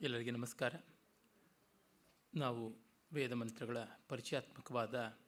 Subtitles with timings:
[0.00, 0.74] ಎಲ್ಲರಿಗೆ ನಮಸ್ಕಾರ.
[2.34, 2.76] ನಾವು
[3.12, 3.76] ವೇದ ಮಂತ್ರಗಳ
[4.08, 5.18] ಪರಿಚಯಾತ್ಮಕವಾದ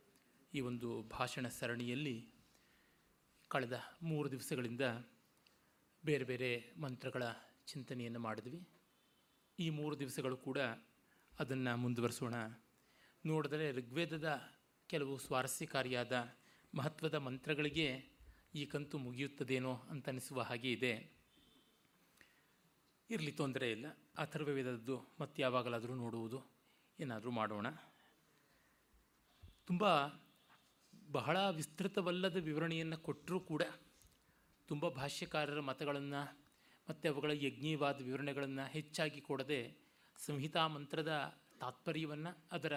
[0.55, 2.31] ಈ ಒಂದು ಭಾಷಣ ಸರಣಿಯಲ್ಲಿ
[3.49, 4.81] ಕಳೆದ ಮೂರು ದಿವಸಗಳಿಂದ
[6.05, 7.23] ಬೇರೆ ಬೇರೆ ಮಂತ್ರಗಳ
[7.67, 8.69] ಚಿಂತನೆಯನ್ನು ಮಾಡಿದ್ವಿ.
[9.59, 10.59] ಈ ಮೂರು ದಿವಸಗಳು ಕೂಡ
[11.39, 12.35] ಅದನ್ನು ಮುಂದುವರಿಸೋಣ.
[13.27, 14.43] ನೋಡಿದರೆ ಋಗ್ವೇದದ
[14.87, 16.35] ಕೆಲವು ಸ್ವಾರಸ್ಯಕಾರಿಯಾದ
[16.75, 18.19] ಮಹತ್ವದ ಮಂತ್ರಗಳಿಗೆ
[18.55, 21.20] ಈ ಕಂತು ಮುಗಿಯುತ್ತದೇನೋ ಅಂತನಿಸುವ ಹಾಗೆ ಇದೆ.
[23.11, 23.87] ಇರಲಿ ತೊಂದರೆ ಇಲ್ಲ.
[24.19, 26.51] ಅಥರ್ವವೇದದ್ದು ಮತ್ತೆ ಯಾವಾಗಲಾದರೂ ನೋಡುವುದು.
[27.01, 27.67] ಏನಾದರೂ ಮಾಡೋಣ.
[29.67, 29.85] ತುಂಬ
[31.11, 33.63] ಬಹಳ ವಿಸ್ತೃತವಲ್ಲದ ವಿವರಣೆಯನ್ನು ಕೊಟ್ಟರೂ ಕೂಡ
[34.69, 36.39] ತುಂಬ ಭಾಷ್ಯಕಾರರ ಮತಗಳನ್ನು
[36.91, 39.77] ಮತ್ತು ಅವುಗಳ ಯಜ್ಞೀವಾದ ವಿವರಣೆಗಳನ್ನು ಹೆಚ್ಚಾಗಿ ಕೊಡದೆ
[40.19, 42.73] ಸಂಹಿತಾ ಮಂತ್ರದ ತಾತ್ಪರ್ಯವನ್ನು ಅದರ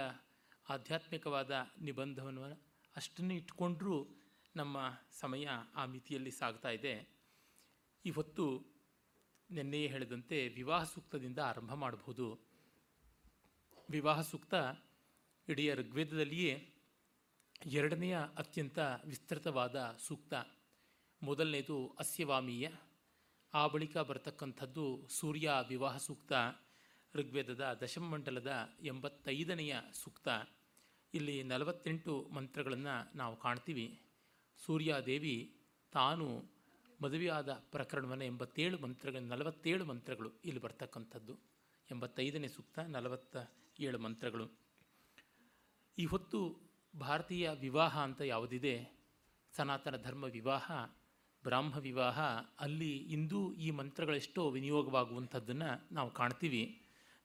[0.69, 2.61] ಆಧ್ಯಾತ್ಮಿಕವಾದ ನಿಬಂಧವನ್ನು
[2.95, 4.07] ಅಷ್ಟನ್ನು ಇಟ್ಕೊಂಡ್ರೂ
[4.55, 4.77] ನಮ್ಮ
[5.19, 7.09] ಸಮಯ ಆ ಮಿತಿಯಲ್ಲಿ ಸಾಗ್ತಾ ಇದೆ.
[8.05, 8.72] ಇವತ್ತು
[9.53, 12.39] ನಿನ್ನೆಯೇ ಹೇಳಿದಂತೆ ವಿವಾಹ ಸೂಕ್ತದಿಂದ ಆರಂಭ ಮಾಡಬಹುದು.
[13.89, 14.53] ವಿವಾಹ ಸೂಕ್ತ
[15.49, 16.69] ಇಡೀ ಋಗ್ವೇದದಲ್ಲಿಯೇ
[17.65, 20.33] ಎರಡನೆಯ ಅತ್ಯಂತ ವಿಸ್ತೃತವಾದ ಸೂಕ್ತ.
[21.23, 22.69] ಮೊದಲನೇದು ಅಸ್ಯವಾಮೀಯ.
[23.53, 26.33] ಆ ಬಳಿಕ ಬರತಕ್ಕಂಥದ್ದು ಸೂರ್ಯ ವಿವಾಹ ಸೂಕ್ತ,
[27.15, 30.27] ಋಗ್ವೇದದ ದಶಮಂಡಲದ ಎಂಬತ್ತೈದನೆಯ ಸೂಕ್ತ.
[31.13, 34.01] ಇಲ್ಲಿ ನಲವತ್ತೆಂಟು ಮಂತ್ರಗಳನ್ನು ನಾವು ಕಾಣ್ತೀವಿ.
[34.65, 36.52] ಸೂರ್ಯಾದೇವಿ ತಾನು
[37.01, 41.39] ಮದುವೆಯಾದ ಪ್ರಕರಣವನ್ನು ಎಂಬತ್ತೇಳು ಮಂತ್ರಗಳು, ನಲವತ್ತೇಳು ಮಂತ್ರಗಳು ಇಲ್ಲಿ ಬರ್ತಕ್ಕಂಥದ್ದು.
[41.91, 43.37] ಎಂಬತ್ತೈದನೇ ಸೂಕ್ತ ನಲವತ್ತ
[43.79, 44.51] ಏಳು ಮಂತ್ರಗಳು.
[45.97, 49.03] ಈ ಹೊತ್ತು ಭಾರತೀಯ ವಿವಾಹ ಅಂತ ಯಾವುದಿದೆ?
[49.55, 50.71] ಸನಾತನ ಧರ್ಮ ವಿವಾಹ,
[51.43, 52.19] ಬ್ರಾಹ್ಮ ವಿವಾಹ,
[52.59, 56.81] ಅಲ್ಲಿ ಇಂದೂ ಈ ಮಂತ್ರಗಳೆಷ್ಟೋ ವಿನಿಯೋಗವಾಗುವಂಥದ್ದನ್ನು ನಾವು ಕಾಣ್ತೀವಿ.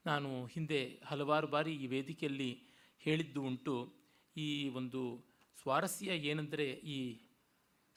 [0.06, 2.62] ನಾನು ಹಿಂದೆ ಹಲವಾರು ಬಾರಿ ಈ ವೇದಿಕೆಯಲ್ಲಿ
[2.98, 3.94] ಹೇಳಿದ್ದು ಉಂಟು.
[4.36, 5.24] ಈ ಒಂದು
[5.62, 7.27] ಸ್ವಾರಸ್ಯ ಏನೆಂದರೆ ಈ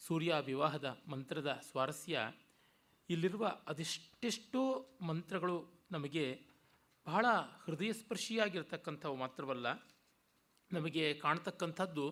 [0.08, 2.20] ಸೂರ್ಯ ವಿವಾಹದ ಮಂತ್ರದ ಸ್ವಾರಸ್ಯ.
[3.10, 4.62] ಇಲ್ಲಿರುವ ಅದೆಷ್ಟೆಷ್ಟೋ
[5.02, 5.58] ಮಂತ್ರಗಳು
[5.92, 6.42] ನಮಗೆ
[7.06, 7.26] ಬಹಳ
[7.66, 9.68] ಹೃದಯಸ್ಪರ್ಶಿಯಾಗಿರ್ತಕ್ಕಂಥವು ಮಾತ್ರವಲ್ಲ,
[10.72, 12.06] ನಮಗೆ ಕಾಣತಕ್ಕಂಥದ್ದು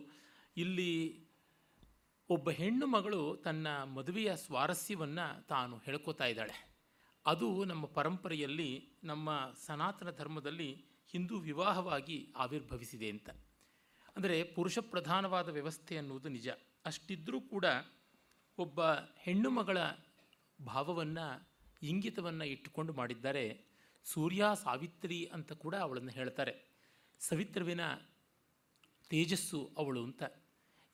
[0.57, 0.91] ಇಲ್ಲಿ
[2.29, 6.57] ಒಬ್ಬ ಹೆಣ್ಣು ಮಗಳು ತನ್ನ ಮದುವೆಯ ಸ್ವಾರಸ್ಯವನ್ನು ತಾನು ಹೇಳ್ಕೋತಾ ಇದ್ದಾಳೆ.
[7.25, 9.29] ಅದು ನಮ್ಮ ಪರಂಪರೆಯಲ್ಲಿ, ನಮ್ಮ
[9.65, 13.29] ಸನಾತನ ಧರ್ಮದಲ್ಲಿ ಹಿಂದೂ ವಿವಾಹವಾಗಿ ಆವಿರ್ಭವಿಸಿದೆ ಅಂತ.
[14.15, 16.47] ಅಂದರೆ ಪುರುಷ ಪ್ರಧಾನವಾದ ವ್ಯವಸ್ಥೆ ಅನ್ನುವುದು ನಿಜ.
[16.85, 17.65] ಅಷ್ಟಿದ್ದರೂ ಕೂಡ
[18.57, 18.81] ಒಬ್ಬ
[19.17, 19.77] ಹೆಣ್ಣು ಮಗಳ
[20.65, 21.49] ಭಾವವನ್ನು,
[21.83, 23.65] ಇಂಗಿತವನ್ನು ಇಟ್ಟುಕೊಂಡು ಮಾಡಿದ್ದಾರೆ.
[24.03, 26.69] ಸೂರ್ಯ ಸಾವಿತ್ರಿ ಅಂತ ಕೂಡ ಅವಳನ್ನು ಹೇಳ್ತಾರೆ.
[27.19, 27.81] ಸವಿತ್ರವಿನ
[29.09, 30.23] ತೇಜಸ್ಸು ಅವಳು ಅಂತ.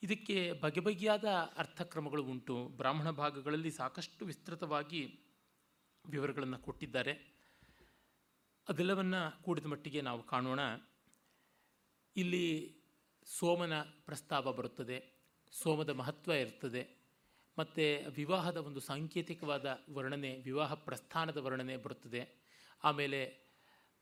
[0.02, 1.24] ಇದಕ್ಕೆ ಬಗೆ ಬಗೆಯಾದ
[1.56, 2.68] ಅರ್ಥಕ್ರಮಗಳು ಉಂಟು.
[2.68, 5.20] ಬ್ರಾಹ್ಮಣ ಭಾಗಗಳಲ್ಲಿ ಸಾಕಷ್ಟು ವಿಸ್ತೃತವಾಗಿ
[6.06, 7.36] ವಿವರಗಳನ್ನು ಕೊಟ್ಟಿದ್ದಾರೆ.
[8.68, 10.60] ಅದೆಲ್ಲವನ್ನು ಕೂಡಿದ ಮಟ್ಟಿಗೆ ನಾವು ಕಾಣೋಣ.
[12.16, 12.76] ಇಲ್ಲಿ
[13.24, 15.15] ಸೋಮನ ಪ್ರಸ್ತಾವ ಬರುತ್ತದೆ.
[15.50, 16.96] ಸೋಮದ ಮಹತ್ವ ಇರ್ತದೆ.
[17.58, 22.46] ಮತ್ತು ವಿವಾಹದ ಒಂದು ಸಾಂಕೇತಿಕವಾದ ವರ್ಣನೆ, ವಿವಾಹ ಪ್ರಸ್ಥಾನದ ವರ್ಣನೆ ಬರುತ್ತದೆ.
[22.84, 23.46] ಆಮೇಲೆ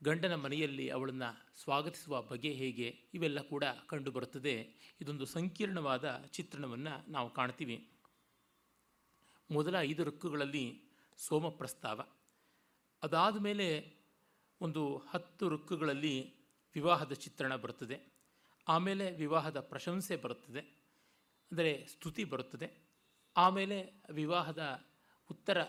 [0.04, 4.68] ಗಂಡನ ಮನೆಯಲ್ಲಿ ಅವಳನ್ನು ಸ್ವಾಗತಿಸುವ ಬಗೆ ಹೇಗೆ ಇವೆಲ್ಲ ಕೂಡ ಕಂಡುಬರುತ್ತದೆ
[5.00, 7.90] ಇದೊಂದು ಸಂಕೀರ್ಣವಾದ ಚಿತ್ರಣವನ್ನು ನಾವು ಕಾಣ್ತೀವಿ.
[9.50, 10.82] ಮೊದಲ ಐದು ಋಕ್ಕುಗಳಲ್ಲಿ
[11.16, 12.06] ಸೋಮ ಪ್ರಸ್ತಾವ.
[13.02, 13.96] ಅದಾದ ಮೇಲೆ
[14.60, 16.34] ಒಂದು ಹತ್ತು ಋಕ್ಕುಗಳಲ್ಲಿ
[16.74, 18.14] ವಿವಾಹದ ಚಿತ್ರಣ ಬರುತ್ತದೆ.
[18.68, 20.83] ಆಮೇಲೆ ವಿವಾಹದ ಪ್ರಶಂಸೆ ಬರುತ್ತದೆ.
[21.50, 22.84] ಅಂದರೆ ಸ್ತುತಿ ಬರುತ್ತದೆ.
[23.36, 24.84] ಆಮೇಲೆ ವಿವಾಹದ
[25.30, 25.62] ಉತ್ತರ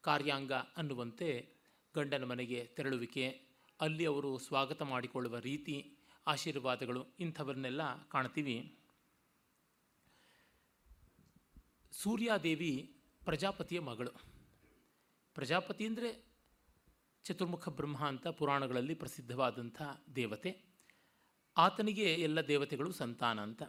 [0.00, 1.48] ಕಾರ್ಯಾಂಗ ಅನ್ನುವಂತೆ
[1.94, 3.40] ಗಂಡನ ಮನೆಗೆ ತೆರಳುವಿಕೆ,
[3.80, 8.78] ಅಲ್ಲಿ ಅವರು ಸ್ವಾಗತ ಮಾಡಿಕೊಳ್ಳುವ ರೀತಿ, ಆಶೀರ್ವಾದಗಳು ಇಂಥವನ್ನೆಲ್ಲ ಕಾಣ್ತೀವಿ.
[11.92, 14.10] ಸೂರ್ಯಾದೇವಿ ಪ್ರಜಾಪತಿಯ ಮಗಳು.
[15.34, 16.24] ಪ್ರಜಾಪತಿ ಅಂದರೆ
[17.24, 19.82] ಚತುರ್ಮುಖ ಬ್ರಹ್ಮ ಅಂತ ಪುರಾಣಗಳಲ್ಲಿ ಪ್ರಸಿದ್ಧವಾದಂಥ
[20.16, 20.64] ದೇವತೆ.
[21.56, 23.62] ಆತನಿಗೆ ಎಲ್ಲ ದೇವತೆಗಳು ಸಂತಾನ ಅಂತ.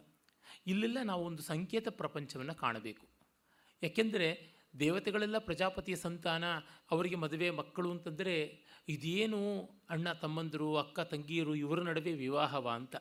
[0.66, 3.06] ಇಲ್ಲೆಲ್ಲ ನಾವು ಒಂದು ಸಂಕೇತ ಪ್ರಪಂಚವನ್ನು ಕಾಣಬೇಕು.
[3.82, 6.44] ಯಾಕೆಂದರೆ ದೇವತೆಗಳೆಲ್ಲ ಪ್ರಜಾಪತಿಯ ಸಂತಾನ,
[6.90, 12.96] ಅವರಿಗೆ ಮದುವೆ, ಮಕ್ಕಳು ಅಂತಂದರೆ ಇದೇನು ಅಣ್ಣ ತಮ್ಮಂದರು, ಅಕ್ಕ ತಂಗಿಯರು ಇವರ ನಡುವೆ ವಿವಾಹವ ಅಂತ.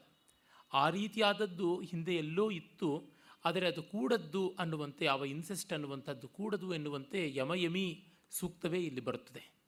[0.74, 8.04] ಆ ರೀತಿಯಾದದ್ದು ಹಿಂದೆ ಎಲ್ಲೋ ಇತ್ತು, ಆದರೆ ಅದು ಕೂಡದ್ದು ಅನ್ನುವಂತೆ ಯಾವ ಇನ್ಸೆಸ್ಟ್ ಅನ್ನುವಂಥದ್ದು ಕೂಡದು ಎನ್ನುವಂತೆ ಯಮಯಮಿ
[8.30, 9.62] ಸೂಕ್ತವೇ ಇಲ್ಲಿ ಬರುತ್ತದೆ.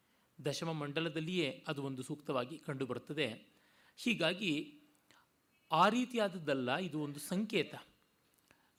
[0.45, 3.27] ದಶಮ ಮಂಡಲದಲ್ಲಿಯೇ ಅದು ಒಂದು ಸೂಕ್ತವಾಗಿ ಕಂಡುಬರುತ್ತದೆ.
[3.95, 4.79] ಹೀಗಾಗಿ
[5.74, 7.75] ಆ ರೀತಿಯಾದದ್ದಲ್ಲ, ಇದು ಒಂದು ಸಂಕೇತ.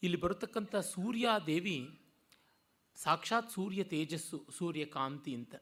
[0.02, 2.00] ಇಲ್ಲಿ ಬರತಕ್ಕಂಥ ಸೂರ್ಯಾದೇವಿ
[2.96, 5.54] ಸಾಕ್ಷಾತ್ ಸೂರ್ಯ ತೇಜಸ್ಸು ಸೂರ್ಯಕಾಂತಿ ಅಂತ.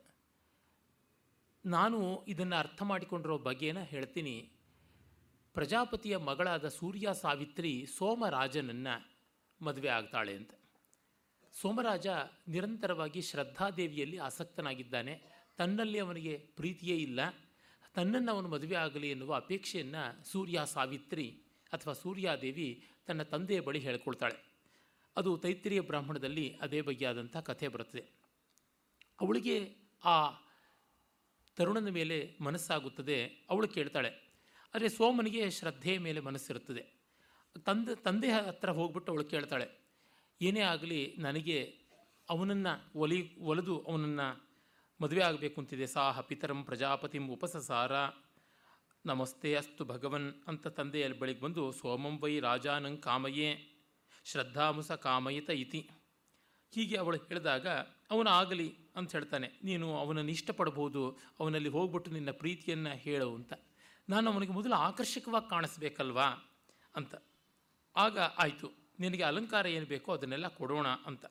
[1.67, 4.51] ನಾನು ಇದನ್ನು ಅರ್ಥ ಮಾಡಿಕೊಂಡಿರೋ ಬಗೆನ ಹೇಳ್ತೀನಿ.
[5.55, 9.11] ಪ್ರಜಾಪತಿಯ ಮಗಳಾದ ಸೂರ್ಯ ಸಾವಿತ್ರಿ ಸೋಮರಾಜನನ್ನು
[9.65, 10.51] ಮದುವೆ ಆಗ್ತಾಳೆ ಅಂತ.
[11.53, 12.07] ಸೋಮರಾಜ
[12.49, 15.15] ನಿರಂತರವಾಗಿ ಶ್ರದ್ಧಾದೇವಿಯಲ್ಲಿ ಆಸಕ್ತನಾಗಿದ್ದಾನೆ.
[15.57, 17.21] ತನ್ನಲ್ಲಿ ಅವನಿಗೆ ಪ್ರೀತಿಯೇ ಇಲ್ಲ.
[17.95, 21.27] ತನ್ನನ್ನು ಅವನು ಮದುವೆ ಆಗಲಿ ಎನ್ನುವ ಅಪೇಕ್ಷೆಯನ್ನು ಸೂರ್ಯ ಸಾವಿತ್ರಿ
[21.73, 22.69] ಅಥವಾ ಸೂರ್ಯಾದೇವಿ
[23.07, 24.37] ತನ್ನ ತಂದೆಯ ಬಳಿ ಹೇಳ್ಕೊಳ್ತಾಳೆ.
[25.17, 28.03] ಅದು ತೈತ್ರಿಯ ಬ್ರಾಹ್ಮಣದಲ್ಲಿ ಅದೇ ಬಗೆಯಾದಂಥ ಕಥೆ ಬರುತ್ತದೆ.
[29.21, 29.57] ಅವಳಿಗೆ
[30.03, 30.17] ಆ
[31.57, 33.19] ತರುಣನ ಮೇಲೆ ಮನಸ್ಸಾಗುತ್ತದೆ,
[33.51, 34.11] ಅವಳು ಕೇಳ್ತಾಳೆ
[34.75, 36.83] ಆದರೆ ಸೋಮನಿಗೆ ಶ್ರದ್ಧೆಯ ಮೇಲೆ ಮನಸ್ಸಿರುತ್ತದೆ.
[37.67, 39.67] ತಂದೆ ತಂದೆ ಹತ್ರ ಹೋಗ್ಬಿಟ್ಟು ಅವಳು ಕೇಳ್ತಾಳೆ,
[40.41, 41.59] ಏನೇ ಆಗಲಿ ನನಗೆ
[42.29, 43.19] ಅವನನ್ನು ಒಲಿ,
[43.51, 44.29] ಒಲಿದು, ಅವನನ್ನು
[45.03, 47.93] ಮದುವೆ ಆಗಬೇಕು ಅಂತಿದೆ ಸಾಹ ಪಿತರಂ ಪ್ರಜಾಪತಿಂ ಉಪಸಸಾರ.
[49.05, 53.49] ನಮಸ್ತೆ ಅಸ್ತು ಭಗವನ್ ಅಂತ ತಂದೆಯ ಬಳಿಗೆ ಬಂದು, ಸೋಮಂ ವೈ ರಾಜಾನಂ ಕಾಮಯೇ,
[54.25, 55.81] ಶ್ರದ್ಧಾಮುಸ ಕಾಮಯಿತ ಇತಿ.
[56.73, 57.67] ಹೀಗೆ ಅವಳು ಹೇಳಿದಾಗ,
[58.11, 61.03] ಅವನು ಆಗಲಿ ಅಂತ ಹೇಳ್ತಾನೆ, ನೀನು ಅವನನ್ನು ಇಷ್ಟಪಡ್ಬೋದು
[61.41, 63.53] ಅವನಲ್ಲಿ ಹೋಗ್ಬಿಟ್ಟು ನಿನ್ನ ಪ್ರೀತಿಯನ್ನು ಹೇಳು ಅಂತ.
[64.09, 66.31] ನಾನು ಅವನಿಗೆ ಮೊದಲು ಆಕರ್ಷಕವಾಗಿ ಕಾಣಿಸ್ಬೇಕಲ್ವಾ
[66.95, 67.15] ಅಂತ.
[67.97, 68.69] ಆಗ ಆಯಿತು,
[69.01, 71.25] ನಿನಗೆ ಅಲಂಕಾರ ಏನು ಬೇಕೋ ಅದನ್ನೆಲ್ಲ ಕೊಡೋಣ ಅಂತ.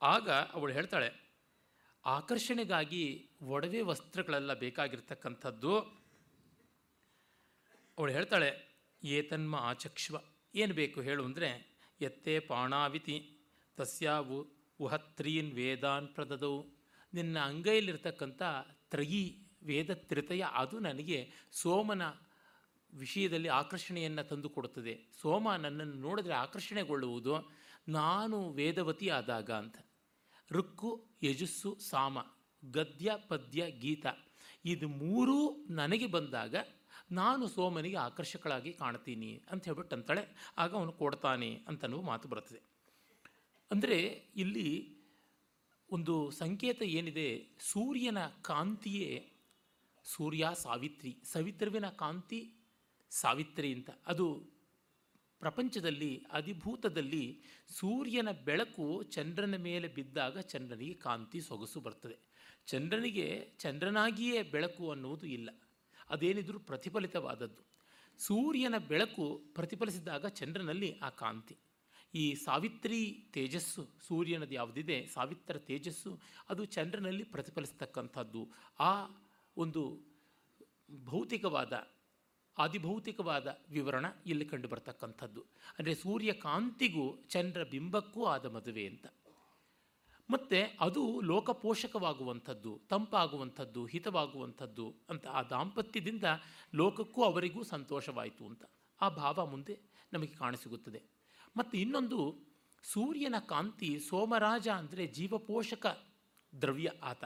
[0.00, 1.27] ಆಗ ಅವಳು ಹೇಳ್ತಾಳೆ
[2.04, 3.04] ಆಕರ್ಷಣೆಗಾಗಿ
[3.42, 5.72] ಒಡವೆ ವಸ್ತ್ರಗಳೆಲ್ಲ ಬೇಕಾಗಿರ್ತಕ್ಕಂಥದ್ದು.
[7.98, 8.50] ಅವಳು ಹೇಳ್ತಾಳೆ,
[9.02, 10.16] ಏತನ್ಮ ಆಚಕ್ಷ್ವ,
[10.54, 11.50] ಏನು ಬೇಕು ಹೇಳು ಅಂದರೆ,
[12.00, 13.16] ಎತ್ತೇ ಪಾಣಾವಿತಿ,
[13.78, 14.38] ತಸ್ಯಾವು
[14.80, 16.60] ಉಹತ್ರೀನ್ ವೇದಾನ್ ಪ್ರದದವು
[17.12, 18.42] ನಿನ್ನ ಅಂಗೈಲಿರ್ತಕ್ಕಂಥ
[18.90, 19.24] ತ್ರಯಿ
[19.62, 21.18] ವೇದ ತ್ರಿತಯ ಅದು ನನಗೆ
[21.52, 22.02] ಸೋಮನ
[22.92, 24.94] ವಿಷಯದಲ್ಲಿ ಆಕರ್ಷಣೆಯನ್ನು ತಂದು ಕೊಡುತ್ತದೆ.
[25.20, 27.34] ಸೋಮ ನನ್ನನ್ನು ನೋಡಿದ್ರೆ ಆಕರ್ಷಣೆಗೊಳ್ಳುವುದು,
[27.88, 29.76] ನಾನು ವೇದವತಿ ಆದಾಗ ಅಂತ.
[30.50, 32.18] ಋಕ್ಕು, ಯಜಸ್ಸು, ಸಾಮ,
[32.70, 34.06] ಗದ್ಯ, ಪದ್ಯ, ಗೀತ.
[34.64, 36.56] ಇದು ಮೂರೂ ನನಗೆ ಬಂದಾಗ
[37.10, 42.60] ನಾನು ಸೋಮನಿಗೆ ಆಕರ್ಷಕಳಾಗಿ ಕಾಣ್ತೀನಿ ಅಂತ ಹೇಳ್ಬಿಟ್ಟು ಅಂತಾಳೆ ಆಗ ಅವನು ಕೊಡ್ತಾನೆ ಅಂತನೂ ಮಾತು ಬರ್ತದೆ
[43.70, 43.98] ಅಂದರೆ
[44.36, 44.98] ಇಲ್ಲಿ
[45.90, 47.56] ಒಂದು ಸಂಕೇತ ಏನಿದೆ?
[47.60, 49.32] ಸೂರ್ಯನ ಕಾಂತಿಯೇ
[50.04, 51.16] ಸೂರ್ಯ ಸಾವಿತ್ರಿ.
[51.24, 52.54] ಸವಿತ್ರವಿನ ಕಾಂತಿ
[53.10, 53.90] ಸಾವಿತ್ರಿ ಅಂತ.
[54.06, 54.57] ಅದು
[55.40, 62.16] ಪ್ರಪಂಚದಲ್ಲಿ ಅಧಿಭೂತದಲ್ಲಿ ಸೂರ್ಯನ ಬೆಳಕು ಚಂದ್ರನ ಮೇಲೆ ಬಿದ್ದಾಗ ಚಂದ್ರನಿಗೆ ಕಾಂತಿ ಸೊಗಸು ಬರ್ತದೆ.
[62.66, 65.50] ಚಂದ್ರನಿಗೆ ಚಂದ್ರನಾಗಿಯೇ ಬೆಳಕು ಅನ್ನುವುದು ಇಲ್ಲ.
[66.10, 67.62] ಅದೇನಿದ್ರೂ ಪ್ರತಿಫಲಿತವಾದದ್ದು.
[68.18, 71.56] ಸೂರ್ಯನ ಬೆಳಕು ಪ್ರತಿಫಲಿಸಿದಾಗ ಚಂದ್ರನಲ್ಲಿ ಆ ಕಾಂತಿ.
[72.14, 78.48] ಈ ಸಾವಿತ್ರಿ ತೇಜಸ್ಸು ಸೂರ್ಯನದು ಯಾವುದಿದೆ ಸಾವಿತ್ರ ತೇಜಸ್ಸು, ಅದು ಚಂದ್ರನಲ್ಲಿ ಪ್ರತಿಫಲಿಸತಕ್ಕಂಥದ್ದು.
[78.80, 79.06] ಆ
[79.56, 80.08] ಒಂದು
[81.04, 81.72] ಭೌತಿಕವಾದ
[82.58, 85.40] ಆದಿಭೌತಿಕವಾದ ವಿವರಣ ಇಲ್ಲಿ ಕಂಡು ಬರ್ತಕ್ಕಂಥದ್ದು
[85.78, 89.06] ಅಂದರೆ ಸೂರ್ಯಕಾಂತಿಗೂ ಚಂದ್ರ ಬಿಂಬಕ್ಕೂ ಆದ ಮದುವೆ ಅಂತ.
[90.30, 96.24] ಮತ್ತು ಅದು ಲೋಕಪೋಷಕವಾಗುವಂಥದ್ದು, ತಂಪಾಗುವಂಥದ್ದು, ಹಿತವಾಗುವಂಥದ್ದು ಅಂತ ಆ ದಾಂಪತ್ಯದಿಂದ
[96.74, 98.64] ಲೋಕಕ್ಕೂ ಅವರಿಗೂ ಸಂತೋಷವಾಯಿತು ಅಂತ.
[99.00, 99.78] ಆ ಭಾವ ಮುಂದೆ
[100.12, 101.02] ನಮಗೆ ಕಾಣಸಿಗುತ್ತದೆ.
[101.56, 102.20] ಮತ್ತು ಇನ್ನೊಂದು,
[102.82, 105.86] ಸೂರ್ಯನ ಕಾಂತಿ ಸೋಮರಾಜ ಅಂದರೆ ಜೀವಪೋಷಕ
[106.60, 107.24] ದ್ರವ್ಯ ಆತ.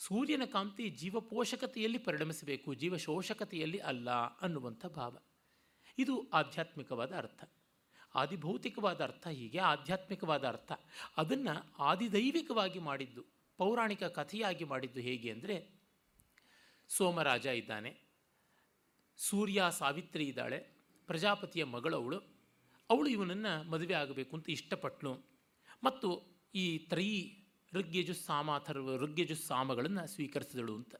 [0.00, 5.16] ಸೂರ್ಯನ ಕಾಂತಿ ಜೀವಪೋಷಕತೆಯಲ್ಲಿ ಪರಿಣಮಿಸಬೇಕು, ಜೀವಶೋಷಕತೆಯಲ್ಲಿ ಅಲ್ಲ ಅನ್ನುವಂಥ ಭಾವ
[5.98, 7.44] ಇದು ಆಧ್ಯಾತ್ಮಿಕವಾದ ಅರ್ಥ.
[8.14, 10.72] ಆದಿಭೌತಿಕವಾದ ಅರ್ಥ ಹೀಗೆ, ಆಧ್ಯಾತ್ಮಿಕವಾದ ಅರ್ಥ.
[11.16, 13.24] ಅದನ್ನು ಆದಿದೈವಿಕವಾಗಿ ಮಾಡಿದ್ದು,
[13.58, 15.56] ಪೌರಾಣಿಕ ಕಥೆಯಾಗಿ ಮಾಡಿದ್ದು ಹೇಗೆ ಅಂದರೆ,
[16.88, 17.90] ಸೋಮರಾಜ ಇದ್ದಾನೆ,
[19.18, 20.58] ಸೂರ್ಯ ಸಾವಿತ್ರಿ ಇದ್ದಾಳೆ,
[21.06, 22.18] ಪ್ರಜಾಪತಿಯ ಮಗಳವಳು
[22.90, 25.12] ಅವಳು ಇವನನ್ನು ಮದುವೆ ಆಗಬೇಕು ಅಂತ ಇಷ್ಟಪಟ್ಟಳು
[25.84, 26.08] ಮತ್ತು
[26.54, 27.39] ಈ ತ್ರಯಿ
[27.74, 30.94] ಋಗ್ಯಜು ಸಾಮ ಅಥರ್ವ ಋಗ್ಯಜು ಸಾಮಗಳನ್ನು ಸ್ವೀಕರಿಸಿದಳು ಅಂತ.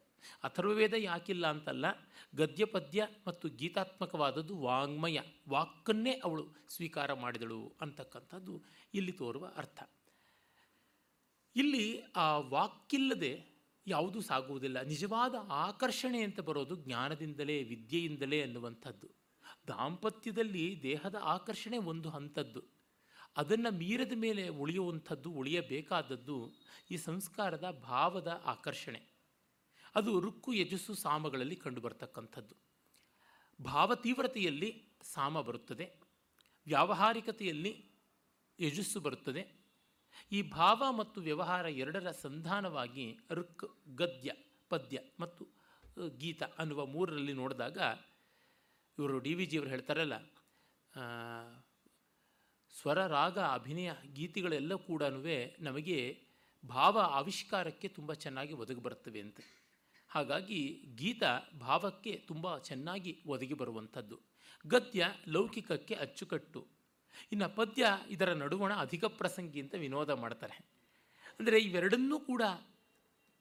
[0.45, 1.85] ಅಥರ್ವವೇದ ಯಾಕಿಲ್ಲ ಅಂತಲ್ಲ
[2.35, 5.19] ಗದ್ಯ ಪದ್ಯ ಮತ್ತು ಗೀತಾತ್ಮಕವಾದದ್ದು ವಾಂಗ್ಮಯ,
[5.49, 8.63] ವಾಕ್ಕನ್ನೇ ಅವಳು ಸ್ವೀಕಾರ ಮಾಡಿದಳು ಅಂತಕ್ಕಂಥದ್ದು
[8.95, 9.83] ಇಲ್ಲಿ ತೋರುವ ಅರ್ಥ.
[11.57, 13.51] ಇಲ್ಲಿ ಆ ವಾಕ್ಕಿಲ್ಲದೆ
[13.87, 14.81] ಯಾವುದೂ ಸಾಗುವುದಿಲ್ಲ.
[14.83, 19.09] ನಿಜವಾದ ಆಕರ್ಷಣೆ ಅಂತ ಬರೋದು ಜ್ಞಾನದಿಂದಲೇ, ವಿದ್ಯೆಯಿಂದಲೇ ಅನ್ನುವಂಥದ್ದು.
[19.69, 22.80] ದಾಂಪತ್ಯದಲ್ಲಿ ದೇಹದ ಆಕರ್ಷಣೆ ಒಂದು ಹಂತದ್ದು.
[23.37, 26.53] ಅದನ್ನು ಮೀರದ ಮೇಲೆ ಉಳಿಯುವಂಥದ್ದು, ಉಳಿಯಬೇಕಾದದ್ದು
[26.91, 29.03] ಈ ಸಂಸ್ಕಾರದ ಭಾವದ ಆಕರ್ಷಣೆ.
[29.95, 32.55] ಅದು ರುಕ್ಕು, ಯಜಸ್ಸು ಸಾಮಗಳಲ್ಲಿ ಕಂಡುಬರ್ತಕ್ಕಂಥದ್ದು.
[33.65, 36.01] ಭಾವ ತೀವ್ರತೆಯಲ್ಲಿ ಸಾಮ ಬರುತ್ತದೆ.
[36.67, 37.91] ವ್ಯಾವಹಾರಿಕತೆಯಲ್ಲಿ
[38.61, 39.61] ಯಜಸ್ಸು ಬರುತ್ತದೆ.
[40.33, 44.33] ಈ ಭಾವ ಮತ್ತು ವ್ಯವಹಾರ ಎರಡರ ಸಂಧಾನವಾಗಿ ರುಕ್, ಗದ್ಯ,
[44.69, 45.47] ಪದ್ಯ ಮತ್ತು
[46.19, 47.79] ಗೀತ ಅನ್ನುವ ಮೂರರಲ್ಲಿ ನೋಡಿದಾಗ
[48.99, 50.15] ಇವರು ಡಿ ವಿ ಜಿಯವರು ಹೇಳ್ತಾರಲ್ಲ
[52.73, 55.03] ಸ್ವರ, ರಾಗ, ಅಭಿನಯ ಗೀತೆಗಳೆಲ್ಲ ಕೂಡ
[55.61, 56.19] ನಮಗೆ
[56.69, 59.41] ಭಾವ ಆವಿಷ್ಕಾರಕ್ಕೆ ತುಂಬ ಚೆನ್ನಾಗಿ ಒದಗಿ ಬರ್ತವೆ ಅಂತ.
[60.09, 61.23] ಹಾಗಾಗಿ ಗೀತ
[61.61, 64.21] ಭಾವಕ್ಕೆ ತುಂಬ ಚೆನ್ನಾಗಿ ಒದಗಿ ಬರುವಂಥದ್ದು.
[64.67, 66.67] ಗದ್ಯ ಲೌಕಿಕಕ್ಕೆ ಅಚ್ಚುಕಟ್ಟು.
[67.33, 70.71] ಇನ್ನು ಪದ್ಯ ಇದರ ನಡುವಣ ಅಧಿಕ ಪ್ರಸಂಗಿ ಅಂತ ವಿನೋದ ಮಾಡ್ತಾರೆ.
[71.41, 72.43] ಅಂದರೆ ಇವೆರಡನ್ನೂ ಕೂಡ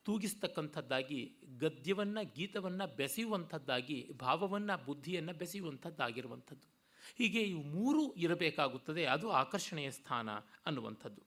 [0.05, 6.78] ತೂಗಿಸ್ತಕ್ಕಂಥದ್ದಾಗಿ, ಗದ್ಯವನ್ನು, ಗೀತವನ್ನು ಬೆಸೆಯುವಂಥದ್ದಾಗಿ, ಭಾವವನ್ನು, ಬುದ್ಧಿಯನ್ನು ಬೆಸೆಯುವಂಥದ್ದಾಗಿರುವಂಥದ್ದು.
[7.17, 9.05] ಹೀಗೆ ಇವು ಮೂರು ಇರಬೇಕಾಗುತ್ತದೆ.
[9.05, 10.29] ಅದು ಆಕರ್ಷಣೆಯ ಸ್ಥಾನ
[10.65, 11.21] ಅನ್ನುವಂಥದ್ದು.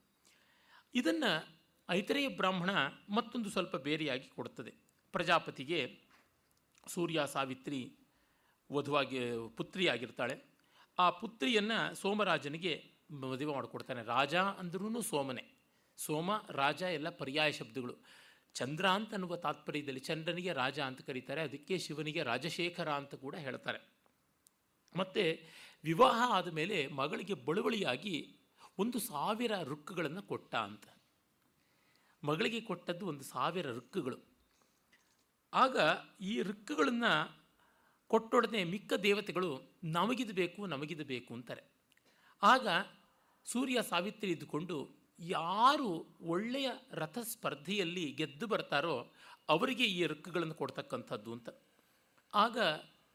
[0.94, 2.70] ಇದನ್ನು ಐತರೇಯ ಬ್ರಾಹ್ಮಣ
[3.14, 4.74] ಮತ್ತೊಂದು ಸ್ವಲ್ಪ ಬೇರೆಯಾಗಿ ಕೊಡುತ್ತದೆ
[5.12, 6.00] ಪ್ರಜಾಪತಿಗೆ
[6.86, 7.96] ಸೂರ್ಯ ಸಾವಿತ್ರಿ
[8.72, 9.18] ವಧುವಾಗಿ
[9.56, 10.52] ಪುತ್ರಿಯಾಗಿರ್ತಾಳೆ.
[10.98, 14.02] ಆ ಪುತ್ರಿಯನ್ನು ಸೋಮರಾಜನಿಗೆ ಮದುವೆ ಮಾಡಿಕೊಡ್ತಾನೆ.
[14.02, 15.44] ರಾಜ ಅಂದ್ರೂ ಸೋಮನೆ.
[15.96, 17.96] ಸೋಮ, ರಾಜ ಎಲ್ಲ ಪರ್ಯಾಯ ಶಬ್ದಗಳು.
[18.54, 21.42] ಚಂದ್ರ ಅಂತ ಅನ್ನುವ ತಾತ್ಪರ್ಯದಲ್ಲಿ ಚಂದ್ರನಿಗೆ ರಾಜ ಅಂತ ಕರೀತಾರೆ.
[21.42, 23.78] ಅದಕ್ಕೆ ಶಿವನಿಗೆ ರಾಜಶೇಖರ ಅಂತ ಕೂಡ ಹೇಳ್ತಾರೆ.
[24.96, 25.48] ಮತ್ತು
[25.84, 28.36] ವಿವಾಹ ಆದಮೇಲೆ ಮಗಳಿಗೆ ಬಳುವಳಿಯಾಗಿ
[28.78, 30.84] ಒಂದು ಸಾವಿರ ರುಕ್ಕುಗಳನ್ನು ಕೊಟ್ಟ ಅಂತ.
[32.24, 34.18] ಮಗಳಿಗೆ ಕೊಟ್ಟದ್ದು ಒಂದು ಸಾವಿರ ರುಕ್ಕುಗಳು.
[35.52, 35.76] ಆಗ
[36.20, 37.42] ಈ ರುಕ್ಕುಗಳನ್ನು
[38.08, 41.62] ಕೊಟ್ಟೊಡನೆ ಮಿಕ್ಕ ದೇವತೆಗಳು ನಮಗಿದು ಬೇಕು ನಮಗಿದು ಬೇಕು ಅಂತಾರೆ.
[42.42, 42.68] ಆಗ
[43.44, 49.14] ಸೂರ್ಯ ಸಾವಿತ್ರಿ ಇದ್ದುಕೊಂಡು ಯಾರು ಒಳ್ಳೆಯ ರಥ ಸ್ಪರ್ಧೆಯಲ್ಲಿ ಗೆದ್ದು ಬರ್ತಾರೋ
[49.48, 51.48] ಅವರಿಗೆ ಈ ರುಕ್ಕುಗಳನ್ನು ಕೊಡ್ತಕ್ಕಂಥದ್ದು ಅಂತ.
[52.34, 52.58] ಆಗ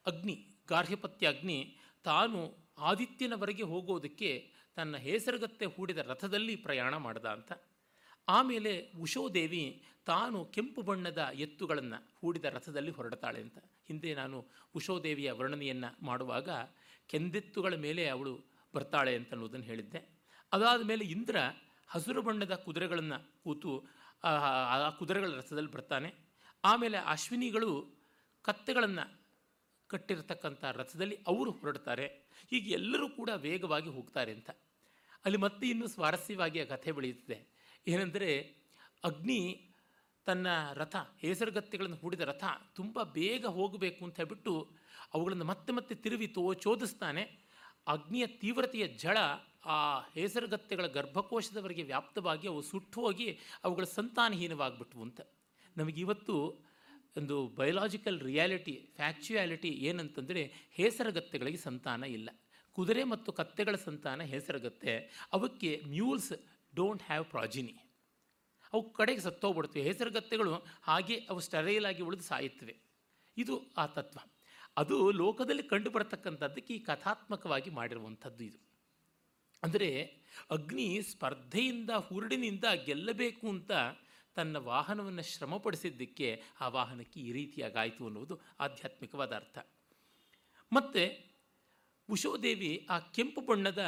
[0.06, 7.52] ಅಗ್ನಿ, ಗಾರ್ಹ್ಯಪತ್ಯ ಅಗ್ನಿ ತಾನು ಆದಿತ್ಯನವರೆಗೆ ಹೋಗೋದಕ್ಕೆ ತನ್ನ ಹೆಸರುಗತ್ತೆ ಹೂಡಿದ ರಥದಲ್ಲಿ ಪ್ರಯಾಣ ಮಾಡ್ದ ಅಂತ.
[8.28, 13.58] ಆಮೇಲೆ ಉಷೋದೇವಿ ತಾನು ಕೆಂಪು ಬಣ್ಣದ ಎತ್ತುಗಳನ್ನು ಹೂಡಿದ ರಥದಲ್ಲಿ ಹೊರಡ್ತಾಳೆ ಅಂತ.
[13.86, 16.48] ಹಿಂದೆ ನಾನು ಉಷೋದೇವಿಯ ವರ್ಣನೆಯನ್ನು ಮಾಡುವಾಗ
[17.06, 18.40] ಕೆಂದೆತ್ತುಗಳ ಮೇಲೆ ಅವಳು
[18.74, 20.18] ಬರ್ತಾಳೆ ಅಂತ ಅನ್ನೋದನ್ನು ಹೇಳಿದ್ದೆ.
[20.52, 21.36] ಅದಾದ ಮೇಲೆ ಇಂದ್ರ
[21.88, 23.86] ಹಸಿರು ಬಣ್ಣದ ಕುದುರೆಗಳನ್ನು ಕೂತು
[24.24, 26.14] ಆ ಕುದುರೆಗಳ ರಥದಲ್ಲಿ ಬರ್ತಾನೆ.
[26.64, 27.98] ಆಮೇಲೆ ಅಶ್ವಿನಿಗಳು
[28.42, 29.17] ಕತ್ತೆಗಳನ್ನು
[29.88, 32.06] ಕಟ್ಟಿರತಕ್ಕಂಥ ರಥದಲ್ಲಿ ಅವರು ಹೊರಡ್ತಾರೆ.
[32.50, 34.50] ಹೀಗೆ ಎಲ್ಲರೂ ಕೂಡ ವೇಗವಾಗಿ ಹೋಗ್ತಾರೆ ಅಂತ.
[35.24, 37.58] ಅಲ್ಲಿ ಮತ್ತೆ ಇನ್ನೂ ಸ್ವಾರಸ್ಯವಾಗಿ ಆ ಕಥೆ ಬೆಳೆಯುತ್ತದೆ.
[37.86, 38.56] ಏನೆಂದರೆ
[39.04, 39.70] ಅಗ್ನಿ
[40.24, 44.72] ತನ್ನ ರಥ, ಹೆಸರುಗತ್ತೆಗಳನ್ನು ಹೂಡಿದ ರಥ ತುಂಬ ಬೇಗ ಹೋಗಬೇಕು ಅಂತ ಹೇಳ್ಬಿಟ್ಟು
[45.14, 47.22] ಅವುಗಳನ್ನು ಮತ್ತೆ ಮತ್ತೆ ತಿರುವಿ ತೋ, ಚೋದಿಸ್ತಾನೆ.
[47.86, 49.16] ಅಗ್ನಿಯ ತೀವ್ರತೆಯ ಜಳ
[49.64, 55.20] ಆ ಹೆಸರುಗತ್ತೆಗಳ ಗರ್ಭಕೋಶದವರೆಗೆ ವ್ಯಾಪ್ತವಾಗಿ ಅವು ಸುಟ್ಟು ಹೋಗಿ ಅವುಗಳ ಸಂತಾನಹೀನವಾಗಿಬಿಟ್ವು ಅಂತ.
[55.76, 56.67] ನಮಗಿವತ್ತು
[57.18, 62.28] ಒಂದು ಬಯೋಲಾಜಿಕಲ್ ರಿಯಾಲಿಟಿ ಫ್ಯಾಕ್ಚುಯಾಲಿಟಿ ಏನಂತಂದರೆ ಹೇಸರಗತ್ತೆಗಳಿಗೆ ಸಂತಾನ ಇಲ್ಲ.
[62.76, 64.92] ಕುದುರೆ ಮತ್ತು ಕತ್ತೆಗಳ ಸಂತಾನ ಹೇಸರಗತ್ತೆ.
[65.32, 66.32] ಅವಕ್ಕೆ ಮ್ಯೂಲ್ಸ್
[66.74, 67.74] ಡೋಂಟ್ ಹ್ಯಾವ್ ಪ್ರಾಜಿನಿ
[68.72, 72.74] ಅವು ಕಡೆಗೆ ಸತ್ತೋಗ್ಬಿಡ್ತವೆ ಹೆಸರುಗತ್ತೆಗಳು ಹಾಗೆ ಅವು ಸ್ಟರೈಲ್ ಆಗಿ ಉಳಿದು ಸಾಯುತ್ತವೆ.
[73.36, 74.18] ಇದು ಆ ತತ್ವ.
[74.76, 78.58] ಅದು ಲೋಕದಲ್ಲಿ ಕಂಡು ಬರತಕ್ಕಂಥದ್ದಕ್ಕೆ ಈ ಕಥಾತ್ಮಕವಾಗಿ ಮಾಡಿರುವಂಥದ್ದು ಇದು.
[79.62, 79.88] ಅಂದರೆ
[80.50, 83.72] ಅಗ್ನಿ ಸ್ಪರ್ಧೆಯಿಂದ, ಹುರುಡಿನಿಂದ ಗೆಲ್ಲಬೇಕು ಅಂತ
[84.38, 86.28] ತನ್ನ ವಾಹನವನ್ನು ಶ್ರಮಪಡಿಸಿದ್ದಕ್ಕೆ
[86.60, 89.58] ಆ ವಾಹನಕ್ಕೆ ಈ ರೀತಿಯಾಗಾಯಿತು ಅನ್ನುವುದು ಆಧ್ಯಾತ್ಮಿಕವಾದ ಅರ್ಥ.
[90.72, 91.02] ಮತ್ತು
[92.08, 93.82] ಉಷೋದೇವಿ ಆ ಕೆಂಪು ಬಣ್ಣದ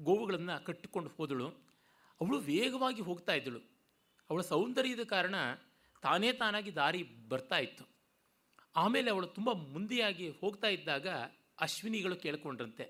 [0.00, 1.48] ಗೋವುಗಳನ್ನು ಕಟ್ಟಿಕೊಂಡು ಹೋದಳು.
[2.20, 3.60] ಅವಳು ವೇಗವಾಗಿ ಹೋಗ್ತಾ ಇದ್ದಳು.
[4.30, 5.36] ಅವಳ ಸೌಂದರ್ಯದ ಕಾರಣ
[6.02, 7.84] ತಾನೇ ತಾನಾಗಿ ದಾರಿ ಬರ್ತಾ ಇತ್ತು.
[8.76, 11.06] ಆಮೇಲೆ ಅವಳು ತುಂಬ ಮುಂದೆಯಾಗಿ ಹೋಗ್ತಾ ಇದ್ದಾಗ
[11.60, 12.84] ಅಶ್ವಿನಿಗಳು ಕೇಳ್ಕೊಂಡ್ರಂತೆ,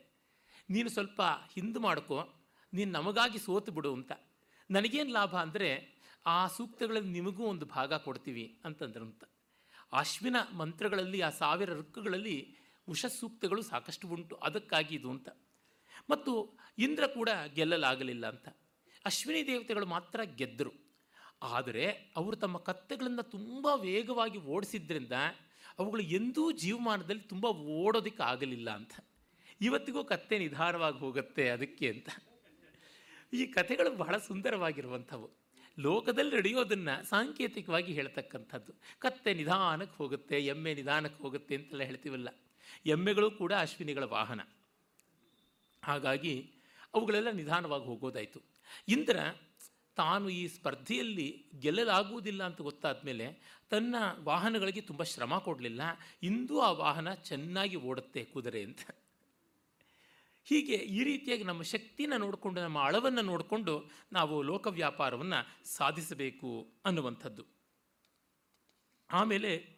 [0.68, 1.20] ನೀನು ಸ್ವಲ್ಪ
[1.54, 2.18] ಹಿಂದೆ ಮಾಡ್ಕೋ,
[2.72, 4.12] ನೀನು ನಮಗಾಗಿ ಸೋತು ಬಿಡು ಅಂತ.
[4.70, 5.34] ನನಗೇನು ಲಾಭ?
[5.36, 5.68] ಅಂದರೆ
[6.26, 9.24] ಆ ಸೂಕ್ತಗಳಲ್ಲಿ ನಿಮಗೂ ಒಂದು ಭಾಗ ಕೊಡ್ತೀವಿ ಅಂತಂದ್ರಂತ
[9.92, 12.56] ಅಶ್ವಿನ ಮಂತ್ರಗಳಲ್ಲಿ, ಆ ಸಾವಿರ ಋಕ್ಕುಗಳಲ್ಲಿ
[12.88, 14.36] ಉಷ ಸೂಕ್ತಗಳು ಸಾಕಷ್ಟು ಉಂಟು.
[14.36, 15.28] ಅದಕ್ಕಾಗಿ ಇದು ಅಂತ.
[16.10, 18.48] ಮತ್ತು ಇಂದ್ರ ಕೂಡ ಗೆಲ್ಲಲಾಗಲಿಲ್ಲ ಅಂತ.
[19.04, 20.72] ಅಶ್ವಿನಿ ದೇವತೆಗಳು ಮಾತ್ರ ಗೆದ್ದರು.
[21.42, 25.12] ಆದರೆ ಅವರು ತಮ್ಮ ಕತ್ತೆಗಳನ್ನು ತುಂಬ ವೇಗವಾಗಿ ಓಡಿಸಿದ್ರಿಂದ
[25.78, 28.92] ಅವುಗಳು ಎಂದೂ ಜೀವಮಾನದಲ್ಲಿ ತುಂಬ ಓಡೋದಕ್ಕೆ ಆಗಲಿಲ್ಲ ಅಂತ.
[29.60, 32.08] ಇವತ್ತಿಗೂ ಕತ್ತೆ ನಿಧಾನವಾಗಿ ಹೋಗುತ್ತೆ ಅದಕ್ಕೆ ಅಂತ.
[33.32, 35.45] ಈ ಕಥೆಗಳು ಬಹಳ ಸುಂದರವಾಗಿರುವಂಥವು.
[35.78, 38.72] ಲೋಕದಲ್ಲಿ ನಡೆಯೋದನ್ನು ಸಾಂಕೇತಿಕವಾಗಿ ಹೇಳ್ತಕ್ಕಂಥದ್ದು.
[38.98, 42.28] ಕತ್ತೆ ನಿಧಾನಕ್ಕೆ ಹೋಗುತ್ತೆ, ಎಮ್ಮೆ ನಿಧಾನಕ್ಕೆ ಹೋಗುತ್ತೆ ಅಂತೆಲ್ಲ ಹೇಳ್ತೀವಲ್ಲ.
[42.86, 44.40] ಎಮ್ಮೆಗಳು ಕೂಡ ಅಶ್ವಿನಿಗಳ ವಾಹನ.
[45.84, 46.52] ಹಾಗಾಗಿ
[46.94, 48.40] ಅವುಗಳೆಲ್ಲ ನಿಧಾನವಾಗಿ ಹೋಗೋದಾಯಿತು.
[48.88, 49.18] ಇಂದ್ರ
[49.96, 55.80] ತಾನು ಈ ಸ್ಪರ್ಧೆಯಲ್ಲಿ ಗೆಲ್ಲಲಾಗುವುದಿಲ್ಲ ಅಂತ ಗೊತ್ತಾದ ಮೇಲೆ ತನ್ನ ವಾಹನಗಳಿಗೆ ತುಂಬ ಶ್ರಮ ಕೊಡಲಿಲ್ಲ.
[56.22, 58.80] ಇಂದು ಆ ವಾಹನ ಚೆನ್ನಾಗಿ ಓಡುತ್ತೆ ಕುದುರೆ ಅಂತ.
[60.48, 67.46] ಹೀಗೆ ಈ ರೀತಿಯಾಗಿ ನಮ್ಮ ಶಕ್ತಿನ ನೋಡಿಕೊಂಡು, ನಮ್ಮ ಅಳವನ್ನು ನೋಡಿಕೊಂಡು ನಾವು ಲೋಕ ವ್ಯಾಪಾರವನ್ನು ಸಾಧಿಸಬೇಕು ಅನ್ನುವಂಥದ್ದು.
[69.10, 69.76] ಆಮೇಲೆ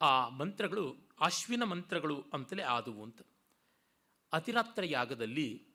[0.00, 3.22] ಆ ಮಂತ್ರಗಳು, ಅಶ್ವಿನ ಮಂತ್ರಗಳು ಅಂತಲೇ ಆದವು ಅಂತ.
[4.32, 5.66] ಅತಿರಾತ್ರ ಯಾಗದಲ್ಲಿ,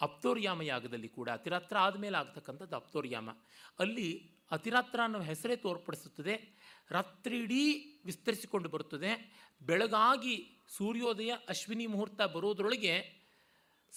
[0.00, 3.30] ಅಪ್ತೋರ್ಯಾಮ ಯಾಗದಲ್ಲಿ ಕೂಡ, ಅತಿರಾತ್ರ ಆದಮೇಲೆ ಆಗ್ತಕ್ಕಂಥದ್ದು ಅಪ್ತೋರ್ಯಾಮ.
[3.78, 6.54] ಅಲ್ಲಿ ಅತಿರಾತ್ರ ಅನ್ನೋ ಹೆಸರೇ ತೋರ್ಪಡಿಸುತ್ತದೆ.
[6.90, 7.74] ರಾತ್ರಿ ಇಡೀ
[8.04, 9.44] ವಿಸ್ತರಿಸಿಕೊಂಡು ಬರುತ್ತದೆ.
[9.62, 13.23] ಬೆಳಗಾಗಿ ಸೂರ್ಯೋದಯ, ಅಶ್ವಿನಿ ಮುಹೂರ್ತ ಬರೋದ್ರೊಳಗೆ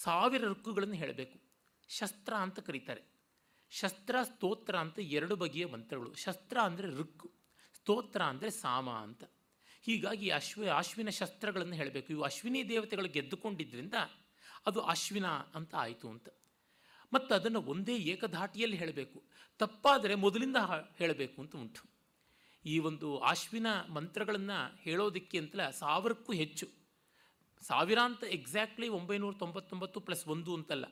[0.04, 1.39] ಸಾವಿರ ಋಕ್ಕುಗಳನ್ನು ಹೇಳಬೇಕು.
[1.88, 3.01] ಶಸ್ತ್ರ ಅಂತ ಕರೀತಾರೆ.
[3.70, 6.13] ಶಸ್ತ್ರ, ಸ್ತೋತ್ರ ಅಂತ ಎರಡು ಬಗೆಯ ಮಂತ್ರಗಳು.
[6.13, 7.32] ಶಸ್ತ್ರ ಅಂದರೆ ಋಕ್ಕು,
[7.74, 9.24] ಸ್ತೋತ್ರ ಅಂದರೆ ಸಾಮ ಅಂತ.
[9.82, 12.13] ಹೀಗಾಗಿ ಅಶ್ವ, ಅಶ್ವಿನ ಶಸ್ತ್ರಗಳನ್ನು ಹೇಳಬೇಕು.
[12.13, 13.94] ಇವು ಅಶ್ವಿನಿ ದೇವತೆಗಳು ಗೆದ್ದುಕೊಂಡಿದ್ದರಿಂದ
[14.66, 16.30] ಅದು ಅಶ್ವಿನ ಅಂತ ಆಯಿತು ಅಂತ.
[17.13, 19.24] ಮತ್ತು ಅದನ್ನು ಒಂದೇ ಏಕಧಾಟಿಯಲ್ಲಿ ಹೇಳಬೇಕು.
[19.58, 20.56] ತಪ್ಪಾದರೆ ಮೊದಲಿಂದ
[20.98, 21.89] ಹೇಳಬೇಕು ಅಂತ ಉಂಟು.
[22.66, 26.77] ಈ ಒಂದು ಅಶ್ವಿನ ಮಂತ್ರಗಳನ್ನು ಹೇಳೋದಕ್ಕೆ ಅಂತಲೇ ಸಾವಿರಕ್ಕೂ ಹೆಚ್ಚು.
[27.62, 30.86] ಸಾವಿರ ಅಂತ ಎಕ್ಸಾಕ್ಟ್ಲಿ ಒಂಬೈನೂರ ತೊಂಬತ್ತೊಂಬತ್ತು ಪ್ಲಸ್ ಒಂದು ಅಂತಲ್ಲ.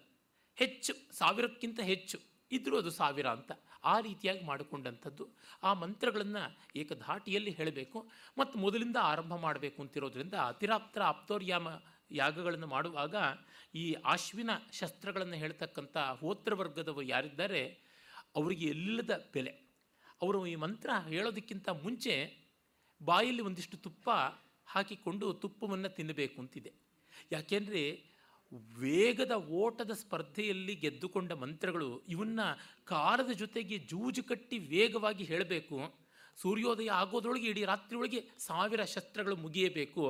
[0.55, 2.19] ಹೆಚ್ಚು, ಸಾವಿರಕ್ಕಿಂತ ಹೆಚ್ಚು
[2.51, 3.51] ಇದ್ದರೂ ಅದು ಸಾವಿರ ಅಂತ
[3.84, 5.29] ಆ ರೀತಿಯಾಗಿ ಮಾಡಿಕೊಂಡಂಥದ್ದು.
[5.63, 8.10] ಆ ಮಂತ್ರಗಳನ್ನು ಏಕಧಾಟಿಯಲ್ಲಿ ಹೇಳಬೇಕು.
[8.38, 11.67] ಮತ್ತು ಮೊದಲಿಂದ ಆರಂಭ ಮಾಡಬೇಕು ಅಂತಿರೋದ್ರಿಂದ ಅತಿರಾಪ್ತರ ಆಪ್ತೋರ್ಯಾಮ
[12.12, 13.15] ಯಾಗಗಳನ್ನು ಮಾಡುವಾಗ
[13.75, 17.86] ಈ ಆಶ್ವಿನ ಶಸ್ತ್ರಗಳನ್ನು ಹೇಳ್ತಕ್ಕಂಥ ಹೋತ್ರವರ್ಗದವರು ಯಾರಿದ್ದಾರೆ,
[18.36, 19.65] ಅವರಿಗೆ ಎಲ್ಲದ ಬೆಲೆ.
[20.22, 22.45] ಅವರು ಈ ಮಂತ್ರ ಹೇಳೋದಕ್ಕಿಂತ ಮುಂಚೆ
[23.03, 24.10] ಬಾಯಲ್ಲಿ ಒಂದಿಷ್ಟು ತುಪ್ಪ
[24.67, 26.72] ಹಾಕಿಕೊಂಡು ತುಪ್ಪವನ್ನು ತಿನ್ನಬೇಕು ಅಂತಿದೆ
[27.31, 27.84] ಯಾಕೆಂದರೆ
[28.81, 32.39] ವೇಗದ ಓಟದ ಸ್ಪರ್ಧೆಯಲ್ಲಿ ಗೆದ್ದುಕೊಂಡ ಮಂತ್ರಗಳು ಇವನ್ನ
[32.86, 35.77] ಕಾಲದ ಜೊತೆಗೆ ಜೂಜು ಕಟ್ಟಿ ವೇಗವಾಗಿ ಹೇಳಬೇಕು.
[36.41, 40.05] ಸೂರ್ಯೋದಯ ಆಗೋದ್ರೊಳಗೆ ಇಡೀ ರಾತ್ರಿಯೊಳಗೆ ಸಾವಿರ ಶಸ್ತ್ರಗಳು ಮುಗಿಯಬೇಕು.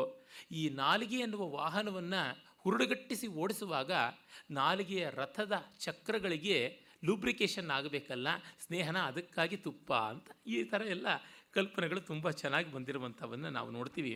[0.52, 2.22] ಈ ನಾಲಿಗೆ ಎನ್ನುವ ವಾಹನವನ್ನು
[2.64, 3.92] ಹುರುಡುಗಟ್ಟಿಸಿ ಓಡಿಸುವಾಗ
[4.52, 6.58] ನಾಲಿಗೆಯ ರಥದ ಚಕ್ರಗಳಿಗೆ
[7.04, 8.28] ಲೂಬ್ರಿಕೇಶನ್ ಆಗಬೇಕಲ್ಲ,
[8.66, 11.08] ಸ್ನೇಹನ ಅದಕ್ಕಾಗಿ ತುಪ್ಪ ಅಂತ ಈ ಥರ ಎಲ್ಲ
[11.54, 14.14] ಕಲ್ಪನೆಗಳು ತುಂಬ ಚೆನ್ನಾಗಿ ಬಂದಿರುವಂಥವನ್ನು ನಾವು ನೋಡ್ತೀವಿ.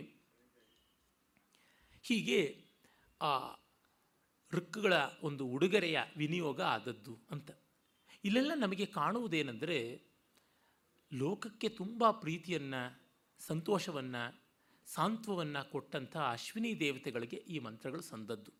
[2.02, 2.64] ಹೀಗೆ,
[3.22, 3.54] ಆ,
[4.52, 4.92] ಋಕ್ಕುಗಳ
[5.22, 7.50] ಒಂದು ಉಡುಗೊರೆಯ ವಿನಿಯೋಗ ಆದದ್ದು ಅಂತ.
[8.24, 10.02] ಇಲ್ಲೆಲ್ಲ ನಮಗೆ ಕಾಣುವುದೇನೆಂದರೆ,
[11.12, 13.02] ಲೋಕಕ್ಕೆ ತುಂಬ ಪ್ರೀತಿಯನ್ನು,
[13.38, 14.40] ಸಂತೋಷವನ್ನು,
[14.86, 18.52] ಸಾಂತ್ವವನ್ನು ಕೊಟ್ಟಂಥ ಅಶ್ವಿನಿ ದೇವತೆಗಳಿಗೆ ಈ ಮಂತ್ರಗಳು ಸಂದದ್ದು.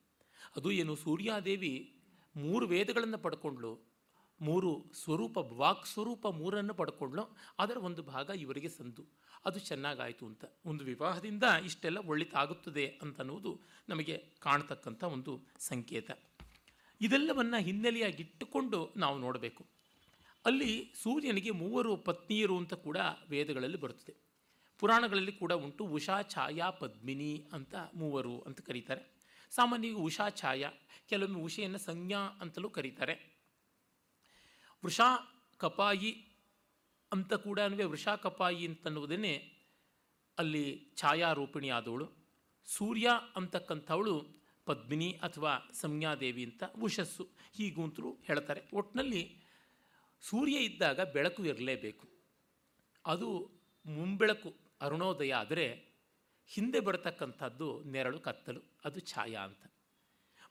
[0.57, 2.01] ಅದು ಏನು ಸೂರ್ಯಾದೇವಿ
[2.37, 3.90] ಮೂರು ವೇದಗಳನ್ನು ಪಡ್ಕೊಂಡ್ಳು.
[4.41, 9.05] ಮೂರು ಸ್ವರೂಪ, ವಾಕ್ ಸ್ವರೂಪ ಮೂರನ್ನು ಪಡ್ಕೊಂಡ್ಲು ಅದರ ಒಂದು ಭಾಗ ಇವರಿಗೆ ಸಂದು.
[9.45, 10.45] ಅದು ಚೆನ್ನಾಗಾಯಿತು ಅಂತ.
[10.67, 16.11] ಒಂದು ವಿವಾಹದಿಂದ ಇಷ್ಟೆಲ್ಲ ಒಳ್ಳಿತಾಗುತ್ತದೆ ಅಂತನ್ನುವುದು ನಮಗೆ ಕಾಣತಕ್ಕಂಥ ಒಂದು ಸಂಕೇತ.
[17.01, 19.67] ಇದೆಲ್ಲವನ್ನು ಹಿನ್ನೆಲೆಯಾಗಿಟ್ಟುಕೊಂಡು ನಾವು ನೋಡಬೇಕು.
[20.47, 22.97] ಅಲ್ಲಿ ಸೂರ್ಯನಿಗೆ ಮೂವರು ಪತ್ನಿಯರು ಅಂತ ಕೂಡ
[23.29, 24.17] ವೇದಗಳಲ್ಲಿ ಬರುತ್ತದೆ.
[24.79, 29.21] ಪುರಾಣಗಳಲ್ಲಿ ಕೂಡ ಉಂಟು ಉಷಾ, ಛಾಯಾ, ಪದ್ಮಿನಿ ಅಂತ ಮೂವರು ಅಂತ ಕರೀತಾರೆ.
[29.51, 30.71] ಸಾಮಾನ್ಯವಾಗಿ ಉಷಾ, ಛಾಯಾ,
[31.09, 33.30] ಕೆಲವೊಮ್ಮೆ ಉಷೆಯನ್ನು ಸಂಜ್ಞಾ ಅಂತಲೂ ಕರೀತಾರೆ.
[34.85, 36.27] ವೃಷಾ ಕಪಾಯಿ
[37.13, 39.53] ಅಂತ ಕೂಡ ವೃಷಾ ಕಪಾಯಿ ಅಂತನ್ನುವುದನ್ನೇ
[40.39, 42.13] ಅಲ್ಲಿ ಛಾಯಾರೂಪಿಣಿ ಆದವಳು
[42.67, 48.63] ಸೂರ್ಯ ಅಂತಕ್ಕಂಥವಳು ಪದ್ಮಿನಿ ಅಥವಾ ಸಂಜ್ಞಾದೇವಿ ಅಂತ ಉಷಸ್ಸು ಹೀಗೂಂತರೂ ಹೇಳ್ತಾರೆ.
[48.75, 49.41] ಒಟ್ಟಿನಲ್ಲಿ
[50.21, 52.09] ಸೂರ್ಯ ಇದ್ದಾಗ ಬೆಳಕು ಇರಲೇಬೇಕು.
[53.07, 53.51] ಅದು
[53.87, 55.91] ಮುಂಬೆಳಕು ಅರುಣೋದಯ ಆದರೆ
[56.47, 59.70] ಹಿಂದೆ ಬರತಕ್ಕಂಥದ್ದು ನೆರಳು, ಕತ್ತಲು, ಅದು ಛಾಯಾ ಅಂತ.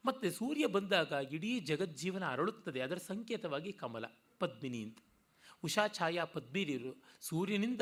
[0.05, 2.79] ಮತ್ತು ಸೂರ್ಯ ಬಂದಾಗ ಇಡೀ ಜಗಜ್ಜೀವನ ಅರಳುತ್ತದೆ.
[2.81, 4.05] ಅದರ ಸಂಕೇತವಾಗಿ ಕಮಲ,
[4.39, 4.97] ಪದ್ಮಿನಿ ಅಂತ.
[5.63, 6.91] ಉಷಾ ಛಾಯಾ ಪದ್ಮಿನಿರು
[7.21, 7.81] ಸೂರ್ಯನಿಂದ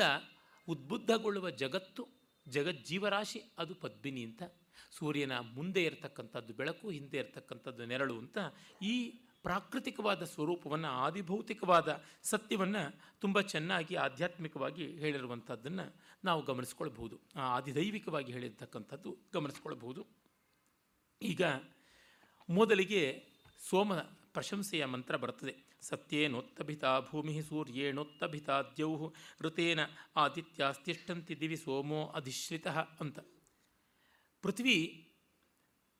[0.68, 2.08] ಉದ್ಬುದ್ಧಗೊಳ್ಳುವ ಜಗತ್ತು,
[2.48, 4.42] ಜಗಜ್ಜೀವರಾಶಿ ಅದು ಪದ್ಮಿನಿ ಅಂತ.
[4.90, 8.38] ಸೂರ್ಯನ ಮುಂದೆ ಇರತಕ್ಕಂಥದ್ದು ಬೆಳಕು, ಹಿಂದೆ ಇರತಕ್ಕಂಥದ್ದು ನೆರಳು ಅಂತ
[8.82, 8.94] ಈ
[9.42, 12.82] ಪ್ರಾಕೃತಿಕವಾದ ಸ್ವರೂಪವನ್ನು, ಆದಿಭೌತಿಕವಾದ ಸತ್ಯವನ್ನು
[13.20, 17.20] ತುಂಬ ಚೆನ್ನಾಗಿ ಆಧ್ಯಾತ್ಮಿಕವಾಗಿ ಹೇಳಿರುವಂಥದ್ದನ್ನು ನಾವು ಗಮನಿಸ್ಕೊಳ್ಬಹುದು.
[17.36, 20.06] ಆದಿದೈವಿಕವಾಗಿ ಹೇಳಿರ್ತಕ್ಕಂಥದ್ದು ಗಮನಿಸ್ಕೊಳ್ಬಹುದು.
[21.22, 21.42] ಈಗ
[22.50, 23.24] ಮೊದಲಿಗೆ
[23.58, 23.94] ಸೋಮ
[24.32, 29.80] ಪ್ರಶಂಸೆಯ ಮಂತ್ರ ಬರ್ತದೆ ಸತ್ಯೇನೋತ್ತಭಿತ ಭೂಮಿ ಸೂರ್ಯೇಣೋತ್ತಭಿತ ದ್ಯೌ ಋತೇನ
[30.16, 33.18] ಆದಿತ್ಯಾಸ್ತಿಷ್ಠಂತಿ ದಿವಿ ಸೋಮೋ ಅಧಿಶ್ರಿತ ಅಂತ.
[34.42, 35.08] ಪೃಥ್ವಿ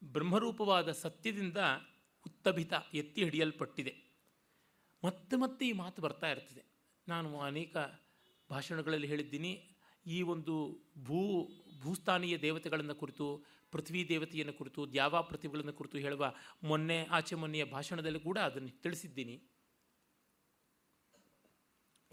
[0.05, 1.57] ಬ್ರಹ್ಮರೂಪವಾದ ಸತ್ಯದಿಂದ
[2.27, 3.95] ಉತ್ತಭಿತ, ಎತ್ತಿ ಹಿಡಿಯಲ್ಪಟ್ಟಿದೆ.
[5.05, 6.65] ಮತ್ತೆ ಮತ್ತೆ ಈ ಮಾತು ಬರ್ತಾ ಇರ್ತದೆ.
[7.09, 7.77] ನಾನು ಅನೇಕ
[8.51, 9.71] ಭಾಷಣಗಳಲ್ಲಿ ಹೇಳಿದ್ದೀನಿ.
[10.07, 11.49] ಈ ಒಂದು ಭೂ
[11.81, 18.39] ಭೂಸ್ಥಾನೀಯ ದೇವತೆಗಳನ್ನು ಕುರಿತು ಪೃಥ್ವಿ ದೇವತೆಯನ್ನು ಕುರಿತು, ದ್ಯಾವ ಪ್ರತಿಭೆಗಳನ್ನು ಕುರಿತು ಹೇಳುವ ಮೊನ್ನೆ ಆಚೆ ಮೊನ್ನೆಯ ಭಾಷಣದಲ್ಲಿ ಕೂಡ
[18.39, 19.49] ಅದನ್ನು ತಿಳಿಸಿದ್ದೀನಿ.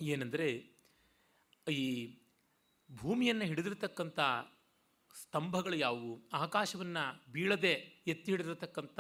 [0.02, 0.50] ಏನೆಂದರೆ,
[1.72, 2.20] ಈ
[2.92, 4.20] ಭೂಮಿಯನ್ನು ಹಿಡಿದಿರತಕ್ಕಂಥ
[5.22, 6.30] ಸ್ತಂಭಗಳು ಯಾವುವು?
[6.34, 7.72] ಆಕಾಶವನ್ನು ಬೀಳದೆ
[8.08, 9.00] ಎತ್ತಿ ಹಿಡಿದಿರತಕ್ಕಂಥ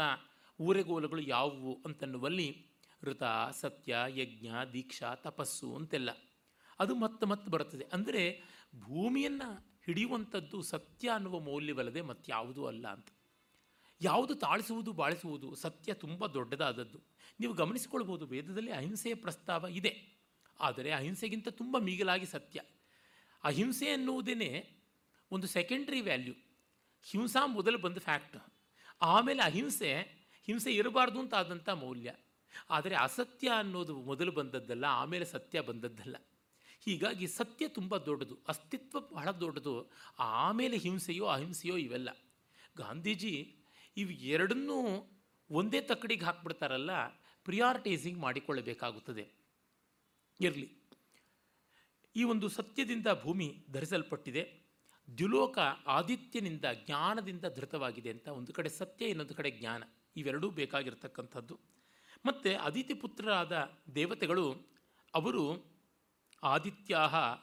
[0.59, 2.67] ಊರೆಗೋಲುಗಳು ಯಾವುವು ಅಂತನ್ನುವಲ್ಲಿ
[3.03, 6.09] ಋತ, ಸತ್ಯ, ಯಜ್ಞ, ದೀಕ್ಷಾ, ತಪಸ್ಸು ಅಂತೆಲ್ಲ.
[6.79, 8.43] ಅದು ಮತ್ತೆ ಮತ್ತೆ ಬರುತ್ತದೆ ಅಂದರೆ
[8.79, 13.07] ಭೂಮಿಯನ್ನು ಹಿಡಿಯುವಂಥದ್ದು ಸತ್ಯ ಅನ್ನುವ ಮೌಲ್ಯವಲ್ಲದೆ ಮತ್ತಾವುದೂ ಅಲ್ಲ ಅಂತ.
[14.01, 16.99] ಯಾವುದು ತಾಳಿಸುವುದು ಬಾಳಿಸುವುದು ಸತ್ಯ ತುಂಬ ದೊಡ್ಡದಾದದ್ದು.
[17.39, 20.15] ನೀವು ಗಮನಿಸಿಕೊಳ್ಬೋದು ವೇದದಲ್ಲಿ ಅಹಿಂಸೆಯ ಪ್ರಸ್ತಾವ ಇದೆ.
[20.59, 22.61] ಆದರೆ ಅಹಿಂಸೆಗಿಂತ ತುಂಬ ಮೀಗಲಾಗಿ ಸತ್ಯ.
[23.43, 24.79] ಅಹಿಂಸೆ ಅನ್ನುವುದೇ
[25.31, 26.33] ಒಂದು ಸೆಕೆಂಡ್ರಿ ವ್ಯಾಲ್ಯೂ
[27.03, 28.37] ಹಿಂಸಾ ಮೊದಲು ಬಂದ ಫ್ಯಾಕ್ಟ್
[29.01, 30.01] ಆಮೇಲೆ ಅಹಿಂಸೆ,
[30.45, 32.15] ಹಿಂಸೆ ಇರಬಾರ್ದು ಅಂತ ಆದಂಥ ಮೌಲ್ಯ.
[32.69, 36.15] ಆದರೆ ಅಸತ್ಯ ಅನ್ನೋದು ಮೊದಲು ಬಂದದ್ದಲ್ಲ, ಆಮೇಲೆ ಸತ್ಯ ಬಂದದ್ದಲ್ಲ.
[36.85, 42.09] ಹೀಗಾಗಿ ಸತ್ಯ ತುಂಬ ದೊಡ್ಡದು, ಅಸ್ತಿತ್ವ ಬಹಳ ದೊಡ್ಡದು, ಆಮೇಲೆ ಹಿಂಸೆಯೋ ಅಹಿಂಸೆಯೋ ಇವೆಲ್ಲ.
[42.77, 43.55] ಗಾಂಧೀಜಿ
[43.97, 45.07] ಇವು ಎರಡನ್ನೂ
[45.51, 47.07] ಒಂದೇ ತಕ್ಕಡಿಗೆ ಹಾಕ್ಬಿಡ್ತಾರಲ್ಲ
[47.43, 49.31] ಪ್ರಿಯಾರಿಟೈಸಿಂಗ್ ಮಾಡಿಕೊಳ್ಳಬೇಕಾಗುತ್ತದೆ.
[50.41, 50.79] ಇರಲಿ.
[52.15, 54.65] ಈ ಒಂದು ಸತ್ಯದಿಂದ ಭೂಮಿ ಧರಿಸಲ್ಪಟ್ಟಿದೆ,
[55.17, 59.83] ದ್ಯುಲೋಕ ಆದಿತ್ಯನಿಂದ ಜ್ಞಾನದಿಂದ ಧೃತವಾಗಿದೆ ಅಂತ ಒಂದು ಕಡೆ ಸತ್ಯ, ಇನ್ನೊಂದು ಕಡೆ ಜ್ಞಾನ,
[60.15, 61.59] ಇವೆರಡೂ ಬೇಕಾಗಿರ್ತಕ್ಕಂಥದ್ದು.
[62.25, 64.53] ಮತ್ತು ಅದಿತಿ ಪುತ್ರರಾದ ದೇವತೆಗಳು,
[65.13, 65.74] ಅವರು
[66.53, 66.97] ಆದಿತ್ಯ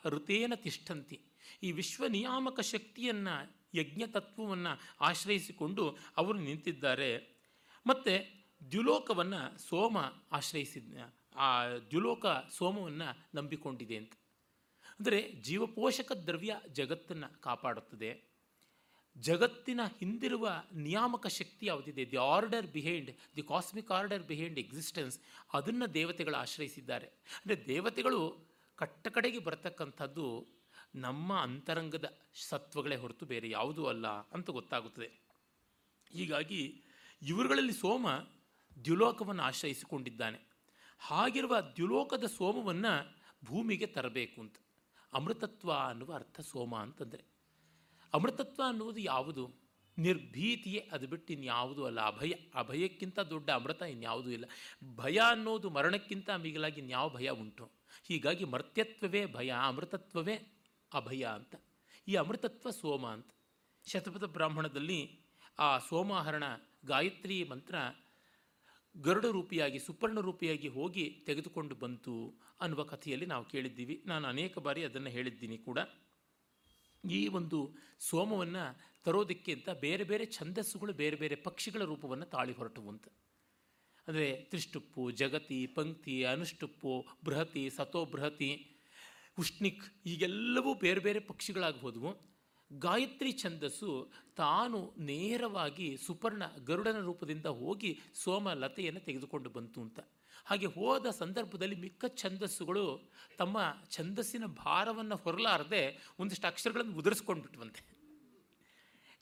[0.05, 1.19] ಋತೇನ ತಿಷ್ಠಂತಿ.
[1.63, 3.35] ಈ ವಿಶ್ವ ನಿಯಾಮಕ ಶಕ್ತಿಯನ್ನು
[3.75, 7.11] ಯಜ್ಞ ತತ್ವವನ್ನು ಆಶ್ರಯಿಸಿಕೊಂಡು ಅವರು ನಿಂತಿದ್ದಾರೆ.
[7.87, 8.15] ಮತ್ತು
[8.71, 9.99] ದ್ಯುಲೋಕವನ್ನು ಸೋಮ
[10.33, 11.49] ಆಶ್ರಯಿಸಿದ, ಆ
[11.91, 14.13] ದ್ಯುಲೋಕ ಸೋಮವನ್ನು ನಂಬಿಕೊಂಡಿದೆ ಅಂತ.
[14.99, 18.11] ಅಂದರೆ ಜೀವಪೋಷಕ ದ್ರವ್ಯ ಜಗತ್ತನ್ನು ಕಾಪಾಡುತ್ತದೆ.
[19.17, 22.11] ಜಗತ್ತಿನ ಹಿಂದಿರುವ ನಿಯಾಮಕ ಶಕ್ತಿ ಯಾವುದಿದೆ?
[22.11, 25.19] The order behind the cosmic order behind existence
[25.53, 27.07] ಅದನ್ನು ದೇವತೆಗಳು ಆಶ್ರಯಿಸಿದ್ದಾರೆ.
[27.07, 30.47] ಅಂದರೆ ದೇವತೆಗಳು ಕಟ್ಟ ಕಡೆಗೆ ಬರ್ತಕ್ಕಂಥದ್ದು
[30.95, 35.11] ನಮ್ಮ ಅಂತರಂಗದ ಸತ್ವಗಳೇ ಹೊರತು ಬೇರೆ ಯಾವುದೂ ಅಲ್ಲ ಅಂತ ಗೊತ್ತಾಗುತ್ತದೆ.
[36.13, 36.83] ಹೀಗಾಗಿ
[37.23, 38.07] ಇವರುಗಳಲ್ಲಿ ಸೋಮ
[38.85, 40.39] ದ್ಯುಲೋಕವನ್ನು ಆಶ್ರಯಿಸಿಕೊಂಡಿದ್ದಾನೆ.
[40.99, 44.57] ಹಾಗಿರುವ ದ್ಯುಲೋಕದ ಸೋಮವನ್ನು ಭೂಮಿಗೆ ತರಬೇಕು ಅಂತ.
[45.13, 47.25] ಅಮೃತತ್ವ ಅನ್ನುವ ಅರ್ಥ ಸೋಮ ಅಂತಂದರೆ.
[48.15, 49.63] ಅಮೃತತ್ವ ಅನ್ನುವುದು ಯಾವುದು?
[49.99, 52.01] ನಿರ್ಭೀತಿಯೇ ಅದು ಬಿಟ್ಟು ಇನ್ಯಾವುದೂ ಅಲ್ಲ.
[52.01, 54.45] ಅಭಯ, ಅಭಯಕ್ಕಿಂತ ದೊಡ್ಡ ಅಮೃತ ಇನ್ಯಾವುದೂ ಇಲ್ಲ.
[54.95, 57.82] ಭಯ ಅನ್ನೋದು ಮರಣಕ್ಕಿಂತ ಮಿಗಿಲಾಗಿ ಇನ್ಯಾವ ಭಯ ಉಂಟು?
[58.09, 60.35] ಹೀಗಾಗಿ ಮರ್ತ್ಯತ್ವವೇ ಭಯ, ಅಮೃತತ್ವವೇ
[60.95, 61.55] ಅಭಯ ಅಂತ.
[62.09, 63.31] ಈ ಅಮೃತತ್ವ ಸೋಮ ಅಂತ.
[63.87, 65.21] ಶತಪಥ ಬ್ರಾಹ್ಮಣದಲ್ಲಿ
[65.59, 66.45] ಆ ಸೋಮಾಹರಣ
[66.85, 67.75] ಗಾಯತ್ರಿ ಮಂತ್ರ
[69.01, 74.03] ಗರುಡ ರೂಪಿಯಾಗಿ, ಸುಪರ್ಣ ರೂಪಿಯಾಗಿ ಹೋಗಿ ತೆಗೆದುಕೊಂಡು ಬಂತು ಅನ್ನುವ ಕಥೆಯಲ್ಲಿ ನಾವು ಕೇಳಿದ್ದೀವಿ.
[74.07, 75.79] ನಾನು ಅನೇಕ ಬಾರಿ ಅದನ್ನು ಹೇಳಿದ್ದೀನಿ ಕೂಡ.
[77.11, 82.89] ಈ ಒಂದು ಸೋಮವನ್ನು ತರೋದಕ್ಕೆ ಅಂತ ಬೇರೆ ಬೇರೆ ಛಂದಸ್ಸುಗಳು, ಬೇರೆ ಬೇರೆ ಪಕ್ಷಿಗಳ ರೂಪವನ್ನು ತಾಳಿ ಹೊರಟುವು
[84.09, 86.93] ಅಂದರೆ ತ್ರಿಷ್ಟುಪ್ಪು, ಜಗತಿ, ಪಂಕ್ತಿ, ಅನುಷ್ಟುಪ್ಪು,
[87.25, 88.51] ಬೃಹತಿ ಸತೋ ಬೃಹತಿ
[89.39, 92.33] ಉಷ್ಣಿಕ್ ಈಗೆಲ್ಲವೂ ಬೇರೆ ಬೇರೆ ಪಕ್ಷಿಗಳಾಗ್ಬೋದು
[92.71, 93.91] ಗಾಯತ್ರಿ ಛಂದಸ್ಸು
[94.37, 100.01] ತಾನು ನೇರವಾಗಿ ಸುಪರ್ಣ ಗರುಡನ ರೂಪದಿಂದ ಹೋಗಿ ಸೋಮ ಲತೆಯನ್ನು ತೆಗೆದುಕೊಂಡು ಬಂತು ಅಂತ.
[100.45, 102.85] ಹಾಗೆ ಹೋದ ಸಂದರ್ಭದಲ್ಲಿ ಮಿಕ್ಕ ಛಂದಸ್ಸುಗಳು
[103.39, 103.59] ತಮ್ಮ
[103.91, 105.83] ಛಂದಸ್ಸಿನ ಭಾರವನ್ನು ಹೊರಲಾರದೆ
[106.19, 107.83] ಒಂದಿಷ್ಟು ಅಕ್ಷರಗಳನ್ನು ಉದುರಿಸ್ಕೊಂಡು ಬಿಟ್ವಂತೆ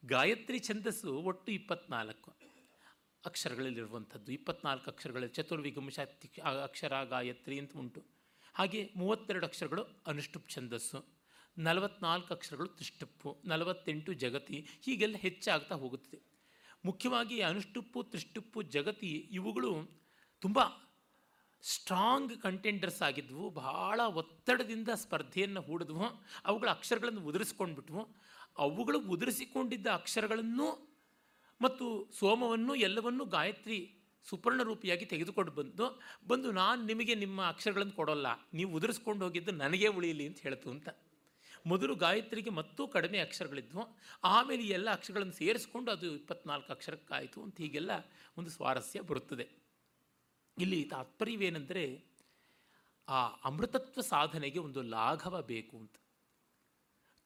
[0.03, 2.40] ಗಾಯತ್ರಿ ಛಂದಸ್ಸು ಒಟ್ಟು ಇಪ್ಪತ್ನಾಲ್ಕು.
[3.25, 5.99] ಅಕ್ಷರಗಳಲ್ಲಿರುವಂಥದ್ದು, ಇಪ್ಪತ್ನಾಲ್ಕು ಅಕ್ಷರಗಳಲ್ಲಿ ಚತುರ್ವಿಗಂಶ
[6.65, 8.07] ಅಕ್ಷರ ಗಾಯತ್ರಿ ಅಂತ ಉಂಟು.
[8.55, 11.05] ಹಾಗೆ ಮೂವತ್ತೆರಡು ಅಕ್ಷರಗಳು ಅನುಷ್ಟುಪ್ ಛಂದಸ್ಸು,
[11.59, 16.23] ನಲವತ್ನಾಲ್ಕು ಅಕ್ಷರಗಳು ತ್ರಿಷ್ಟುಪ್ಪು ನಲವತ್ತೆಂಟು ಜಗತಿ, ಹೀಗೆಲ್ಲ ಹೆಚ್ಚಾಗ್ತಾ ಹೋಗುತ್ತದೆ.
[16.85, 20.01] ಮುಖ್ಯವಾಗಿ ಅನುಷ್ಠುಪ್ಪು ತ್ರಿಷ್ಟುಪ್ಪು ಜಗತಿ ಇವುಗಳು
[20.41, 20.59] ತುಂಬ
[21.63, 26.05] ಸ್ಟ್ರಾಂಗ್ ಕಂಟೆಂಡರ್ಸ್ ಆಗಿದ್ವು, ಬಹಳ ಒತ್ತಡದಿಂದ ಸ್ಪರ್ಧೆಯನ್ನು ಹೂಡಿದ್ವು,
[26.45, 28.17] ಅವುಗಳ ಅಕ್ಷರಗಳನ್ನು ಉದುರಿಸ್ಕೊಂಡ್ಬಿಟ್ವು.
[28.59, 30.90] ಅವುಗಳು ಉದುರಿಸಿಕೊಂಡಿದ್ದ ಅಕ್ಷರಗಳನ್ನು
[31.61, 31.87] ಮತ್ತು
[32.19, 33.79] ಸೋಮವನ್ನು ಎಲ್ಲವನ್ನೂ ಗಾಯತ್ರಿ
[34.27, 35.87] ಸುಪರ್ಣ ರೂಪಿಯಾಗಿ ತೆಗೆದುಕೊಂಡು ಬಂದು
[36.31, 40.89] ಬಂದು ನಾನು ನಿಮಗೆ ನಿಮ್ಮ ಅಕ್ಷರಗಳನ್ನು ಕೊಡೋಲ್ಲ, ನೀವು ಉದುರಿಸ್ಕೊಂಡು ಹೋಗಿದ್ದು ನನಗೆ ಉಳಿಯಲಿ ಅಂತ ಹೇಳ್ತು ಅಂತ.
[41.71, 43.83] ಮೊದಲು ಗಾಯತ್ರಿಗೆ ಮತ್ತೂ ಕಡಿಮೆ ಅಕ್ಷರಗಳಿದ್ವು.
[44.35, 47.91] ಆಮೇಲೆ ಎಲ್ಲ ಅಕ್ಷರಗಳನ್ನು ಸೇರಿಸ್ಕೊಂಡು ಅದು ಇಪ್ಪತ್ನಾಲ್ಕು ಅಕ್ಷರಕ್ಕಾಯಿತು ಅಂತ ಹೀಗೆಲ್ಲ
[48.39, 49.47] ಒಂದು ಸ್ವಾರಸ್ಯ ಬರುತ್ತದೆ.
[50.57, 51.85] ಇಲ್ಲಿ ತಾತ್ಪರ್ಯವೇನೆಂದರೆ
[53.09, 55.97] ಆ ಅಮೃತತ್ವ ಸಾಧನೆಗೆ ಒಂದು ಲಾಘವ ಬೇಕು ಅಂತ.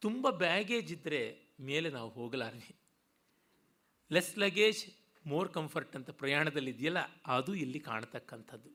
[0.02, 1.22] ತುಂಬ ಬ್ಯಾಗೇಜ್ ಇದ್ದರೆ
[1.70, 2.72] ಮೇಲೆ ನಾವು ಹೋಗಲಾರ್ವಿ.
[4.12, 4.86] ಲೆಸ್ ಲಗೇಜ್
[5.26, 8.70] ಮೋರ್ ಕಂಫರ್ಟ್ ಅಂತ ಪ್ರಯಾಣದಲ್ಲಿ ಇದೆಯಲ್ಲ ಅದು ಇಲ್ಲಿ ಕಾಣತಕ್ಕಂಥದ್ದು.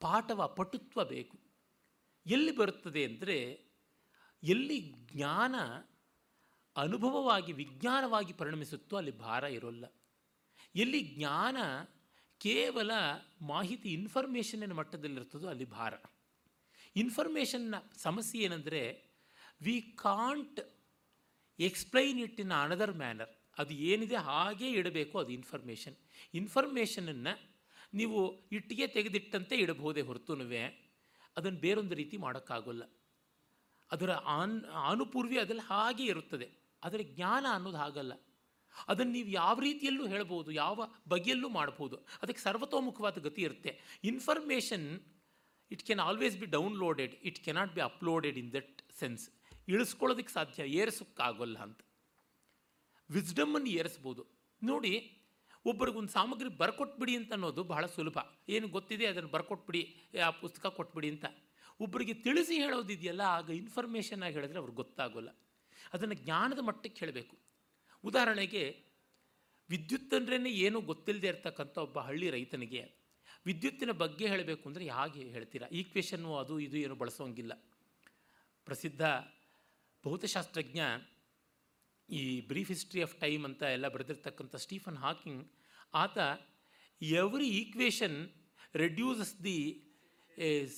[0.00, 1.38] ಪಾಠವ ಪಟುತ್ವ ಬೇಕು.
[2.26, 3.64] ಎಲ್ಲಿ ಬರುತ್ತದೆ ಅಂದರೆ,
[4.42, 5.54] ಎಲ್ಲಿ ಜ್ಞಾನ
[6.76, 9.84] ಅನುಭವವಾಗಿ, ವಿಜ್ಞಾನವಾಗಿ ಪರಿಣಮಿಸುತ್ತೋ ಅಲ್ಲಿ ಭಾರ ಇರೋಲ್ಲ.
[10.74, 11.56] ಎಲ್ಲಿ ಜ್ಞಾನ
[12.38, 12.90] ಕೇವಲ
[13.42, 15.94] ಮಾಹಿತಿ ಇನ್ಫಾರ್ಮೇಷನ್ನಿನ ಮಟ್ಟದಲ್ಲಿರ್ತದೋ ಅಲ್ಲಿ ಭಾರ.
[16.96, 19.12] ಇನ್ಫಾರ್ಮೇಷನ್ನ ಸಮಸ್ಯೆ ಏನಂದರೆ
[19.62, 20.60] we can't
[21.58, 25.96] explain it in another manner ಅದು ಏನಿದೆ ಹಾಗೇ ಇಡಬೇಕು ಅದು ಇನ್ಫಾರ್ಮೇಷನ್
[26.34, 27.52] ಇನ್ಫಾರ್ಮೇಷನನ್ನು
[27.94, 30.92] ನೀವು ಇಟ್ಟಿಗೆ ತೆಗೆದಿಟ್ಟಂತೆ ಇಡಬಹುದೇ ಹೊರತುನುವೆ
[31.36, 32.82] ಅದನ್ನು ಬೇರೊಂದು ರೀತಿ ಮಾಡೋಕ್ಕಾಗೋಲ್ಲ.
[33.90, 36.48] ಅದರ ಆನ್, ಆನುಪೂರ್ವಿ ಅದರಲ್ಲಿ ಹಾಗೆ ಇರುತ್ತದೆ.
[36.84, 38.12] ಆದರೆ ಜ್ಞಾನ ಅನ್ನೋದು ಹಾಗಲ್ಲ.
[38.88, 43.80] ಅದನ್ನು ನೀವು ಯಾವ ರೀತಿಯಲ್ಲೂ ಹೇಳ್ಬೋದು ಯಾವ ಬಗೆಯಲ್ಲೂ ಮಾಡ್ಬೋದು ಅದಕ್ಕೆ ಸರ್ವತೋಮುಖವಾದ ಗತಿ ಇರುತ್ತೆ.
[44.04, 45.00] Information
[45.70, 49.30] it can always be downloaded it cannot be uploaded in that sense
[49.68, 51.80] ಇಳಿಸ್ಕೊಳ್ಳೋದಕ್ಕೆ ಸಾಧ್ಯ, ಏರಿಸೋಕ್ಕಾಗೋಲ್ಲ ಅಂತ.
[53.12, 54.22] ವಿಸ್ಡಮನ್ನು ಏರಿಸ್ಬೋದು.
[54.62, 54.92] ನೋಡಿ,
[55.64, 58.18] ಒಬ್ಬರಿಗೊಂದು ಸಾಮಗ್ರಿ ಬರ್ಕೊಟ್ಬಿಡಿ ಅಂತ ಅನ್ನೋದು ಬಹಳ ಸುಲಭ.
[58.48, 59.06] ಏನು ಗೊತ್ತಿದೆ?
[59.06, 59.82] ಅದನ್ನು ಬರ್ಕೊಟ್ಬಿಡಿ,
[60.26, 61.24] ಆ ಪುಸ್ತಕ ಕೊಟ್ಬಿಡಿ ಅಂತ.
[61.80, 65.30] ಒಬ್ಬರಿಗೆ ತಿಳಿಸಿ ಹೇಳೋದಿದೆಯಲ್ಲ, ಆಗ ಇನ್ಫಾರ್ಮೇಷನ್ ಆಗಿ ಹೇಳಿದ್ರೆ ಅವ್ರಿಗೆ ಗೊತ್ತಾಗೋಲ್ಲ.
[65.92, 67.36] ಅದನ್ನು ಜ್ಞಾನದ ಮಟ್ಟಕ್ಕೆ ಹೇಳಬೇಕು.
[68.04, 68.84] ಉದಾಹರಣೆಗೆ,
[69.70, 72.82] ವಿದ್ಯುತ್ ಅಂದ್ರೇ ಏನೂ ಗೊತ್ತಿಲ್ಲದೆ ಇರ್ತಕ್ಕಂಥ ಒಬ್ಬ ಹಳ್ಳಿ ರೈತನಿಗೆ
[73.46, 75.68] ವಿದ್ಯುತ್ತಿನ ಬಗ್ಗೆ ಹೇಳಬೇಕು ಅಂದರೆ ಹೇಗೆ ಹೇಳ್ತೀರಾ?
[75.68, 77.52] ಈಕ್ವೇಷನ್ನು ಅದು ಇದು ಏನು ಬಳಸೋಂಗಿಲ್ಲ.
[78.66, 79.02] ಪ್ರಸಿದ್ಧ
[80.04, 80.80] ಭೌತಶಾಸ್ತ್ರಜ್ಞ
[82.18, 85.42] ಈ ಬ್ರೀಫ್ ಹಿಸ್ಟ್ರಿ ಆಫ್ ಟೈಮ್ ಅಂತ ಎಲ್ಲ ಬರೆದಿರ್ತಕ್ಕಂಥ ಸ್ಟೀಫನ್ ಹಾಕಿಂಗ್
[86.02, 86.18] ಆತ
[87.22, 88.18] every equation
[88.74, 89.58] reduces the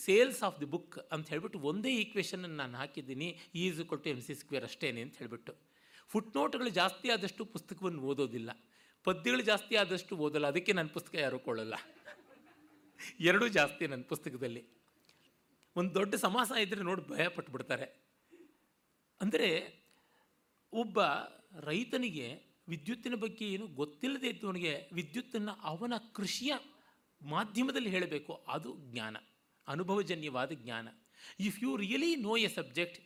[0.05, 3.29] sales of the book ಅಂತ ಹೇಳ್ಬಿಟ್ಟು ಒಂದೇ ಈಕ್ವೇಷನನ್ನು ನಾನು ಹಾಕಿದ್ದೀನಿ.
[3.55, 5.53] ಈಸ್ ಕೊಟ್ಟು ಎಂ ಸಿ ಸ್ಕ್ವೇರ್ ಅಷ್ಟೇನೆ ಅಂತ ಹೇಳಿಬಿಟ್ಟು.
[6.13, 8.51] ಫುಟ್ನೋಟ್ಗಳು ಜಾಸ್ತಿ ಆದಷ್ಟು ಪುಸ್ತಕವನ್ನು ಓದೋದಿಲ್ಲ.
[9.07, 10.47] ಪದ್ಯಗಳು ಜಾಸ್ತಿ ಆದಷ್ಟು ಓದಲ್ಲ.
[10.47, 11.75] ಅದಕ್ಕೆ ನನ್ನ ಪುಸ್ತಕ ಯಾರೂ ಕೊಳ್ಳಲ್ಲ.
[13.31, 14.63] ಎರಡೂ ಜಾಸ್ತಿ ನನ್ನ ಪುಸ್ತಕದಲ್ಲಿ.
[15.77, 17.87] ಒಂದು ದೊಡ್ಡ ಸಮಾಸ ಇದ್ದರೆ ನೋಡಿ ಭಯ ಪಟ್ಬಿಡ್ತಾರೆ.
[19.21, 19.49] ಅಂದರೆ
[20.75, 20.99] ಒಬ್ಬ
[21.61, 26.53] ರೈತನಿಗೆ ವಿದ್ಯುತ್ತಿನ ಬಗ್ಗೆ ಏನು ಗೊತ್ತಿಲ್ಲದೆ ಇದ್ದವನಿಗೆ ವಿದ್ಯುತ್ತನ್ನು ಅವನ ಕೃಷಿಯ
[27.23, 28.35] ಮಾಧ್ಯಮದಲ್ಲಿ ಹೇಳಬೇಕು.
[28.49, 29.17] ಅದು ಜ್ಞಾನ,
[29.69, 30.89] ಅನುಭವಜನ್ಯವಾದ ಜ್ಞಾನ.
[31.41, 32.99] If you really know a subject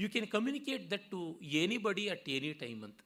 [0.00, 3.00] you can communicate that to anybody at any time ಅಂತ.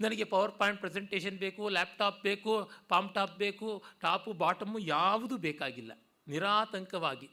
[0.00, 5.92] ನನಗೆ ಪವರ್ ಪಾಯಿಂಟ್ ಪ್ರೆಸೆಂಟೇಷನ್ ಬೇಕು ಲ್ಯಾಪ್ಟಾಪ್ ಬೇಕು ಪಾಮ್ ಟಾಪ್ ಬೇಕು ಟಾಪು ಬಾಟಮು ಯಾವುದು ಬೇಕಾಗಿಲ್ಲ.
[6.28, 7.30] ನಿರಾತಂಕವಾಗಿ.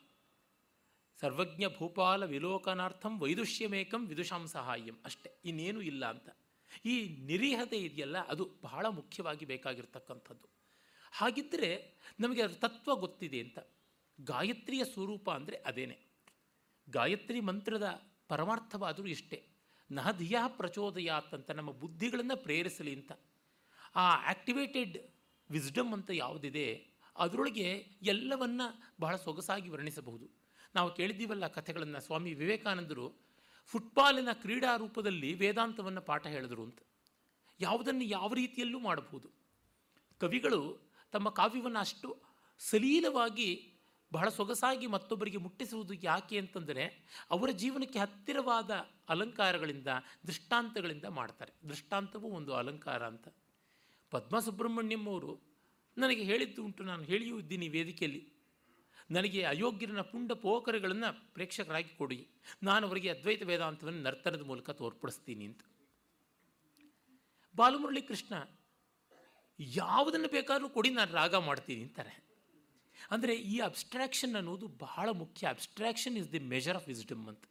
[1.21, 4.99] ಸರ್ವಜ್ಞ ಭೂಪಾಲ ವಿಲೋಕನಾರ್ಥಂ ವೈದುಷ್ಯಮೇಕಂ ವಿದುಷಾಂ ಸಹಾಯಂ.
[5.06, 6.30] ಅಷ್ಟೇ, ಇನ್ನೇನು ಇಲ್ಲ ಅಂತ.
[6.86, 10.49] ಈ ನಿರೀಹತೆ ಇದೆಯಲ್ಲ, ಅದು ಬಹಳ ಮುಖ್ಯವಾಗಿ ಬೇಕಾಗಿರ್ತಕ್ಕಂಥದ್ದು.
[11.12, 13.60] ಹಾಗಿದ್ದರೆ ನಮಗೆ ಅದರ ತತ್ವ ಗೊತ್ತಿದೆ ಅಂತ.
[14.21, 15.99] ಗಾಯತ್ರಿಯ ಸ್ವರೂಪ ಅಂದರೆ ಅದೇನೆ.
[16.89, 19.47] ಗಾಯತ್ರಿ ಮಂತ್ರದ ಪರಮಾರ್ಥವಾದರೂ ಇಷ್ಟೇ.
[19.91, 23.12] ನಹಧಿಯ ಪ್ರಚೋದಯಾತ್ ಅಂತ ನಮ್ಮ ಬುದ್ಧಿಗಳನ್ನು ಪ್ರೇರಿಸಲಿ ಅಂತ.
[23.95, 24.97] ಆ ಆ್ಯಕ್ಟಿವೇಟೆಡ್
[25.51, 28.62] ವಿಸ್ಡಮ್ ಅಂತ ಯಾವುದಿದೆ, ಅದರೊಳಗೆ ಎಲ್ಲವನ್ನ
[28.99, 30.44] ಬಹಳ ಸೊಗಸಾಗಿ ವರ್ಣಿಸಬಹುದು.
[30.75, 33.25] ನಾವು ಕೇಳಿದ್ದೀವಲ್ಲ ಕಥೆಗಳನ್ನು ಸ್ವಾಮಿ ವಿವೇಕಾನಂದರು,
[33.65, 36.79] ಫುಟ್ಬಾಲಿನ ಕ್ರೀಡಾ ರೂಪದಲ್ಲಿ ವೇದಾಂತವನ್ನು ಪಾಠ ಹೇಳಿದರು ಅಂತ.
[37.59, 39.31] ಯಾವುದನ್ನು ಯಾವ ರೀತಿಯಲ್ಲೂ ಮಾಡಬಹುದು.
[40.19, 40.79] ಕವಿಗಳು
[41.11, 42.21] ತಮ್ಮ ಕಾವ್ಯವನ್ನು ಅಷ್ಟು
[42.59, 43.71] ಸಲೀಲವಾಗಿ
[44.13, 48.71] ಬಹಳ ಸೊಗಸಾಗಿ ಮತ್ತೊಬ್ಬರಿಗೆ ಮುಟ್ಟಿಸುವುದು ಯಾಕೆ ಅಂತಂದರೆ, ಅವರ ಜೀವನಕ್ಕೆ ಹತ್ತಿರವಾದ
[49.09, 49.88] ಅಲಂಕಾರಗಳಿಂದ,
[50.27, 51.69] ದೃಷ್ಟಾಂತಗಳಿಂದ ಮಾಡ್ತಾರೆ.
[51.69, 53.27] ದೃಷ್ಟಾಂತವೂ ಒಂದು ಅಲಂಕಾರ ಅಂತ.
[54.11, 55.41] ಪದ್ಮಸುಬ್ರಹ್ಮಣ್ಯಂ ಅವರು
[55.97, 58.34] ನನಗೆ ಹೇಳಿದ್ದು ಉಂಟು, ನಾನು ಹೇಳಿಯೂ ಇದ್ದೀನಿ ವೇದಿಕೆಯಲ್ಲಿ.
[59.09, 62.27] ನನಗೆ ಅಯೋಗ್ಯರನ್ನ ಪುಂಡ ಪೋಕರಗಳನ್ನು ಪ್ರೇಕ್ಷಕರಾಗಿ ಕೊಡಿ.
[62.63, 65.61] ನಾನು ಅವರಿಗೆ ಅದ್ವೈತ ವೇದಾಂತವನ್ನು ನರ್ತನದ ಮೂಲಕ ತೋರ್ಪಡಿಸ್ತೀನಿ ಅಂತ.
[67.55, 68.33] ಬಾಲಮುರಳಿ ಕೃಷ್ಣ
[69.59, 72.25] ಯಾವುದನ್ನು ಬೇಕಾದರೂ ಕೊಡಿ, ನಾನು ರಾಗ ಮಾಡ್ತೀನಿ ಅಂತಾರೆ.
[73.11, 75.47] ಅಂದರೆ ಈ ಅಬ್ಸ್ಟ್ರಾಕ್ಷನ್ ಅನ್ನೋದು ಬಹಳ ಮುಖ್ಯ.
[75.47, 77.45] Abstraction is the measure of wisdom ಅಂತ.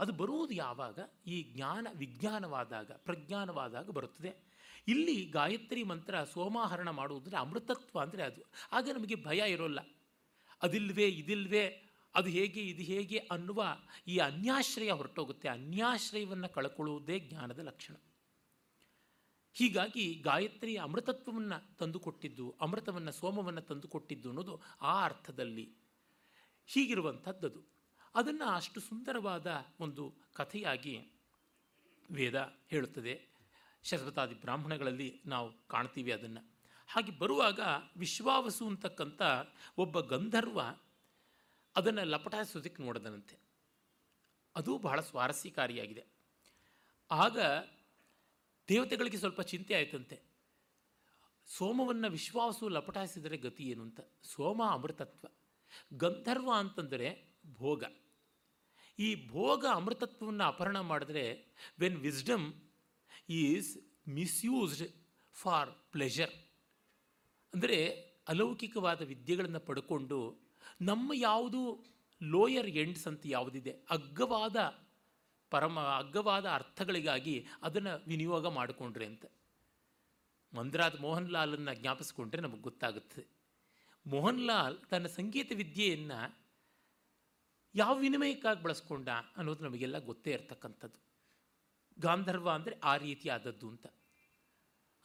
[0.00, 0.98] ಅದು ಬರುವುದು ಯಾವಾಗ?
[1.26, 4.52] ಈ ಜ್ಞಾನ, ವಿಜ್ಞಾನವಾದಾಗ, ಪ್ರಜ್ಞಾನವಾದಾಗ ಬರುತ್ತದೆ.
[4.88, 8.42] ಇಲ್ಲಿ ಗಾಯತ್ರಿ ಮಂತ್ರ ಸೋಮಾಹರಣ ಮಾಡುವುದರ ಅಮೃತತ್ವ ಅಂದರೆ ಅದು.
[8.72, 9.78] ಆಗ ನಮಗೆ ಭಯ ಇರೋಲ್ಲ.
[10.62, 13.64] ಅದಿಲ್ವೇ, ಇದಿಲ್ವೇ, ಅದು ಹೇಗೆ, ಇದು ಹೇಗೆ ಅನ್ನುವ
[14.06, 15.48] ಈ ಅನ್ಯಾಶ್ರಯ ಹೊರಟೋಗುತ್ತೆ.
[15.48, 17.94] ಅನ್ಯಾಶ್ರಯವನ್ನು ಕಳ್ಕೊಳ್ಳುವುದೇ ಜ್ಞಾನದ ಲಕ್ಷಣ.
[19.54, 25.76] ಹೀಗಾಗಿ ಗಾಯತ್ರಿ ಅಮೃತತ್ವವನ್ನು ತಂದುಕೊಟ್ಟಿದ್ದು, ಅಮೃತವನ್ನು, ಸೋಮವನ್ನು ತಂದುಕೊಟ್ಟಿದ್ದು ಅನ್ನೋದು ಆ ಅರ್ಥದಲ್ಲಿ
[26.66, 27.72] ಹೀಗಿರುವಂಥದ್ದದು.
[28.14, 31.08] ಅದನ್ನು ಅಷ್ಟು ಸುಂದರವಾದ ಒಂದು ಕಥೆಯಾಗಿ
[32.10, 33.32] ವೇದ ಹೇಳುತ್ತದೆ.
[33.82, 36.51] ಶತಪಥಾದಿ ಬ್ರಾಹ್ಮಣಗಳಲ್ಲಿ ನಾವು ಕಾಣ್ತೀವಿ ಅದನ್ನು.
[36.92, 37.60] ಹಾಗೆ ಬರುವಾಗ
[37.96, 39.22] ವಿಶ್ವಾವಸು ಅಂತಕ್ಕಂಥ
[39.78, 40.60] ಒಬ್ಬ ಗಂಧರ್ವ
[41.76, 43.36] ಅದನ್ನು ಲಪಟಾಯಿಸೋದಕ್ಕೆ ನೋಡಿದನಂತೆ.
[44.56, 46.04] ಅದು ಬಹಳ ಸ್ವಾರಸ್ಯಕಾರಿಯಾಗಿದೆ.
[47.10, 47.40] ಆಗ
[48.68, 50.20] ದೇವತೆಗಳಿಗೆ ಸ್ವಲ್ಪ ಚಿಂತೆ ಆಯಿತಂತೆ.
[51.46, 54.00] ಸೋಮವನ್ನು ವಿಶ್ವಾಸು ಲಪಟಾಯಿಸಿದರೆ ಗತಿ ಏನು ಅಂತ.
[54.22, 55.28] ಸೋಮ ಅಮೃತತ್ವ.
[55.92, 57.84] ಗಂಧರ್ವ ಅಂತಂದರೆ ಭೋಗ.
[58.98, 61.46] ಈ ಭೋಗ ಅಮೃತತ್ವವನ್ನು ಅಪಹರಣ ಮಾಡಿದ್ರೆ
[61.80, 62.54] when wisdom
[63.30, 63.78] is
[64.08, 64.88] misused
[65.32, 66.51] for pleasure
[67.54, 67.78] ಅಂದರೆ
[68.28, 70.18] ಅಲೌಕಿಕವಾದ ವಿದ್ಯೆಗಳನ್ನು ಪಡ್ಕೊಂಡು
[70.80, 71.84] ನಮ್ಮ ಯಾವುದು
[72.22, 74.56] ಲೋಯರ್ ಎಂಡ್ಸ್ ಅಂತ ಯಾವುದಿದೆ, ಅಗ್ಗವಾದ
[75.50, 79.24] ಪರಮ, ಅಗ್ಗವಾದ ಅರ್ಥಗಳಿಗಾಗಿ ಅದನ್ನು ವಿನಿಯೋಗ ಮಾಡಿಕೊಂಡ್ರೆ ಅಂತ.
[80.54, 83.24] ಮಂದ್ರಾದ ಮೋಹನ್ ಲಾಲನ್ನು ಜ್ಞಾಪಿಸ್ಕೊಂಡ್ರೆ ನಮಗೆ ಗೊತ್ತಾಗುತ್ತದೆ
[84.06, 86.38] ಮೋಹನ್ ಲಾಲ್ ತನ್ನ ಸಂಗೀತ ವಿದ್ಯೆಯನ್ನು
[87.74, 90.98] ಯಾವ ವಿನಿಮಯಕ್ಕಾಗಿ ಬಳಸ್ಕೊಂಡ ಅನ್ನೋದು ನಮಗೆಲ್ಲ ಗೊತ್ತೇ ಇರತಕ್ಕಂಥದ್ದು.
[91.98, 93.86] ಗಾಂಧರ್ವ ಅಂದರೆ ಆ ರೀತಿಯಾದದ್ದು ಅಂತ.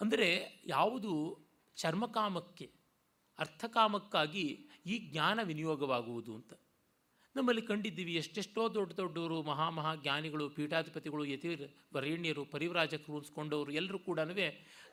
[0.02, 0.30] ಅಂದರೆ
[0.66, 1.14] ಯಾವುದು
[1.78, 2.72] ಚರ್ಮಕಾಮಕ್ಕೆ,
[3.40, 6.54] ಅರ್ಥಕಾಮಕ್ಕಾಗಿ ಈ ಜ್ಞಾನ ವಿನಿಯೋಗವಾಗುವುದು ಅಂತ.
[7.36, 11.50] ನಮ್ಮಲ್ಲಿ ಕಂಡಿದ್ದೀವಿ, ಎಷ್ಟೆಷ್ಟೋ ದೊಡ್ಡ ದೊಡ್ಡವರು, ಮಹಾ ಮಹಾ ಜ್ಞಾನಿಗಳು, ಪೀಠಾಧಿಪತಿಗಳು ಯತಿ
[11.94, 14.20] ವರೇಣ್ಯರು, ಪರಿವ್ರಾಜಕರು ಅನ್ಸ್ಕೊಂಡವರು ಎಲ್ಲರೂ ಕೂಡ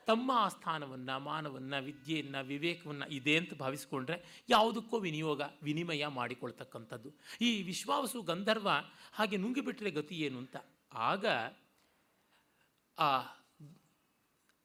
[0.07, 7.11] ತಮ್ಮ ಆಸ್ಥಾನವನ್ನು, ಮಾನವನ್ನು, ವಿದ್ಯೆಯನ್ನು, ವಿವೇಕವನ್ನು ಇದೆ ಅಂತ ಭಾವಿಸ್ಕೊಂಡ್ರೆ ಯಾವುದಕ್ಕೋ ವಿನಿಯೋಗ, ವಿನಿಮಯ ಮಾಡಿಕೊಳ್ತಕ್ಕಂಥದ್ದು.
[7.41, 8.69] ಈ ವಿಶ್ವಾವಸು ಗಂಧರ್ವ
[9.13, 10.55] ಹಾಗೆ ನುಂಗಿಬಿಟ್ರೆ ಗತಿ ಏನು ಅಂತ.
[10.93, 11.25] ಆಗ
[12.99, 13.21] ಆ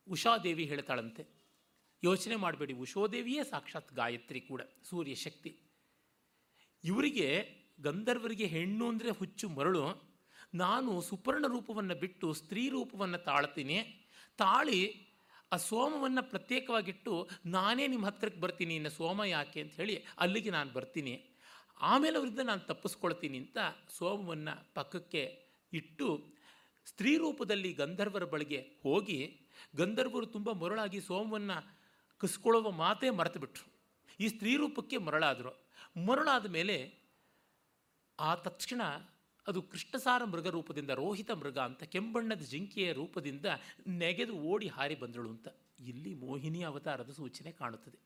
[0.08, 1.39] ಉಷಾದೇವಿ ಹೇಳ್ತಾಳಂತೆ
[2.02, 2.74] ಯೋಚನೆ ಮಾಡಬೇಡಿ.
[2.84, 5.52] ಉಷೋದೇವಿಯೇ ಸಾಕ್ಷಾತ್ ಗಾಯತ್ರಿ ಕೂಡ, ಸೂರ್ಯ ಶಕ್ತಿ.
[6.84, 7.28] ಇವರಿಗೆ
[7.86, 9.84] ಗಂಧರ್ವರಿಗೆ ಹೆಣ್ಣು ಅಂದರೆ ಹುಚ್ಚು ಮರಳು.
[10.62, 13.78] ನಾನು ಸುಪರ್ಣ ರೂಪವನ್ನು ಬಿಟ್ಟು ಸ್ತ್ರೀ ರೂಪವನ್ನು ತಾಳ್ತೀನಿ.
[14.42, 14.80] ತಾಳಿ
[15.54, 17.12] ಆ ಸೋಮವನ್ನು ಪ್ರತ್ಯೇಕವಾಗಿಟ್ಟು
[17.54, 21.14] ನಾನೇ ನಿಮ್ಮ ಹತ್ರಕ್ಕೆ ಬರ್ತೀನಿ, ಇನ್ನು ಸೋಮ ಯಾಕೆ ಅಂತ ಹೇಳಿ ಅಲ್ಲಿಗೆ ನಾನು ಬರ್ತೀನಿ.
[21.90, 23.58] ಆಮೇಲೆ ಅವರಿಂದ ನಾನು ತಪ್ಪಿಸ್ಕೊಳ್ತೀನಿ ಅಂತ
[23.98, 25.22] ಸೋಮವನ್ನು ಪಕ್ಕಕ್ಕೆ
[25.72, 26.08] ಇಟ್ಟು
[26.90, 29.20] ಸ್ತ್ರೀ ರೂಪದಲ್ಲಿ ಗಂಧರ್ವರ ಬಳಿಗೆ ಹೋಗಿ,
[29.80, 31.58] ಗಂಧರ್ವರು ತುಂಬ ಮರುಳಾಗಿ ಸೋಮವನ್ನು
[32.20, 33.72] ಕಸ್ಕೊಳ್ಳುವ ಮಾತೇ ಮರೆತು ಬಿಟ್ರು
[34.20, 35.70] ಈ ಸ್ತ್ರೀ ರೂಪಕ್ಕೆ ಮರಳಾದರು.
[36.06, 36.94] ಮರಳಾದ ಮೇಲೆ
[38.20, 38.82] ಆ ತಕ್ಷಣ
[39.46, 43.46] ಅದು ಕೃಷ್ಣಸಾರ ಮೃಗ ರೂಪದಿಂದ ರೋಹಿತ ಮೃಗ ಅಂತ ಕೆಂಬಣ್ಣದ ಜಿಂಕೆಯ ರೂಪದಿಂದ
[43.86, 45.48] ನೆಗೆದು ಓಡಿ ಹಾರಿ ಬಂದಳು ಅಂತ.
[45.80, 47.98] ಇಲ್ಲಿ ಮೋಹಿನಿ ಅವತಾರದ ಸೂಚನೆ ಕಾಣುತ್ತದೆ.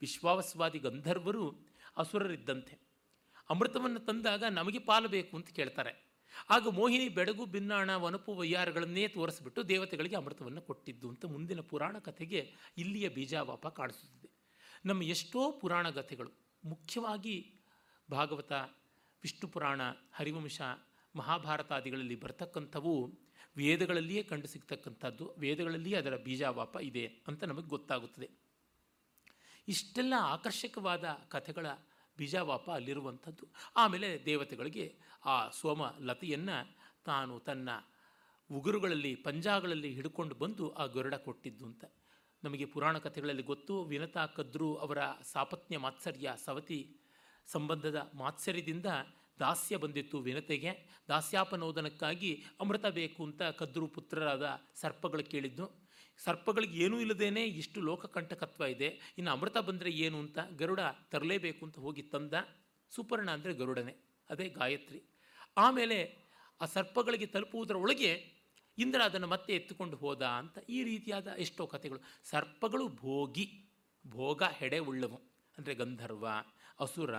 [0.00, 2.78] ವಿಶ್ವಾವಸ್ವಾದಿ ಗಂಧರ್ವರು ಅಸುರರಿದ್ದಂತೆ.
[3.50, 6.13] ಅಮೃತವನ್ನು ತಂದಾಗ ನಮಗೆ ಪಾಲು ಬೇಕು ಅಂತ ಕೇಳ್ತಾರೆ.
[6.50, 13.08] ಆಗ ಮೋಹಿನಿ ಬೆಡಗು ಬಿನ್ನಾಣ ವನಪು ವಯ್ಯಾರಗಳನ್ನೇ ತೋರಿಸ್ಬಿಟ್ಟು ದೇವತೆಗಳಿಗೆ ಅಮೃತವನ್ನು ಕೊಟ್ಟಿದ್ದು ಅಂತ ಮುಂದಿನ ಪುರಾಣ ಕಥೆಗೆ ಇಲ್ಲಿಯ
[13.08, 14.30] ಬೀಜಾವಾಪ ಕಾಣಿಸುತ್ತದೆ.
[14.84, 16.30] ನಮ್ಮ ಎಷ್ಟೋ ಪುರಾಣ ಕಥೆಗಳು,
[16.64, 17.60] ಮುಖ್ಯವಾಗಿ
[18.10, 18.52] ಭಾಗವತ,
[19.22, 19.80] ವಿಷ್ಣು ಪುರಾಣ,
[20.14, 20.60] ಹರಿವಂಶ,
[21.16, 22.94] ಮಹಾಭಾರತಾದಿಗಳಲ್ಲಿ ಬರ್ತಕ್ಕಂಥವು
[23.56, 28.30] ವೇದಗಳಲ್ಲಿಯೇ ಕಂಡು ಸಿಗ್ತಕ್ಕಂಥದ್ದು, ವೇದಗಳಲ್ಲಿಯೇ ಅದರ ಬೀಜಾವಾಪ ಇದೆ ಅಂತ ನಮಗೆ ಗೊತ್ತಾಗುತ್ತದೆ.
[29.68, 31.66] ಇಷ್ಟೆಲ್ಲ ಆಕರ್ಷಕವಾದ ಕಥೆಗಳ
[32.18, 33.46] ಬೀಜಾವಾಪ ಅಲ್ಲಿರುವಂಥದ್ದು.
[33.76, 37.68] ಆಮೇಲೆ ದೇವತೆಗಳಿಗೆ ಆ ಸೋಮ ಲತೆಯನ್ನು ತಾನು ತನ್ನ
[38.52, 41.84] ಉಗುರುಗಳಲ್ಲಿ, ಪಂಜಾಗಳಲ್ಲಿ ಹಿಡ್ಕೊಂಡು ಬಂದು ಆ ಗರುಡ ಕೊಟ್ಟಿದ್ದು ಅಂತ.
[42.44, 46.96] ನಮಗೆ ಪುರಾಣ ಕಥೆಗಳಲ್ಲಿ ಗೊತ್ತು, ವಿನತಾ ಕದ್ರು ಅವರ ಸಾಪತ್ನ್ಯ ಮಾತ್ಸರ್ಯ ಸವತಿ
[47.46, 48.86] ಸಂಬಂಧದ ಮಾತ್ಸರ್ಯದಿಂದ
[49.40, 51.02] ದಾಸ್ಯ ಬಂದಿತ್ತು ವಿನತೆಗೆ.
[51.08, 55.83] ದಾಸ್ಯಾಪನೋದನಕ್ಕಾಗಿ ಅಮೃತ ಬೇಕು ಅಂತ ಕದ್ರು ಪುತ್ರರಾದ ಸರ್ಪಗಳು ಕೇಳಿದ್ದು.
[56.18, 58.88] ಸರ್ಪಗಳಿಗೆ ಏನೂ ಇಲ್ಲದೇನೆ ಇಷ್ಟು ಲೋಕಕಂಟಕತ್ವ ಇದೆ.
[59.18, 62.34] ಇನ್ನು ಅಮೃತ ಬಂದರೆ ಏನು ಅಂತ ಗರುಡ ತರಲೇಬೇಕು ಅಂತ ಹೋಗಿ ತಂದ.
[62.92, 63.94] ಸುಪರ್ಣ ಅಂದರೆ ಗರುಡನೇ,
[64.30, 65.00] ಅದೇ ಗಾಯತ್ರಿ.
[65.56, 65.98] ಆಮೇಲೆ
[66.60, 68.12] ಆ ಸರ್ಪಗಳಿಗೆ ತಲುಪುವುದರ ಒಳಗೆ
[68.78, 72.00] ಇಂದ್ರ ಅದನ್ನು ಮತ್ತೆ ಎತ್ತುಕೊಂಡು ಹೋದ ಅಂತ ಈ ರೀತಿಯಾದ ಎಷ್ಟೋ ಕಥೆಗಳು.
[72.24, 73.46] ಸರ್ಪಗಳು ಭೋಗಿ,
[74.06, 75.18] ಭೋಗ ಹೆಡೆ ಉಳ್ಳವು
[75.58, 76.26] ಅಂದರೆ ಗಂಧರ್ವ,
[76.80, 77.14] ಅಸುರ,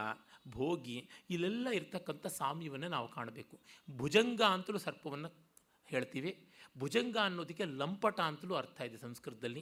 [0.47, 3.59] ಭೋಗಿ, ಇಲ್ಲೆಲ್ಲ ಇರ್ತಕ್ಕಂಥ ಸಾಮ್ಯವನ್ನು ನಾವು ಕಾಣಬೇಕು.
[3.89, 5.29] ಭುಜಂಗ ಅಂತಲೂ ಸರ್ಪವನ್ನು
[5.87, 6.31] ಹೇಳ್ತೀವಿ.
[6.75, 9.61] ಭುಜಂಗ ಅನ್ನೋದಕ್ಕೆ ಲಂಪಟ ಅಂತಲೂ ಅರ್ಥ ಇದೆ ಸಂಸ್ಕೃತದಲ್ಲಿ.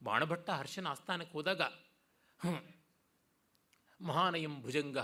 [0.00, 1.62] ಬಾಣಭಟ್ಟ ಹರ್ಷನ ಆಸ್ಥಾನಕ್ಕೆ ಹೋದಾಗ
[4.00, 4.98] ಮಹಾನಯಂ ಭುಜಂಗ,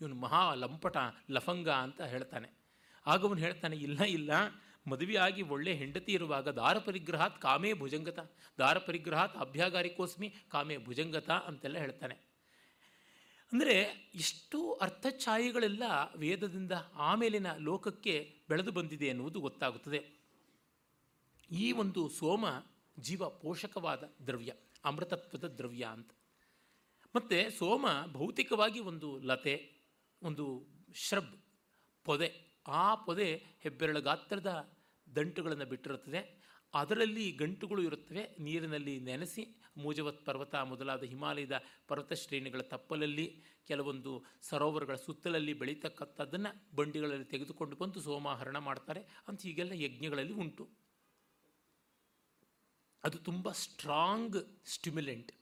[0.00, 0.96] ಇವನು ಮಹಾ ಲಂಪಟ,
[1.36, 2.48] ಲಫಂಗ ಅಂತ ಹೇಳ್ತಾನೆ.
[3.06, 4.32] ಆಗ ಅವನು ಹೇಳ್ತಾನೆ, ಇಲ್ಲ ಇಲ್ಲ
[4.90, 8.20] ಮದುವೆಯಾಗಿ ಒಳ್ಳೆ ಹೆಂಡತಿ ಇರುವಾಗ ದಾರ ಪರಿಗ್ರಹಾತ್ ಕಾಮೇ ಭುಜಂಗತ,
[8.58, 12.16] ದಾರ ಪರಿಗ್ರಹಾತ್ ಅಭ್ಯಾಗಾರಿಕೋಸ್ಮಿ ಕಾಮೇ ಭುಜಂಗತ ಅಂತೆಲ್ಲ ಹೇಳ್ತಾನೆ.
[13.52, 13.76] ಅಂದರೆ
[14.22, 15.84] ಇಷ್ಟು ಅರ್ಥಛಾಯೆಗಳೆಲ್ಲ
[16.22, 16.74] ವೇದದಿಂದ
[17.08, 18.14] ಆಮೇಲಿನ ಲೋಕಕ್ಕೆ
[18.50, 20.00] ಬೆಳೆದು ಬಂದಿದೆ ಎನ್ನುವುದು ಗೊತ್ತಾಗುತ್ತದೆ.
[21.52, 22.44] ಈ ಒಂದು ಸೋಮ
[22.98, 24.52] ಜೀವ ಪೋಷಕವಾದ ದ್ರವ್ಯ,
[24.84, 26.10] ಅಮೃತತ್ವದ ದ್ರವ್ಯ ಅಂತ.
[27.16, 29.72] ಮತ್ತು ಸೋಮ ಭೌತಿಕವಾಗಿ ಒಂದು ಲತೆ,
[30.22, 31.36] ಒಂದು ಶ್ರಬ್,
[32.04, 32.52] ಪೊದೆ.
[32.68, 34.72] ಆ ಪೊದೆ ಹೆಬ್ಬೆರಳ ಗಾತ್ರದ
[35.16, 36.42] ದಂಟುಗಳನ್ನು ಬಿಟ್ಟಿರುತ್ತದೆ.
[36.74, 38.36] ಅದರಲ್ಲಿ ಗಂಟುಗಳು ಇರುತ್ತವೆ.
[38.40, 47.76] ನೀರಿನಲ್ಲಿ ನೆನೆಸಿ ಮೂಜವತ್ ಪರ್ವತ ಮೊದಲಾದ ಹಿಮಾಲಯದ ಪರ್ವತ ಶ್ರೇಣಿಗಳ ತಪ್ಪಲಲ್ಲಿ, ಕೆಲವೊಂದು ಸರೋವರಗಳ ಸುತ್ತಲಲ್ಲಿ ಬೆಳೀತಕ್ಕಂಥದ್ದನ್ನು ಬಂಡಿಗಳಲ್ಲಿ ತೆಗೆದುಕೊಂಡು
[47.76, 49.00] ಬಂದು ಸೋಮಾಹರಣ ಮಾಡ್ತಾರೆ.
[49.28, 50.81] ಅಂತ ಹೀಗೆಲ್ಲ ಯಜ್ಞಗಳಲ್ಲಿ ಉಂಟು.
[53.04, 54.36] ಅದು ತುಂಬ ಸ್ಟ್ರಾಂಗ್
[54.66, 55.32] ಸ್ಟಿಮ್ಯುಲೆಂಟ್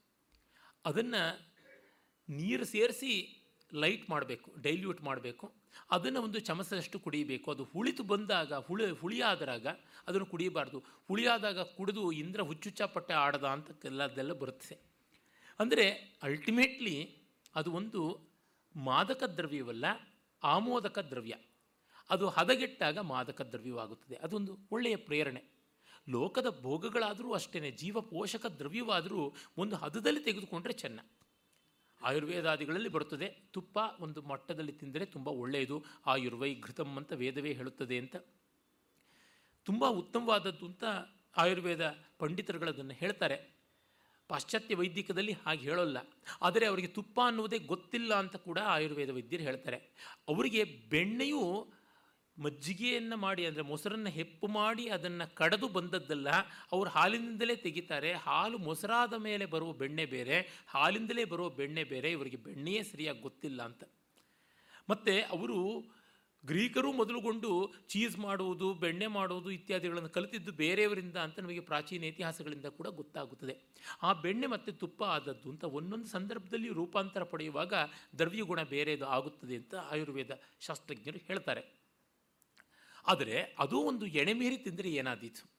[0.84, 1.50] ಅದನ್ನು
[2.30, 3.36] ನೀರು ಸೇರಿಸಿ
[3.74, 5.52] ಲೈಟ್ ಮಾಡಬೇಕು ಡೈಲ್ಯೂಟ್ ಮಾಡಬೇಕು.
[5.90, 9.66] ಅದನ್ನು ಒಂದು ಚಮಚದಷ್ಟು ಕುಡಿಯಬೇಕು ಅದು ಹುಳಿತು ಬಂದಾಗ, ಹುಳಿ ಹುಳಿಯಾದಾಗ
[10.06, 10.84] ಅದನ್ನು ಕುಡಿಯಬಾರ್ದು.
[11.08, 14.78] ಹುಳಿಯಾದಾಗ ಕುಡಿದು ಇಂದ್ರ ಹುಚ್ಚುಚ್ಚಾಪಟ್ಟೆ ಆಡದ ಅಂತ ಎಲ್ಲದೆಲ್ಲ ಬರುತ್ತೆ.
[15.60, 17.16] ಅಂದರೆ ಅಲ್ಟಿಮೇಟ್ಲಿ
[17.54, 18.30] ಅದು ಒಂದು
[18.76, 19.84] ಮಾದಕ ದ್ರವ್ಯವಲ್ಲ,
[20.42, 21.34] ಆಮೋದಕ ದ್ರವ್ಯ.
[22.10, 24.16] ಅದು ಹದಗೆಟ್ಟಾಗ ಮಾದಕ ದ್ರವ್ಯವಾಗುತ್ತದೆ.
[24.16, 25.59] ಅದೊಂದು ಒಳ್ಳೆಯ ಪ್ರೇರಣೆ.
[26.10, 31.00] ಲೋಕದ ಭೋಗಗಳಾದರೂ ಅಷ್ಟೇ ಜೀವ ಪೋಷಕ ದ್ರವ್ಯವಾದರೂ ಒಂದು ಹದದಲ್ಲಿ ತೆಗೆದುಕೊಂಡ್ರೆ ಚೆನ್ನ.
[32.02, 38.16] ಆಯುರ್ವೇದಾದಿಗಳಲ್ಲಿ ಬರುತ್ತದೆ, ತುಪ್ಪ ಒಂದು ಮಟ್ಟದಲ್ಲಿ ತಿಂದರೆ ತುಂಬ ಒಳ್ಳೆಯದು ಆಯುರ್ವೈ ಘೃತಂ ಅಂತ ವೇದವೇ ಹೇಳುತ್ತದೆ ಅಂತ.
[39.64, 40.84] ತುಂಬ ಉತ್ತಮವಾದದ್ದು ಅಂತ
[41.36, 43.60] ಆಯುರ್ವೇದ ಪಂಡಿತರುಗಳದನ್ನು ಹೇಳ್ತಾರೆ.
[44.28, 45.98] ಪಾಶ್ಚಾತ್ಯ ವೈದ್ಯಕದಲ್ಲಿ ಹಾಗೆ ಹೇಳೋಲ್ಲ.
[46.42, 49.76] ಆದರೆ ಅವರಿಗೆ ತುಪ್ಪ ಅನ್ನುವುದೇ ಗೊತ್ತಿಲ್ಲ ಅಂತ ಕೂಡ ಆಯುರ್ವೇದ ವೈದ್ಯರು ಹೇಳ್ತಾರೆ.
[50.28, 51.72] ಅವರಿಗೆ ಬೆಣ್ಣೆಯು
[52.40, 56.28] ಮಜ್ಜಿಗೆಯನ್ನು ಮಾಡಿ, ಅಂದರೆ ಮೊಸರನ್ನು ಹೆಪ್ಪು ಮಾಡಿ ಅದನ್ನು ಕಡೆದು ಬಂದದ್ದಲ್ಲ,
[56.72, 58.12] ಅವರು ಹಾಲಿನಿಂದಲೇ ತೆಗಿತಾರೆ.
[58.12, 63.84] ಹಾಲು ಮೊಸರಾದ ಮೇಲೆ ಬರುವ ಬೆಣ್ಣೆ ಬೇರೆ, ಹಾಲಿಂದಲೇ ಬರುವ ಬೆಣ್ಣೆ ಬೇರೆ, ಇವರಿಗೆ ಬೆಣ್ಣೆಯೇ ಸರಿಯಾಗಿ ಗೊತ್ತಿಲ್ಲ ಅಂತ.
[64.88, 65.58] ಮತ್ತು ಅವರು
[66.44, 67.48] ಗ್ರೀಕರು ಮೊದಲುಗೊಂಡು
[67.88, 73.54] ಚೀಸ್ ಮಾಡುವುದು, ಬೆಣ್ಣೆ ಮಾಡುವುದು ಇತ್ಯಾದಿಗಳನ್ನು ಕಲಿತಿದ್ದು ಬೇರೆಯವರಿಂದ ಅಂತ ನಮಗೆ ಪ್ರಾಚೀನ ಇತಿಹಾಸಗಳಿಂದ ಕೂಡ ಗೊತ್ತಾಗುತ್ತದೆ.
[74.02, 77.74] ಆ ಬೆಣ್ಣೆ ಮತ್ತು ತುಪ್ಪ ಆದದ್ದು ಅಂತ ಒಂದೊಂದು ಸಂದರ್ಭದಲ್ಲಿ ರೂಪಾಂತರ ಪಡೆಯುವಾಗ
[78.18, 81.79] ದ್ರವ್ಯಗುಣ ಬೇರೆದು ಆಗುತ್ತದೆ ಅಂತ ಆಯುರ್ವೇದ ಶಾಸ್ತ್ರಜ್ಞರು ಹೇಳ್ತಾರೆ.
[83.06, 85.50] ಆದರೆ ಅದು ಒಂದು ಎಣೆಮೀರಿ ತಿಂದರೆ ಏನಾದೀತು?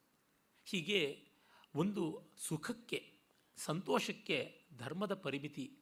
[0.66, 1.28] ಹೀಗೆ
[1.76, 3.14] ಒಂದು ಸುಖಕ್ಕೆ,
[3.58, 5.78] ಸಂತೋಷಕ್ಕೆ ಧರ್ಮದ ಪರಿಮಿತಿ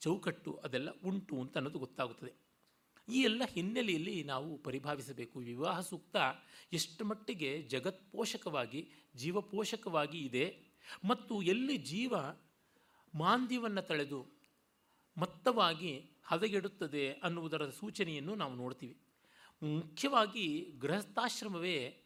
[0.00, 2.44] ಚೌಕಟ್ಟು ಅದೆಲ್ಲ ಉಂಟು ಅಂತ ಅನ್ನೋದು ಗೊತ್ತಾಗುತ್ತದೆ.
[3.08, 5.38] ಈ ಎಲ್ಲ ಹಿನ್ನೆಲೆಯಲ್ಲಿ ನಾವು ಪರಿಭಾವಿಸಬೇಕು.
[5.38, 6.16] ವಿವಾಹ ಸೂಕ್ತ
[6.72, 10.58] ಎಷ್ಟು ಮಟ್ಟಿಗೆ ಜಗತ್ಪೋಷಕವಾಗಿ, ಜೀವಪೋಷಕವಾಗಿ ಇದೆ
[11.04, 12.14] ಮತ್ತು ಎಲ್ಲಿ ಜೀವ
[13.14, 14.26] ಮಾಂದ್ಯವನ್ನು ತಳೆದು
[15.16, 19.03] ಮತ್ತವಾಗಿ ಹದಗೆಡುತ್ತದೆ ಅನ್ನುವುದರ ಸೂಚನೆಯನ್ನು ನಾವು ನೋಡ್ತೀವಿ.
[19.64, 22.00] ಮುಖ್ಯವಾಗಿ ಗೃಹಸ್ಥಾಶ್ರಮವೇ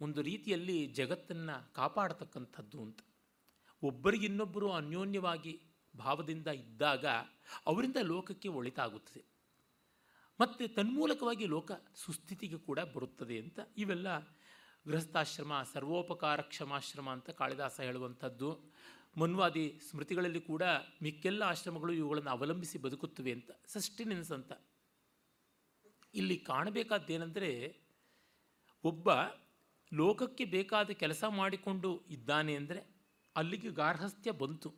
[0.00, 3.00] ಒಂದು ರೀತಿಯಲ್ಲಿ ಜಗತ್ತನ್ನು ಕಾಪಾಡತಕ್ಕಂಥದ್ದು ಅಂತ.
[3.82, 5.62] ಒಬ್ಬರಿಗಿನ್ನೊಬ್ಬರು ಅನ್ಯೋನ್ಯವಾಗಿ
[5.96, 7.06] ಭಾವದಿಂದ ಇದ್ದಾಗ
[7.66, 9.24] ಅವರಿಂದ ಲೋಕಕ್ಕೆ ಒಳಿತಾಗುತ್ತದೆ.
[10.40, 14.18] ಮತ್ತು ತನ್ಮೂಲಕವಾಗಿ ಲೋಕ ಸುಸ್ಥಿತಿಗೆ ಕೂಡ ಬರುತ್ತದೆ ಅಂತ ಇವೆಲ್ಲ
[14.88, 18.74] ಗೃಹಸ್ಥಾಶ್ರಮ, ಸರ್ವೋಪಕಾರ ಕ್ಷಮಾಶ್ರಮ ಅಂತ ಕಾಳಿದಾಸ ಹೇಳುವಂಥದ್ದು.
[19.16, 20.62] ಮನ್ವಾದಿ ಸ್ಮೃತಿಗಳಲ್ಲಿ ಕೂಡ
[21.02, 24.52] ಮಿಕ್ಕೆಲ್ಲ ಆಶ್ರಮಗಳು ಇವುಗಳನ್ನು ಅವಲಂಬಿಸಿ ಬದುಕುತ್ತವೆ ಅಂತ ಸಸ್ಟಿನೆನ್ಸ್ ಅಂತ
[26.14, 27.50] ಇಲ್ಲಿ ಕಾಣಬೇಕಾದ್ದೇನೆಂದರೆ
[28.84, 29.10] ಒಬ್ಬ
[29.92, 32.80] ಲೋಕಕ್ಕೆ ಬೇಕಾದ ಕೆಲಸ ಮಾಡಿಕೊಂಡು ಇದ್ದಾನೆ ಅಂದರೆ
[33.36, 34.70] ಅಲ್ಲಿಗೆ ಗಾರ್ಹಸ್ಥ್ಯ ಬಂತು.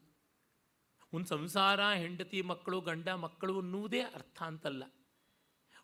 [1.12, 4.84] ಒಂದು ಸಂಸಾರ, ಹೆಂಡತಿ, ಮಕ್ಕಳು, ಗಂಡ, ಮಕ್ಕಳು ಅನ್ನುವುದೇ ಅರ್ಥ ಅಂತಲ್ಲ.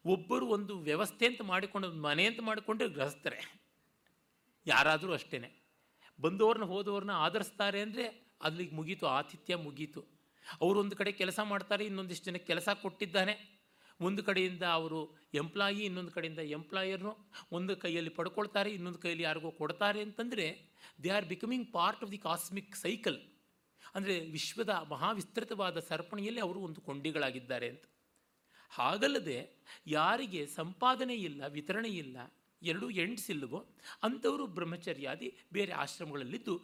[0.05, 3.39] ಒಬ್ಬರು ಒಂದು ವ್ಯವಸ್ಥೆ ಅಂತ ಮಾಡಿಕೊಂಡು ಮನೆ ಅಂತ ಮಾಡಿಕೊಂಡ್ರೆ ಗೃಹಸ್ಥರೆ.
[4.67, 5.39] ಯಾರಾದರೂ ಅಷ್ಟೇ
[6.21, 8.05] ಬಂದವ್ರನ್ನ ಹೋದವ್ರನ್ನ ಆಧರಿಸ್ತಾರೆ ಅಂದರೆ
[8.41, 10.01] ಅಲ್ಲಿಗೆ ಮುಗೀತು, ಆತಿಥ್ಯ ಮುಗೀತು.
[10.61, 13.62] ಅವರು ಒಂದು ಕಡೆ ಕೆಲಸ ಮಾಡ್ತಾರೆ, ಇನ್ನೊಂದಿಷ್ಟು ಜನಕ್ಕೆ ಕೆಲಸ ಕೊಟ್ಟಿದ್ದಾನೆ.
[14.07, 15.01] ಒಂದು ಕಡೆಯಿಂದ ಅವರು
[15.41, 17.13] ಎಂಪ್ಲಾಯಿ ಇನ್ನೊಂದು ಕಡೆಯಿಂದ ಎಂಪ್ಲಾಯರ್ನು
[17.59, 20.47] ಒಂದು ಕೈಯಲ್ಲಿ ಪಡ್ಕೊಳ್ತಾರೆ, ಇನ್ನೊಂದು ಕೈಯಲ್ಲಿ ಯಾರಿಗೋ ಕೊಡ್ತಾರೆ ಅಂತಂದರೆ
[21.05, 23.19] they are becoming part of the cosmic cycle
[23.95, 27.85] ಅಂದರೆ ವಿಶ್ವದ ಮಹಾವಿಸ್ತೃತವಾದ ಸರ್ಪಣಿಯಲ್ಲಿ ಅವರು ಒಂದು ಕೊಂಡಿಗಳಾಗಿದ್ದಾರೆ ಅಂತ.
[28.71, 29.39] ಹಾಗಲ್ಲದೆ
[29.95, 32.17] ಯಾರಿಗೆ ಸಂಪಾದನೆ ಇಲ್ಲ, ವಿತರಣೆ ಇಲ್ಲ,
[32.63, 33.61] ಎರಡೂ ಎಂಡ್ಸ್ ಇಲ್ಲವೋ
[34.07, 36.55] ಅಂಥವರು ಬ್ರಹ್ಮಚರ್ಯಾದಿ ಬೇರೆ ಆಶ್ರಮಗಳಲ್ಲಿದ್ದು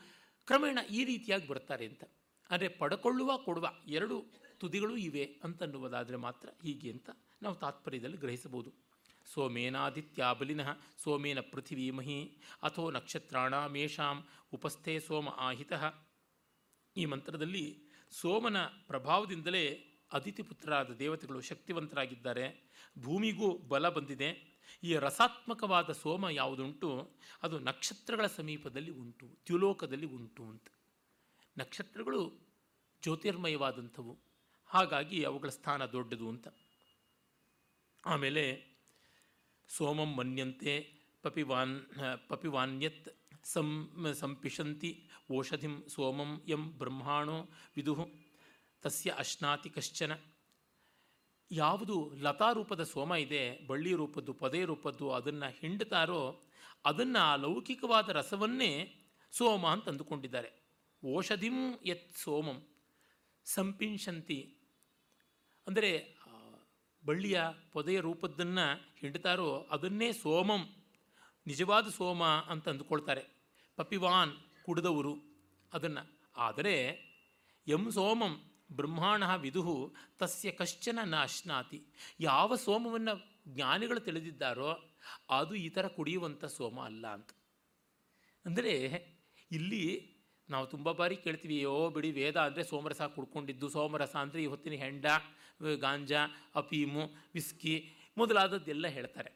[0.48, 2.04] ಕ್ರಮೇಣ ಈ ರೀತಿಯಾಗಿ ಬರ್ತಾರೆ ಅಂತ.
[2.50, 4.16] ಅಂದರೆ ಪಡ್ಕೊಳ್ಳುವ ಕೊಡುವ ಎರಡು
[4.60, 7.10] ತುದಿಗಳು ಇವೆ ಅಂತನ್ನುವುದಾದರೆ ಮಾತ್ರ ಹೀಗೆ ಅಂತ
[7.42, 8.72] ನಾವು ತಾತ್ಪರ್ಯದಲ್ಲಿ ಗ್ರಹಿಸಬಹುದು.
[9.26, 15.94] ಸೋಮೇನಾದಿತ್ಯಾಬಲಿನಃ ಸೋಮೇನ ಪೃಥಿವೀಮಹಿ ಅಥೋ ನಕ್ಷತ್ರಾಣಾಮೇಷಾಂ ಉಪಸ್ಥೆ ಸೋಮ ಆಹಿತಃ.
[16.96, 17.78] ಈ ಮಂತ್ರದಲ್ಲಿ
[18.10, 22.70] ಸೋಮನ ಪ್ರಭಾವದಿಂದಲೇ ಅದಿತಿ ಪುತ್ರರಾದ ದೇವತೆಗಳು ಶಕ್ತಿವಂತರಾಗಿದ್ದಾರೆ.
[22.98, 24.58] ಭೂಮಿಗೂ ಬಲ ಬಂದಿದೆ.
[24.82, 27.10] ಈ ರಸಾತ್ಮಕವಾದ ಸೋಮ ಯಾವುದುಂಟು?
[27.42, 30.64] ಅದು ನಕ್ಷತ್ರಗಳ ಸಮೀಪದಲ್ಲಿ ಉಂಟು, ತ್ಯುಲೋಕದಲ್ಲಿ ಉಂಟು ಅಂತ.
[31.58, 32.32] ನಕ್ಷತ್ರಗಳು
[33.02, 34.18] ಜ್ಯೋತಿರ್ಮಯವಾದಂಥವು.
[34.66, 36.48] ಹಾಗಾಗಿ ಅವುಗಳ ಸ್ಥಾನ ದೊಡ್ಡದು ಅಂತ.
[38.04, 38.64] ಆಮೇಲೆ
[39.68, 40.92] ಸೋಮಂ ಮನ್ಯಂತೆ
[41.22, 41.80] ಪಪಿವಾನ್
[42.28, 43.08] ಪಪಿವಾನ್ಯತ್
[43.44, 47.94] ಸಂ ಸಂಪಿಶಂತಿ ಓಷಧಿಂ ಸೋಮಂ ಯಂ ಬ್ರಹ್ಮಾಣೋ ವಿದು
[48.82, 50.12] ತಸ್ಯ ಅಶ್ನಾತಿ ಕಶ್ಚನ.
[51.50, 56.42] ಯಾವುದು ಲತಾ ರೂಪದ ಸೋಮ ಇದೆ, ಬಳ್ಳಿ ರೂಪದ್ದು, ಪದೇ ರೂಪದ್ದು, ಅದನ್ನು ಹಿಂಡ್ತಾರೋ
[56.84, 58.94] ಅದನ್ನು ಲೌಕಿಕವಾದ ರಸವನ್ನೇ
[59.32, 60.50] ಸೋಮ ಅಂತ ಅಂದುಕೊಂಡಿದ್ದಾರೆ.
[61.04, 62.68] ಓಷಧಿಂ ಯತ್ ಸೋಮಂ.
[63.44, 64.54] ಸಂಪಿಂಶಂತಿ.
[65.66, 66.17] ಅಂದರೆ
[67.08, 67.38] ಬಳ್ಳಿಯ
[67.74, 68.66] ಪೊದೆಯ ರೂಪದ್ದನ್ನು
[69.00, 70.62] ಹಿಂಡ್ತಾರೋ ಅದನ್ನೇ ಸೋಮಂ,
[71.46, 73.22] ನಿಜವಾದ ಸೋಮ ಅಂತ ಅಂದುಕೊಳ್ತಾರೆ.
[73.78, 74.32] ಪಪಿವಾನ್,
[74.66, 75.14] ಕುಡಿದವರು
[75.72, 76.04] ಅದನ್ನು.
[76.48, 76.76] ಆದರೆ
[77.66, 78.34] ಎಂ ಸೋಮಂ
[78.78, 79.74] ಬ್ರಹ್ಮಾಣ ವಿದುಹು
[80.20, 81.78] ತಸ್ಯ ಕಶ್ಚನ ನಾಶ್ನಾತಿ.
[82.28, 83.14] ಯಾವ ಸೋಮವನ್ನು
[83.54, 84.70] ಜ್ಞಾನಿಗಳು ತಿಳಿದಿದ್ದಾರೋ
[85.38, 87.30] ಅದು ಈ ಥರ ಕುಡಿಯುವಂಥ ಸೋಮ ಅಲ್ಲ ಅಂತ.
[88.44, 88.74] ಅಂದರೆ
[89.50, 89.84] ಇಲ್ಲಿ
[90.48, 95.06] ನಾವು ತುಂಬ ಬಾರಿ ಕೇಳ್ತೀವಿ ಯೋ ಬಿಡಿ ವೇದ ಅಂದರೆ ಸೋಮರಸ ಕುಡ್ಕೊಂಡಿದ್ದು, ಸೋಮರಸ ಅಂದರೆ ಈ ಹೆಂಡ
[95.76, 96.18] ಗಾಂಜಾ
[96.54, 99.32] ಅಫೀಮು ವಿಸ್ಕಿ ಮೊದಲಾದದ್ದೆಲ್ಲ ಹೇಳ್ತಾರೆ.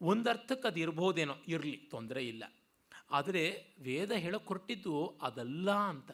[0.00, 2.44] ಒಂದರ್ಥಕ್ಕೆ ಅದು ಇರ್ಬೋದೇನೋ, ಇರಲಿ, ತೊಂದರೆ ಇಲ್ಲ.
[3.10, 6.10] ಆದರೆ ವೇದ ಹೇಳಕ್ಕೆ ಹೊರಟಿದ್ದು ಅದಲ್ಲ ಅಂತ.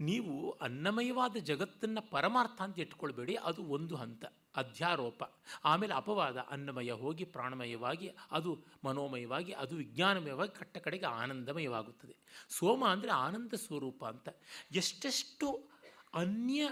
[0.00, 4.24] ನೀವು ಅನ್ನಮಯವಾದ ಜಗತ್ತನ್ನು ಪರಮಾರ್ಥ ಅಂತ ಇಟ್ಕೊಳ್ಬೇಡಿ, ಅದು ಒಂದು ಹಂತ,
[4.56, 5.22] ಅಧ್ಯಾರೋಪ.
[5.64, 12.16] ಆಮೇಲೆ ಅಪವಾದ, ಅನ್ನಮಯ ಹೋಗಿ ಪ್ರಾಣಮಯವಾಗಿ, ಅದು ಮನೋಮಯವಾಗಿ, ಅದು ವಿಜ್ಞಾನಮಯವಾಗಿ ಕಟ್ಟ ಕಡೆಗೆ ಆನಂದಮಯವಾಗುತ್ತದೆ.
[12.48, 14.28] ಸೋಮ ಅಂದರೆ ಆನಂದ ಸ್ವರೂಪ ಅಂತ.
[14.72, 15.70] ಎಷ್ಟೆಷ್ಟು
[16.14, 16.70] ಅನ್ಯ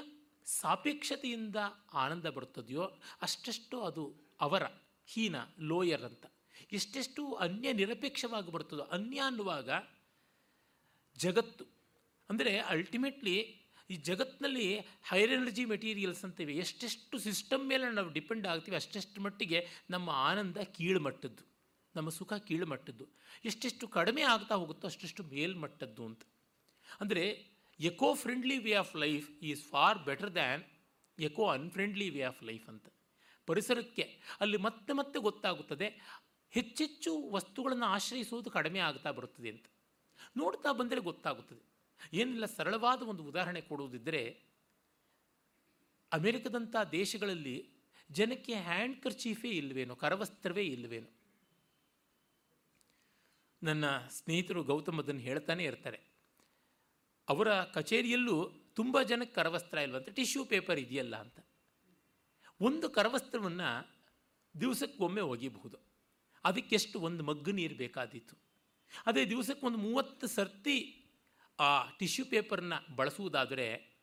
[0.49, 1.59] ಸಾಪೇಕ್ಷತೆಯಿಂದ
[2.03, 2.84] ಆನಂದ ಬರುತ್ತದೆಯೋ
[3.26, 4.05] ಅಷ್ಟೆಷ್ಟು ಅದು
[4.46, 4.64] ಅವರ
[5.09, 5.36] ಹೀನ,
[5.70, 6.24] ಲೋಯರ್ ಅಂತ.
[6.78, 9.70] ಎಷ್ಟೆಷ್ಟು ಅನ್ಯ ನಿರಪೇಕ್ಷವಾಗಿ ಬರ್ತದೋ ಅನ್ಯ ಅನ್ನುವಾಗ
[11.16, 11.64] ಜಗತ್ತು.
[12.30, 13.36] ಅಂದರೆ ಅಲ್ಟಿಮೇಟ್ಲಿ
[13.90, 14.66] ಈ ಜಗತ್ತಿನಲ್ಲಿ
[15.11, 21.44] ಹೈರ್ ಎನರ್ಜಿ ಮೆಟೀರಿಯಲ್ಸ್ ಅಂತಿವೆ ಎಷ್ಟೆಷ್ಟು ಸಿಸ್ಟಮ್ ಮೇಲೆ ನಾವು ಡಿಪೆಂಡ್ ಆಗ್ತೀವಿ, ಅಷ್ಟೆಷ್ಟು ಮಟ್ಟಿಗೆ ನಮ್ಮ ಆನಂದ ಕೀಳುಮಟ್ಟದ್ದು,
[21.94, 23.07] ನಮ್ಮ ಸುಖ ಕೀಳುಮಟ್ಟದ್ದು.
[23.51, 26.22] ಎಷ್ಟೆಷ್ಟು ಕಡಿಮೆ ಆಗ್ತಾ ಹೋಗುತ್ತೋ ಅಷ್ಟೆಷ್ಟು ಮೇಲ್ಮಟ್ಟದ್ದು ಅಂತ.
[27.01, 27.24] ಅಂದರೆ
[27.81, 30.64] eco friendly way of life is far better than
[31.18, 32.87] eco unfriendly way of life ಅಂತ.
[33.47, 36.18] ಪರಿಸರಕ್ಕೆ ಅಲ್ಲಿ ಮತ್ತೆ ಮತ್ತೆ ಗೊತ್ತಾಗುತ್ತದೆ.
[36.51, 39.66] ಹೆಚ್ಚೆಚ್ಚು ವಸ್ತುಗಳನ್ನು ಆಶ್ರಯಿಸುವುದು ಕಡಿಮೆ ಆಗ್ತಾ ಬರುತ್ತದೆ ಅಂತ.
[40.37, 41.68] ನೋಡ್ತಾ ಬಂದರೆ ಗೊತ್ತಾಗುತ್ತದೆ.
[42.12, 44.43] ಏನಿಲ್ಲ, ಸರಳವಾದ ಒಂದು ಉದಾಹರಣೆ ಕೊಡುವುದಿದ್ದರೆ
[46.12, 47.70] ಅಮೆರಿಕದಂಥ ದೇಶಗಳಲ್ಲಿ
[48.11, 51.09] ಜನಕ್ಕೆ ಹ್ಯಾಂಡ್ ಕರ್ಚೀಫೇ ಇಲ್ವೇನೋ, ಕರವಸ್ತ್ರವೇ ಇಲ್ವೇನೋ.
[53.62, 56.18] ನನ್ನ ಸ್ನೇಹಿತರು ಗೌತಮ್ ಅದನ್ನು ಹೇಳ್ತಾನೆ ಇರ್ತಾರೆ.
[57.29, 61.39] ಅವರ ಕಚೇರಿಯಲ್ಲೂ ತುಂಬ ಜನಕ್ಕೆ ಕರವಸ್ತ್ರ ಇಲ್ವಂತ, ಟಿಶ್ಯೂ ಪೇಪರ್ ಇದೆಯಲ್ಲ ಅಂತ.
[62.61, 63.68] ಒಂದು ಕರವಸ್ತ್ರವನ್ನು
[64.61, 65.79] ದಿವಸಕ್ಕೊಮ್ಮೆ ಒಗಿಬಹುದು
[66.45, 68.35] ಅದಕ್ಕೆಷ್ಟು ಒಂದು ಮಗ್ಗು ನೀರು ಬೇಕಾದೀತು.
[69.07, 70.76] ಅದೇ ದಿವಸಕ್ಕೆ ಒಂದು ಮೂವತ್ತು ಸರ್ತಿ
[71.59, 73.99] ಆ ಟಿಶ್ಯೂ ಪೇಪರ್ನ ಬಳಸುವುದಾದರೆ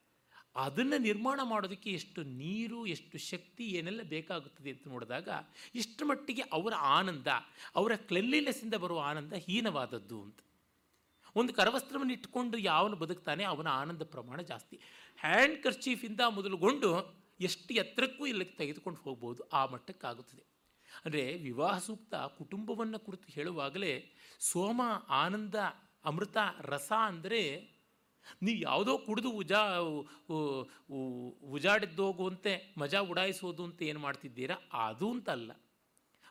[0.55, 5.29] ಅದನ್ನು ನಿರ್ಮಾಣ ಮಾಡೋದಕ್ಕೆ ಎಷ್ಟು ನೀರು, ಎಷ್ಟು ಶಕ್ತಿ, ಏನೆಲ್ಲ ಬೇಕಾಗುತ್ತದೆ ಅಂತ ನೋಡಿದಾಗ
[5.75, 7.27] ಇಷ್ಟು ಮಟ್ಟಿಗೆ ಅವರ ಆನಂದ,
[7.75, 10.39] ಅವರ ಕ್ಲೆನ್ಲಿನೆಸ್ಸಿಂದ ಬರುವ ಆನಂದ ಹೀನವಾದದ್ದು ಅಂತ.
[11.35, 14.75] ಒಂದು ಕರವಸ್ತ್ರವನ್ನು ಇಟ್ಟುಕೊಂಡು ಯಾವನು ಬದುಕ್ತಾನೆ, ಅವನ ಆನಂದ ಪ್ರಮಾಣ ಜಾಸ್ತಿ.
[15.23, 16.89] ಹ್ಯಾಂಡ್ ಕರ್ಚೀಫಿಂದ ಮೊದಲುಗೊಂಡು
[17.47, 20.43] ಎಷ್ಟು ಎತ್ತರಕ್ಕೂ ಇಲ್ಲಿ ತೆಗೆದುಕೊಂಡು ಹೋಗ್ಬೋದು, ಆ ಮಟ್ಟಕ್ಕಾಗುತ್ತದೆ.
[21.05, 23.93] ಅಂದರೆ ವಿವಾಹ ಸೂಕ್ತ ಕುಟುಂಬವನ್ನು ಕುರಿತು ಹೇಳುವಾಗಲೇ
[24.49, 24.81] ಸೋಮ,
[25.23, 25.55] ಆನಂದ,
[26.09, 26.37] ಅಮೃತ,
[26.73, 27.41] ರಸ ಅಂದರೆ
[28.45, 29.61] ನೀವು ಯಾವುದೋ ಕುಡಿದು ಉಜಾ
[31.55, 34.55] ಉಜಾಡಿದ್ದೋಗುವಂತೆ ಮಜಾ ಉಡಾಯಿಸೋದು ಅಂತ ಏನು ಮಾಡ್ತಿದ್ದೀರಾ?
[34.85, 35.51] ಅದು ಅಂತ ಅಲ್ಲ.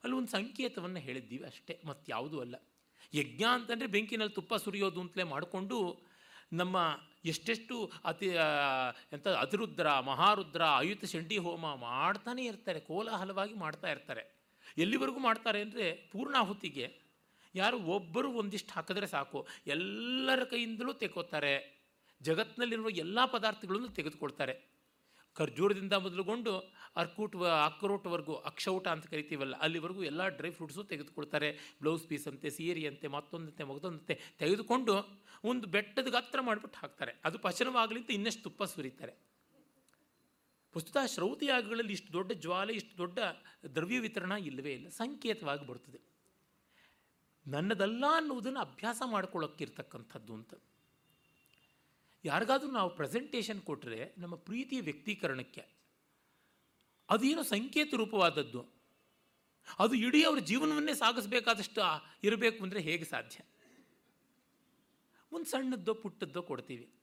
[0.01, 2.57] ಅಲ್ಲಿ ಒಂದು ಸಂಕೇತವನ್ನು ಹೇಳಿದ್ದೀವಿ ಅಷ್ಟೇ ಮತ್ತಾವುದೂ ಅಲ್ಲ.
[3.15, 5.79] ಯಜ್ಞ ಅಂತಂದರೆ ಬೆಂಕಿನಲ್ಲಿ ತುಪ್ಪ ಸುರಿಯೋದು ಅಂತಲೇ ಮಾಡಿಕೊಂಡು
[6.53, 6.77] ನಮ್ಮ
[7.25, 8.27] ಎಷ್ಟೆಷ್ಟು ಅತಿ
[9.13, 14.23] ಎಂಥ ಅತಿರುದ್ರ, ಮಹಾರುದ್ರ, ಆಯುತ ಚಂಡಿ ಹೋಮ ಮಾಡ್ತಾನೆ ಇರ್ತಾರೆ, ಕೋಲಾಹಲವಾಗಿ ಮಾಡ್ತಾ ಇರ್ತಾರೆ.
[14.79, 16.87] ಎಲ್ಲಿವರೆಗೂ ಮಾಡ್ತಾರೆ ಅಂದರೆ ಪೂರ್ಣಾಹುತಿಗೆ.
[17.55, 21.55] ಯಾರು ಒಬ್ಬರು ಒಂದಿಷ್ಟು ಹಾಕಿದ್ರೆ ಸಾಕು, ಎಲ್ಲರ ಕೈಯಿಂದಲೂ ತೆಗೋತಾರೆ
[22.23, 24.55] ಜಗತ್ತಿನಲ್ಲಿರುವ ಎಲ್ಲ ಪದಾರ್ಥಗಳನ್ನು ತೆಗೆದುಕೊಳ್ತಾರೆ.
[25.37, 26.53] ಖರ್ಜೂರದಿಂದ ಮೊದಲುಗೊಂಡು
[26.97, 33.09] ಅರ್ಕೂಟ್ ಅಕ್ರೋಟ್ವರೆಗೂ ಅಕ್ಷೌಟ ಅಂತ ಕರಿತೀವಲ್ಲ, ಅಲ್ಲಿವರೆಗೂ ಎಲ್ಲ ಡ್ರೈ ಫ್ರೂಟ್ಸು ತೆಗೆದುಕೊಳ್ತಾರೆ ಬ್ಲೌಸ್ ಪೀಸ್ ಅಂತೆ, ಸೀರಿ ಅಂತೆ,
[33.09, 34.95] ಮತ್ತೊಂದಂತೆ, ಮಗದೊಂದಂತೆ ತೆಗೆದುಕೊಂಡು
[35.45, 37.21] ಒಂದು ಬೆಟ್ಟದ ಗಾತ್ರ ಮಾಡಿಬಿಟ್ಟು ಹಾಕ್ತಾರೆ.
[37.25, 39.15] ಅದು ಪಚನವಾಗಲಿ ಅಂತ ಇನ್ನಷ್ಟು ತುಪ್ಪ ಸುರಿತಾರೆ.
[40.77, 43.19] ವಸ್ತುತಃ ಶ್ರೌತಿಯಾಗಗಳಲ್ಲಿ ಇಷ್ಟು ದೊಡ್ಡ ಜ್ವಾಲೆ, ಇಷ್ಟು ದೊಡ್ಡ
[43.75, 46.01] ದ್ರವ್ಯ ವಿತರಣ ಇಲ್ಲವೇ ಇಲ್ಲ, ಸಂಕೇತವಾಗಿ ಬರ್ತದೆ.
[47.47, 50.55] ನನ್ನದಲ್ಲ ಅನ್ನುವುದನ್ನು ಅಭ್ಯಾಸ ಮಾಡ್ಕೊಳ್ಳೋಕ್ಕಿರ್ತಕ್ಕಂಥದ್ದು ಅಂತ.
[52.25, 55.84] ಯಾರಿಗಾದ್ರೂ ನಾವು ಪ್ರೆಸೆಂಟೇಷನ್ ಕೊಟ್ಟರೆ ನಮ್ಮ ಪ್ರೀತಿಯ ವ್ಯಕ್ತೀಕರಣಕ್ಕೆ
[57.11, 58.75] ಅದೇನೋ ಸಂಕೇತ ರೂಪವಾದದ್ದು.
[59.79, 61.81] ಅದು ಇಡೀ ಅವ್ರ ಜೀವನವನ್ನೇ ಸಾಗಿಸ್ಬೇಕಾದಷ್ಟು
[62.25, 63.41] ಇರಬೇಕು ಅಂದರೆ ಹೇಗೆ ಸಾಧ್ಯ?
[65.33, 66.95] ಒಂದು ಸಣ್ಣದ್ದೋ ಪುಟ್ಟದ್ದೋ ಕೊಡ್ತೀವಿ.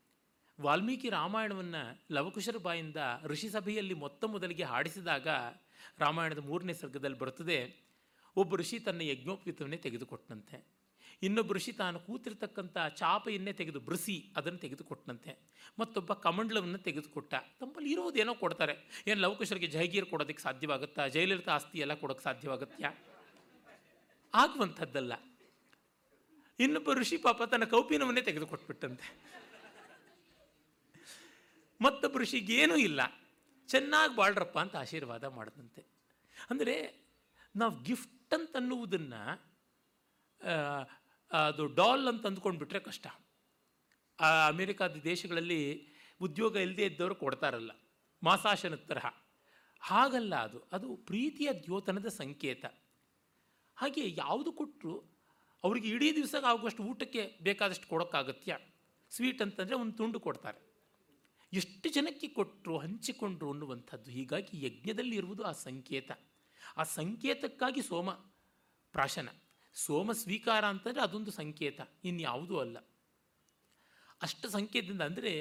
[0.62, 5.28] ವಾಲ್ಮೀಕಿ ರಾಮಾಯಣವನ್ನು ಲವಕುಶರ ಬಾಯಿಂದ ಋಷಿ ಸಭೆಯಲ್ಲಿ ಮೊತ್ತ ಮೊದಲಿಗೆ ಹಾಡಿಸಿದಾಗ
[6.00, 7.82] ರಾಮಾಯಣದ ಮೂರನೇ ಸರ್ಗದಲ್ಲಿ ಬರ್ತದೆ
[8.36, 10.81] ಒಬ್ಬ ಋಷಿ ತನ್ನ ಯಜ್ಞೋಪವೀತವನ್ನೇ ತೆಗೆದುಕೊಟ್ಟನಂತೆ.
[11.24, 15.40] ಇನ್ನೊಬ್ಬ ಋಷಿ ತಾನು ಕೂತಿರ್ತಕ್ಕಂಥ ಚಾಪೆಯನ್ನೇ ತೆಗೆದು ಬ್ರಸಿ ಅದನ್ನು ತೆಗೆದುಕೊಟ್ಟನಂತೆ
[15.80, 17.34] ಮತ್ತೊಬ್ಬ ಕಮಂಡಲವನ್ನು ತೆಗೆದುಕೊಟ್ಟ.
[17.60, 19.04] ತಮ್ಮಲ್ಲಿ ಇರುವುದೇನೋ ಕೊಡ್ತಾರೆ.
[19.08, 21.08] ಏನು ಲವಕುಶರಿಗೆ ಜೈಗೀರ್ ಕೊಡೋದಕ್ಕೆ ಸಾಧ್ಯವಾಗುತ್ತಾ?
[21.08, 22.90] ಜಯಲಲಿತಾ ಆಸ್ತಿ ಎಲ್ಲ ಕೊಡೋಕ್ಕೆ ಸಾಧ್ಯವಾಗುತ್ತಾ
[24.34, 25.14] ಆಗುವಂಥದ್ದಲ್ಲ.
[26.60, 29.08] ಇನ್ನೊಬ್ಬ ಋಷಿ ಪಾಪ ತನ್ನ ಕೌಪಿನವನ್ನೇ ತೆಗೆದುಕೊಟ್ಬಿಟ್ಟಂತೆ.
[31.82, 33.02] ಮತ್ತೊಬ್ಬ ಋಷಿಗೇನೂ ಇಲ್ಲ.
[33.68, 35.86] ಚೆನ್ನಾಗಿ ಬಾಳ್ರಪ್ಪ ಅಂತ ಆಶೀರ್ವಾದ ಮಾಡಿದಂತೆ.
[36.50, 36.76] ಅಂದರೆ
[37.56, 39.22] ನಾವು ಗಿಫ್ಟ್ ಅಂತ ಅನ್ನುವುದನ್ನು
[41.32, 43.08] ಅದು ಡಾಲ್ ಅಂತ ಅಂದ್ಕೊಂಡ್ಬಿಟ್ರೆ ಕಷ್ಟ.
[44.20, 45.62] ಆ ಅಮೇರಿಕಾದ ದೇಶಗಳಲ್ಲಿ
[46.22, 47.72] ಉದ್ಯೋಗ ಇಲ್ಲದೆ ಇದ್ದವರು ಕೊಡ್ತಾರಲ್ಲ,
[48.24, 49.06] ಮಾಸಾಶನ ತರಹ.
[49.82, 52.66] ಹಾಗಲ್ಲ ಅದು ಅದು ಪ್ರೀತಿಯ ದ್ಯೋತನದ ಸಂಕೇತ.
[53.78, 54.96] ಹಾಗೆ ಯಾವುದು ಕೊಟ್ಟರು
[55.64, 58.58] ಅವರಿಗೆ ಇಡೀ ದಿವಸ ಆಗುವಷ್ಟು ಊಟಕ್ಕೆ ಬೇಕಾದಷ್ಟು ಕೊಡೋಕ್ಕಾಗತ್ಯ?
[59.12, 60.60] ಸ್ವೀಟ್ ಅಂತಂದರೆ ಒಂದು ತುಂಡು ಕೊಡ್ತಾರೆ.
[61.54, 64.12] ಎಷ್ಟು ಜನಕ್ಕೆ ಕೊಟ್ಟರು ಹಂಚಿಕೊಂಡ್ರು ಅನ್ನುವಂಥದ್ದು.
[64.12, 66.12] ಹೀಗಾಗಿ ಯಜ್ಞದಲ್ಲಿ ಇರುವುದು ಆ ಸಂಕೇತ.
[66.78, 68.10] ಆ ಸಂಕೇತಕ್ಕಾಗಿ ಸೋಮ,
[68.94, 69.30] ಪ್ರಾಶನ.
[69.76, 72.78] ಸೋಮ ಸ್ವೀಕಾರ ಅಂತಂದರೆ ಅದೊಂದು ಸಂಕೇತ, ಇನ್ಯಾವುದೂ ಅಲ್ಲ.
[74.22, 75.34] ಅಷ್ಟು ಸಂಕೇತದಿಂದ ಅಂದರೆ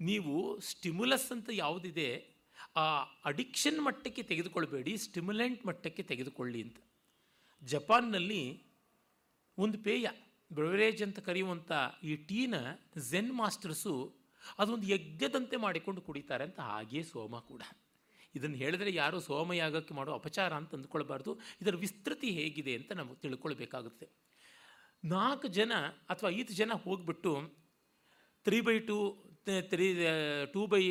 [0.00, 2.08] ನೀವು ಸ್ಟಿಮ್ಯುಲಸ್ ಅಂತ ಯಾವುದಿದೆ,
[2.76, 2.84] ಆ
[3.24, 6.78] ಅಡಿಕ್ಷನ್ ಮಟ್ಟಕ್ಕೆ ತೆಗೆದುಕೊಳ್ಬೇಡಿ ಸ್ಟಿಮ್ಯುಲೆಂಟ್ ಮಟ್ಟಕ್ಕೆ ತೆಗೆದುಕೊಳ್ಳಿ ಅಂತ.
[7.62, 8.42] ಜಪಾನ್ನಲ್ಲಿ
[9.58, 10.08] ಒಂದು ಪೇಯ
[10.50, 11.70] ಬ್ರವರೇಜ್ ಅಂತ ಕರೆಯುವಂಥ
[12.02, 12.54] ಈ ಟೀನ
[13.10, 13.94] ಝೆನ್ ಮಾಸ್ಟರ್ಸು
[14.58, 17.62] ಅದೊಂದು ಯಜ್ಞದಂತೆ ಮಾಡಿಕೊಂಡು ಕುಡಿತಾರೆ ಅಂತ ಹಾಗೆಯೇ ಸೋಮ ಕೂಡ.
[18.38, 21.32] ಇದನ್ನು ಹೇಳಿದ್ರೆ ಯಾರು ಸೋಮಯಾಗಕ್ಕೆ ಮಾಡೋ ಅಪಚಾರ ಅಂತ ಅಂದ್ಕೊಳ್ಬಾರ್ದು.
[21.62, 24.08] ಇದರ ವಿಸ್ತೃತಿ ಹೇಗಿದೆ ಅಂತ ನಾವು ತಿಳ್ಕೊಳ್ಬೇಕಾಗುತ್ತೆ.
[25.14, 25.72] ನಾಲ್ಕು ಜನ
[26.12, 27.32] ಅಥವಾ ಐದು ಜನ ಹೋಗ್ಬಿಟ್ಟು
[28.46, 28.96] three by two
[29.70, 29.86] three
[30.54, 30.82] two by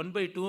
[0.00, 0.44] one by two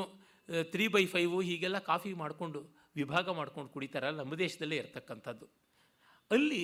[0.73, 2.59] three by five ಹೀಗೆಲ್ಲ ಕಾಫಿ ಮಾಡಿಕೊಂಡು
[2.99, 5.45] ವಿಭಾಗ ಮಾಡ್ಕೊಂಡು ಕುಡಿತಾರಲ್ಲ ನಮ್ಮ ದೇಶದಲ್ಲೇ ಇರತಕ್ಕಂಥದ್ದು.
[6.31, 6.63] ಅಲ್ಲಿ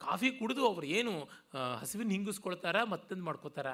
[0.00, 1.12] ಕಾಫಿ ಕುಡಿದು ಅವರು ಏನು
[1.80, 3.68] ಹಸಿವಿನ ಹಿಂಗಿಸ್ಕೊಳ್ತಾರ ಮತ್ತೊಂದು ಮಾಡ್ಕೋತಾರ.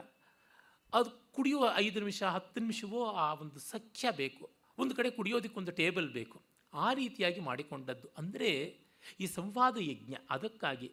[0.94, 4.50] ಅದು ಕುಡಿಯುವ ಐದು ನಿಮಿಷ, ಹತ್ತು ನಿಮಿಷವೋ ಆ ಒಂದು ಸಖ್ಯ ಬೇಕು.
[4.78, 6.42] ಒಂದು ಕಡೆ ಕುಡಿಯೋದಕ್ಕೊಂದು ಟೇಬಲ್ ಬೇಕು.
[6.74, 8.08] ಆ ರೀತಿಯಾಗಿ ಮಾಡಿಕೊಂಡದ್ದು.
[8.18, 8.50] ಅಂದರೆ
[9.20, 10.92] ಈ ಸಂವಾದ ಯಜ್ಞ, ಅದಕ್ಕಾಗಿ.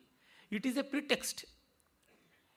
[0.52, 1.46] ಇಟ್ ಈಸ್ ಎ ಪ್ರಿಟೆಕ್ಸ್ಟ್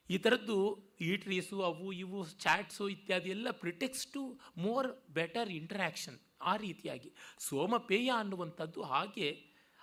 [0.09, 0.57] ಈ ಥರದ್ದು
[1.01, 7.13] ಈಟ್ರೀಸು ಅವು ಇವು ಚಾಟ್ಸು ಇತ್ಯಾದಿ ಎಲ್ಲ ಪ್ರಿಟೆಕ್ಸ್ಟು ಮೋರ್ ಬೆಟರ್ ಇಂಟರ್ಯಾಕ್ಷನ್ ಆ ರೀತಿಯಾಗಿ.
[7.39, 9.29] ಸೋಮಪೇಯ ಅನ್ನುವಂಥದ್ದು ಹಾಗೆ,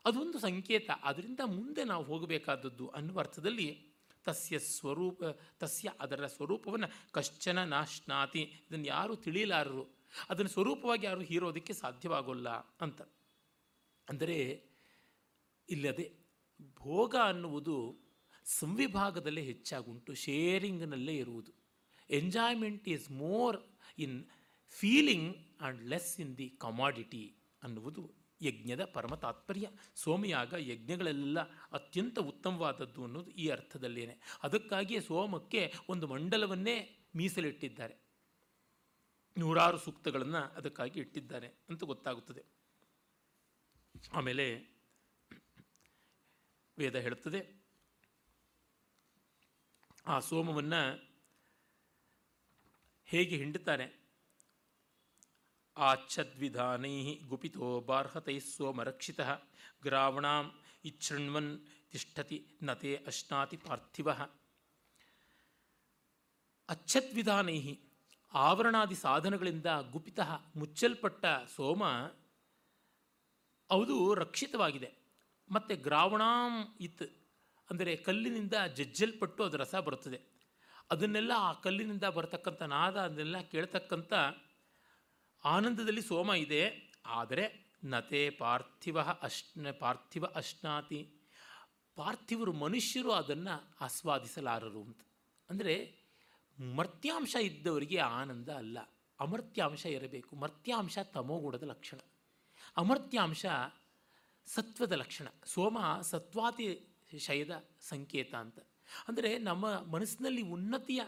[0.04, 0.90] ಅದೊಂದು ಸಂಕೇತ.
[1.02, 3.91] ಅದರಿಂದ ಮುಂದೆ ನಾವು ಹೋಗಬೇಕಾದದ್ದು ಅನ್ನುವ ಅರ್ಥದಲ್ಲಿ
[4.24, 5.22] ತಸ್ಯ ಸ್ವರೂಪ,
[5.58, 8.42] ತಸ್ಯ ಅದರ ಸ್ವರೂಪವನ್ನು ಕಶ್ಚನ ನಾಶ್ನಾತಿ.
[8.42, 9.84] ಇದನ್ನು ಯಾರೂ ತಿಳಿಯಲಾರರು
[10.30, 12.48] ಅದನ್ನು ಸ್ವರೂಪವಾಗಿ ಯಾರು ಹೀರೋದಕ್ಕೆ ಸಾಧ್ಯವಾಗೋಲ್ಲ
[12.80, 13.02] ಅಂತ.
[14.08, 14.38] ಅಂದರೆ
[15.68, 16.06] ಇಲ್ಲದೆ
[16.76, 17.76] ಭೋಗ ಅನ್ನುವುದು
[18.44, 21.52] ಸಂವಿಭಾಗದಲ್ಲೇ ಹೆಚ್ಚಾಗುಂಟು ಶೇರಿಂಗ್ನಲ್ಲೇ ಇರುವುದು.
[22.10, 23.56] Enjoyment is more
[23.98, 24.24] in
[24.70, 29.70] feeling and less in the commodity ಅನ್ನುವುದು ಯಜ್ಞದ ಪರಮ ತಾತ್ಪರ್ಯ.
[29.94, 31.40] ಸೋಮಯಾಗ ಯಜ್ಞಗಳೆಲ್ಲ
[31.72, 34.18] ಅತ್ಯಂತ ಉತ್ತಮವಾದದ್ದು ಅನ್ನೋದು ಈ ಅರ್ಥದಲ್ಲೇನೆ.
[34.42, 37.96] ಅದಕ್ಕಾಗಿಯೇ ಸೋಮಕ್ಕೆ ಒಂದು ಮಂಡಲವನ್ನೇ ಮೀಸಲಿಟ್ಟಿದ್ದಾರೆ.
[39.38, 42.44] ನೂರಾರು ಸೂಕ್ತಗಳನ್ನು ಅದಕ್ಕಾಗಿ ಇಟ್ಟಿದ್ದಾರೆ ಅಂತ ಗೊತ್ತಾಗುತ್ತದೆ.
[44.12, 44.72] ಆಮೇಲೆ
[46.78, 47.62] ವೇದ ಹೇಳುತ್ತದೆ
[50.06, 51.12] ಆ ಸೋಮವನ್ನು
[53.04, 54.01] ಹೇಗೆ ಹಿಂಡುತ್ತಾರೆ
[55.76, 59.20] ಆಚ್ಛದ್ವಿಧಾನೈ ಗುಪಿತೋ ಬಾರ್ಹತೈ ಸೋಮರಕ್ಷಿತ
[59.82, 60.54] ಗ್ರಾವಣಾಂ
[60.84, 61.60] ಇಚ್ಛೃಣ್ವನ್
[61.92, 64.10] ತಿಷ್ಠತಿ ನತೆ ಅಶ್ನಾತಿ ಪಾರ್ಥಿವ.
[66.68, 67.78] ಅಚ್ಛದ್ವಿಧಾನೈ
[68.34, 70.20] ಆವರಣಾದಿ ಸಾಧನಗಳಿಂದ ಗುಪಿತ
[70.56, 71.24] ಮುಚ್ಚಲ್ಪಟ್ಟ
[71.56, 71.84] ಸೋಮ
[73.70, 74.90] ಅದು ರಕ್ಷಿತವಾಗಿದೆ.
[75.50, 77.02] ಮತ್ತು ಗ್ರಾವಣಾಂ ಇತ್
[77.70, 80.20] ಅಂದರೆ ಕಲ್ಲಿನಿಂದ ಜಜ್ಜಲ್ಪಟ್ಟು ಅದು ರಸ ಬರುತ್ತದೆ.
[80.90, 84.12] ಅದನ್ನೆಲ್ಲ ಆ ಕಲ್ಲಿನಿಂದ ಬರತಕ್ಕಂಥ ನಾದ ಅದನ್ನೆಲ್ಲ ಕೇಳ್ತಕ್ಕಂಥ
[85.44, 91.08] ಆನಂದದಲ್ಲಿ ಸೋಮ ಇದೆ, ಆದರೆ ನತೆ ಪಾರ್ಥಿವ ಅಶ್ನ, ಪಾರ್ಥಿವ ಅಶ್ನಾತಿ.
[91.94, 95.00] ಪಾರ್ಥಿವರು ಮನುಷ್ಯರು ಅದನ್ನು ಆಸ್ವಾದಿಸಲಾರರು ಅಂತ.
[95.50, 95.94] ಅಂದರೆ
[96.58, 98.78] ಮರ್ತ್ಯಾಂಶ ಇದ್ದವರಿಗೆ ಆನಂದ ಅಲ್ಲ.
[99.20, 100.36] ಅಮರ್ತ್ಯಾಂಶ ಇರಬೇಕು.
[100.36, 102.00] ಮರ್ತ್ಯಾಂಶ ತಮೋಗುಣದ ಲಕ್ಷಣ.
[102.76, 103.46] ಅಮರ್ತ್ಯಾಂಶ
[104.46, 105.26] ಸತ್ವದ ಲಕ್ಷಣ.
[105.46, 106.88] ಸೋಮ ಸತ್ವಾತಿ
[107.18, 108.58] ಶಯದ ಸಂಕೇತ ಅಂತ.
[109.08, 111.02] ಅಂದರೆ ನಮ್ಮ ಮನಸ್ಸಿನಲ್ಲಿ ಉನ್ನತಿಯ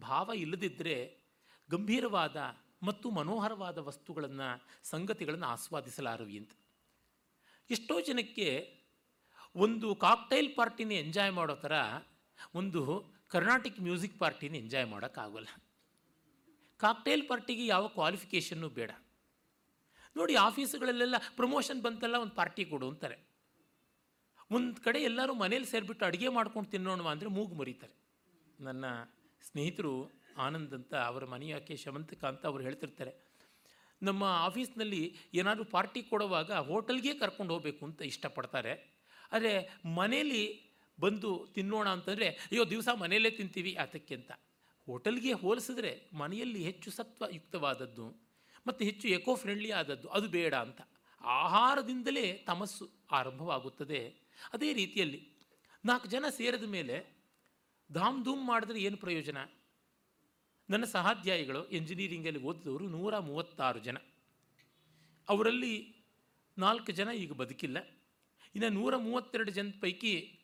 [0.00, 1.26] ಭಾವ ಇಲ್ಲದಿದ್ದರೆ
[1.70, 2.36] ಗಂಭೀರವಾದ
[2.82, 4.48] ಮತ್ತು ಮನೋಹರವಾದ ವಸ್ತುಗಳನ್ನು,
[4.92, 6.52] ಸಂಗತಿಗಳನ್ನು ಆಸ್ವಾದಿಸಲಾರವಿ ಅಂತ
[7.70, 8.48] ಎಷ್ಟೋ ಜನಕ್ಕೆ
[9.54, 11.72] ಒಂದು ಕಾಕ್ಟೈಲ್ ಪಾರ್ಟಿನ ಎಂಜಾಯ್ ಮಾಡೋ ಥರ,
[12.54, 12.82] ಒಂದು
[13.34, 15.50] ಕರ್ನಾಟಿಕ್ ಮ್ಯೂಸಿಕ್ ಪಾರ್ಟಿನ ಎಂಜಾಯ್ ಮಾಡೋಕ್ಕಾಗೋಲ್ಲ.
[16.80, 18.90] ಕಾಕ್ಟೈಲ್ ಪಾರ್ಟಿಗೆ ಯಾವ ಕ್ವಾಲಿಫಿಕೇಷನ್ನು ಬೇಡ.
[20.16, 23.18] ನೋಡಿ ಆಫೀಸುಗಳಲ್ಲೆಲ್ಲ ಪ್ರಮೋಷನ್ ಬಂತಲ್ಲ, ಒಂದು ಪಾರ್ಟಿ ಕೊಡು ಅಂತಾರೆ.
[24.56, 27.94] ಒಂದು ಕಡೆ ಎಲ್ಲರೂ ಮನೇಲಿ ಸೇರಿಬಿಟ್ಟು ಅಡುಗೆ ಮಾಡ್ಕೊಂಡು ತಿನ್ನೋಣ ಅಂದರೆ ಮೂಗು ಮುರಿತಾರೆ.
[28.66, 28.84] ನನ್ನ
[29.48, 29.92] ಸ್ನೇಹಿತರು
[30.38, 33.28] ಆನಂದ್ ಅಂತ ಅವರ ಮನೆಯಾಕೆ ಶಮಂತಕ ಅಂತ ಅವ್ರು ಹೇಳ್ತಿರ್ತಾರೆ.
[34.02, 38.72] ನಮ್ಮ ಆಫೀಸ್ನಲ್ಲಿ ಏನಾದರೂ ಪಾರ್ಟಿ ಕೊಡುವಾಗ ಹೋಟೆಲ್ಗೆ ಕರ್ಕೊಂಡು ಹೋಗಬೇಕು ಅಂತ ಇಷ್ಟಪಡ್ತಾರೆ.
[39.32, 40.68] ಆದರೆ ಮನೇಲಿ
[41.00, 44.32] ಬಂದು ತಿನ್ನೋಣ ಅಂತಂದರೆ, ಅಯ್ಯೋ, ದಿವಸ ಮನೆಯಲ್ಲೇ ತಿಂತೀವಿ ಅದಕ್ಕೆ ಅಂತ.
[44.86, 48.06] ಹೋಟೆಲ್ಗೆ ಹೋಲಿಸಿದ್ರೆ ಮನೆಯಲ್ಲಿ ಹೆಚ್ಚು ಸತ್ವಯುಕ್ತವಾದದ್ದು
[48.66, 50.80] ಮತ್ತು ಹೆಚ್ಚು ಎಕೋ ಫ್ರೆಂಡ್ಲಿ ಆದದ್ದು ಅದು ಬೇಡ ಅಂತ.
[51.20, 54.14] ಆಹಾರದಿಂದಲೇ ತಮಸ್ಸು ಆರಂಭವಾಗುತ್ತದೆ.
[54.52, 55.28] ಅದೇ ರೀತಿಯಲ್ಲಿ
[55.84, 57.06] ನಾಲ್ಕು ಜನ ಸೇರಿದ ಮೇಲೆ
[57.92, 59.36] ಧಾಮ್ ಧೂಮ್ ಮಾಡಿದ್ರೆ ಏನು ಪ್ರಯೋಜನ?
[60.70, 63.98] ನನ್ನ ಸಹಾಧ್ಯಾಯಿಗಳು ಎಂಜಿನಿಯರಿಂಗಲ್ಲಿ ಓದಿದವರು ನೂರ ಮೂವತ್ತಾರು ಜನ.
[65.28, 66.04] ಅವರಲ್ಲಿ
[66.58, 67.78] ನಾಲ್ಕು ಜನ ಈಗ ಬದುಕಿಲ್ಲ.
[68.54, 70.40] ಇನ್ನು ನೂರ ಮೂವತ್ತೆರಡು ಜನ ಪೈಕಿ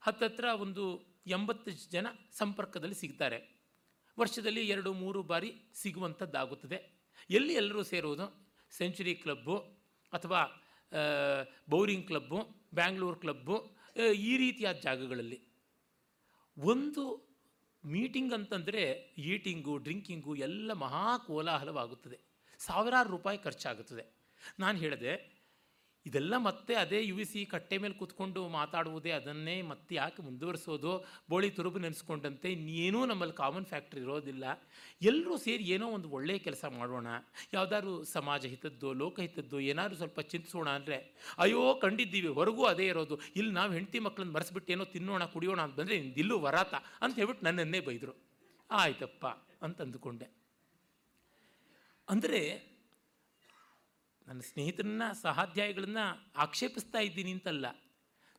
[0.00, 0.84] ಹತ್ತತ್ರ ಒಂದು
[1.26, 3.38] ಎಂಬತ್ತು ಜನ ಸಂಪರ್ಕದಲ್ಲಿ ಸಿಗ್ತಾರೆ.
[4.18, 6.98] ವರ್ಷದಲ್ಲಿ ಎರಡು, ಮೂರು ಬಾರಿ ಸಿಗುವಂಥದ್ದಾಗುತ್ತದೆ.
[7.30, 9.56] ಎಲ್ಲಿ ಎಲ್ಲರೂ ಸೇರೋದು ಸೆಂಚುರಿ ಕ್ಲಬ್ಬು
[10.12, 10.40] ಅಥವಾ
[11.70, 12.38] ಬೌರಿಂಗ್ ಕ್ಲಬ್ಬು
[12.74, 13.76] ಬ್ಯಾಂಗ್ಳೂರು ಕ್ಲಬ್ಬು
[14.14, 15.40] ಈ ರೀತಿಯಾದ ಜಾಗಗಳಲ್ಲಿ.
[16.58, 17.27] ಒಂದು
[17.84, 22.18] ಮೀಟಿಂಗ್ ಅಂತಂದರೆ ಈಟಿಂಗು ಡ್ರಿಂಕಿಂಗು ಎಲ್ಲ ಮಹಾ ಕೋಲಾಹಲವಾಗುತ್ತದೆ.
[22.58, 24.18] ಸಾವಿರಾರು ರೂಪಾಯಿ ಖರ್ಚಾಗುತ್ತದೆ.
[24.58, 25.37] ನಾನು ಹೇಳಿದೆ
[26.08, 30.92] ಇದೆಲ್ಲ ಮತ್ತೆ ಅದೇ ಯು ಸಿ ಕಟ್ಟೆ ಮೇಲೆ ಕೂತ್ಕೊಂಡು ಮಾತಾಡುವುದೇ, ಅದನ್ನೇ ಮತ್ತೆ ಯಾಕೆ ಮುಂದುವರಿಸೋದು?
[31.30, 34.44] ಬೋಳಿ ತುರುಬು ನೆನೆಸ್ಕೊಂಡಂತೆ ಇನ್ನೇನೂ ನಮ್ಮಲ್ಲಿ ಕಾಮನ್ ಫ್ಯಾಕ್ಟ್ರಿ ಇರೋದಿಲ್ಲ.
[35.10, 37.08] ಎಲ್ಲರೂ ಸೇರಿ ಏನೋ ಒಂದು ಒಳ್ಳೆಯ ಕೆಲಸ ಮಾಡೋಣ.
[37.56, 40.98] ಯಾವುದಾದ್ರು ಸಮಾಜ ಹಿತದ್ದು ಲೋಕಹಿತದ್ದು ಏನಾದರೂ ಸ್ವಲ್ಪ ಚಿಂತಿಸೋಣ ಅಂದರೆ,
[41.44, 43.18] ಅಯ್ಯೋ ಕಂಡಿದ್ದೀವಿ, ಹೊರಗೂ ಅದೇ ಇರೋದು.
[43.40, 47.82] ಇಲ್ಲಿ ನಾವು ಹೆಂಡತಿ ಮಕ್ಕಳನ್ನ ಮರೆಸ್ಬಿಟ್ಟು ಏನೋ ತಿನ್ನೋಣ, ಕುಡಿಯೋಣ ಅಂತ ಬಂದರೆ ಇಲ್ಲೂ ವರಾತ ಅಂತ ಹೇಳ್ಬಿಟ್ಟು ನನ್ನನ್ನೇ
[47.88, 48.16] ಬೈದರು.
[48.70, 49.26] ಆಯ್ತಪ್ಪ
[49.66, 50.26] ಅಂತ ಅಂದುಕೊಂಡೆ
[52.08, 52.40] ಅಂದರೆ
[54.28, 57.66] ನನ್ನ ಸ್ನೇಹಿತರನ್ನ, ಸಹಾಧ್ಯಾಯಗಳನ್ನು ಆಕ್ಷೇಪಿಸ್ತಾ ಇದ್ದೀನಿ ಅಂತಲ್ಲ.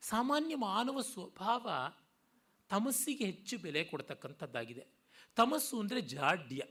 [0.02, 1.70] ಸಾಮಾನ್ಯ ಮಾನವ ಸ್ವಭಾವ
[2.68, 4.86] ತಮಸ್ಸಿಗೆ ಹೆಚ್ಚು ಬೆಲೆ ಕೊಡ್ತಕ್ಕಂಥದ್ದಾಗಿದೆ.
[5.36, 6.62] ತಮಸ್ಸು ಅಂದರೆ ಜಾಡ್ಯ.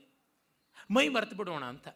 [0.90, 1.88] ಮೈ ಮರೆತು ಬಿಡೋಣ ಅಂತ.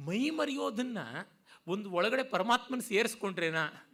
[0.00, 1.28] ಮೈ ಮರೆಯೋದನ್ನು
[1.66, 3.90] ಒಂದು ಒಳಗಡೆ ಪರಮಾತ್ಮನ ಸೇರಿಸ್ಕೊಂಡ್ರೇನಾ?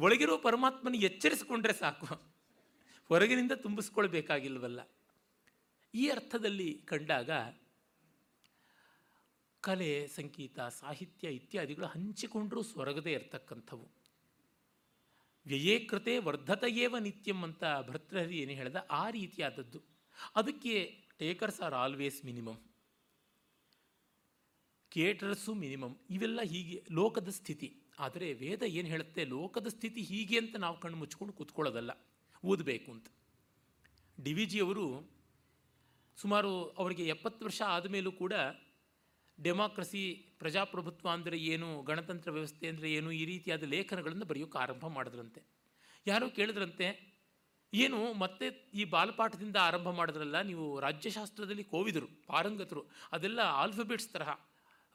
[0.00, 2.06] ಒಳಗಿರುವ ಪರಮಾತ್ಮನ ಎಚ್ಚರಿಸ್ಕೊಂಡ್ರೆ ಸಾಕು.
[3.08, 4.80] ಹೊರಗಿನಿಂದ ತುಂಬಿಸ್ಕೊಳ್ಬೇಕಾಗಿಲ್ವಲ್ಲ.
[5.94, 7.30] ಈ ಅರ್ಥದಲ್ಲಿ ಕಂಡಾಗ
[9.60, 13.88] ಕಲೆ, ಸಂಗೀತ, ಸಾಹಿತ್ಯ ಇತ್ಯಾದಿಗಳು ಹಂಚಿಕೊಂಡರೂ ಸ್ವರ್ಗದೇ ಇರತಕ್ಕಂಥವು.
[15.46, 19.82] ವ್ಯಯೇಕೃತೆ ವರ್ಧತೆಯೇವ ನಿತ್ಯಂ ಅಂತ ಭರ್ತೃಹರಿ ಏನು ಹೇಳಿದ ಆ ರೀತಿಯಾದದ್ದು.
[20.36, 22.58] ಅದಕ್ಕೆ takers are always minimum
[24.88, 27.82] caterers minimum ಇವೆಲ್ಲ ಹೀಗೆ ಲೋಕದ ಸ್ಥಿತಿ.
[27.98, 29.24] ಆದರೆ ವೇದ ಏನು ಹೇಳುತ್ತೆ?
[29.24, 31.90] ಲೋಕದ ಸ್ಥಿತಿ ಹೀಗೆ ಅಂತ ನಾವು ಕಣ್ಣು ಮುಚ್ಕೊಂಡು ಕೂತ್ಕೊಳ್ಳೋದಲ್ಲ.
[32.44, 33.06] ಓದಬೇಕು ಅಂತ.
[34.24, 35.10] ಡಿ ವಿ ಜಿಯವರು
[36.16, 38.32] ಸುಮಾರು ಅವರಿಗೆ ಎಪ್ಪತ್ತು ವರ್ಷ ಆದಮೇಲೂ ಕೂಡ
[39.46, 40.02] ಡೆಮಾಕ್ರಸಿ
[40.38, 45.40] ಪ್ರಜಾಪ್ರಭುತ್ವ ಅಂದರೆ ಏನು, ಗಣತಂತ್ರ ವ್ಯವಸ್ಥೆ ಅಂದರೆ ಏನು, ಈ ರೀತಿಯಾದ ಲೇಖನಗಳನ್ನು ಬರೆಯೋಕೆ ಆರಂಭ ಮಾಡಿದ್ರಂತೆ.
[46.06, 46.88] ಯಾರೋ ಕೇಳಿದ್ರಂತೆ,
[47.72, 48.46] ಏನು ಮತ್ತೆ
[48.80, 52.82] ಈ ಬಾಲಪಾಠದಿಂದ ಆರಂಭ ಮಾಡಿದ್ರಲ್ಲ, ನೀವು ರಾಜ್ಯಶಾಸ್ತ್ರದಲ್ಲಿ ಕೋವಿದರು, ಪಾರಂಗತರು,
[53.16, 54.30] ಅದೆಲ್ಲ ಆಲ್ಫಬೆಟ್ಸ್ ತರಹ,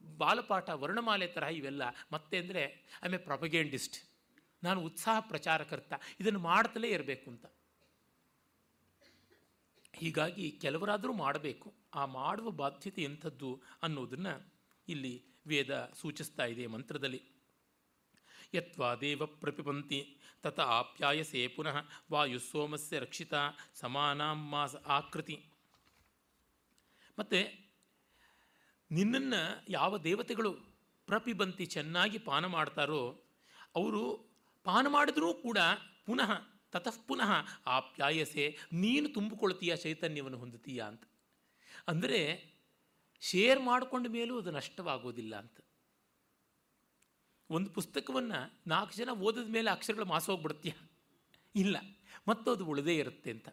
[0.02, 2.64] ಬಾಲಪಾಠ, ವರ್ಣಮಾಲೆ ತರಹ ಇವೆಲ್ಲ, ಮತ್ತೆ ಅಂದರೆ
[3.08, 3.98] ಐ ಎ ಪ್ರಪಗೇಂಡಿಸ್ಟ್
[4.64, 7.46] ನಾನು ಉತ್ಸಾಹ ಪ್ರಚಾರಕರ್ತ, ಇದನ್ನು ಮಾಡ್ತಲೇ ಇರಬೇಕು ಅಂತ.
[9.94, 11.74] ಹೀಗಾಗಿ ಕೆಲವರಾದರೂ ಮಾಡಬೇಕು.
[11.94, 14.54] ಆ ಮಾಡುವ ಬಾಧ್ಯತೆ ಎಂಥದ್ದು ಅನ್ನೋದನ್ನು
[14.88, 17.24] ಇಲ್ಲಿ ವೇದ ಸೂಚಿಸ್ತಾ ಇದೆ ಮಂತ್ರದಲ್ಲಿ.
[18.54, 21.76] ಯತ್ವಾ ದೇವ ಪ್ರಪಿಪಂತಿ ತತ ಆಪ್ಯಾಯಸೆ ಪುನಃ
[22.12, 23.34] ವಾಯುಸೋಮಸ್ಯ ರಕ್ಷಿತ
[23.76, 25.46] ಸಮಾನ ಮಾಸ ಆಕೃತಿ.
[27.20, 27.70] ಮತ್ತು
[28.92, 30.54] ನಿನ್ನನ್ನು ಯಾವ ದೇವತೆಗಳು
[31.06, 33.22] ಪ್ರಪಿಬಂತಿ ಚೆನ್ನಾಗಿ ಪಾನ ಮಾಡ್ತಾರೋ,
[33.76, 34.30] ಅವರು
[34.64, 35.58] ಪಾನ ಮಾಡಿದರೂ ಕೂಡ
[36.06, 37.32] ಪುನಃ ತತಃ ಪುನಃ
[37.68, 41.04] ಆಪ್ಯಾಯಸೆ, ನೀನು ತುಂಬಿಕೊಳ್ತೀಯ ಚೈತನ್ಯವನ್ನು ಹೊಂದುತ್ತೀಯ ಅಂತ.
[41.88, 42.22] ಅಂದರೆ
[43.22, 45.58] ಶೇರ್ ಮಾಡಿಕೊಂಡ ಮೇಲೂ ಅದು ನಷ್ಟವಾಗೋದಿಲ್ಲ ಅಂತ.
[47.50, 50.74] ಒಂದು ಪುಸ್ತಕವನ್ನು ನಾಲ್ಕು ಜನ ಓದಿದ ಮೇಲೆ ಅಕ್ಷರಗಳು ಮಾಸೋಗ್ಬಿಡ್ತೀಯ
[51.56, 51.78] ಇಲ್ಲ.
[52.28, 53.50] ಮತ್ತು ಅದು ಉಳಿದೇ ಇರುತ್ತೆ ಅಂತ.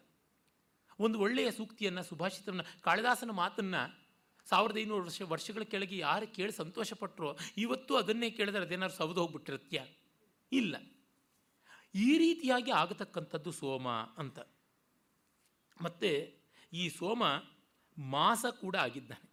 [0.99, 3.81] ಒಂದು ಒಳ್ಳೆಯ ಸೂಕ್ತಿಯನ್ನು, ಸುಭಾಷಿತವನ್ನು, ಕಾಳಿದಾಸನ ಮಾತನ್ನು
[4.49, 9.83] ಸಾವಿರದ ಐನೂರು ವರ್ಷ, ವರ್ಷಗಳ ಕೆಳಗೆ ಯಾರು ಕೇಳಿ ಸಂತೋಷಪಟ್ಟರೋ ಇವತ್ತು ಅದನ್ನೇ ಕೇಳಿದ್ರೆ ಅದೇನಾದ್ರು ಸೌದು ಹೋಗ್ಬಿಟ್ಟಿರುತ್ತ್ಯಾ
[10.51, 10.75] ಇಲ್ಲ.
[11.95, 14.39] ಈ ರೀತಿಯಾಗಿ ಆಗತಕ್ಕಂಥದ್ದು ಸೋಮ ಅಂತ.
[15.81, 16.41] ಮತ್ತು
[16.73, 17.23] ಈ ಸೋಮ
[17.97, 19.31] ಮಾಸ ಕೂಡ ಆಗಿದ್ದಾನೆ.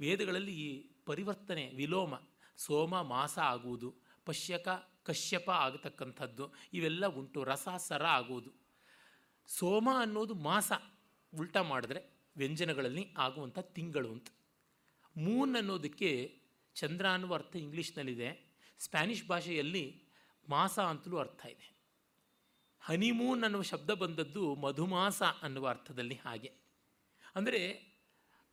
[0.00, 2.14] ವೇದಗಳಲ್ಲಿ ಈ ಪರಿವರ್ತನೆ, ವಿಲೋಮ,
[2.56, 4.68] ಸೋಮ, ಮಾಸ ಆಗುವುದು, ಪಶ್ಯಕ,
[5.02, 8.52] ಕಶ್ಯಪ ಆಗತಕ್ಕಂಥದ್ದು, ಇವೆಲ್ಲ ಉಂಟು, ರಸ, ಸರ ಆಗುವುದು.
[9.46, 10.72] ಸೋಮ ಅನ್ನೋದು ಮಾಸ,
[11.38, 14.28] ಉಲ್ಟ ಮಾಡಿದ್ರೆ ವ್ಯಂಜನಗಳಲ್ಲಿ ಆಗುವಂಥ ತಿಂಗಳು ಅಂತ.
[15.16, 16.40] ಮೂನ್ ಅನ್ನೋದಕ್ಕೆ
[16.74, 18.50] ಚಂದ್ರ ಅನ್ನುವ ಅರ್ಥ ಇಂಗ್ಲೀಷ್ನಲ್ಲಿದೆ.
[18.78, 20.02] ಸ್ಪ್ಯಾನಿಷ್ ಭಾಷೆಯಲ್ಲಿ
[20.48, 21.69] ಮಾಸ ಅಂತಲೂ ಅರ್ಥ ಇದೆ.
[22.82, 26.50] ಹನಿಮೂನ್ ಅನ್ನುವ ಶಬ್ದ ಬಂದದ್ದು ಮಧುಮಾಸ ಅನ್ನುವ ಅರ್ಥದಲ್ಲಿ ಹಾಗೆ.
[27.34, 27.60] ಅಂದರೆ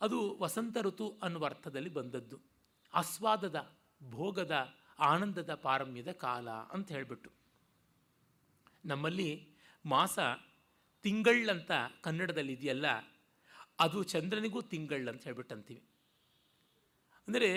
[0.02, 2.38] ಅದು ವಸಂತ ಋತು ಅನ್ನುವ ಅರ್ಥದಲ್ಲಿ ಬಂದದ್ದು.
[2.94, 3.60] ಆಸ್ವಾದದ,
[4.04, 4.56] ಭೋಗದ,
[5.00, 7.30] ಆನಂದದ ಪಾರಮ್ಯದ ಕಾಲ ಅಂತ ಹೇಳಿಬಿಟ್ಟು.
[8.86, 9.30] ನಮ್ಮಲ್ಲಿ
[9.86, 10.18] ಮಾಸ
[11.06, 11.72] ತಿಂಗಳಂತ
[12.02, 12.88] ಕನ್ನಡದಲ್ಲಿ ಇದೆಯಲ್ಲ,
[13.80, 15.84] ಅದು ಚಂದ್ರನಿಗೂ ತಿಂಗಳಂತ ಹೇಳ್ಬಿಟ್ಟು ಅಂತೀವಿ
[17.28, 17.50] ಅಂದರೆ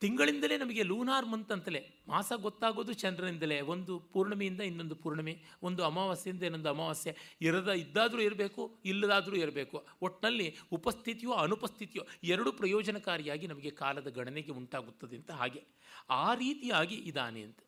[0.00, 6.68] ತಿಂಗಳಿಂದಲೇ ನಮಗೆ ಲೂನಾರ್ ಮಂತ್ ಅಂತಲೇ, ಮಾಸ ಗೊತ್ತಾಗೋದು ಚಂದ್ರನಿಂದಲೇ, ಒಂದು ಪೂರ್ಣಿಮೆಯಿಂದ ಇನ್ನೊಂದು ಪೂರ್ಣಿಮೆ, ಒಂದು ಅಮಾವಾಸ್ಯೆಯಿಂದ ಇನ್ನೊಂದು
[6.68, 7.16] ಅಮಾವಾಸ್ಯೆ.
[7.40, 9.86] ಇರದ ಇದ್ದಾದರೂ ಇರಬೇಕು, ಇಲ್ಲದಾದರೂ ಇರಬೇಕು.
[10.02, 15.62] ಒಟ್ಟಿನಲ್ಲಿ ಉಪಸ್ಥಿತಿಯೋ ಅನುಪಸ್ಥಿತಿಯೋ ಎರಡೂ ಪ್ರಯೋಜನಕಾರಿಯಾಗಿ ನಮಗೆ ಕಾಲದ ಗಣನೆಗೆ ಉಂಟಾಗುತ್ತದೆ ಅಂತ ಹಾಗೆ.
[16.10, 17.60] ಆ ರೀತಿಯಾಗಿ ಇದ್ದಾನೆ ಅಂತ.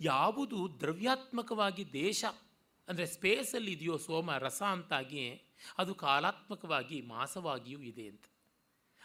[0.00, 2.24] ಯಾವುದು ದ್ರವ್ಯಾತ್ಮಕವಾಗಿ ದೇಶ,
[2.88, 5.42] ಅಂದರೆ ಸ್ಪೇಸಲ್ಲಿ ಇದೆಯೋ ಸೋಮ, ರಸ ಅಂತಾಗಿ,
[5.78, 8.24] ಅದು ಕಾಲಾತ್ಮಕವಾಗಿ ಮಾಸವಾಗಿಯೂ ಇದೆ ಅಂತ.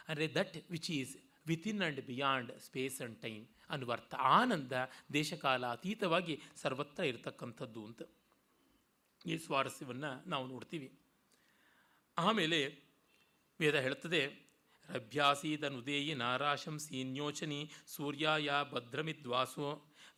[0.08, 4.74] ಅಂದರೆ that which is within and beyond space and time ಅನ್ನುವ ಅರ್ಥ ಆನಂದ
[5.14, 8.02] ದೇಶಕಾಲ ಅತೀತವಾಗಿ ಸರ್ವತ್ರ ಇರತಕ್ಕಂಥದ್ದು ಅಂತ
[9.26, 10.89] ಈ ಸ್ವಾರಸ್ಯವನ್ನು ನಾವು ನೋಡ್ತೀವಿ.
[12.18, 12.60] ಆಮೇಲೆ
[13.60, 14.22] ವೇದ ಹೇಳುತ್ತದೆ
[14.89, 19.68] ರಭ್ಯಾಸೀದನುದೇಯಿ ನಾರಾಶಂ ಸೀನ್ಯೋಚನಿ ಸೂರ್ಯಾಯ ಭದ್ರಮಿದ್ವಾಸೋ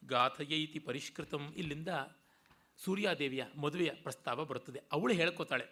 [0.06, 1.44] ಗಾಥಯೈತಿ ಪರಿಷ್ಕೃತಂ.
[1.58, 1.92] ಇಲ್ಲಿಂದ
[2.78, 4.80] ಸೂರ್ಯಾದೇವಿಯ ಮದುವೆಯ ಪ್ರಸ್ತಾವ ಬರುತ್ತದೆ.
[4.92, 5.66] ಅವಳು ಹೇಳ್ಕೊತಾಳೆ,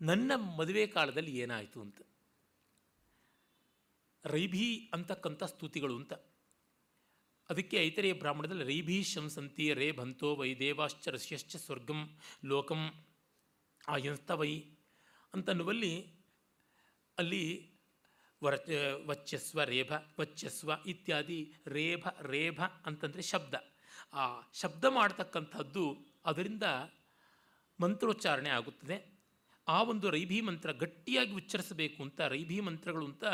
[0.00, 1.78] ನನ್ನ ಮದುವೆ ಕಾಲದಲ್ಲಿ ಏನಾಯಿತು?
[1.80, 2.00] ಅಂತ.
[4.24, 6.12] ರೈಭಿ ಅಂತಕ್ಕಂಥ ಸ್ತುತಿಗಳು ಅಂತ.
[7.50, 13.06] ಅದಕ್ಕೆ ಐತರೇಯ ಬ್ರಾಹ್ಮಣದಲ್ಲಿ ರೈಭಿ ಶಂಸಂತಿ ರೇ ಭಂತೋ ವೈ ದೇವಾಶ್ಚ ರಶ್ಯಶ್ಚ ಸ್ವರ್ಗಂ ಲೋಕಂ
[13.88, 14.62] ಆಯಂಸ್ತವೈ
[15.34, 16.06] ಅಂತನ್ನುವಲ್ಲಿ
[17.18, 17.72] ಅಲ್ಲಿ
[18.42, 18.54] ವರ
[19.06, 23.54] ವಚ್ಚಸ್ವ ರೇಭ ವಚ್ಚಸ್ವ ಇತ್ಯಾದಿ ರೇಭ ರೇಭ ಅಂತಂದರೆ ಶಬ್ದ.
[24.12, 26.62] ಆ ಶಬ್ದ ಮಾಡ್ತಕ್ಕಂಥದ್ದು ಅದರಿಂದ
[27.80, 29.20] ಮಂತ್ರೋಚ್ಚಾರಣೆ ಆಗುತ್ತದೆ.
[29.68, 33.24] ಆ ಒಂದು ರೈಭಿ ಮಂತ್ರ ಗಟ್ಟಿಯಾಗಿ ಉಚ್ಚರಿಸಬೇಕು ಅಂತ, ರೈಭಿ ಮಂತ್ರಗಳು ಅಂತ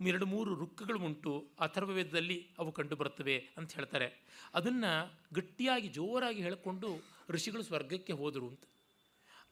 [0.00, 4.20] ಎರಡು ಮೂರು ರುಕ್ಕಗಳು ಉಂಟು ಅಥರ್ವವೇದದಲ್ಲಿ ಅವು ಕಂಡುಬರುತ್ತವೆ ಅಂತ ಹೇಳ್ತಾರೆ.
[4.54, 6.88] ಅದನ್ನು ಗಟ್ಟಿಯಾಗಿ, ಜೋರಾಗಿ ಹೇಳಿಕೊಂಡು
[7.28, 8.60] ಋಷಿಗಳು ಸ್ವರ್ಗಕ್ಕೆ ಹೋದರು ಅಂತ.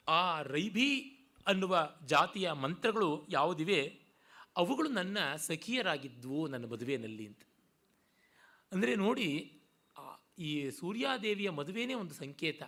[0.08, 1.00] ಆ ರೈಭಿ
[1.46, 4.00] ಅನ್ನುವ ಜಾತಿಯ ಮಂತ್ರಗಳು ಯಾವುದಿವೆ?
[4.56, 7.42] ಅವುಗಳು ನನ್ನ ಸಖಿಯರಾಗಿದ್ವು ನನ್ನ ಮದುವೆಯಲ್ಲಿ ಅಂತ.
[8.72, 9.60] ಅಂದರೆ ನೋಡಿ
[10.38, 12.62] ಈ ಸೂರ್ಯಾದೇವಿಯ ಮದುವೆನೇ ಒಂದು ಸಂಕೇತ.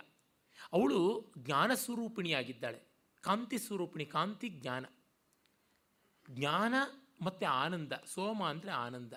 [0.73, 2.79] ಅವಳು ಜ್ಞಾನ ಸ್ವರೂಪಿಣಿಯಾಗಿದ್ದಾಳೆ.
[3.21, 4.85] ಕಾಂತಿ ಸ್ವರೂಪಿಣಿ, ಕಾಂತಿ ಜ್ಞಾನ.
[6.29, 6.73] ಜ್ಞಾನ
[7.19, 9.13] ಮತ್ತು ಆನಂದ, ಸೋಮ ಅಂದರೆ ಆನಂದ.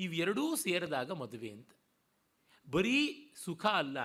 [0.00, 1.72] ಇವೆರಡೂ ಸೇರಿದಾಗ ಮದುವೆ ಅಂತ.
[2.66, 2.98] ಬರೀ
[3.36, 3.98] ಸುಖ ಅಲ್ಲ,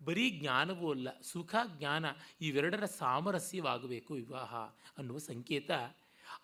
[0.00, 2.06] ಬರೀ ಜ್ಞಾನವೂ ಅಲ್ಲ, ಸುಖ, ಜ್ಞಾನ
[2.40, 4.54] ಇವೆರಡರ ಸಾಮರಸ್ಯವಾಗಬೇಕು ವಿವಾಹ
[4.98, 5.70] ಅನ್ನುವ ಸಂಕೇತ.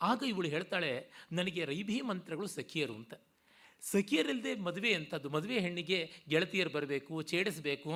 [0.00, 0.92] ಆಗ ಇವಳು ಹೇಳ್ತಾಳೆ,
[1.32, 3.14] ನನಗೆ ರೈಭಿ ಮಂತ್ರಗಳು ಸಖಿಯರು ಅಂತ.
[3.82, 7.92] ಸಖಿಯರಿಲ್ಲದೆ ಮದುವೆ ಅಂಥದ್ದು ಮದುವೆ ಹೆಣ್ಣಿಗೆ ಗೆಳತಿಯರು ಬರಬೇಕು, ಛೇಡಿಸಬೇಕು,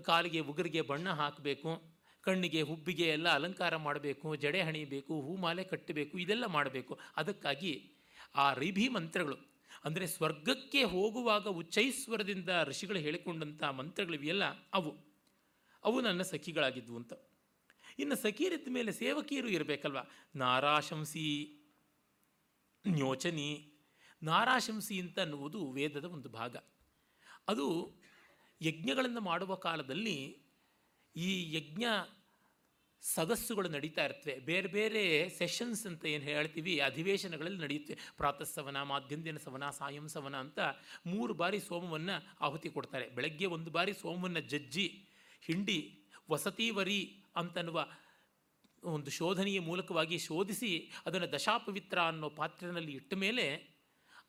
[0.00, 1.70] ಕಾಲಿಗೆ ಉಗುರಿಗೆ ಬಣ್ಣ ಹಾಕಬೇಕು
[2.24, 6.98] ಕಣ್ಣಿಗೆ, ಹುಬ್ಬಿಗೆ ಎಲ್ಲ ಅಲಂಕಾರ ಮಾಡಬೇಕು, ಜಡೆ ಹಣಿಬೇಕು ಹೂಮಾಲೆ ಕಟ್ಟಬೇಕು, ಇದೆಲ್ಲ ಮಾಡಬೇಕು.
[7.16, 7.92] ಅದಕ್ಕಾಗಿ
[8.34, 9.36] ಆ ರಿಭಿ ಮಂತ್ರಗಳು,
[9.84, 14.92] ಅಂದರೆ ಸ್ವರ್ಗಕ್ಕೆ ಹೋಗುವಾಗ ಉಚ್ಚೈಸ್ವರದಿಂದ ಋಷಿಗಳು ಹೇಳಿಕೊಂಡಂಥ ಮಂತ್ರಗಳಿವೆಯಲ್ಲ ಅವು.
[15.84, 17.12] ಅವು ನನ್ನ ಸಖಿಗಳಾಗಿದ್ವು ಅಂತ.
[17.98, 19.98] ಇನ್ನು ಸಖಿಯರಿದ್ದ ಮೇಲೆ ಸೇವಕಿಯರು ಇರಬೇಕಲ್ವ?
[20.34, 21.26] ನಾರಾಶಂಸಿ
[22.86, 23.50] ನ್ಯೋಚನಿ.
[24.22, 26.56] ನಾರಾಶಂಸಿ ಅಂತ ಅನ್ನುವುದು ವೇದದ ಒಂದು ಭಾಗ.
[27.48, 27.66] ಅದು
[28.62, 30.43] ಯಜ್ಞಗಳನ್ನು ಮಾಡುವ ಕಾಲದಲ್ಲಿ
[31.16, 31.84] ಈ ಯಜ್ಞ
[33.02, 34.38] ಸದಸ್ಸುಗಳು ನಡೀತಾ ಇರ್ತವೆ.
[34.38, 37.98] ಬೇರೆ ಬೇರೆ ಸೆಷನ್ಸ್ ಅಂತ ಏನು ಹೇಳ್ತೀವಿ, ಅಧಿವೇಶನಗಳಲ್ಲಿ ನಡೆಯುತ್ತೆ.
[38.16, 40.58] ಪ್ರಾತಃ ಸವನ ಮಾಧ್ಯಂದಿನ ಸವನ, ಸಾಯಂ ಸವನ ಅಂತ
[41.06, 43.08] ಮೂರು ಬಾರಿ ಸೋಮವನ್ನು ಆಹುತಿ ಕೊಡ್ತಾರೆ.
[43.08, 45.08] ಬೆಳಗ್ಗೆ ಒಂದು ಬಾರಿ ಸೋಮವನ್ನು ಜಜ್ಜಿ,
[45.42, 47.88] ಹಿಂಡಿ ವಸತಿವರಿ ಅಂತನ್ನುವ
[48.82, 53.74] ಒಂದು ಶೋಧನೆಯ ಮೂಲಕವಾಗಿ ಶೋಧಿಸಿ ಅದನ್ನು ದಶಾಪವಿತ್ರ ಅನ್ನೋ ಪಾತ್ರನಲ್ಲಿ ಇಟ್ಟ ಮೇಲೆ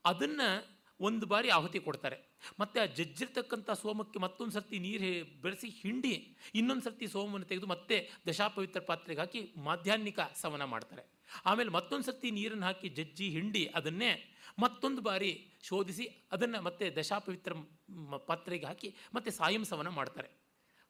[0.05, 2.17] ಅದನ್ನು ಒಂದು ಬಾರಿ ಆಹುತಿ ಕೊಡ್ತಾರೆ.
[2.59, 8.79] ಮತ್ತು ಆ ಜಜ್ಜಿರ್ತಕ್ಕಂಥ ಸೋಮಕ್ಕೆ ಮತ್ತೊಂದು ಸರ್ತಿ ನೀರು ಬೆರೆಸಿ ಹಿಂಡಿ ಇನ್ನೊಂದು ಸರ್ತಿ ಸೋಮವನ್ನು ತೆಗೆದು ಮತ್ತೆ ದಶಾಪವಿತ್ರ
[8.79, 11.03] ಪಾತ್ರೆಗೆ ಹಾಕಿ ಮಾಧ್ಯಾಹ್ನಿಕ ಸವನ ಮಾಡ್ತಾರೆ.
[11.45, 17.53] ಆಮೇಲೆ ಮತ್ತೊಂದು ಸರ್ತಿ ನೀರನ್ನು ಹಾಕಿ ಜಜ್ಜಿ ಹಿಂಡಿ ಅದನ್ನೇ ಮತ್ತೊಂದು ಬಾರಿ ಶೋಧಿಸಿ ಅದನ್ನು ಮತ್ತೆ ದಶಾಪವಿತ್ರ
[18.27, 20.29] ಪಾತ್ರೆಗೆ ಹಾಕಿ ಮತ್ತೆ ಸಾಯಂ ಸವನ ಮಾಡ್ತಾರೆ.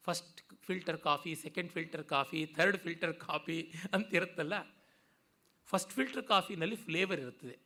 [0.04, 4.54] First filter coffee, second filter coffee, third filter coffee ಅಂತ ಇರುತ್ತಲ್ಲ?
[5.66, 7.58] ಫಸ್ಟ್ ಫಿಲ್ಟರ್ ಕಾಫಿನಲ್ಲಿ ಫ್ಲೇವರ್ ಇರುತ್ತದೆ.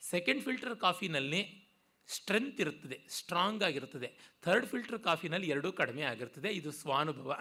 [0.00, 1.63] ಸೆಕೆಂಡ್ ಫಿಲ್ಟರ್ ಕಾಫಿನಲ್ಲಿ
[2.08, 4.14] ಸ್ಟ್ರೆಂತ್ ಇರುತ್ತದೆ, ಸ್ಟ್ರಾಂಗ್ ಆಗಿರುತ್ತದೆ.
[4.42, 7.40] ಥರ್ಡ್ ಫಿಲ್ಟರ್ ಕಾಫಿನಲ್ಲಿ ಎರಡೂ ಕಡಿಮೆ ಆಗಿರ್ತದೆ ಇದು ಸ್ವಾನುಭವ.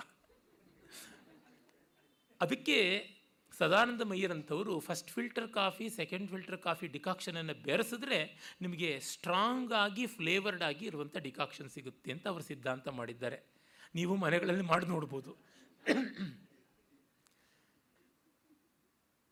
[2.42, 3.10] ಅದಕ್ಕೆ
[3.58, 8.20] Sadananda ಮಯ್ಯರಂಥವರು first filter coffee second filter coffee ಡಿಕಾಕ್ಷನನ್ನು ಬೆರೆಸಿದ್ರೆ
[8.62, 13.54] ನಿಮಗೆ ಸ್ಟ್ರಾಂಗ್ ಆಗಿ ಫ್ಲೇವರ್ಡ್ ಆಗಿ ಇರುವಂಥ ಡಿಕಾಕ್ಷನ್ ಸಿಗುತ್ತೆ ಅಂತ ಅವರು ಸಿದ್ಧಾಂತ ಮಾಡಿದ್ದಾರೆ.
[13.96, 15.38] ನೀವು ಮನೆಗಳಲ್ಲಿ ಮಾಡಿ ನೋಡ್ಬೋದು.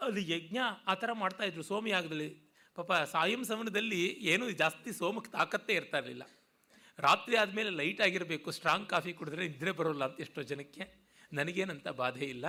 [0.02, 0.58] ಅಲ್ಲಿ ಯಜ್ಞ
[0.88, 4.02] ಆ ಥರ ಮಾಡ್ತಾಯಿದ್ರು ಸೋಮಯಾಗದಲ್ಲಿ ಪಾಪ ಸಾಯಂ ಸಮನದಲ್ಲಿ
[4.34, 6.26] ಏನು ಜಾಸ್ತಿ ಸೋಮಕ್ಕೆ ತಾಕತ್ತೇ ಇರ್ತಾ ಇರಲಿಲ್ಲ.
[7.00, 10.84] ರಾತ್ರಿ ಆದಮೇಲೆ ಲೈಟ್ ಆಗಿರಬೇಕು ಸ್ಟ್ರಾಂಗ್ ಕಾಫಿ ಕುಡಿದ್ರೆ ನಿದ್ರೆ ಬರೋಲ್ಲ ಅಂತ ಎಷ್ಟೋ ಜನಕ್ಕೆ.
[11.34, 12.48] ನನಗೇನಂತ ಬಾಧೆ ಇಲ್ಲ.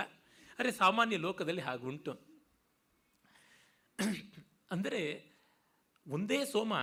[0.59, 2.13] ಅರೆ ಸಾಮಾನ್ಯ ಲೋಕದಲ್ಲಿ ಹಾಗುಂಟು.
[4.73, 5.01] ಅಂದರೆ
[6.05, 6.73] ಒಂದೇ ಸೋಮ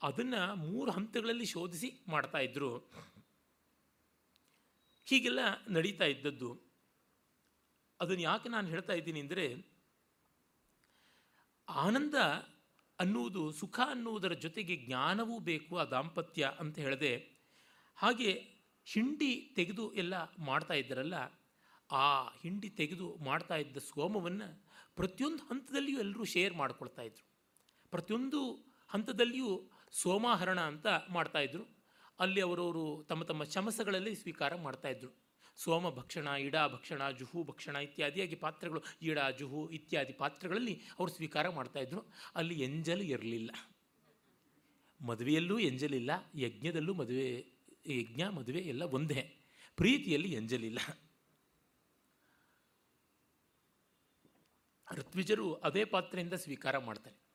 [0.00, 2.70] ಅದನ್ನು ಮೂರು ಹಂತಗಳಲ್ಲಿ ಶೋಧಿಸಿ ಮಾಡ್ತಾಯಿದ್ರು
[5.06, 5.40] ಹೀಗೆಲ್ಲ
[5.76, 6.50] ನಡೀತಾ ಇದ್ದದ್ದು.
[8.00, 9.44] ಅದನ್ನು ಯಾಕೆ ನಾನು ಹೇಳ್ತಾ ಇದ್ದೀನಿ ಅಂದರೆ
[11.68, 12.14] ಆನಂದ
[12.98, 17.36] ಅನ್ನುವುದು, ಸುಖ ಅನ್ನುವುದರ ಜೊತೆಗೆ ಜ್ಞಾನವೂ ಬೇಕು, ಆ ದಾಂಪತ್ಯ ಅಂತ ಹೇಳಿದೆ,
[17.94, 18.32] ಹಾಗೆ
[18.86, 21.14] ಹಿಂಡಿ ತೆಗೆದು ಎಲ್ಲ ಮಾಡ್ತಾ ಇದ್ದರಲ್ಲ,
[21.92, 27.24] ಆ ಹಿಂಡಿ ತೆಗೆದು ಮಾಡ್ತಾ ಇದ್ದ ಸೋಮವನ್ನು ಪ್ರತಿಯೊಂದು ಹಂತದಲ್ಲಿಯೂ ಎಲ್ಲರೂ ಶೇರ್ ಮಾಡ್ಕೊಳ್ತಾ ಇದ್ರು.
[27.90, 28.40] ಪ್ರತಿಯೊಂದು
[28.88, 31.64] ಹಂತದಲ್ಲಿಯೂ ಸೋಮಾಹರಣ ಅಂತ ಮಾಡ್ತಾಯಿದ್ರು
[32.20, 35.25] ಅಲ್ಲಿ ಅವರವರು ತಮ್ಮ ತಮ್ಮ ಚಮಸಗಳಲ್ಲಿ ಸ್ವೀಕಾರ ಮಾಡ್ತಾಯಿದ್ರು
[35.56, 42.02] ಸೋಮ ಭಕ್ಷಣ, ಇಡಾ ಭಕ್ಷಣ, ಜುಹು ಭಕ್ಷಣ ಇತ್ಯಾದಿಯಾಗಿ ಪಾತ್ರಗಳು, ಇಡ, ಜುಹು ಇತ್ಯಾದಿ ಪಾತ್ರಗಳಲ್ಲಿ ಅವರು ಸ್ವೀಕಾರ ಮಾಡ್ತಾಯಿದ್ರು
[42.34, 43.50] ಅಲ್ಲಿ ಎಂಜಲ್ ಇರಲಿಲ್ಲ.
[45.00, 47.46] ಮದುವೆಯಲ್ಲೂ ಎಂಜಲಿಲ್ಲ, ಯಜ್ಞದಲ್ಲೂ ಮದುವೆ,
[47.86, 49.36] ಯಜ್ಞ, ಮದುವೆ ಎಲ್ಲ ಒಂದೇ.
[49.76, 50.78] ಪ್ರೀತಿಯಲ್ಲಿ ಎಂಜಲಿಲ್ಲ.
[54.92, 57.26] ಋತ್ವಿಜರು ಅದೇ ಪಾತ್ರೆಯಿಂದ ಸ್ವೀಕಾರ ಮಾಡ್ತಾರೆ.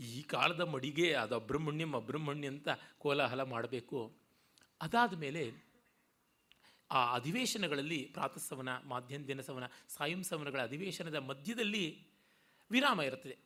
[0.00, 2.68] ಈ ಕಾಲದ ಮಡಿಗೆ ಅದು ಅಬ್ರಹ್ಮಣ್ಯಂ ಅಬ್ರಹ್ಮಣ್ಯ ಅಂತ
[2.98, 4.16] ಕೋಲಾಹಲ ಮಾಡಬೇಕು.
[4.80, 5.73] ಅದಾದ ಮೇಲೆ
[6.94, 11.84] ಆ ಅಧಿವೇಶನಗಳಲ್ಲಿ ಪ್ರಾತಃಸವನ, ಮಾಧ್ಯಮ ದಿನಸವನ, ಸಾಯಂ ಸವನಗಳ ಅಧಿವೇಶನದ ಮಧ್ಯದಲ್ಲಿ
[12.70, 13.36] ವಿರಾಮ ಇರುತ್ತದೆ.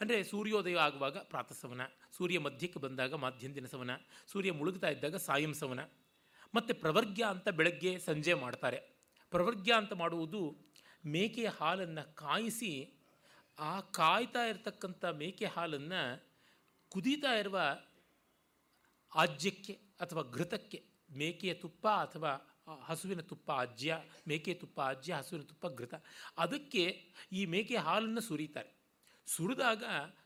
[0.00, 1.82] ಅಂದರೆ ಸೂರ್ಯೋದಯ ಆಗುವಾಗ ಪ್ರಾತಃಸವನ,
[2.16, 3.90] ಸೂರ್ಯ ಮಧ್ಯಕ್ಕೆ ಬಂದಾಗ ಮಾಧ್ಯಮ ದಿನಸವನ,
[4.32, 5.80] ಸೂರ್ಯ ಮುಳುಗ್ತಾ ಇದ್ದಾಗ ಸಾಯಂ ಸವನ,
[6.54, 8.78] ಮತ್ತು ಪ್ರವರ್ಗ್ಯ ಅಂತ ಬೆಳಗ್ಗೆ ಸಂಜೆ ಮಾಡ್ತಾರೆ.
[9.32, 10.40] ಪ್ರವರ್ಗ್ಯ ಅಂತ ಮಾಡುವುದು
[11.06, 12.72] ಮೇಕೆಯ ಹಾಲನ್ನು ಕಾಯಿಸಿ
[13.58, 16.00] ಆ ಕಾಯ್ತಾ ಇರತಕ್ಕಂಥ ಮೇಕೆ ಹಾಲನ್ನು
[16.92, 17.58] ಕುದೀತಾ ಇರುವ
[19.12, 20.78] ಆಜ್ಯಕ್ಕೆ ಅಥವಾ ಘೃತಕ್ಕೆ,
[21.16, 22.32] ಮೇಕೆಯ ತುಪ್ಪ ಅಥವಾ
[22.68, 23.88] ಹಸುವಿನ ತುಪ್ಪ ಅಜ್ಜ
[24.28, 25.94] ಮೇಕೆ ತುಪ್ಪ ಅಜ್ಜ ಹಸುವಿನ ತುಪ್ಪ ಘೃತ.
[26.38, 28.80] ಅದಕ್ಕೆ ಈ ಮೇಕೆ ಹಾಲನ್ನು ಸುರಿತಾರೆ.
[29.26, 29.84] ಸುರಿದಾಗ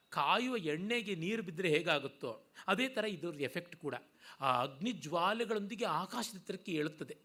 [0.08, 3.94] ಕಾಯುವ ಎಣ್ಣೆಗೆ ನೀರು ಬಿದ್ದರೆ ಹೇಗಾಗುತ್ತೋ, ಅದೇ ಥರ ಇದರ ಎಫೆಕ್ಟ್ ಕೂಡ.
[4.40, 7.16] ಆ ಅಗ್ನಿ ಜ್ವಾಲೆಗಳೊಂದಿಗೆ ಆಕಾಶದ ಎತ್ತರಕ್ಕೆ ಏಳುತ್ತದೆ.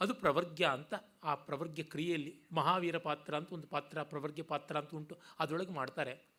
[0.00, 0.94] ಅದು ಪ್ರವರ್ಗ್ಯ ಅಂತ,
[1.24, 6.36] ಆ ಪ್ರವರ್ಗ್ಯ ಕ್ರಿಯೆಯಲ್ಲಿ ಮಹಾವೀರ ಪಾತ್ರ ಅಂತ ಒಂದು ಪಾತ್ರ, ಪ್ರವರ್ಗ್ಯ ಪಾತ್ರ ಅಂತ ಉಂಟು, ಅದರೊಳಗೆ ಮಾಡ್ತಾರೆ.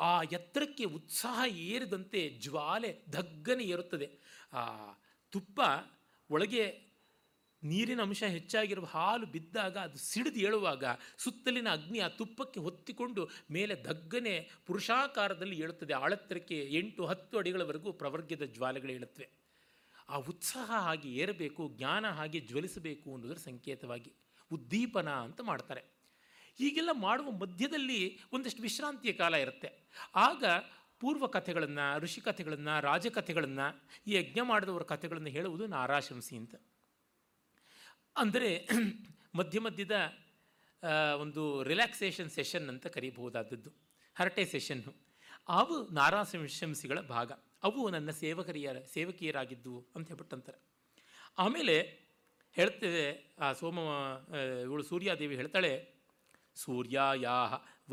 [0.00, 4.18] ಆ ಎತ್ತರಕ್ಕೆ ಉತ್ಸಾಹ ಏರಿದಂತೆ ಜ್ವಾಲೆ ಧಗ್ಗನೆ ಏರುತ್ತದೆ.
[4.52, 4.92] ಆ
[5.30, 5.60] ತುಪ್ಪ
[6.30, 6.85] ಒಳಗೆ
[7.66, 10.84] ನೀರಿನ ಅಂಶ ಹೆಚ್ಚಾಗಿರುವ ಹಾಲು ಬಿದ್ದಾಗ ಅದು ಸಿಡಿದು ಏಳುವಾಗ
[11.18, 15.92] ಸುತ್ತಲಿನ ಅಗ್ನಿ ಆ ತುಪ್ಪಕ್ಕೆ ಹೊತ್ತಿಕೊಂಡು ಮೇಲೆ ದಗ್ಗನೆ ಪುರುಷಾಕಾರದಲ್ಲಿ ಏಳುತ್ತದೆ.
[15.92, 19.28] ಆಳತ್ತರಕ್ಕೆ ಎಂಟು ಹತ್ತು ಅಡಿಗಳವರೆಗೂ ಪ್ರವರ್ಗದ ಜ್ವಾಲೆಗಳು ಏಳುತ್ತವೆ.
[20.08, 24.12] ಆ ಉತ್ಸಾಹ ಹಾಗೆ ಏರಬೇಕು, ಜ್ಞಾನ ಹಾಗೆ ಜ್ವಲಿಸಬೇಕು ಅನ್ನೋದರ ಸಂಕೇತವಾಗಿ
[24.52, 25.82] ಉದ್ದೀಪನ ಅಂತ ಮಾಡ್ತಾರೆ.
[26.58, 29.70] ಹೀಗೆಲ್ಲ ಮಾಡುವ ಮಧ್ಯದಲ್ಲಿ ಒಂದಷ್ಟು ವಿಶ್ರಾಂತಿಯ ಕಾಲ ಇರುತ್ತೆ.
[30.14, 30.44] ಆಗ
[31.00, 33.66] ಪೂರ್ವ ಕಥೆಗಳನ್ನು ಋಷಿ ಕಥೆಗಳನ್ನು ರಾಜಕಥೆಗಳನ್ನು
[34.06, 36.54] ಈ ಯಜ್ಞ ಮಾಡಿದವರ ಕಥೆಗಳನ್ನು ಹೇಳುವುದು ನಾರಾಶಂಸಿ ಅಂತ.
[38.16, 38.50] ಅಂದರೆ
[39.38, 39.94] ಮಧ್ಯ ಮಧ್ಯದ
[41.22, 43.70] ಒಂದು ರಿಲ್ಯಾಕ್ಸೇಷನ್ ಸೆಷನ್ ಅಂತ ಕರೀಬಹುದಾದದ್ದು,
[44.16, 44.92] ಹರಟೆ ಸೆಷನ್ನು.
[45.58, 47.30] ಅವು ನಾರಾಸಂಶಂಸಿಗಳ ಭಾಗ.
[47.66, 50.58] ಅವು ನನ್ನ ಸೇವಕರಿಯ, ಸೇವಕಿಯರಾಗಿದ್ದವು ಅಂತ ಹೇಳ್ಬಿಟ್ಟಂತಾರೆ
[51.44, 51.76] ಆಮೇಲೆ
[52.56, 53.06] ಹೇಳ್ತೇವೆ,
[53.44, 53.78] ಆ ಸೋಮ
[54.66, 55.72] ಇವಳು ಸೂರ್ಯಾದೇವಿ ಹೇಳ್ತಾಳೆ
[56.56, 57.38] ಸೂರ್ಯಾಯಾ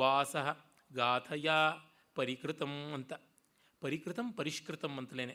[0.02, 0.36] ವಾಸ
[0.92, 1.60] ಗಾಥಯಾ
[2.16, 3.14] ಪರಿಕೃತಂ ಅಂತ.
[3.82, 5.26] ಪರಿಕೃತಂ ಪರಿಷ್ಕೃತಂ ಅಂತಲೇ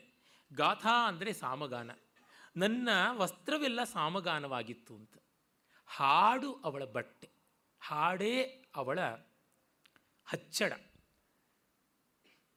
[0.50, 1.90] ಗಾಥಾ ಅಂದರೆ ಸಾಮಗಾನ.
[2.58, 5.16] ನನ್ನ ವಸ್ತ್ರವೆಲ್ಲ ಸಾಮಗಾನವಾಗಿತ್ತು ಅಂತ.
[5.86, 7.28] ಹಾಡು ಅವಳ ಬಟ್ಟೆ,
[7.80, 8.32] ಹಾಡೇ
[8.76, 8.98] ಅವಳ
[10.26, 10.72] ಹಚ್ಚಡ.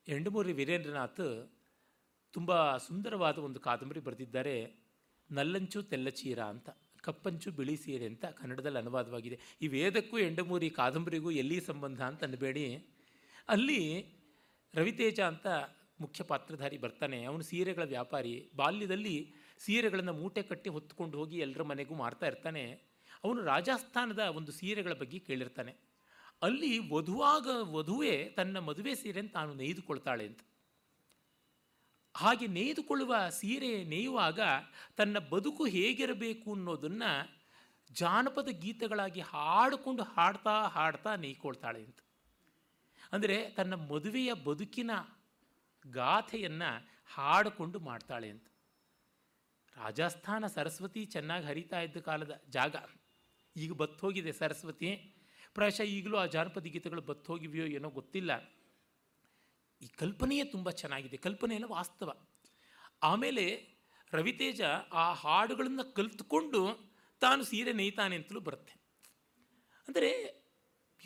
[0.08, 1.52] ಎಂಡಮೂರಿ ವೀರೇಂದ್ರನಾಥ್
[2.34, 4.56] ತುಂಬ ಸುಂದರವಾದ ಒಂದು ಕಾದಂಬರಿ ಬರೆದಿದ್ದಾರೆ,
[5.32, 6.70] ನಲ್ಲಂಚು ತೆಲ್ಲಚೀರ ಅಂತ,
[7.02, 9.39] ಕಪ್ಪಂಚು ಬಿಳಿ ಸೀರೆ ಅಂತ ಕನ್ನಡದಲ್ಲಿ ಅನುವಾದವಾಗಿದೆ.
[9.62, 12.66] ಈ ವೇದಕ್ಕೂ ಎಂಡಮೂರಿ ಕಾದಂಬರಿಗೂ ಎಲ್ಲಿ ಸಂಬಂಧ ಅಂತ ಅನ್ಬೇಡಿ.
[13.49, 13.82] ಅಲ್ಲಿ
[14.74, 15.47] ರವಿತೇಜ ಅಂತ
[15.99, 17.18] ಮುಖ್ಯ ಪಾತ್ರಧಾರಿ ಬರ್ತಾನೆ.
[17.24, 18.52] ಅವನು ಸೀರೆಗಳ ವ್ಯಾಪಾರಿ.
[18.56, 19.18] ಬಾಲ್ಯದಲ್ಲಿ
[19.66, 22.82] ಸೀರೆಗಳನ್ನು ಮೂಟೆ ಕಟ್ಟಿ ಹೊತ್ತುಕೊಂಡು ಹೋಗಿ ಎಲ್ಲರ ಮನೆಗೂ ಮಾರ್ತಾ ಇರ್ತಾನೆ.
[23.24, 25.74] ಅವನು ರಾಜಸ್ಥಾನದ ಒಂದು ಸೀರೆಗಳ ಬಗ್ಗೆ ಕೇಳಿರ್ತಾನೆ.
[26.43, 30.41] ಅಲ್ಲಿ ವಧುವಾಗ ವಧುವೆ ತನ್ನ ಮದುವೆ ಸೀರೆ ತಾನು ನೇಯ್ದುಕೊಳ್ತಾಳೆ ಅಂತ.
[32.16, 34.39] ಹಾಗೆ ನೇಯ್ದುಕೊಳ್ಳುವ ಸೀರೆ ನೇಯುವಾಗ
[34.97, 37.12] ತನ್ನ ಬದುಕು ಹೇಗಿರಬೇಕು ಅನ್ನೋದನ್ನು
[37.91, 41.99] ಜಾನಪದ ಗೀತೆಗಳಾಗಿ ಹಾಡಿಕೊಂಡು ಹಾಡ್ತಾ ಹಾಡ್ತಾ ನೇಯ್ಕೊಳ್ತಾಳೆ ಅಂತ.
[43.14, 44.91] ಅಂದರೆ ತನ್ನ ಮದುವೆಯ ಬದುಕಿನ
[45.88, 46.70] ಗಾಥೆಯನ್ನು
[47.14, 48.47] ಹಾಡಿಕೊಂಡು ಮಾಡ್ತಾಳೆ ಅಂತ.
[49.78, 52.76] ರಾಜಸ್ಥಾನ ಸರಸ್ವತಿ ಚೆನ್ನಾಗಿ ಹರಿತಾ ಇದ್ದ ಕಾಲದ ಜಾಗ
[53.55, 54.95] ಈಗ ಬತ್ತೋಗಿದೆ ಸರಸ್ವತಿ.
[55.53, 58.32] ಪ್ರಾಯಶಃ ಈಗಲೂ ಆ ಜಾನಪದ ಗೀತೆಗಳು ಬತ್ತೋಗಿವೆಯೋ ಏನೋ ಗೊತ್ತಿಲ್ಲ.
[59.82, 61.17] ಈ ಕಲ್ಪನೆಯೇ ತುಂಬ ಚೆನ್ನಾಗಿದೆ.
[61.17, 62.28] ಕಲ್ಪನೆ ಎಲ್ಲ ವಾಸ್ತವ.
[63.03, 63.45] ಆಮೇಲೆ
[64.13, 64.61] ರವಿತೇಜ
[64.93, 68.74] ಆ ಹಾಡುಗಳನ್ನು ಕಲ್ತ್ಕೊಂಡು ತಾನು ಸೀರೆ ನೇಯ್ತಾನೆ ಅಂತಲೂ ಬರುತ್ತೆ.
[69.88, 70.09] ಅಂದರೆ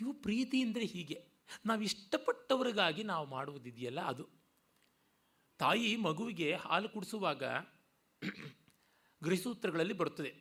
[0.00, 1.24] ಇವು ಪ್ರೀತಿ ಅಂದರೆ ಹೀಗೆ.
[1.66, 4.28] ನಾವು ಇಷ್ಟಪಟ್ಟವರಿಗಾಗಿ ನಾವು ಮಾಡುವುದಿದೆಯಲ್ಲ ಅದು.
[5.58, 7.42] ತಾಯಿ ಮಗುವಿಗೆ ಹಾಲು ಕುಡಿಸುವಾಗ
[9.22, 10.34] ಗೃಹಸೂತ್ರಗಳಲ್ಲಿ ಬರುತ್ತದೆ.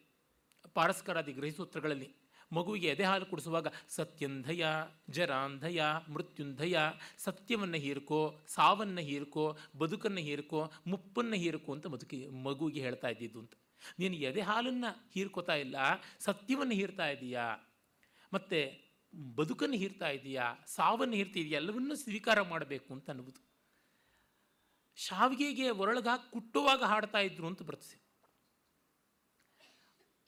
[0.73, 2.15] ಪಾರಸ್ಕರಾದಿ ಗೃಹಸೂತ್ರಗಳಲ್ಲಿ
[2.53, 4.65] ಮಗುವಿಗೆ ಎದೆ ಹಾಲು ಕುಡಿಸುವಾಗ ಸತ್ಯಂಧಯ,
[5.09, 6.79] ಜರಾಂಧಯ, ಮೃತ್ಯುಂಧಯ,
[7.17, 13.53] ಸತ್ಯವನ್ನು ಹೀರ್ಕೋ, ಸಾವನ್ನು ಹೀರ್ಕೋ, ಬದುಕನ್ನು ಹೀರ್ಕೋ, ಮುಪ್ಪನ್ನು ಹೀರ್ಕೋ ಅಂತ ಬದುಕಿ, ಮಗುವಿಗೆ ಹೇಳ್ತಾ ಇದ್ದಿದ್ದು ಅಂತ.
[13.99, 15.75] ನೀನು ಎದೆ ಹಾಲನ್ನು ಹೀರ್ಕೋತಾ ಇಲ್ಲ,
[16.19, 17.75] ಸತ್ಯವನ್ನು ಹೀರ್ತಾ ಇದೀಯಾ?
[18.33, 18.85] ಮತ್ತು
[19.35, 20.53] ಬದುಕನ್ನು ಹೀರ್ತಾ ಇದೀಯಾ?
[20.67, 23.44] ಸಾವನ್ನು ಹೀರ್ತಿದೆಯಾ ಎಲ್ಲವನ್ನೂ ಸ್ವೀಕಾರ ಮಾಡಬೇಕು ಅಂತ ಅನ್ನುವುದು.
[24.97, 27.97] ಶಾವಿಗೆಗೆ ಒರಳಗ ಕುಟ್ಟುವಾಗ ಹಾಡ್ತಾ ಇದ್ರು ಅಂತ ಬರ್ತದೆ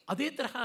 [0.08, 0.56] ಅದೇ ತರಹ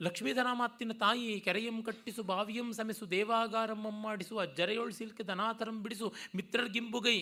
[0.00, 7.18] ಲಕ್ಷ್ಮೀಧರಾಮಾತ್ತಿನ ತಾಯಿ ಕೆರೆಯಂ ಕಟ್ಟಿಸು, ಬಾವಿಯಂ ಸಮಿಸು, ದೇವಾಗಾರಂ ಅಜ್ಜರೆಯೋಳು ಅಜ್ಜರೆಯೊಳ್ ಸಿಲ್ಕೆ ದನಾತರಂ ಬಿಡಿಸು ಮಿತ್ರರ್ಗಿಂಬುಗೈ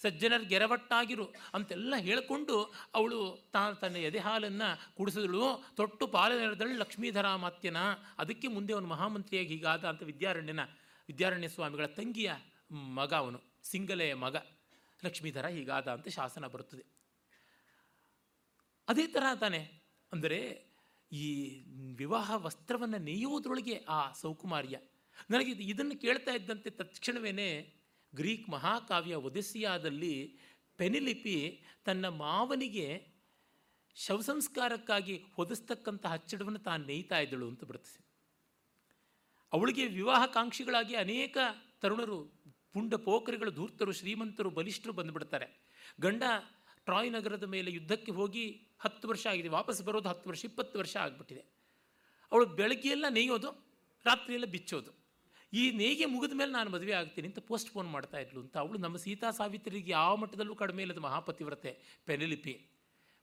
[0.00, 1.24] ಸಜ್ಜನರ್ ಗೆರವಟ್ಟಾಗಿರು
[1.54, 2.56] ಅಂತೆಲ್ಲ ಹೇಳಿಕೊಂಡು
[2.94, 5.72] ಅವಳು ತಾ, ತನ್ನ ಎದೆ ಹಾಲನ್ನು ಕುಡಿಸಿದಳು.
[5.76, 7.76] ತೊಟ್ಟು ಪಾಲನೆರದಳು ಲಕ್ಷ್ಮೀಧರಾಮಾತ್ಯನ.
[8.18, 10.64] ಅದಕ್ಕೆ ಮುಂದೆ ಅವನು ಮಹಾಮಂತ್ರಿಯಾಗಿ ಹೀಗಾದ ಅಂತ ವಿದ್ಯಾರಣ್ಯನ,
[11.08, 12.32] ವಿದ್ಯಾರಣ್ಯ ಸ್ವಾಮಿಗಳ ತಂಗಿಯ
[12.70, 14.36] ಮಗ ಅವನು, ಸಿಂಗಲೆಯ ಮಗ.
[15.04, 16.84] ಲಕ್ಷ್ಮೀಧರ ಹೀಗಾದ ಅಂತ ಶಾಸನ ಬರುತ್ತದೆ.
[18.88, 19.82] ಅದೇ ಥರ ತಾನೆ,
[20.12, 20.68] ಅಂದರೆ
[21.12, 21.62] ಈ
[21.96, 24.80] ವಿವಾಹ ವಸ್ತ್ರವನ್ನು ನೇಯುವುದರೊಳಗೆ ಆ ಸೌಕುಮಾರ್ಯ,
[25.30, 27.78] ನನಗೆ ಇದು- ಇದನ್ನು ಕೇಳ್ತಾ ಇದ್ದಂತೆ ತಕ್ಷಣವೇ
[28.14, 30.38] ಗ್ರೀಕ್ ಮಹಾಕಾವ್ಯ ಒದೆಸಿಯಾದಲ್ಲಿ
[30.76, 33.18] ಪೆನಿಲಿಪಿ ತನ್ನ ಮಾವನಿಗೆ
[33.94, 38.08] ಶವಸಂಸ್ಕಾರಕ್ಕಾಗಿ ಹೊದಿಸ್ತಕ್ಕಂಥ ಹಚ್ಚಡವನ್ನು ತಾನು ನೇಯ್ತಾ ಇದ್ದಳು ಅಂತ ಬರ್ತದೆ
[39.52, 41.38] ಅವಳಿಗೆ ವಿವಾಹಕಾಂಕ್ಷಿಗಳಾಗಿ ಅನೇಕ
[41.80, 42.37] ತರುಣರು
[42.72, 45.46] ಪುಂಡ ಪೋಖರಿಗಳು ಧೂರ್ತರು, ಶ್ರೀಮಂತರು, ಬಲಿಷ್ಠರು ಬಂದುಬಿಡ್ತಾರೆ.
[46.00, 46.22] ಗಂಡ
[46.84, 51.40] ಟ್ರಾಯ್ ನಗರದ ಮೇಲೆ ಯುದ್ಧಕ್ಕೆ ಹೋಗಿ ಹತ್ತು ವರ್ಷ ಆಗಿದೆ, ವಾಪಸ್ ಬರೋದು ಹತ್ತು ವರ್ಷ, ಇಪ್ಪತ್ತು ವರ್ಷ ಆಗಿಬಿಟ್ಟಿದೆ.
[52.32, 53.50] ಅವಳು ಬೆಳಗ್ಗೆಯೆಲ್ಲ ನೇಯೋದು,
[54.04, 54.92] ರಾತ್ರಿಯೆಲ್ಲ ಬಿಚ್ಚೋದು.
[55.52, 58.96] ಈ ನೇಯ್ಗೆ ಮುಗಿದ ಮೇಲೆ ನಾನು ಮದುವೆ ಆಗ್ತೀನಿ ಅಂತ ಪೋಸ್ಟ್ ಪೋನ್ ಮಾಡ್ತಾ ಇದ್ಲು ಅಂತ ಅವಳು ನಮ್ಮ
[58.96, 62.54] ಸೀತಾ ಸಾವಿತ್ರಿಗೆ ಯಾವ ಮಟ್ಟದಲ್ಲೂ ಕಡಿಮೆ ಇಲ್ಲದ ಮಹಾಪತಿವ್ರತೆ, ಪೆನೆಲಿಪಿ.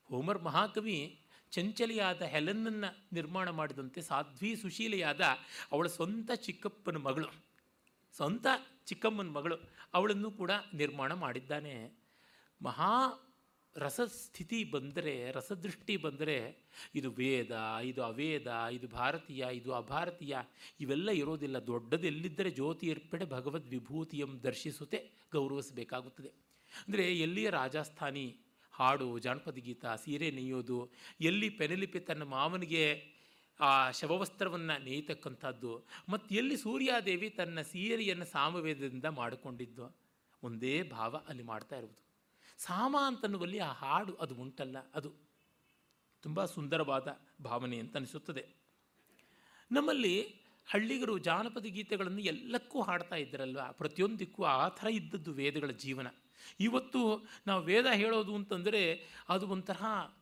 [0.08, 1.20] ಹೋಮರ್ ಮಹಾಕವಿ
[1.50, 5.20] ಚಂಚಲಿಯಾದ ಹೆಲನನ್ನು ನಿರ್ಮಾಣ ಮಾಡಿದಂತೆ ಸಾಧ್ವಿ ಸುಶೀಲೆಯಾದ
[5.72, 7.28] ಅವಳ ಸ್ವಂತ ಚಿಕ್ಕಪ್ಪನ ಮಗಳು.
[8.16, 8.46] ಸ್ವಂತ
[8.86, 9.56] ಚಿಕ್ಕಮ್ಮನ ಮಗಳು
[9.94, 11.74] ಅವಳನ್ನು ಕೂಡ ನಿರ್ಮಾಣ ಮಾಡಿದ್ದಾನೆ.
[12.62, 12.92] ಮಹಾ
[13.76, 16.36] ರಸಸ್ಥಿತಿ ಬಂದರೆ, ರಸದೃಷ್ಟಿ ಬಂದರೆ
[16.94, 17.50] ಇದು ವೇದ,
[17.84, 20.36] ಇದು ಅವೇದ, ಇದು ಭಾರತೀಯ, ಇದು ಅಭಾರತೀಯ,
[20.80, 21.58] ಇವೆಲ್ಲ ಇರೋದಿಲ್ಲ.
[21.66, 25.00] ದೊಡ್ಡದೆಲ್ಲಿದ್ದರೆ ಜ್ಯೋತಿ ಏರ್ಪಡೆ ಭಗವದ್ ವಿಭೂತಿಯಂ ದರ್ಶಿಸುತ್ತೆ,
[25.32, 26.28] ಗೌರವಿಸಬೇಕಾಗುತ್ತದೆ.
[26.88, 28.26] ಅಂದರೆ ಎಲ್ಲಿಯ ರಾಜಸ್ಥಾನಿ
[28.74, 30.78] ಹಾಡು ಜಾನಪದ ಗೀತ, ಸೀರೆ ನೇಯೋದು
[31.20, 33.15] ಎಲ್ಲಿ ಪೆನೆಲಿಪಿ ತನ್ನ ಮಾವನಿಗೆ
[33.60, 35.84] ಆ ಶವವಸ್ತ್ರವನ್ನು ನೇಯ್ತಕ್ಕಂಥದ್ದು.
[36.08, 39.96] ಮತ್ತು ಎಲ್ಲಿ ಸೂರ್ಯಾದೇವಿ ತನ್ನ ಸೀರೆಯನ್ನು ಸಾಮವೇದದಿಂದ ಮಾಡಿಕೊಂಡಿದ್ದು,
[40.42, 41.98] ಒಂದೇ ಭಾವ ಅಲ್ಲಿ ಮಾಡ್ತಾ ಇರುವುದು.
[42.58, 45.12] ಸಾಮ ಅಂತನ್ನುವಲ್ಲಿ ಆ ಹಾಡು ಅದು ಉಂಟಲ್ಲ, ಅದು
[46.22, 48.46] ತುಂಬ ಸುಂದರವಾದ ಭಾವನೆ ಅಂತ ಅನಿಸುತ್ತದೆ.
[49.72, 50.36] ನಮ್ಮಲ್ಲಿ
[50.66, 53.60] ಹಳ್ಳಿಗರು ಜಾನಪದ ಗೀತೆಗಳನ್ನು ಎಲ್ಲಕ್ಕೂ ಹಾಡ್ತಾ ಇದ್ದರಲ್ವ?
[53.72, 56.06] ಪ್ರತಿಯೊಂದಕ್ಕೂ ಆ ಥರ ಇದ್ದದ್ದು ವೇದಗಳ ಜೀವನ.
[56.60, 59.76] ಇವತ್ತು ನಾವು ವೇದ ಹೇಳೋದು ಅಂತಂದರೆ ಅದು ಒಂಥರ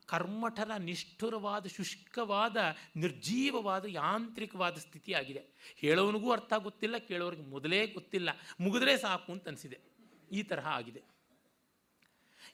[0.06, 2.56] ಕರ್ಮಠರ ನಿಷ್ಠುರವಾದ, ಶುಷ್ಕವಾದ,
[2.96, 5.44] ನಿರ್ಜೀವವಾದ, ಯಾಂತ್ರಿಕವಾದ ಸ್ಥಿತಿಯಾಗಿದೆ.
[5.76, 8.28] ಹೇಳೋನಿಗೂ ಅರ್ಥ ಗೊತ್ತಿಲ್ಲ ಕೇಳೋರಿಗೆ ಮೊದಲೇ ಗೊತ್ತಿಲ್ಲ.
[8.60, 9.80] ಮುಗಿದ್ರೆ ಸಾಕು ಅಂತ ಅನಿಸಿದೆ.
[10.32, 11.02] ಈ ತರಹ ಆಗಿದೆ.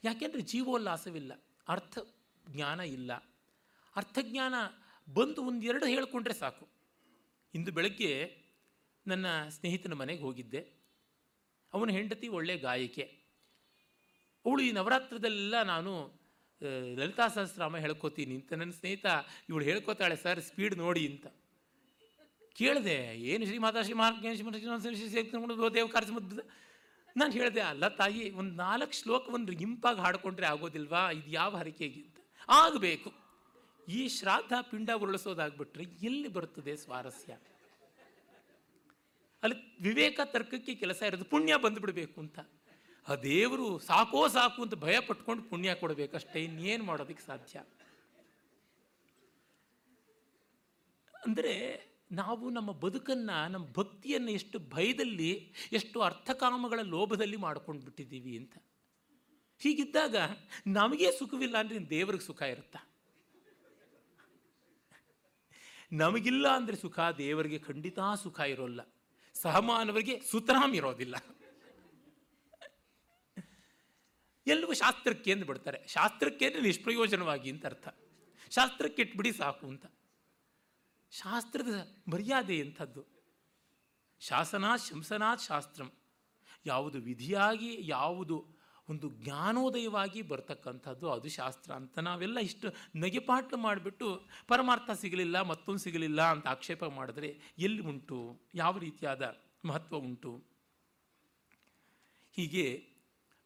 [0.05, 1.33] ಯಾಕೆಂದರೆ ಜೀವೋಲ್ಲಾಸವಿಲ್ಲ,
[1.69, 1.99] ಅರ್ಥ
[2.49, 3.13] ಜ್ಞಾನ ಇಲ್ಲ.
[3.97, 4.55] ಅರ್ಥಜ್ಞಾನ
[5.15, 6.69] ಬಂದು ಒಂದೆರಡು ಹೇಳಿಕೊಂಡ್ರೆ ಸಾಕು.
[7.55, 8.37] ಇಂದು ಬೆಳಗ್ಗೆ
[9.07, 10.73] ನನ್ನ ಸ್ನೇಹಿತನ ಮನೆಗೆ ಹೋಗಿದ್ದೆ.
[11.75, 13.21] ಅವನ ಹೆಂಡತಿ ಒಳ್ಳೆಯ ಗಾಯಕೆ.
[14.47, 16.20] ಅವಳು ಈ ನವರಾತ್ರದಲ್ಲೆಲ್ಲ ನಾನು
[16.97, 19.07] ಲಲಿತಾ ಸಹಸ್ರಾಮ ಹೇಳ್ಕೊತೀನಿ ಅಂತ ನನ್ನ ಸ್ನೇಹಿತ
[19.49, 21.27] ಇವಳು ಹೇಳ್ಕೊತಾಳೆ, ಸರ್ ಸ್ಪೀಡ್ ನೋಡಿ ಅಂತ.
[22.55, 26.41] ಕೇಳಿದೆ, ಏನು ಶ್ರೀ ಶ್ರೀಮಾತಾ ಶ್ರೀ ದೇವ ಕಾರ್ಯ
[27.17, 31.11] ನಾನು ಹೇಳಿದೆ, ಅಲ್ಲ ತಾಯಿ, ಒಂದು ನಾಲ್ಕು ಶ್ಲೋಕವನ್ನು ಇಂಪಾಗಿ ಹಾಡ್ಕೊಂಡ್ರೆ ಆಗೋದಿಲ್ವಾ?
[31.11, 32.19] ಇದು ಯಾವ ಹರಿಕೆಗೆ ಅಂತ.
[32.49, 33.13] ಆಗಬೇಕು.
[33.89, 37.33] ಈ ಶ್ರಾದ್ದ ಪಿಂಡ ಉರುಳಿಸೋದಾಗ್ಬಿಟ್ರೆ ಎಲ್ಲಿ ಬರ್ತದೆ ಸ್ವಾರಸ್ಯ?
[39.43, 42.39] ಅಲ್ಲಿ ವಿವೇಕ ತರ್ಕಕ್ಕೆ ಕೆಲಸ ಇರೋದು ಪುಣ್ಯ ಬಂದುಬಿಡಬೇಕು ಅಂತ.
[43.09, 47.63] ಆ ದೇವರು ಸಾಕೋ ಸಾಕು ಅಂತ ಭಯ ಪಟ್ಕೊಂಡು ಪುಣ್ಯ ಕೊಡಬೇಕಷ್ಟೇ, ಇನ್ನೇನು ಮಾಡೋದಕ್ಕೆ ಸಾಧ್ಯ?
[51.15, 51.55] ಅಂದರೆ
[52.13, 55.33] ನಾವು ನಮ್ಮ ಬದುಕನ್ನು, ನಮ್ಮ ಭಕ್ತಿಯನ್ನು ಎಷ್ಟು ಭಯದಲ್ಲಿ,
[55.73, 58.55] ಎಷ್ಟು ಅರ್ಥಕಾಮಗಳ ಲೋಭದಲ್ಲಿ ಮಾಡ್ಕೊಂಡು ಬಿಟ್ಟಿದ್ದೀವಿ ಅಂತ.
[59.61, 60.17] ಹೀಗಿದ್ದಾಗ
[60.67, 62.81] ನಮಗೆ ಸುಖವಿಲ್ಲ ಅಂದರೆ ದೇವ್ರಿಗೆ ಸುಖ ಇರುತ್ತಾ?
[65.93, 68.81] ನಮಗಿಲ್ಲ ಅಂದರೆ ಸುಖ ದೇವರಿಗೆ ಖಂಡಿತ ಸುಖ ಇರೋಲ್ಲ.
[69.35, 71.17] ಸಹಮಾನವರಿಗೆ ಸುತರಾಮ್ ಇರೋದಿಲ್ಲ.
[74.51, 75.87] ಎಲ್ಲವೂ ಶಾಸ್ತ್ರಕ್ಕೆ ಎಂದು ಬಿಡ್ತಾರೆ.
[75.87, 77.89] ಶಾಸ್ತ್ರಕ್ಕೆ ಅಂದರೆ ನಿಷ್ಪ್ರಯೋಜನವಾಗಿ ಅಂತ ಅರ್ಥ.
[78.51, 79.87] ಶಾಸ್ತ್ರಕ್ಕೆ ಇಟ್ಬಿಡಿ ಸಾಕು ಅಂತ.
[81.11, 81.75] ಶಾಸ್ತ್ರದ
[82.09, 83.07] ಮರ್ಯಾದೆ ಎಂಥದ್ದು?
[84.21, 85.93] ಶಾಸನ ಶಂಸನಾತ್ ಶಾಸ್ತ್ರಂ.
[86.67, 94.07] ಯಾವುದು ವಿಧಿಯಾಗಿ, ಯಾವುದು ಒಂದು ಜ್ಞಾನೋದಯವಾಗಿ ಬರ್ತಕ್ಕಂಥದ್ದು, ಅದು ಶಾಸ್ತ್ರ ಅಂತ ನಾವೆಲ್ಲ ಇಷ್ಟು ನಗೆಪಾಟ್ಲು ಮಾಡಿಬಿಟ್ಟು
[94.49, 98.41] ಪರಮಾರ್ಥ ಸಿಗಲಿಲ್ಲ, ಮತ್ತೊಂದು ಸಿಗಲಿಲ್ಲ ಅಂತ ಆಕ್ಷೇಪ ಮಾಡಿದ್ರೆ ಎಲ್ಲಿ ಉಂಟು?
[98.55, 99.23] ಯಾವ ರೀತಿಯಾದ
[99.65, 100.45] ಮಹತ್ವ ಉಂಟು?
[102.33, 102.90] ಹೀಗೆ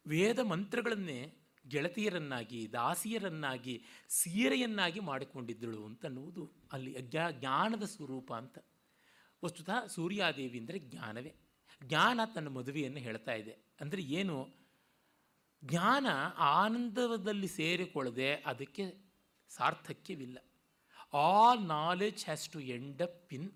[0.07, 1.33] ವೇದ ಮಂತ್ರಗಳನ್ನೇ
[1.67, 8.57] ಗೆಳತಿಯರನ್ನಾಗಿ, ದಾಸಿಯರನ್ನಾಗಿ, ಸೀರೆಯನ್ನಾಗಿ ಮಾಡಿಕೊಂಡಿದ್ದಳು ಅಂತನ್ನುವುದು ಅಲ್ಲಿ ಅಜ್ಞಾ, ಜ್ಞಾನದ ಸ್ವರೂಪ ಅಂತ.
[9.43, 11.35] ವಸ್ತುತಃ ಸೂರ್ಯಾದೇವಿ ಅಂದರೆ ಜ್ಞಾನವೇ.
[11.83, 13.51] ಜ್ಞಾನ ತನ್ನ ಮದುವೆಯನ್ನು ಹೇಳ್ತಾ ಇದೆ.
[13.81, 14.49] ಅಂದರೆ ಏನು?
[15.65, 16.05] ಜ್ಞಾನ
[16.37, 19.05] ಆನಂದದಲ್ಲಿ ಸೇರಿಕೊಳ್ಳದೆ ಅದಕ್ಕೆ
[19.49, 20.37] ಸಾರ್ಥಕ್ಯವಿಲ್ಲ.
[21.13, 23.51] All knowledge has to end up in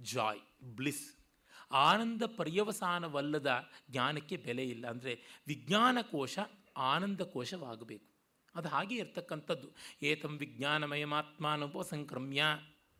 [0.00, 1.25] joy bliss
[1.70, 4.86] ಆನಂದ ಪರ್ಯವಸಾನವಲ್ಲದ ಜ್ಞಾನಕ್ಕೆ ಬೆಲೆ ಇಲ್ಲ.
[4.86, 6.38] ಅಂದರೆ ವಿಜ್ಞಾನ ಕೋಶ
[6.76, 8.06] ಆನಂದ ಕೋಶವಾಗಬೇಕು.
[8.54, 9.68] ಅದು ಹಾಗೆ ಇರ್ತಕ್ಕಂಥದ್ದು.
[10.02, 12.42] ಏತಂ ವಿಜ್ಞಾನಮಯಮಾತ್ಮಾನುಪಸಂಕ್ರಮ್ಯ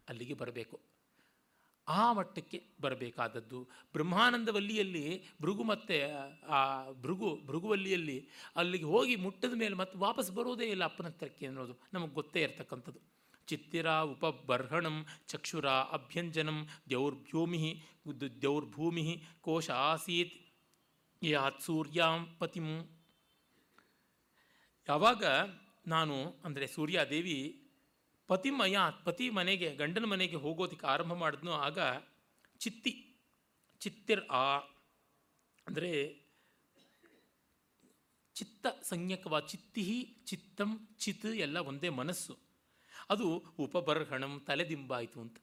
[0.08, 0.80] ಅಲ್ಲಿಗೆ ಬರಬೇಕು.
[1.88, 3.68] ಆ ಮಟ್ಟಕ್ಕೆ ಬರಬೇಕಾದದ್ದು.
[3.92, 6.04] ಬ್ರಹ್ಮಾನಂದವಲ್ಲಿಯಲ್ಲಿ ಭೃಗು ಮತ್ತೆ,
[6.48, 12.14] ಆ, ಭೃಗು, ಭೃಗುವಲ್ಲಿಯಲ್ಲಿ ಅಲ್ಲಿಗೆ ಹೋಗಿ ಮುಟ್ಟದ ಮೇಲೆ ಮತ್ತೆ ವಾಪಸ್ ಬರೋದೇ ಇಲ್ಲ ಅಪ್ಪನ ಹತ್ರಕ್ಕೆ ಅನ್ನೋದು ನಮಗೆ
[12.14, 13.15] ಗೊತ್ತೇ ಇರತಕ್ಕಂಥದ್ದು.
[13.48, 14.96] ಚಿತ್ತಿರ ಉಪಬರ್ಹಣಂ
[15.28, 17.60] ಚಕ್ಷುರ ಅಭ್ಯಂಜನಂ ದ್ಯೌರ್ಭ್ಯೂಮಿ
[18.42, 19.04] ದ್ಯೌರ್ಭೂಮಿ
[19.40, 20.34] ಕೋಶ ಆಸೀತ್
[21.22, 22.68] ಯಾತ್ ಸೂರ್ಯಾಂ ಪತಿಂ.
[24.88, 25.24] ಯಾವಾಗ
[25.86, 27.38] ನಾನು, ಅಂದರೆ ಸೂರ್ಯಾದೇವಿ
[28.28, 31.78] ಪತಿಮಯ ಪತಿ ಮನೆಗೆ, ಗಂಡನ ಮನೆಗೆ ಹೋಗೋದಕ್ಕೆ ಆರಂಭ ಮಾಡಿದ್ನೋ ಆಗ
[32.60, 32.92] ಚಿತ್ತಿ,
[33.80, 34.46] ಚಿತ್ತಿರ್ ಆ,
[35.66, 35.90] ಅಂದರೆ
[38.36, 39.84] ಚಿತ್ತ ಸಂಜ್ಞಕವ ಚಿತ್ತಿ
[40.26, 42.34] ಚಿತ್ತಂ ಚಿತ್ ಎಲ್ಲ ಒಂದೇ ಮನಸ್ಸು.
[43.10, 43.26] ಅದು
[43.58, 45.38] ಉಪಬರ್ಹಣಂ ತಲೆದಿಂಬಾಯಿತು ಅಂತ.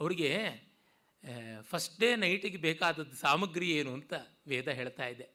[0.00, 0.30] ಅವರಿಗೆ
[1.60, 4.14] ಫಸ್ಟ್ ಡೇ ನೈಟಿಗೆ ಬೇಕಾದದ್ದು ಸಾಮಗ್ರಿ ಏನು ಅಂತ
[4.46, 5.26] ವೇದ ಹೇಳ್ತಾ ಇದೆ.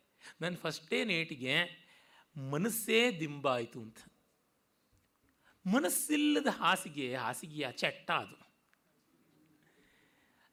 [0.41, 1.56] ನನ್ನ ಫಸ್ಟ್ ಡೇ ನೈಟಿಗೆ
[2.36, 4.00] ಮನಸ್ಸೇ ದಿಂಬಾಯಿತು ಅಂತ.
[5.66, 8.38] ಮನಸ್ಸಿಲ್ಲದ ಹಾಸಿಗೆ, ಹಾಸಿಗೆಯ ಚಟ್ಟ ಅದು.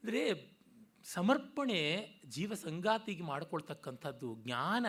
[0.03, 0.23] ಅಂದರೆ
[1.05, 1.79] ಸಮರ್ಪಣೆ
[2.27, 4.87] ಜೀವ ಸಂಗಾತಿಗೆ ಮಾಡಿಕೊಳ್ತಕ್ಕಂಥದ್ದು, ಜ್ಞಾನ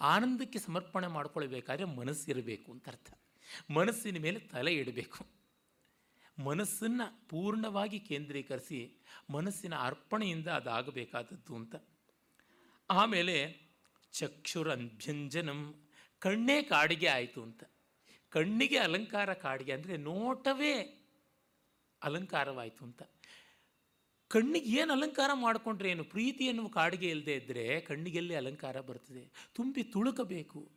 [0.00, 3.10] ಆನಂದಕ್ಕೆ ಸಮರ್ಪಣೆ ಮಾಡ್ಕೊಳ್ಬೇಕಾದ್ರೆ ಮನಸ್ಸಿರಬೇಕು ಅಂತ ಅರ್ಥ.
[3.70, 5.35] ಮನಸ್ಸಿನ ಮೇಲೆ ತಲೆ ಇಡಬೇಕು.
[6.38, 8.80] ಮನಸ್ಸನ್ನು ಪೂರ್ಣವಾಗಿ ಕೇಂದ್ರೀಕರಿಸಿ
[9.30, 11.74] ಮನಸ್ಸಿನ ಅರ್ಪಣೆಯಿಂದ ಅದಾಗಬೇಕಾದದ್ದು ಅಂತ.
[12.90, 13.66] ಆಮೇಲೆ
[14.12, 17.64] ಚಕ್ಷುರಭ್ಯಂಜನಂ ಕಣ್ಣೇ ಕಾಡಿಗೆ ಆಯಿತು ಅಂತ.
[18.30, 20.74] ಕಣ್ಣಿಗೆ ಅಲಂಕಾರ ಕಾಡಿಗೆ ಅಂದರೆ ನೋಟವೇ
[22.02, 23.02] ಅಲಂಕಾರವಾಯಿತು ಅಂತ.
[24.28, 26.04] ಕಣ್ಣಿಗೆ ಏನು ಅಲಂಕಾರ ಮಾಡಿಕೊಂಡ್ರೆ ಏನು?
[26.04, 29.50] ಪ್ರೀತಿ ಎನ್ನುವ ಕಾಡಿಗೆ ಇಲ್ಲದೆ ಇದ್ದರೆ ಕಣ್ಣಿಗೆಲ್ಲಿ ಅಲಂಕಾರ ಬರ್ತದೆ.
[29.52, 30.70] ತುಂಬಿ ತುಳುಕಬೇಕು,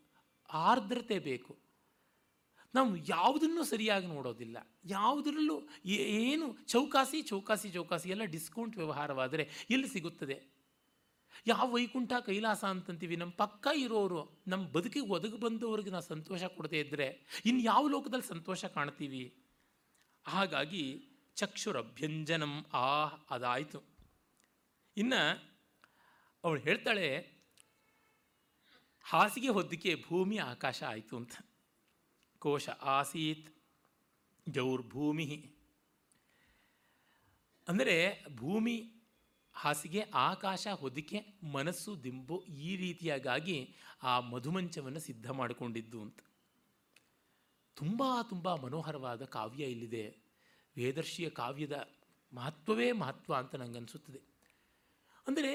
[0.50, 1.69] ಆರ್ದ್ರತೆ ಬೇಕು.
[2.74, 4.58] ನಾವು ಯಾವುದನ್ನು ಸರಿಯಾಗಿ ನೋಡೋದಿಲ್ಲ.
[4.86, 5.56] ಯಾವುದರಲ್ಲೂ
[5.96, 10.38] ಏನು ಚೌಕಾಸಿ ಚೌಕಾಸಿ ಚೌಕಾಸಿ ಎಲ್ಲ ಡಿಸ್ಕೌಂಟ್ ವ್ಯವಹಾರವಾದರೆ ಎಲ್ಲಿ ಸಿಗುತ್ತದೆ?
[11.48, 17.08] ಯಾವ ವೈಕುಂಠ ಕೈಲಾಸ ಅಂತಂತೀವಿ, ನಮ್ಮ ಪಕ್ಕ ಇರೋರು, ನಮ್ಮ ಬದುಕಿಗೆ ಒದಗಿ ಬಂದವರಿಗೆ ನಾವು ಸಂತೋಷ ಕೊಡದೇ ಇದ್ದರೆ
[17.46, 19.24] ಇನ್ನು ಯಾವ ಲೋಕದಲ್ಲಿ ಸಂತೋಷ ಕಾಣ್ತೀವಿ?
[20.26, 20.86] ಹಾಗಾಗಿ
[21.36, 22.90] ಚಕ್ಷುರಭ್ಯಂಜನಂ ಆ
[23.32, 23.80] ಅದಾಯಿತು.
[24.98, 25.22] ಇನ್ನು
[26.44, 27.08] ಅವಳು ಹೇಳ್ತಾಳೆ,
[29.06, 31.36] ಹಾಸಿಗೆ ಹೊದ್ದಿಕೆ ಭೂಮಿ ಆಕಾಶ ಆಯಿತು ಅಂತ.
[32.40, 33.50] ಕೋಶ ಆಸೀತ್
[34.50, 35.56] ಜೌರ್ಭೂಮಿ
[37.68, 38.94] ಅಂದರೆ ಭೂಮಿ
[39.54, 46.20] ಹಾಸಿಗೆ ಆಕಾಶ ಹೊದಿಕೆ ಮನಸ್ಸು ದಿಂಬು ಈ ರೀತಿಯಾಗಿ ಆ ಮಧುಮಂಚವನ್ನು ಸಿದ್ಧ ಮಾಡಿಕೊಂಡಿದ್ದು ಅಂತ.
[47.76, 50.18] ತುಂಬ ತುಂಬ ಮನೋಹರವಾದ ಕಾವ್ಯ ಇಲ್ಲಿದೆ.
[50.78, 51.90] ವೇದರ್ಶಿಯ ಕಾವ್ಯದ
[52.34, 54.22] ಮಹತ್ವವೇ ಮಹತ್ವ ಅಂತ ನನಗನ್ಸುತ್ತದೆ
[55.28, 55.54] ಅಂದರೆ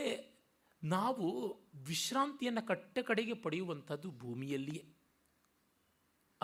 [0.85, 1.27] ನಾವು
[1.75, 4.94] ವಿಶ್ರಾಂತಿಯನ್ನು ಕಟ್ಟ ಕಡೆಗೆ ಪಡೆಯುವಂಥದ್ದು ಭೂಮಿಯಲ್ಲಿಯೇ.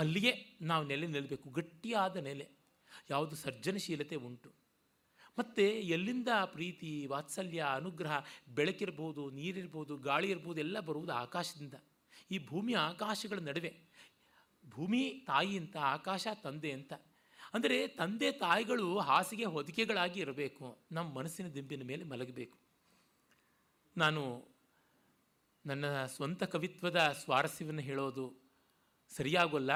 [0.00, 2.48] ಅಲ್ಲಿಯೇ ನಾವು ನೆಲೆ ನಿಲ್ಲಬೇಕು, ಗಟ್ಟಿಯಾದ ನೆಲೆ.
[3.10, 4.52] ಯಾವುದು ಸರ್ಜನಶೀಲತೆ ಉಂಟು.
[5.38, 8.24] ಮತ್ತು ಎಲ್ಲಿಂದ ಪ್ರೀತಿ, ವಾತ್ಸಲ್ಯ, ಅನುಗ್ರಹ,
[8.54, 11.74] ಬೆಳಕಿರ್ಬೋದು, ನೀರಿರ್ಬೋದು ಗಾಳಿ ಇರ್ಬೋದು ಎಲ್ಲ ಬರುವುದು ಆಕಾಶದಿಂದ.
[12.30, 13.76] ಈ ಭೂಮಿ ಆಕಾಶಗಳ ನಡುವೆ.
[14.68, 16.92] ಭೂಮಿ ತಾಯಿ ಅಂತ, ಆಕಾಶ ತಂದೆ ಅಂತ.
[17.54, 20.78] ಅಂದರೆ ತಂದೆ ತಾಯಿಗಳು ಹಾಸಿಗೆ ಹೊದಿಕೆಗಳಾಗಿ ಇರಬೇಕು.
[20.92, 22.58] ನಮ್ಮ ಮನಸ್ಸಿನ ದಿಂಬಿನ ಮೇಲೆ ಮಲಗಬೇಕು.
[23.96, 24.48] ನಾನು
[25.66, 28.39] ನನ್ನ ಸ್ವಂತ ಕವಿತ್ವದ ಸ್ವಾರಸ್ಯವನ್ನು ಹೇಳೋದು
[29.16, 29.72] ಸರಿಯಾಗೋಲ್ಲ.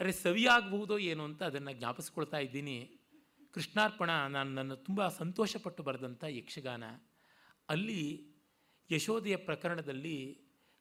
[0.00, 2.76] ಅರೆ ಸವಿಯಾಗಬಹುದೋ ಏನು ಅಂತ ಅದನ್ನು ಜ್ಞಾಪಿಸ್ಕೊಳ್ತಾ ಇದ್ದೀನಿ.
[3.52, 6.84] ಕೃಷ್ಣಾರ್ಪಣ ನಾನು ನನ್ನ ತುಂಬ ಸಂತೋಷಪಟ್ಟು ಬರೆದಂಥ ಯಕ್ಷಗಾನ.
[7.68, 8.02] ಅಲ್ಲಿ
[8.90, 10.16] ಯಶೋದೆಯ ಪ್ರಕರಣದಲ್ಲಿ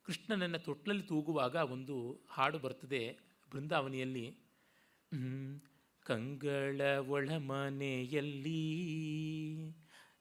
[0.05, 1.97] ಕೃಷ್ಣನನ್ನು ತೊಟ್ಲಲ್ಲಿ ತೂಗುವಾಗ ಒಂದು
[2.29, 3.01] ಹಾಡು ಬರ್ತದೆ
[3.51, 4.25] ಬೃಂದಾವನಿಯಲ್ಲಿ.
[6.05, 8.63] ಕಂಗಳ ಒಳಮನೆಯಲ್ಲಿ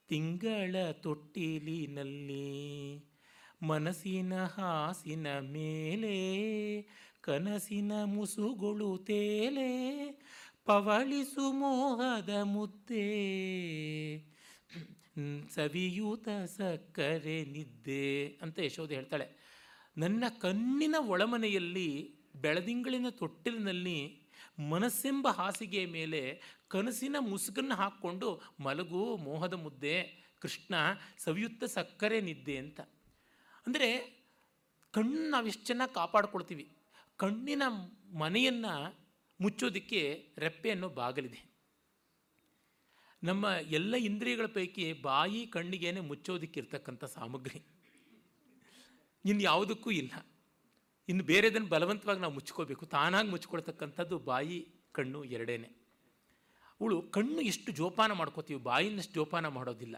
[0.08, 2.46] ತಿಂಗಳ ತೊಟ್ಟಿಲಿನಲ್ಲಿ,
[3.62, 6.16] ಮನಸ್ಸಿನ ಹಾಸಿನ ಮೇಲೆ
[7.20, 9.70] ಕನಸಿನ ಮುಸುಗುಳು ತೇಲೆ,
[10.64, 13.06] ಪವಳಿಸು ಮೋಹದ ಮುದ್ದೆ.
[15.54, 19.26] ಸವಿಯೂತ ಸಕ್ಕರೆ ನಿದ್ದೆ ಅಂತ ಯಶೋಧ ಹೇಳ್ತಾಳೆ.
[19.96, 24.30] ನನ್ನ ಕಣ್ಣಿನ ಒಳಮನೆಯಲ್ಲಿ ಬೆಳದಿಂಗಳಿನ ತೊಟ್ಟಿಲಿನಲ್ಲಿ
[24.70, 29.96] ಮನಸ್ಸೆಂಬ ಹಾಸಿಗೆಯ ಮೇಲೆ ಕನಸಿನ ಮುಸುಗನ್ನು ಹಾಕ್ಕೊಂಡು ಮಲಗು ಮೋಹದ ಮುದ್ದೆ.
[30.40, 30.74] ಕೃಷ್ಣ,
[31.18, 32.80] ಸವಿಯುತ್ತ ಸಕ್ಕರೆ ನಿದ್ದೆ ಅಂತ.
[33.66, 33.88] ಅಂದರೆ
[34.92, 36.68] ಕಣ್ಣು ನಾವು ಎಷ್ಟು ಚೆನ್ನಾಗಿ ಕಾಪಾಡ್ಕೊಳ್ತೀವಿ.
[37.20, 37.62] ಕಣ್ಣಿನ
[38.18, 38.98] ಮನೆಯನ್ನು
[39.40, 41.50] ಮುಚ್ಚೋದಕ್ಕೆ ರೆಪ್ಪೆ ಅನ್ನೋ ಬಾಗಲಿದೆ.
[43.22, 47.62] ನಮ್ಮ ಎಲ್ಲ ಇಂದ್ರಿಯಗಳ ಪೈಕಿ ಬಾಯಿ ಕಣ್ಣಿಗೇನೆ ಮುಚ್ಚೋದಕ್ಕಿರ್ತಕ್ಕಂಥ ಸಾಮಗ್ರಿ.
[49.24, 50.26] ಇನ್ನು ಯಾವುದಕ್ಕೂ ಇಲ್ಲ.
[51.08, 55.68] ಇನ್ನು ಬೇರೆದನ್ನು ಬಲವಂತವಾಗಿ ನಾವು ಮುಚ್ಕೋಬೇಕು ತಾನಾಗಿ ಮುಚ್ಕೊಳ್ತಕ್ಕಂಥದ್ದು ಬಾಯಿ, ಕಣ್ಣು ಎರಡೇನೆ.
[56.80, 59.96] ಅವಳು ಕಣ್ಣು ಎಷ್ಟು ಜೋಪಾನ ಮಾಡ್ಕೋತೀವಿ, ಬಾಯಿನಷ್ಟು ಜೋಪಾನ ಮಾಡೋದಿಲ್ಲ.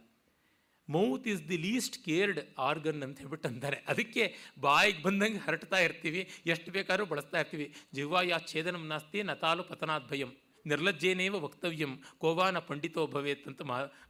[0.94, 3.78] Mouth is the least cared organ ಅಂತ ಹೇಳ್ಬಿಟ್ಟು ಅಂತಾರೆ.
[3.88, 7.74] ಅದಕ್ಕೆ ಬಾಯಿಗೆ ಬಂದಂಗೆ ಹರಡ್ತಾ ಇರ್ತೀವಿ, ಎಷ್ಟು ಬೇಕಾದ್ರೂ ಬಳಸ್ತಾ ಇರ್ತೀವಿ.
[7.94, 10.32] ಜಿಹ್ವಾಯ ಛೇದನಂ ನಾಸ್ತಿ ನತಾಲು ಪತನಾದ್ಭಯಂ
[10.66, 13.62] ನಿರ್ಲಜ್ಜೇನೇವ ವಕ್ತವ್ಯಂ, ಕೋವಾನ ಪಂಡಿತೋ ಭವೇತ್ ಅಂತ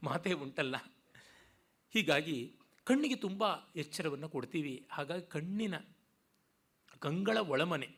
[0.03, 0.77] ಮಾತೇ ಉಂಟಲ್ಲ.
[1.93, 2.39] ಹೀಗಾಗಿ
[2.85, 3.45] ಕಣ್ಣಿಗೆ ತುಂಬ
[3.77, 4.89] ಎಚ್ಚರವನ್ನು ಕೊಡ್ತೀವಿ.
[4.93, 5.75] ಹಾಗಾಗಿ ಕಣ್ಣಿನ
[6.99, 7.89] ಕಂಗಳ ಒಳಮನೆ.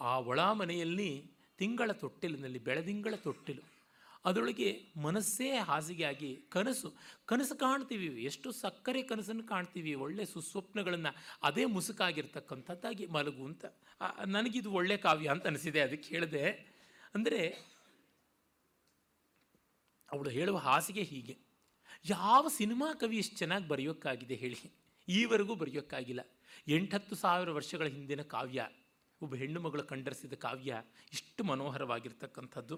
[0.00, 3.73] ಆ ಒಳಮನೆಯಲ್ಲಿ ತಿಂಗಳ ತೊಟ್ಟಿಲಿನಲ್ಲಿ, ಬೆಳದಿಂಗಳ ತೊಟ್ಟಿಲು.
[4.24, 6.88] ಅದರೊಳಗೆ ಮನಸ್ಸೇ ಹಾಸಿಗೆಯಾಗಿ ಕನಸು
[7.30, 8.08] ಕನಸು ಕಾಣ್ತೀವಿ.
[8.24, 9.92] ಎಷ್ಟು ಸಕ್ಕರೆ ಕನಸನ್ನು ಕಾಣ್ತೀವಿ.
[10.04, 11.12] ಒಳ್ಳೆ ಸುಸ್ವಪ್ನಗಳನ್ನು
[11.42, 13.64] ಅದೇ ಮುಸುಕಾಗಿರ್ತಕ್ಕಂಥದ್ದಾಗಿ ಮಲಗು ಅಂತ.
[14.26, 15.80] ನನಗಿದು ಒಳ್ಳೆ ಕಾವ್ಯ ಅಂತ ಅನಿಸಿದೆ.
[15.80, 16.44] ಅದಕ್ಕೆ ಹೇಳಿದೆ
[17.14, 17.40] ಅಂದರೆ
[20.08, 21.36] ಅವಳು ಹೇಳುವ ಹಾಸಿಗೆ ಹೀಗೆ.
[22.04, 24.58] ಯಾವ ಸಿನಿಮಾ ಕವಿ ಇಷ್ಟು ಚೆನ್ನಾಗಿ ಬರೆಯೋಕ್ಕಾಗಿದೆ ಹೇಳಿ.
[25.08, 26.22] ಈವರೆಗೂ ಬರೆಯೋಕ್ಕಾಗಿಲ್ಲ.
[26.68, 28.60] ಎಂಟತ್ತು ಸಾವಿರ ವರ್ಷಗಳ ಹಿಂದಿನ ಕಾವ್ಯ,
[29.20, 32.76] ಒಬ್ಬ ಹೆಣ್ಣು ಮಗಳು ಕಂಡರಿಸಿದ ಕಾವ್ಯ ಇಷ್ಟು ಮನೋಹರವಾಗಿರ್ತಕ್ಕಂಥದ್ದು.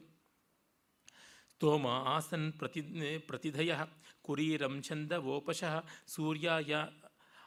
[1.57, 2.81] ಸ್ತೋಮ ಆಸನ್ ಪ್ರತಿ
[3.19, 3.75] ಪ್ರತಿಧಯ
[4.57, 5.74] ರಂಚಂದ ಓಪಶಃ
[6.07, 6.74] ಸೂರ್ಯಾಯ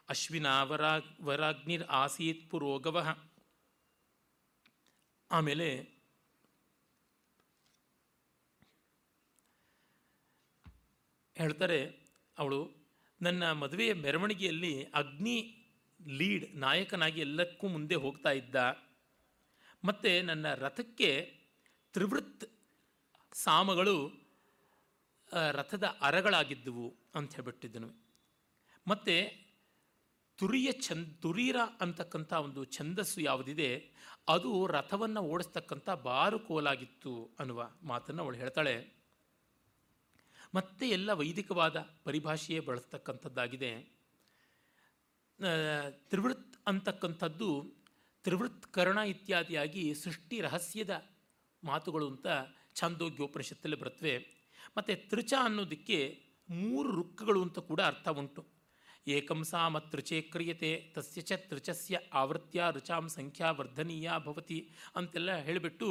[0.09, 2.97] ಅಶ್ವಿನಾವರಾ ವರಾಗ್ನಿರ್ ಆಸೀತ್ ಪುರೋಗವ.
[5.31, 5.69] ಆಮೇಲೆ
[11.35, 11.79] ಹೇಳ್ತಾರೆ
[12.37, 12.61] ಅವಳು,
[13.21, 15.37] ನನ್ನ ಮದುವೆಯ ಮೆರವಣಿಗೆಯಲ್ಲಿ ಅಗ್ನಿ
[16.07, 18.55] ಲೀಡ್ ನಾಯಕನಾಗಿ ಎಲ್ಲಕ್ಕೂ ಮುಂದೆ ಹೋಗ್ತಾ ಇದ್ದ.
[19.85, 21.11] ಮತ್ತು ನನ್ನ ರಥಕ್ಕೆ
[21.93, 22.58] ತ್ರಿವೃತ್
[23.33, 23.95] ಸಾಮಗಳು
[25.51, 27.89] ರಥದ ಅರಗಳಾಗಿದ್ದುವು ಅಂತ ಹೇಳ್ಬಿಟ್ಟಿದ್ದನು.
[28.87, 29.15] ಮತ್ತು
[30.39, 33.69] ತುರಿಯ ಛಂದ್, ತುರೀರ ಅಂತಕ್ಕಂಥ ಒಂದು ಛಂದಸ್ಸು ಯಾವುದಿದೆ,
[34.27, 38.75] ಅದು ರಥವನ್ನು ಓಡಿಸ್ತಕ್ಕಂಥ ಬಾರು ಕೋಲಾಗಿತ್ತು ಅನ್ನುವ ಮಾತನ್ನು ಅವಳು ಹೇಳ್ತಾಳೆ.
[40.55, 43.71] ಮತ್ತೆ ಎಲ್ಲ ವೈದಿಕವಾದ ಪರಿಭಾಷೆಯೇ ಬಳಸ್ತಕ್ಕಂಥದ್ದಾಗಿದೆ.
[46.09, 47.49] ತ್ರಿವೃತ್ ಅಂತಕ್ಕಂಥದ್ದು
[48.25, 50.93] ತ್ರಿವೃತ್ಕರಣ ಇತ್ಯಾದಿಯಾಗಿ ಸೃಷ್ಟಿ ರಹಸ್ಯದ
[51.63, 52.27] ಮಾತುಗಳು ಅಂತ
[52.75, 54.15] ಛಾಂದೋಗ್ಯೋಪನಿಷತ್ತಲ್ಲಿ ಬರುತ್ತವೆ
[54.77, 55.99] ಮತ್ತು ತ್ರಿಚ ಅನ್ನೋದಕ್ಕೆ
[56.49, 58.41] ಮೂರು ರುಕ್ಕಗಳು ಅಂತ ಕೂಡ ಅರ್ಥ ಉಂಟು.
[59.07, 64.59] ಏಕಂಸಾಮ ತ್ರಿಚೆ ಕ್ರಿಯತೆ, ತಸ್ಯ ಚ ತ್ರಿಚಸ್ಯ ಆವೃತ್ಯ ರುಚಾಂ ಸಂಖ್ಯಾ ವರ್ಧನೀಯ ಭವತಿ
[64.95, 65.87] ಅಂತೆಲ್ಲ ಹೇಳಿಬಿಟ್ಟು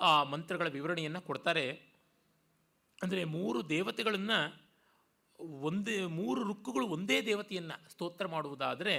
[0.00, 1.66] ಆ ಮಂತ್ರಗಳ ವಿವರಣೆಯನ್ನು ಕೊಡ್ತಾರೆ.
[3.02, 4.38] ಅಂದರೆ ಮೂರು ದೇವತೆಗಳನ್ನು
[5.62, 8.94] ಒಂದೇ, ಮೂರು ರುಕ್ಕುಗಳು ಒಂದೇ ದೇವತೆಯನ್ನು ಸ್ತೋತ್ರ ಮಾಡುವುದಾದರೆ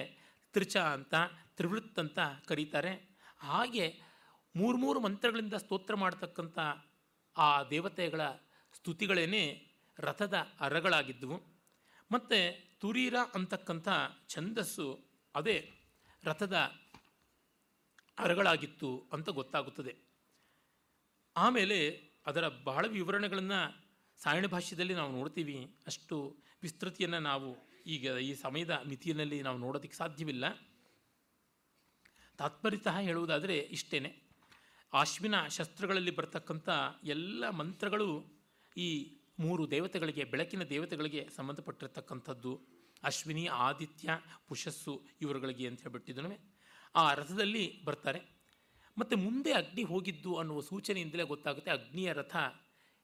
[0.53, 1.15] ತ್ರಿಚ ಅಂತ
[1.57, 2.93] ತ್ರಿವೃತ್ ಅಂತ ಕರೀತಾರೆ.
[3.39, 3.85] ಹಾಗೆ
[4.55, 6.57] ಮೂರು ಮೂರು ಮಂತ್ರಗಳಿಂದ ಸ್ತೋತ್ರ ಮಾಡ್ತಕ್ಕಂಥ
[7.37, 8.21] ಆ ದೇವತೆಗಳ
[8.73, 9.67] ಸ್ತುತಿಗಳೇನೆ
[9.99, 11.37] ರಥದ ಅರಗಳಾಗಿದ್ದವು.
[12.11, 13.87] ಮತ್ತು ತುರೀರ ಅಂತಕ್ಕಂಥ
[14.27, 14.99] ಛಂದಸ್ಸು
[15.35, 15.73] ಅದೇ
[16.23, 16.53] ರಥದ
[18.19, 19.95] ಅರಗಳಾಗಿತ್ತು ಅಂತ ಗೊತ್ತಾಗುತ್ತದೆ.
[21.37, 23.87] ಆಮೇಲೆ ಅದರ ಬಹಳ ವಿವರಣೆಗಳನ್ನು
[24.17, 25.77] ಸಾಯಣ ಭಾಷ್ಯದಲ್ಲಿ ನಾವು ನೋಡ್ತೀವಿ.
[25.87, 30.45] ಅಷ್ಟು ವಿಸ್ತೃತಿಯನ್ನು ನಾವು ಈಗ ಈ ಸಮಯದ ಮಿತಿಯಲ್ಲಿ ನಾವು ನೋಡೋದಕ್ಕೆ ಸಾಧ್ಯವಿಲ್ಲ.
[32.37, 34.26] ತಾತ್ಪರ್ಯತಃ ಹೇಳುವುದಾದರೆ ಇಷ್ಟೇ
[34.93, 36.69] ಆಶ್ವಿನ ಶಸ್ತ್ರಗಳಲ್ಲಿ ಬರ್ತಕ್ಕಂಥ
[37.03, 38.25] ಎಲ್ಲ ಮಂತ್ರಗಳು
[38.77, 42.61] ಈ ಮೂರು ದೇವತೆಗಳಿಗೆ, ಬೆಳಕಿನ ದೇವತೆಗಳಿಗೆ ಸಂಬಂಧಪಟ್ಟಿರ್ತಕ್ಕಂಥದ್ದು.
[43.03, 44.09] ಅಶ್ವಿನಿ, ಆದಿತ್ಯ,
[44.47, 46.57] ಪುಷಸ್ಸು ಇವರುಗಳಿಗೆ ಅಂತ ಹೇಳ್ಬಿಟ್ಟಿದ್ದನು
[46.95, 48.21] ಆ ರಥದಲ್ಲಿ ಬರ್ತಾರೆ.
[48.97, 52.35] ಮತ್ತು ಮುಂದೆ ಅಗ್ನಿ ಹೋಗಿದ್ದು ಅನ್ನುವ ಸೂಚನೆಯಿಂದಲೇ ಗೊತ್ತಾಗುತ್ತೆ ಅಗ್ನಿಯ ರಥ,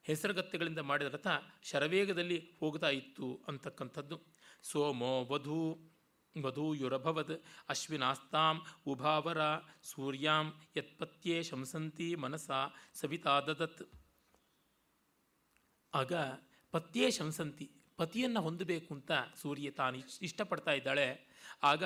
[0.04, 1.28] ಹೆಸರುಗತ್ತೆಗಳಿಂದ ಮಾಡಿದ ರಥ
[1.64, 4.22] ಶರವೇಗದಲ್ಲಿ ಹೋಗ್ತಾ ಇತ್ತು ಅಂತಕ್ಕಂಥದ್ದು.
[4.64, 5.93] ಸೋಮೋ, ವಧೂ
[6.42, 9.38] ವಧೂಯುರಭವದ್ ಅಶ್ವಿನಾಸ್ತಾಂ ಉಭಾವರ
[9.84, 12.52] ಸೂರ್ಯಾಂ ಯತ್ಪತ್ಯೆ ಶಂಸಂತಿ ಮನಸ
[12.94, 13.90] ಸವಿತಾ ದದತ್
[15.94, 16.14] ಆಗ
[16.72, 19.12] ಪತ್ಯೇ ಶಂಸಂತಿ ಪತಿಯನ್ನು ಹೊಂದಬೇಕು ಅಂತ
[19.42, 21.34] ಸೂರ್ಯ ತಾನು ಇಷ್- ಇಷ್ಟಪಡ್ತಾ ಇದ್ದಾಳೆ.
[21.64, 21.84] ಆಗ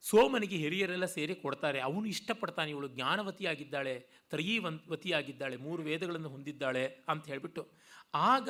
[0.00, 1.80] ಸೋಮನಿಗೆ ಹಿರಿಯರೆಲ್ಲ ಸೇರಿ ಕೊಡ್ತಾರೆ.
[1.80, 7.68] ಅವನು ಇಷ್ಟಪಡ್ತಾನೆ, ಇವಳು ಜ್ಞಾನವತಿಯಾಗಿದ್ದಾಳೆ ತ್ರಯೀವಂತವತಿಯಾಗಿದ್ದಾಳೆ ಮೂರು ವೇದಗಳನ್ನು ಹೊಂದಿದ್ದಾಳೆ ಅಂತ ಹೇಳಿಬಿಟ್ಟು.
[8.14, 8.48] ಆಗ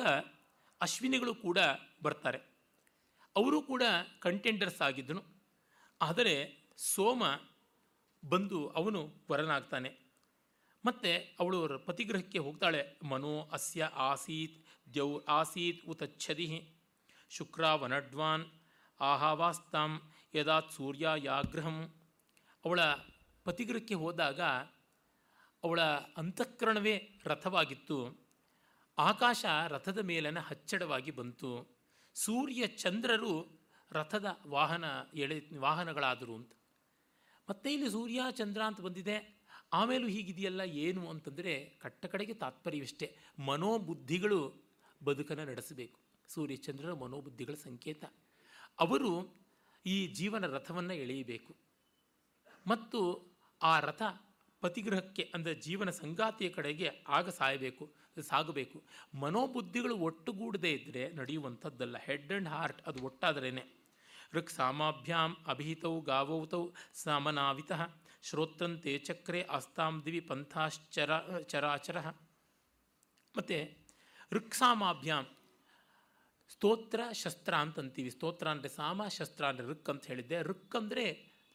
[0.81, 1.57] ಅಶ್ವಿನಿಗಳು ಕೂಡ
[2.03, 2.48] ಬರ್ತಾರೆ.
[3.39, 3.83] ಅವರು ಕೂಡ
[4.19, 5.23] ಕಂಟೆಂಡರ್ಸ್ ಆಗಿದ್ದನು.
[6.01, 7.23] ಆದರೆ ಸೋಮ
[8.29, 9.97] ಬಂದು ಅವನು ವರನಾಗ್ತಾನೆ.
[10.85, 12.99] ಮತ್ತು ಅವಳು ಪತಿಗ್ರಹಕ್ಕೆ ಹೋಗ್ತಾಳೆ.
[13.03, 16.79] ಮನೋ ಅಸ್ಯ ಆಸೀತ್, ದ್ಯೌ ಆಸೀತ್ ಉತಚ್ಛದಿಹಿ
[17.29, 18.45] ಶುಕ್ರ ವನಡ್ವಾನ್
[19.01, 20.01] ಆಹಾವಾಸ್ತಾಂ
[20.35, 21.93] ಯದಾತ್ ಸೂರ್ಯ ಯಾಗ್ರಹಂ
[22.65, 22.79] ಅವಳ
[23.43, 24.41] ಪತಿಗೃಹಕ್ಕೆ ಹೋದಾಗ
[25.63, 25.81] ಅವಳ
[26.17, 28.27] ಅಂತಃಕರಣವೇ ರಥವಾಗಿತ್ತು.
[28.97, 31.78] ಆಕಾಶ ರಥದ ಮೇಲನ ಹಚ್ಚಡವಾಗಿ ಬಂತು.
[32.13, 33.59] ಸೂರ್ಯ ಚಂದ್ರರು
[33.91, 36.51] ರಥದ ವಾಹನ ಎಳೆ ವಾಹನಗಳಾದರು ಅಂತ.
[37.49, 39.39] ಮತ್ತೆ ಇಲ್ಲಿ ಸೂರ್ಯ ಚಂದ್ರ ಅಂತ ಬಂದಿದೆ.
[39.73, 44.53] ಆಮೇಲೂ ಹೀಗಿದೆಯಲ್ಲ ಏನು ಅಂತಂದರೆ ಕಟ್ಟ ಕಡೆಗೆ ತಾತ್ಪರ್ಯವಿಷ್ಟೇ ಮನೋಬುದ್ಧಿಗಳು
[45.03, 45.99] ಬದುಕನ್ನು ನಡೆಸಬೇಕು.
[46.27, 48.05] ಸೂರ್ಯಚಂದ್ರರ ಮನೋಬುದ್ಧಿಗಳ ಸಂಕೇತ.
[48.79, 49.41] ಅವರು
[49.85, 51.55] ಈ ಜೀವನ ರಥವನ್ನು ಎಳೆಯಬೇಕು.
[52.67, 53.31] ಮತ್ತು
[53.61, 54.01] ಆ ರಥ
[54.63, 56.87] ಪತಿಗೃಹಕ್ಕೆ, ಅಂದರೆ ಜೀವನ ಸಂಗಾತಿಯ ಕಡೆಗೆ
[57.17, 57.85] ಆಗ ಸಾಯಬೇಕು,
[58.29, 58.77] ಸಾಗಬೇಕು.
[59.23, 61.97] ಮನೋಬುದ್ಧಿಗಳು ಒಟ್ಟುಗೂಡದೇ ಇದ್ದರೆ ನಡೆಯುವಂಥದ್ದಲ್ಲ.
[62.07, 63.63] ಹೆಡ್ ಆ್ಯಂಡ್ ಹಾರ್ಟ್ ಅದು ಒಟ್ಟಾದರೇನೆ.
[64.35, 66.63] ಋಕ್ ಸಾಮಾಭ್ಯಾಂ ಅಭಿಹಿತೌ ಗಾವೌತೌ
[67.03, 67.81] ಸಾಮನಾವಿತಃ
[68.27, 71.11] ಶ್ರೋತ್ರಂತೆ ಚಕ್ರೆ ಆಸ್ತಾಂ ದಿವಿ ಪಂಥಾಶ್ಚರ,
[71.51, 71.97] ಚರಾಚರ.
[73.35, 73.59] ಮತ್ತು
[74.31, 75.25] ಋಕ್ಸಾಮಾಭ್ಯಾಂ
[76.49, 78.11] ಸ್ತೋತ್ರ ಶಸ್ತ್ರ ಅಂತಂತೀವಿ.
[78.15, 80.37] ಸ್ತೋತ್ರ ಅಂದರೆ ಸಾಮ, ಶಸ್ತ್ರ ಅಂದರೆ ಋಕ್ ಅಂತ ಹೇಳಿದ್ದೆ.
[80.51, 81.05] ಋಕ್ ಅಂದರೆ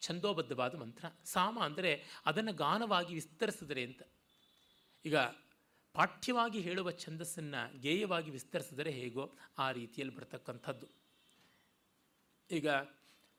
[0.06, 1.04] ಛಂದೋಬದ್ಧವಾದ ಮಂತ್ರ.
[1.24, 1.92] ಸಾಮ ಅಂದರೆ
[2.26, 4.02] ಅದನ್ನು ಗಾನವಾಗಿ ವಿಸ್ತರಿಸಿದರೆ ಅಂತ.
[5.04, 5.16] ಈಗ
[5.94, 9.24] ಪಾಠ್ಯವಾಗಿ ಹೇಳುವ ಛಂದಸ್ಸನ್ನು ಗೇಯವಾಗಿ ವಿಸ್ತರಿಸಿದರೆ ಹೇಗೋ
[9.58, 10.86] ಆ ರೀತಿಯಲ್ಲಿ ಬರ್ತಕ್ಕಂಥದ್ದು.
[12.50, 12.68] ಈಗ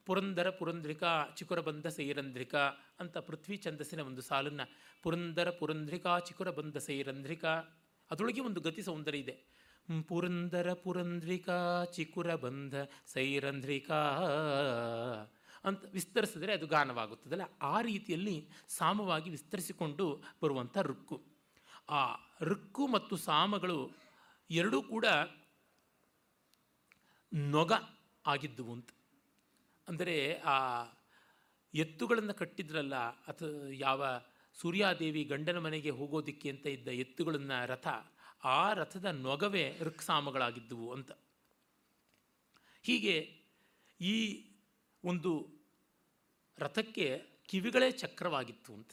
[0.07, 2.55] ಪುರಂದರ ಪುರಂದ್ರಿಕಾ ಚಿಕುರಬಂಧ ಸೈರಂಧ್ರಿಕ
[2.99, 4.65] ಅಂತ ಪೃಥ್ವಿ ಛಂದಸ್ಸಿನ ಒಂದು ಸಾಲನ್ನು
[5.03, 7.45] ಪುರಂದರ ಪುರಂದ್ರಿಕಾ ಚಿಕುರಬಂಧ ಸೈರಂಧ್ರಿಕ
[8.11, 9.35] ಅದರೊಳಗೆ ಒಂದು ಗತಿ ಸೌಂದರ್ಯ ಇದೆ.
[10.07, 11.49] ಪುರಂದರ ಪುರಂದ್ರಿಕ
[11.95, 12.75] ಚಿಕುರಬಂಧ
[13.07, 13.99] ಸೈರಂಧ್ರಿಕಾ
[15.65, 17.45] ಅಂತ ವಿಸ್ತರಿಸಿದ್ರೆ ಅದು ಗಾನವಾಗುತ್ತದಲ್ಲ?
[17.61, 18.35] ಆ ರೀತಿಯಲ್ಲಿ
[18.67, 20.05] ಸಾಮವಾಗಿ ವಿಸ್ತರಿಸಿಕೊಂಡು
[20.43, 21.17] ಬರುವಂಥ ಋಕ್ಕು.
[21.89, 22.01] ಆ
[22.41, 23.79] ಋಕ್ಕು ಮತ್ತು ಸಾಮಗಳು
[24.49, 25.05] ಎರಡೂ ಕೂಡ
[27.31, 27.71] ನೊಗ
[28.25, 28.89] ಆಗಿದ್ದುವು ಅಂತ.
[29.87, 30.15] ಅಂದರೆ
[30.45, 30.57] ಆ
[31.73, 32.95] ಎತ್ತುಗಳನ್ನು ಕಟ್ಟಿದ್ರಲ್ಲ
[33.27, 34.03] ಅಥ ಯಾವ
[34.57, 37.87] ಸೂರ್ಯಾದೇವಿ ಗಂಡನ ಮನೆಗೆ ಹೋಗೋದಿಕ್ಕೆ ಅಂತ ಇದ್ದ ಎತ್ತುಗಳನ್ನು ರಥ,
[38.43, 41.11] ಆ ರಥದ ನೊಗವೇ ಋಕ್ಸಾಮಗಳಾಗಿದ್ದುವು ಅಂತ.
[42.85, 43.15] ಹೀಗೆ
[44.01, 44.15] ಈ
[45.03, 45.31] ಒಂದು
[46.59, 48.91] ರಥಕ್ಕೆ ಕಿವಿಗಳೇ ಚಕ್ರವಾಗಿತ್ತು ಅಂತ.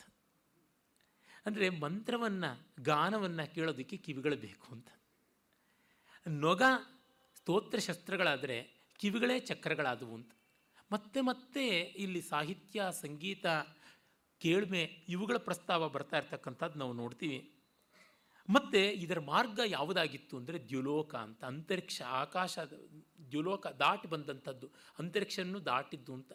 [1.47, 4.89] ಅಂದರೆ ಮಂತ್ರವನ್ನು, ಗಾನವನ್ನು ಕೇಳೋದಕ್ಕೆ ಕಿವಿಗಳು ಬೇಕು ಅಂತ.
[6.27, 6.63] ನೊಗ
[7.37, 8.63] ಸ್ತೋತ್ರ ಶಸ್ತ್ರಗಳಾದರೆ
[8.99, 10.33] ಕಿವಿಗಳೇ ಚಕ್ರಗಳಾದವು ಅಂತ.
[10.93, 13.47] ಮತ್ತೆ ಮತ್ತೆ ಇಲ್ಲಿ ಸಾಹಿತ್ಯ, ಸಂಗೀತ,
[14.41, 17.55] ಕೇಳ್ಮೆ ಇವುಗಳ ಪ್ರಸ್ತಾವ ಬರ್ತಾ ಇರ್ತಕ್ಕಂಥದ್ದು ನಾವು ನೋಡ್ತೀವಿ.
[18.49, 21.45] ಮತ್ತು ಇದರ ಮಾರ್ಗ ಯಾವುದಾಗಿತ್ತು ಅಂದರೆ ದ್ಯುಲೋಕ ಅಂತ.
[21.45, 22.59] ಅಂತರಿಕ್ಷ, ಆಕಾಶ,
[23.31, 24.71] ದ್ಯುಲೋಕ ದಾಟಿ ಬಂದಂಥದ್ದು.
[24.99, 26.33] ಅಂತರಿಕ್ಷವನ್ನು ದಾಟಿದ್ದು ಅಂತ.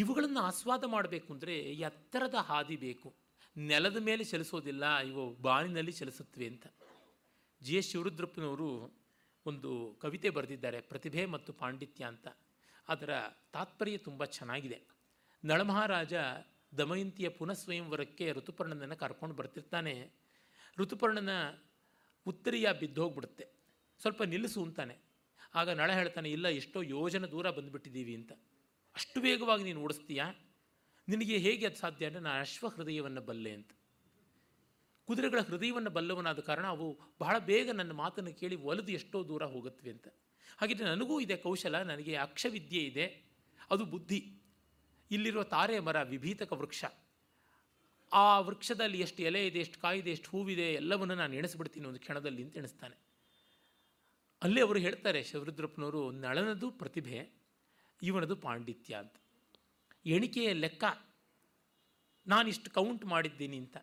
[0.00, 1.54] ಇವುಗಳನ್ನು ಆಸ್ವಾದ ಮಾಡಬೇಕು ಅಂದರೆ
[1.88, 3.08] ಎತ್ತರದ ಹಾದಿ ಬೇಕು.
[3.56, 6.66] ನೆಲದ ಮೇಲೆ ಚಲಿಸೋದಿಲ್ಲ, ಇವು ಬಾಳಿನಲ್ಲಿ ಚಲಿಸುತ್ತವೆ ಅಂತ.
[7.62, 8.68] ಜಿ ಎಸ್ ಶಿವರುದ್ರಪ್ಪನವರು
[9.46, 9.70] ಒಂದು
[10.02, 12.26] ಕವಿತೆ ಬರೆದಿದ್ದಾರೆ, ಪ್ರತಿಭೆ ಮತ್ತು ಪಾಂಡಿತ್ಯ ಅಂತ.
[12.88, 13.10] ಅದರ
[13.52, 14.78] ತಾತ್ಪರ್ಯ ತುಂಬ ಚೆನ್ನಾಗಿದೆ.
[15.44, 16.14] ನಳಮಹಾರಾಜ
[16.78, 19.94] ದಮಯಂತಿಯ ಪುನಃಸ್ವಯಂವರಕ್ಕೆ ಋತುಪರ್ಣನನ್ನು ಕರ್ಕೊಂಡು ಬರ್ತಿರ್ತಾನೆ.
[20.78, 21.32] ಋತುಪರ್ಣನ
[22.26, 23.44] ಉತ್ತರಿಯ ಬಿದ್ದೋಗ್ಬಿಡುತ್ತೆ
[24.00, 24.96] ಸ್ವಲ್ಪ ನಿಲ್ಲಿಸು ಅಂತಾನೆ.
[25.54, 28.32] ಆಗ ನಳ ಹೇಳ್ತಾನೆ, ಇಲ್ಲ, ಎಷ್ಟೋ ಯೋಜನೆ ದೂರ ಬಂದುಬಿಟ್ಟಿದ್ದೀವಿ ಅಂತ.
[28.96, 30.26] ಅಷ್ಟು ವೇಗವಾಗಿ ನೀನು ಓಡಿಸ್ತೀಯಾ?
[31.08, 33.70] ನಿನಗೆ ಹೇಗೆ ಅದು ಸಾಧ್ಯ ಅಂದರೆ ನಾನು ಅಶ್ವ ಹೃದಯವನ್ನು ಬಲ್ಲೆ ಅಂತ.
[35.08, 40.08] ಕುದುರೆಗಳ ಹೃದಯವನ್ನು ಬಲ್ಲವನಾದ ಕಾರಣ ಅವು ಬಹಳ ಬೇಗ ನನ್ನ ಮಾತನ್ನು ಕೇಳಿ ಒಲಿದು ಎಷ್ಟೋ ದೂರ ಹೋಗುತ್ತವೆ ಅಂತ.
[40.58, 43.06] ಹಾಗಿದ್ರೆ ನನಗೂ ಇದೆ ಕೌಶಲ, ನನಗೆ ಅಕ್ಷವಿದ್ಯೆ ಇದೆ,
[43.70, 44.42] ಅದು ಬುದ್ಧಿ.
[45.10, 46.84] ಇಲ್ಲಿರುವ ತಾರೆ ಮರ, ವಿಭೀತಕ ವೃಕ್ಷ.
[48.12, 52.56] ಆ ವೃಕ್ಷದಲ್ಲಿ ಎಷ್ಟು ಎಲೆ ಇದೆ, ಎಷ್ಟು ಕಾಯಿದೆ ಎಷ್ಟು ಹೂವಿದೆ, ಎಲ್ಲವನ್ನು ನಾನು ಎಣಿಸ್ಬಿಡ್ತೀನಿ ಒಂದು ಕ್ಷಣದಲ್ಲಿ ಅಂತ
[52.56, 52.96] ಎಣಿಸ್ತಾನೆ.
[54.42, 57.45] ಅಲ್ಲೇ ಅವರು ಹೇಳ್ತಾರೆ, ಶಿವರುದ್ರಪ್ಪನವರು ನಳನದು ಪ್ರತಿಭೆ.
[58.02, 59.14] ಇವನದು ಪಾಂಡಿತ್ಯ ಅಂತ.
[60.06, 60.84] ಎಣಿಕೆಯ ಲೆಕ್ಕ
[62.26, 63.76] ನಾನಿಷ್ಟು ಕೌಂಟ್ ಮಾಡಿದ್ದೀನಿ ಅಂತ.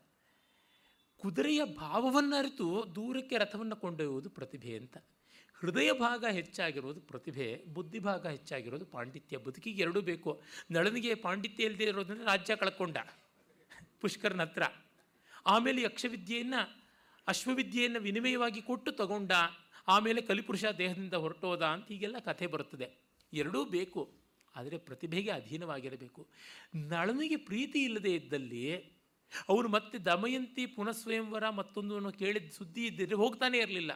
[1.18, 4.98] ಕುದುರೆಯ ಭಾವವನ್ನು ಅರಿತು ದೂರಕ್ಕೆ ರಥವನ್ನು ಕೊಂಡೊಯ್ಯುವುದು ಪ್ರತಿಭೆ ಅಂತ.
[5.53, 9.38] ಹೃದಯ ಭಾಗ ಹೆಚ್ಚಾಗಿರೋದು ಪ್ರತಿಭೆ, ಬುದ್ಧಿ ಭಾಗ ಹೆಚ್ಚಾಗಿರೋದು ಪಾಂಡಿತ್ಯ.
[9.38, 10.41] ಬದುಕಿಗೆ ಎರಡೂ ಬೇಕು.
[10.72, 12.98] ನಳನಿಗೆ ಪಾಂಡಿತ್ಯ ಇಲ್ಲದೆ ಇರೋದ್ರಿಂದ ರಾಜ್ಯ ಕಳ್ಕೊಂಡ.
[14.02, 14.64] ಪುಷ್ಕರನ ಹತ್ರ.
[15.45, 16.85] ಆಮೇಲೆ ಯಕ್ಷವಿದ್ಯೆಯನ್ನು,
[17.27, 19.31] ಅಶ್ವವಿದ್ಯೆಯನ್ನು ವಿನಿಮಯವಾಗಿ ಕೊಟ್ಟು ತಗೊಂಡ.
[19.88, 23.03] ಆಮೇಲೆ ಕಲಿಪುರುಷ ದೇಹದಿಂದ ಹೊರಟೋದ ಅಂತ ಹೀಗೆಲ್ಲ ಕಥೆ ಬರುತ್ತದೆ.
[23.42, 24.02] ಎರಡೂ ಬೇಕು,
[24.56, 26.22] ಆದರೆ ಪ್ರತಿಭೆಗೆ ಅಧೀನವಾಗಿರಬೇಕು.
[26.92, 28.64] ನಳನಿಗೆ ಪ್ರೀತಿ ಇಲ್ಲದೆ ಇದ್ದಲ್ಲಿ
[29.50, 33.92] ಅವನು ಮತ್ತೆ ದಮಯಂತಿ ಪುನಃಸ್ವಯಂವರ ಮತ್ತೊಂದು ಕೇಳಿದ ಸುದ್ದಿ ಇದ್ದರೆ ಹೋಗ್ತಾನೆ ಇರಲಿಲ್ಲ.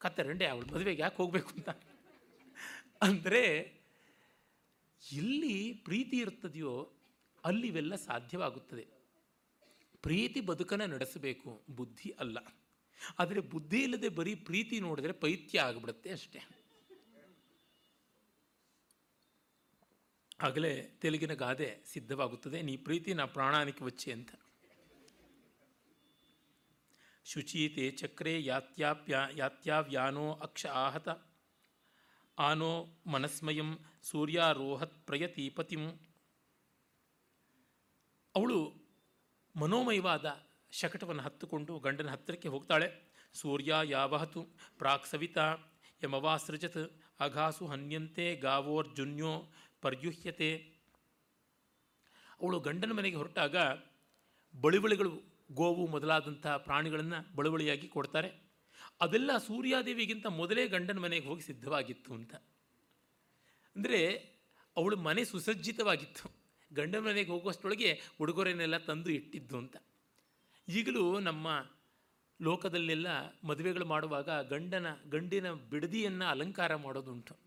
[0.00, 1.70] ಕತ್ತರಂಡೆ, ಅವಳು ಮದುವೆಗೆ ಯಾಕೆ ಹೋಗಬೇಕು ಅಂತ.
[3.02, 3.44] ಅಂದರೆ
[5.02, 5.56] ಎಲ್ಲಿ
[5.86, 6.74] ಪ್ರೀತಿ ಇರ್ತದೆಯೋ
[7.44, 8.84] ಅಲ್ಲಿ ಇವೆಲ್ಲ ಸಾಧ್ಯವಾಗುತ್ತದೆ.
[10.04, 12.38] ಪ್ರೀತಿ ಬದುಕನ್ನು ನಡೆಸಬೇಕು, ಬುದ್ಧಿ ಅಲ್ಲ.
[13.20, 16.40] ಆದರೆ ಬುದ್ಧಿ ಇಲ್ಲದೆ ಬರೀ ಪ್ರೀತಿ ನೋಡಿದ್ರೆ ಪೈತ್ಯ ಆಗಿಬಿಡುತ್ತೆ ಅಷ್ಟೇ.
[20.40, 22.62] ಆಗಲೇ ತೆಲುಗಿನ ಗಾದೆ ಸಿದ್ಧವಾಗುತ್ತದೆ.
[22.62, 24.30] ನೀ ಪ್ರೀತಿ, ನಾ ಪ್ರಾಣಾನಿಕ ವಚ್ಚೆ ಅಂತ.
[27.24, 31.08] ಶುಚೀತೆ ಚಕ್ರೆ ಯಾತ್ಯಾಪ್ಯ, ಯಾತ್ಯಾವ್ಯಾನೋ ಅಕ್ಷ ಆಹತ.
[32.38, 35.88] ಆನೋ ಮನಸ್ಮಯಂ ಸೂರ್ಯಾರೋಹತ್ ಪ್ರಯತಿ ಪತಿಂ
[38.34, 38.74] ಅವಳು
[39.56, 40.26] ಮನೋಮಯವಾದ
[40.70, 42.88] ಶಕಟವನ್ನು ಹತ್ತುಕೊಂಡು ಗಂಡನ ಹತ್ತಿರಕ್ಕೆ ಹೋಗ್ತಾಳೆ.
[43.32, 44.42] ಸೂರ್ಯ ಯಾವಹತು
[44.78, 45.56] ಪ್ರಾಕ್ ಸವಿತಾ
[46.04, 49.52] ಯಮವಾಸೃಜತ್ ಅಘಾಸು ಹನ್ಯಂತೆ ಗಾವೋರ್ಜುನ್ಯೋ
[49.86, 50.50] ಪರ್ಯುಹ್ಯತೆ.
[52.40, 53.56] ಅವಳು ಗಂಡನ ಮನೆಗೆ ಹೊರಟಾಗ
[54.60, 55.22] ಬಳುವಳಿಗಳು
[55.52, 58.30] ಗೋವು ಮೊದಲಾದಂಥ ಪ್ರಾಣಿಗಳನ್ನು ಬಳುವಳಿಯಾಗಿ ಕೊಡ್ತಾರೆ.
[59.00, 62.34] ಅದೆಲ್ಲ ಸೂರ್ಯಾದೇವಿಗಿಂತ ಮೊದಲೇ ಗಂಡನ ಮನೆಗೆ ಹೋಗಿ ಸಿದ್ಧವಾಗಿತ್ತು ಅಂತ.
[63.76, 64.00] ಅಂದರೆ
[64.76, 66.30] ಅವಳು ಮನೆ ಸುಸಜ್ಜಿತವಾಗಿತ್ತು.
[66.72, 69.76] ಗಂಡನ ಮನೆಗೆ ಹೋಗುವಷ್ಟೊಳಗೆ ಉಡುಗೊರೆನೆಲ್ಲ ತಂದು ಇಟ್ಟಿದ್ದು ಅಂತ.
[70.68, 71.66] ಈಗಲೂ ನಮ್ಮ
[72.40, 73.08] ಲೋಕದಲ್ಲೆಲ್ಲ
[73.44, 77.45] ಮದುವೆಗಳು ಮಾಡುವಾಗ ಗಂಡನ, ಗಂಡಿನ ಬಿಡದಿಯನ್ನು ಅಲಂಕಾರ ಮಾಡೋದುಂಟು.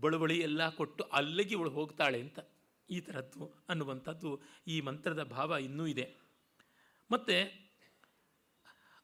[0.00, 2.38] ಬಳುವಳಿ ಎಲ್ಲ ಕೊಟ್ಟು ಅಲ್ಲಿಗೆ ಇವಳು ಹೋಗ್ತಾಳೆ ಅಂತ
[2.90, 6.16] ಈ ಥರದ್ದು ಅನ್ನುವಂಥದ್ದು ಈ ಮಂತ್ರದ ಭಾವ ಇನ್ನೂ ಇದೆ.
[7.10, 7.68] ಮತ್ತು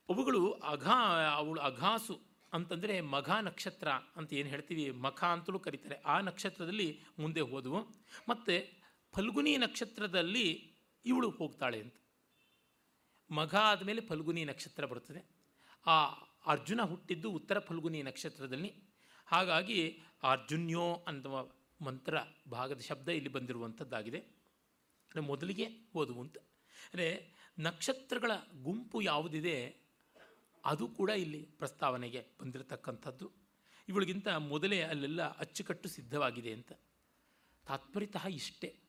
[0.08, 2.20] ಅವುಗಳು ಅಘಾ, ಅವಳು ಅಘಾಸು
[2.52, 4.90] ಅಂತಂದರೆ ಮಘ ನಕ್ಷತ್ರ ಅಂತ ಏನು ಹೇಳ್ತೀವಿ?
[4.90, 5.94] ಮಖ ಅಂತಲೂ ಕರೀತಾರೆ.
[5.94, 7.80] ಆ ನಕ್ಷತ್ರದಲ್ಲಿ ಮುಂದೆ ಹೋದವು.
[8.28, 8.82] ಮತ್ತು
[9.12, 10.74] ಫಲ್ಗುನಿ ನಕ್ಷತ್ರದಲ್ಲಿ
[11.04, 11.94] ಇವಳು ಹೋಗ್ತಾಳೆ ಅಂತ.
[13.30, 15.30] ಮಘ ಆದಮೇಲೆ ಫಲ್ಗುನಿ ನಕ್ಷತ್ರ ಬರ್ತದೆ.
[15.86, 16.04] ಆ
[16.46, 18.93] ಅರ್ಜುನ ಹುಟ್ಟಿದ್ದು ಉತ್ತರ ಫಲ್ಗುನಿ ನಕ್ಷತ್ರದಲ್ಲಿ.
[19.26, 21.26] ಹಾಗಾಗಿ ಅರ್ಜುನ್ಯೋ ಅಂತ
[21.80, 22.16] ಮಂತ್ರ
[22.50, 24.18] ಭಾಗದ ಶಬ್ದ ಇಲ್ಲಿ ಬಂದಿರುವಂಥದ್ದಾಗಿದೆ.
[24.18, 25.64] ಅಂದರೆ ಮೊದಲಿಗೆ
[26.20, 26.36] ಅಂತ.
[26.84, 28.32] ಅಂದರೆ ನಕ್ಷತ್ರಗಳ
[28.62, 29.76] ಗುಂಪು ಯಾವುದಿದೆ,
[30.64, 33.32] ಅದು ಕೂಡ ಇಲ್ಲಿ ಪ್ರಸ್ತಾವನೆಗೆ ಬಂದಿರತಕ್ಕಂಥದ್ದು.
[33.88, 36.72] ಇವಳಿಗಿಂತ ಮೊದಲೇ ಅಲ್ಲೆಲ್ಲ ಅಚ್ಚುಕಟ್ಟು ಸಿದ್ಧವಾಗಿದೆ ಅಂತ.
[37.66, 38.80] ತಾತ್ಪರ್ಯತಃ ಇಷ್ಟೇ.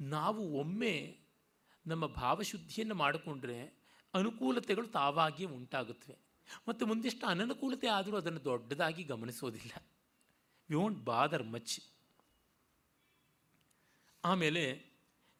[0.00, 1.18] ನಾವು ಒಮ್ಮೆ
[1.86, 3.58] ನಮ್ಮ ಭಾವಶುದ್ಧಿಯನ್ನು ಮಾಡಿಕೊಂಡ್ರೆ
[4.14, 6.29] ಅನುಕೂಲತೆಗಳು ತಾವಾಗಿಯೇ ಉಂಟಾಗುತ್ತವೆ.
[6.68, 9.72] ಮತ್ತು ಮುಂದಿಷ್ಟು ಅನನುಕೂಲತೆ ಆದರೂ ಅದನ್ನು ದೊಡ್ಡದಾಗಿ ಗಮನಿಸೋದಿಲ್ಲ.
[10.70, 11.80] ವಿ ವೋಂಟ್ ಬಾದರ್ ಮಚ್
[14.24, 14.90] ಆಮೇಲೆ,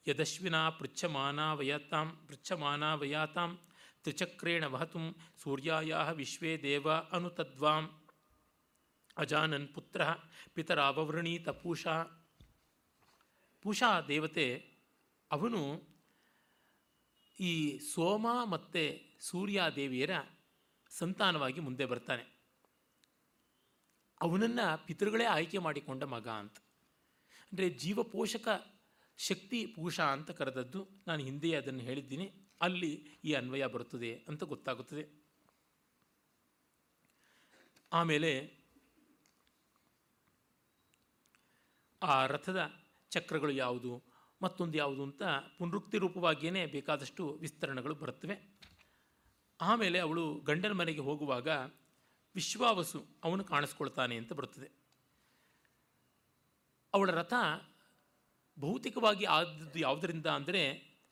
[0.09, 3.59] ಯದಶ್ವಿನ ಪೃಚ್ಛಮಾನ ವಯತಾಂ, ಪೃಚ್ಛಮಾನ ವಯಾತಾಂ,
[4.03, 4.99] ತ್ರಿಚಕ್ರೇಣ ವಹತು
[5.43, 8.01] ಸೂರ್ಯಾಯ ವಿಶ್ವೇ ದೇವ ಅನುತದ್ವಾಂ,
[9.17, 10.03] ಅಜಾನನ್ ಪುತ್ರ
[10.55, 12.03] ಪಿತರಾವವೃಣೀತ ಪೂಷಾ
[13.63, 14.71] ಪೂಷಾ ದೇವತೆ,
[15.31, 15.91] ಅವನು
[17.41, 18.83] ಈ ಸೋಮ ಮತ್ತು
[19.21, 20.11] ಸೂರ್ಯಾದೇವಿಯರ
[20.91, 22.25] ಸಂತಾನವಾಗಿ ಮುಂದೆ ಬರ್ತಾನೆ.
[24.21, 26.59] ಅವನನ್ನು ಪಿತೃಗಳೇ ಆಯ್ಕೆ ಮಾಡಿಕೊಂಡ ಮಗ ಅಂತ.
[27.53, 28.49] ಅಂದರೆ ಜೀವಪೋಷಕ
[29.19, 32.33] ಶಕ್ತಿ ಪೂಷಾ ಅಂತ ಕರೆದದ್ದು ನಾನು ಹಿಂದೆಯೇ ಅದನ್ನು ಹೇಳಿದ್ದೀನಿ.
[32.61, 32.93] ಅಲ್ಲಿ
[33.25, 35.05] ಈ ಅನ್ವಯ ಬರುತ್ತದೆ ಅಂತ ಗೊತ್ತಾಗುತ್ತದೆ.
[37.93, 38.61] ಆಮೇಲೆ
[42.03, 42.71] ಆ ರಥದ
[43.11, 44.03] ಚಕ್ರಗಳು ಯಾವುದು,
[44.43, 45.23] ಮತ್ತೊಂದು ಯಾವುದು ಅಂತ
[45.59, 48.60] ಪುನರುಕ್ತಿ ರೂಪವಾಗಿಯೇ ಬೇಕಾದಷ್ಟು ವಿಸ್ತರಣೆಗಳು ಬರುತ್ತವೆ.
[49.61, 51.49] ಆಮೇಲೆ ಅವಳು ಗಂಡನ ಮನೆಗೆ ಹೋಗುವಾಗ
[52.35, 54.69] ವಿಶ್ವಾವಸು ಅವನು ಕಾಣಿಸ್ಕೊಳ್ತಾನೆ ಅಂತ ಬರುತ್ತದೆ
[56.95, 57.35] ಅವಳ ರಥ
[58.59, 60.63] ಭೌತಿಕವಾಗಿ ಆದದ್ದು ಯಾವುದರಿಂದ ಅಂದರೆ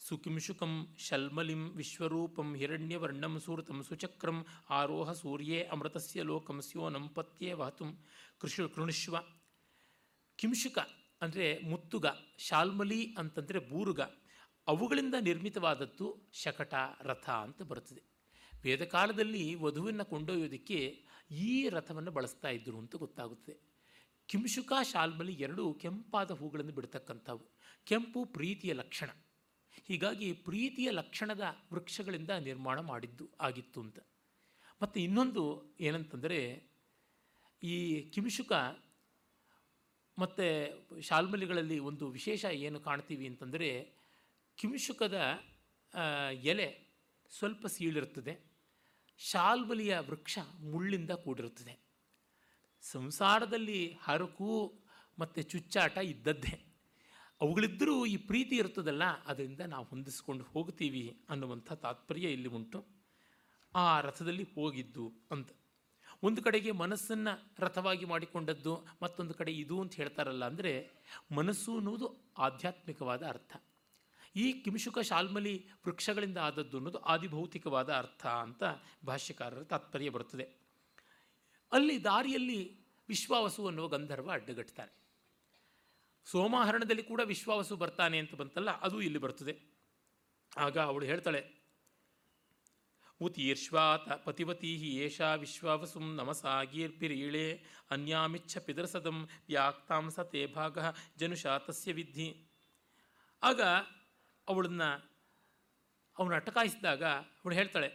[0.00, 7.90] ಸುಕಿಂಶುಕಂ ಶಲ್ಮಲಿಂ ವಿಶ್ವರೂಪಂ ಹಿರಣ್ಯವರ್ಣಂ ಸೂರತಂ ಸುಚಕ್ರಂ ಆರೋಹ ಸೂರ್ಯೇ ಅಮೃತಸ್ಯ ಲೋಕಂ ಸ್ಯೋನಂ ಪತ್ಯೇ ವಹತುಂ
[8.40, 9.16] ಕೃಷಿ ಕೃಣುಶ್ವ
[10.38, 10.78] ಕಿಂಶುಕ
[11.22, 12.06] ಅಂದರೆ ಮುತ್ತುಗ,
[12.38, 14.00] ಶಾಲ್ಮಲಿ ಅಂತಂದರೆ ಬೂರುಗ,
[14.66, 18.02] ಅವುಗಳಿಂದ ನಿರ್ಮಿತವಾದದ್ದು ಶಕಟ, ರಥ ಅಂತ ಬರುತ್ತದೆ
[18.64, 23.68] ವೇದಕಾಲದಲ್ಲಿ ವಧುವನ್ನು ಕೊಂಡೊಯ್ಯೋದಕ್ಕೆ ಈ ರಥವನ್ನು ಬಳಸ್ತಾ ಇದ್ದರು ಅಂತ ಗೊತ್ತಾಗುತ್ತೆ
[24.28, 27.50] ಕಿಂಶುಕ ಶಾಲ್ಮಲಿ ಎರಡು ಕೆಂಪಾದ ಹೂಗಳನ್ನು ಬಿಡ್ತಕ್ಕಂಥವು.
[27.84, 29.10] ಕೆಂಪು ಪ್ರೀತಿಯ ಲಕ್ಷಣ.
[29.88, 31.40] ಹೀಗಾಗಿ ಪ್ರೀತಿಯ ಲಕ್ಷಣದ
[31.72, 33.98] ವೃಕ್ಷಗಳಿಂದ ನಿರ್ಮಾಣ ಮಾಡಿದ್ದು ಆಗಿತ್ತು ಅಂತ.
[34.82, 36.70] ಮತ್ತು ಇನ್ನೊಂದು ಏನಂತಂದರೆ,
[37.62, 38.52] ಈ ಕಿಂಶುಕ
[40.18, 43.98] ಮತ್ತು ಶಾಲ್ಮಲಿಗಳಲ್ಲಿ ಒಂದು ವಿಶೇಷ ಏನು ಕಾಣ್ತೀವಿ ಅಂತಂದರೆ,
[44.56, 45.40] ಕಿಂಶುಕದ
[46.32, 46.88] ಎಲೆ
[47.30, 48.47] ಸ್ವಲ್ಪ ಸೀಳಿರ್ತದೆ
[49.18, 51.88] ಶಾಲ್ಮಲಿಯ ವೃಕ್ಷ ಮುಳ್ಳಿಂದ ಕೂಡಿರುತ್ತದೆ.
[52.82, 54.80] ಸಂಸಾರದಲ್ಲಿ ಹರಕು
[55.18, 56.64] ಮತ್ತು ಚುಚ್ಚಾಟ ಇದ್ದದ್ದೇ.
[57.40, 62.86] ಅವುಗಳಿದ್ದರೂ ಈ ಪ್ರೀತಿ ಇರ್ತದಲ್ಲ ಅದರಿಂದ ನಾವು ಹೊಂದಿಸ್ಕೊಂಡು ಹೋಗ್ತೀವಿ ಅನ್ನುವಂಥ ತಾತ್ಪರ್ಯ ಇಲ್ಲಿ ಉಂಟು.
[63.74, 65.50] ಆ ರಥದಲ್ಲಿ ಹೋಗಿದ್ದು ಅಂತ.
[66.22, 70.90] ಒಂದು ಕಡೆಗೆ ಮನಸ್ಸನ್ನು ರಥವಾಗಿ ಮಾಡಿಕೊಂಡದ್ದು, ಮತ್ತೊಂದು ಕಡೆ ಇದು ಅಂತ ಹೇಳ್ತಾರಲ್ಲ ಅಂದರೆ
[71.32, 73.56] ಮನಸ್ಸು ಅನ್ನುವುದು ಆಧ್ಯಾತ್ಮಿಕವಾದ ಅರ್ಥ.
[74.36, 75.54] ಈ ಕಿಂಶುಕ ಶಾಲ್ಮಲಿ
[75.86, 78.62] ವೃಕ್ಷಗಳಿಂದ ಆದದ್ದು ಅನ್ನೋದು ಆದಿಭೌತಿಕವಾದ ಅರ್ಥ ಅಂತ
[79.06, 80.46] ಭಾಷ್ಯಕಾರರ ತಾತ್ಪರ್ಯ ಬರುತ್ತದೆ.
[81.72, 82.60] ಅಲ್ಲಿ ದಾರಿಯಲ್ಲಿ
[83.08, 84.92] ವಿಶ್ವಾವಸು ಅನ್ನುವ ಗಂಧರ್ವ ಅಡ್ಡಗಟ್ತಾನೆ
[86.26, 89.54] ಸೋಮಾಹರಣದಲ್ಲಿ ಕೂಡ ವಿಶ್ವಾವಸು ಬರ್ತಾನೆ ಅಂತ ಬಂತಲ್ಲ, ಅದು ಇಲ್ಲಿ ಬರ್ತದೆ.
[90.56, 91.40] ಆಗ ಅವಳು ಹೇಳ್ತಾಳೆ
[93.20, 94.08] ಉತೀರ್ಶ್ವಾತ
[94.62, 97.46] ಹಿ ಏಷಾ ವಿಶ್ವಾವಸುಂ ನಮಸಾ ಗೀರ್ಭಿರೀಳೆ
[97.90, 99.18] ಅನ್ಯಾಮಿಚ್ಛ ಪಿದರಸದಂ
[99.48, 100.78] ವ್ಯಾಕ್ತಾಂ ತೇ ಭಾಗ
[101.16, 102.28] ಜನುಷಾ ತಸ್ಯ ವಿಧಿ
[103.42, 103.60] ಆಗ
[104.48, 105.10] ಅವಳನ್ನು
[106.18, 107.88] ಅವನು ಅಟಕಾಯಿಸಿದಾಗ ಅವಳು ಹೇಳ್ತಾಳೆ,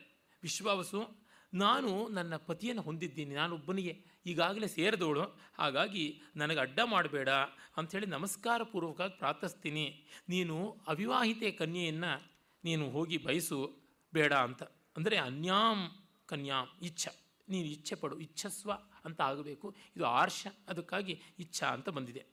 [0.44, 1.24] ವಿಶ್ವಾವಸು,
[1.54, 3.36] ನಾನು ನನ್ನ ಪತಿಯನ್ನು ಹೊಂದಿದ್ದೀನಿ.
[3.36, 5.22] ನಾನೊಬ್ಬನಿಗೆ ಈಗಾಗಲೇ ಸೇರಿದವಳು.
[5.56, 7.30] ಹಾಗಾಗಿ ನನಗೆ ಅಡ್ಡ ಮಾಡಬೇಡ.
[7.78, 10.06] ಅಂಥೇಳಿ ನಮಸ್ಕಾರ ಪೂರ್ವಕವಾಗಿ ಪ್ರಾರ್ಥಿಸ್ತೀನಿ.
[10.30, 12.32] ನೀನು ಅವಿವಾಹಿತೆ ಕನ್ಯೆಯನ್ನು
[12.64, 13.84] ನೀನು ಹೋಗಿ ಬಯಸು.
[14.14, 14.64] ಬೇಡ ಅಂತ.
[14.64, 15.90] ಅಂದರೆ ಅನ್ಯಾಂ
[16.26, 17.08] ಕನ್ಯಾಂ, ಇಚ್ಛ.
[17.50, 18.20] ನೀನು ಇಚ್ಛೆ ಪಡು.
[18.20, 18.72] ಇಚ್ಛಸ್ವ
[19.06, 19.76] ಅಂತ ಆಗಬೇಕು.
[19.96, 20.48] ಇದು ಆರ್ಷ.
[20.68, 22.33] ಅದಕ್ಕಾಗಿ ಇಚ್ಛ ಅಂತ ಬಂದಿದೆ.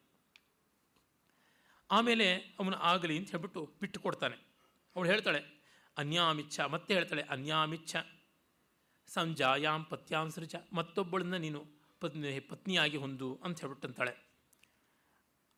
[1.90, 4.36] ಆಮೇಲೆ ಅವನು ಆಗಲಿ ಅಂತ ಹೇಳ್ಬಿಟ್ಟು ಬಿಟ್ಟು ಕೊಡ್ತಾನೆ
[4.96, 5.40] ಅವಳು ಹೇಳ್ತಾಳೆ,
[5.98, 6.60] ಅನ್ಯಾಮಿಚ್ಛ.
[6.60, 7.96] ಮತ್ತೆ ಹೇಳ್ತಾಳೆ, ಅನ್ಯಾಮಿಚ್ಛ.
[9.08, 11.64] ಸಂಜಾಯಾಂ ಪತ್ಯಾಂ ಸೃಜ ಮತ್ತೊಬ್ಬಳನ್ನ ನೀನು
[12.00, 14.30] ಪತ್ನಿ, ಪತ್ನಿಯಾಗಿ ಹೊಂದು ಅಂತ ಹೇಳ್ಬಿಟ್ಟಂತಾಳೆ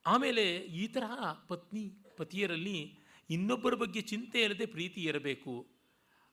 [0.07, 2.99] ಆಮೇಲೆ ಈ ತರಹ ಪತ್ನಿ, ಪತಿಯರಲ್ಲಿ
[3.31, 5.67] ಇನ್ನೊಬ್ಬರ ಬಗ್ಗೆ ಚಿಂತೆ ಇಲ್ಲದೆ ಪ್ರೀತಿ ಇರಬೇಕು.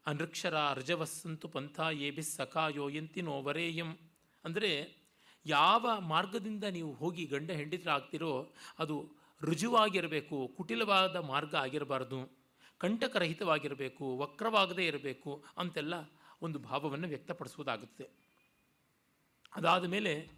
[0.05, 2.23] ಅನೃಕ್ಷರ ರಜವಸ್ಸಂತು ಪಂಥ ಏಬಿ
[2.93, 3.97] ಎಂತಿನೋ ನೋವರೇಯಂ
[4.45, 4.71] ಅಂದರೆ
[5.45, 12.39] ಯಾವ ಮಾರ್ಗದಿಂದ ನೀವು ಹೋಗಿ ಗಂಡ ಹೆಂಡಿತರಾಗ್ತಿರೋ ಅದು ರುಜುವಾಗಿರಬೇಕು, ಕುಟಿಲವಾದ ಮಾರ್ಗ ಆಗಿರಬಾರ್ದು
[12.77, 15.93] ಕಂಟಕರಹಿತವಾಗಿರಬೇಕು ವಕ್ರವಾಗದೇ ಇರಬೇಕು ಅಂತೆಲ್ಲ
[16.41, 18.09] ಒಂದು ಭಾವವನ್ನು ವ್ಯಕ್ತಪಡಿಸುವುದಾಗುತ್ತೆ.
[19.55, 20.29] ಅದಾದ ಮೇಲೆ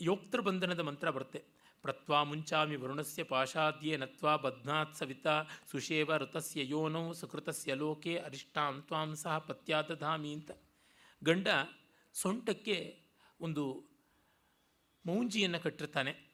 [0.00, 1.44] ಯೋಕ್ತೃಬಂಧನದ ಮಂತ್ರ ಬರುತ್ತೆ.
[1.82, 9.38] ಪ್ರತ್ವಾ ಮುಂಚಾಮಿ ವರುಣಸ್ಯ ಪಾಶಾದ್ಯೇ ನತ್ವಾ ಬಧ್ನಾತ್ ಸವಿತಾ ಸುಷೇವ ಋತಸ್ಯ ಯೋನೌ ಸುಕೃತಸ್ಯ ಲೋಕೆ ಅರಿಷ್ಟಾಂ ತ್ವಾಂ ಸಹ
[9.38, 10.50] ಪತ್ಯಾದಧಾಮಿ ಅಂತ.
[11.24, 11.48] ಗಂಡ
[12.12, 13.00] ಸೊಂಟಕ್ಕೆ
[13.40, 13.84] ಒಂದು
[15.06, 16.27] ಮೌಂಜಿಯನ್ನು ಕಟ್ಟಿರ್ತಾನೆ.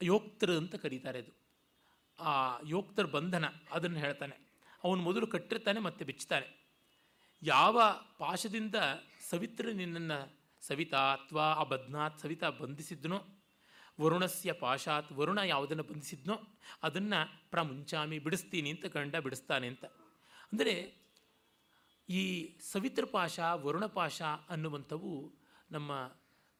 [0.00, 1.32] ಯೋಕ್ತೃ ಅಂತ ಕರೀತಾರೆ ಅದು.
[2.18, 4.36] ಆ ಯೋಕ್ತರ ಬಂಧನ ಅದನ್ನು ಹೇಳ್ತಾನೆ.
[4.84, 6.46] ಅವನು ಮೊದಲು ಕಟ್ಟಿರ್ತಾನೆ, ಮತ್ತೆ ಬಿಚ್ಚುತ್ತಾನೆ.
[7.42, 7.82] ಯಾವ
[8.18, 8.74] ಪಾಶದಿಂದ
[9.30, 13.18] ಸವಿತ್ರ ನಿನ್ನನ್ನು ಸವಿತಾ ಅಥವಾ ಆ ಬದ್ನಾತ್ ಸವಿತಾ ಬಂಧಿಸಿದ್ನೋ,
[14.00, 16.34] ವರುಣಸ್ಯ ಪಾಶಾತ್ ವರುಣ ಯಾವುದನ್ನು ಬಂಧಿಸಿದ್ನೋ,
[16.82, 19.84] ಅದನ್ನು ಪ್ರಮುಂಚಾಮಿ ಬಿಡಿಸ್ತೀನಿ ಅಂತ ಗಂಡ ಬಿಡಿಸ್ತಾನೆ ಅಂತ.
[20.52, 20.74] ಅಂದರೆ
[22.08, 22.22] ಈ
[22.72, 25.38] ಸವಿತ್ರ ಪಾಶ, ವರುಣ ಪಾಶ ಅನ್ನುವಂಥವು
[25.70, 25.92] ನಮ್ಮ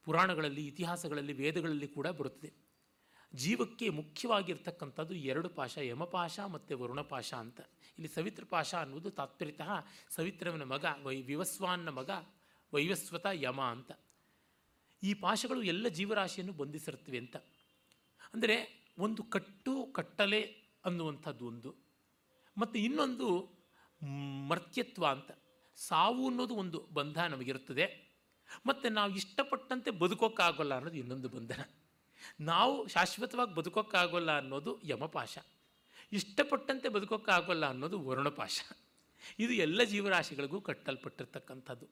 [0.03, 2.58] ಪುರಾಣಗಳಲ್ಲಿ, ಇತಿಹಾಸಗಳಲ್ಲಿ, ವೇದಗಳಲ್ಲಿ ಕೂಡ ಬರುತ್ತದೆ.
[3.35, 7.59] ಜೀವಕ್ಕೆ ಮುಖ್ಯವಾಗಿರ್ತಕ್ಕಂಥದ್ದು ಎರಡು ಪಾಶ ಯಮಪಾಶ ಮತ್ತು ವರುಣಪಾಶ ಅಂತ.
[7.83, 9.69] ಇಲ್ಲಿ ಸವಿತ್ರ ಪಾಶ ಅನ್ನುವುದು ತಾತ್ಪರ್ಯತಃ
[10.09, 12.09] ಸವಿತ್ರವನ ಮಗ, ವೈ ವಿವಸ್ವಾನ್ನ ಮಗ,
[12.73, 13.91] ವೈವಸ್ವತ ಯಮ ಅಂತ.
[15.03, 17.35] ಈ ಪಾಶಗಳು ಎಲ್ಲ ಜೀವರಾಶಿಯನ್ನು ಬಂಧಿಸಿರುತ್ತವೆ ಅಂತ.
[18.33, 20.41] ಅಂದರೆ ಒಂದು ಕಟ್ಟು, ಕಟ್ಟಲೆ
[20.85, 21.75] ಅನ್ನುವಂಥದ್ದು ಒಂದು.
[22.57, 23.49] ಮತ್ತು ಇನ್ನೊಂದು
[24.47, 25.31] ಮರ್ತ್ಯತ್ವ ಅಂತ.
[25.75, 28.09] ಸಾವು ಅನ್ನೋದು ಒಂದು ಬಂಧ ನಮಗಿರುತ್ತದೆ.
[28.65, 31.61] ಮತ್ತು ನಾವು ಇಷ್ಟಪಟ್ಟಂತೆ ಬದುಕೋಕ್ಕಾಗೋಲ್ಲ ಅನ್ನೋದು ಇನ್ನೊಂದು ಬಂಧನ.
[32.39, 35.37] ನಾವು ಶಾಶ್ವತವಾಗಿ ಬದುಕೋಕ್ಕಾಗೋಲ್ಲ ಅನ್ನೋದು ಯಮಪಾಶ.
[36.11, 38.61] ಇಷ್ಟಪಟ್ಟಂತೆ ಬದುಕೋಕ್ಕಾಗೋಲ್ಲ ಅನ್ನೋದು ವರುಣಪಾಶ.
[39.39, 41.87] ಇದು ಎಲ್ಲ ಜೀವರಾಶಿಗಳಿಗೂ ಕಟ್ಟಲ್ಪಟ್ಟಿರ್ತಕ್ಕಂಥದ್ದು.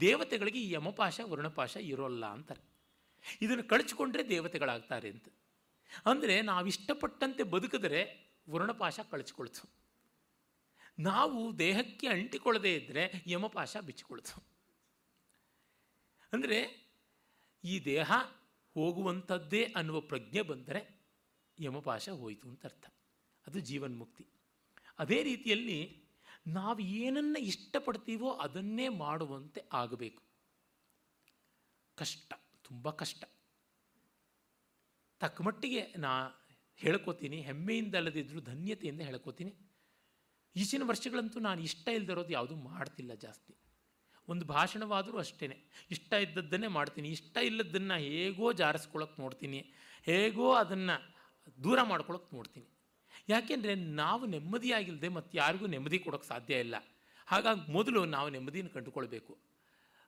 [0.00, 2.72] ದೇವತೆಗಳಿಗೆ ಈ ಯಮಪಾಶ, ವರುಣಪಾಶ ಇರೋಲ್ಲ ಅಂತಾರೆ.
[3.42, 5.28] ಇದನ್ನು ಕಳಚಿಕೊಂಡ್ರೆ ದೇವತೆಗಳಾಗ್ತಾರೆ ಅಂತ.
[6.06, 9.82] ಅಂದರೆ ನಾವು ಇಷ್ಟಪಟ್ಟಂತೆ ಬದುಕಿದರೆ ವರುಣಪಾಶ ಕಳಚಿಕೊಳ್ತು.
[10.98, 14.42] ನಾವು ದೇಹಕ್ಕೆ ಅಂಟಿಕೊಳ್ಳದೇ ಇದ್ದರೆ ಯಮಪಾಶ ಬಿಚ್ಚಿಕೊಳ್ತು.
[16.32, 16.88] ಅಂದರೆ
[17.64, 18.12] ಈ ದೇಹ
[18.74, 21.02] ಹೋಗುವಂಥದ್ದೇ ಅನ್ನುವ ಪ್ರಜ್ಞೆ ಬಂದರೆ
[21.60, 22.94] ಯಮಪಾಶ ಹೋಯಿತು ಅಂತ ಅರ್ಥ.
[23.46, 24.26] ಅದು ಜೀವನ್ಮುಕ್ತಿ.
[24.98, 26.02] ಅದೇ ರೀತಿಯಲ್ಲಿ
[26.46, 30.22] ನಾವು ಏನನ್ನು ಇಷ್ಟಪಡ್ತೀವೋ ಅದನ್ನೇ ಮಾಡುವಂತೆ ಆಗಬೇಕು.
[31.96, 32.32] ಕಷ್ಟ,
[32.64, 33.24] ತುಂಬ ಕಷ್ಟ.
[35.20, 36.28] ತಕ್ಕಮಟ್ಟಿಗೆ ನಾ
[36.76, 39.56] ಹೇಳ್ಕೋತೀನಿ, ಹೆಮ್ಮೆಯಿಂದ ಅಲ್ಲದಿದ್ದರೂ ಧನ್ಯತೆಯಿಂದ ಹೇಳ್ಕೋತೀನಿ.
[40.56, 43.61] ಈಚಿನ ವರ್ಷಗಳಂತೂ ನಾನು ಇಷ್ಟ ಇಲ್ಲದಿರೋದು ಯಾವುದೂ ಮಾಡ್ತಿಲ್ಲ ಜಾಸ್ತಿ.
[44.28, 45.46] ಒಂದು ಭಾಷಣವಾದರೂ ಅಷ್ಟೇ
[45.90, 47.08] ಇಷ್ಟ ಇದ್ದದ್ದನ್ನೇ ಮಾಡ್ತೀನಿ.
[47.08, 49.74] ಇಷ್ಟ ಇಲ್ಲದನ್ನು ಹೇಗೋ ಜಾರಿಸ್ಕೊಳಕ್ಕೆ ನೋಡ್ತೀನಿ.
[50.04, 51.12] ಹೇಗೋ ಅದನ್ನು
[51.64, 52.66] ದೂರ ಮಾಡ್ಕೊಳಕ್ಕೆ ನೋಡ್ತೀನಿ.
[53.28, 56.74] ಯಾಕೆಂದರೆ ನಾವು ನೆಮ್ಮದಿಯಾಗಿಲ್ಲದೆ ಮತ್ತು ಯಾರಿಗೂ ನೆಮ್ಮದಿ ಕೊಡೋಕ್ಕೆ ಸಾಧ್ಯ ಇಲ್ಲ.
[57.26, 59.38] ಹಾಗಾಗಿ ಮೊದಲು ನಾವು ನೆಮ್ಮದಿಯನ್ನು ಕಂಡುಕೊಳ್ಬೇಕು.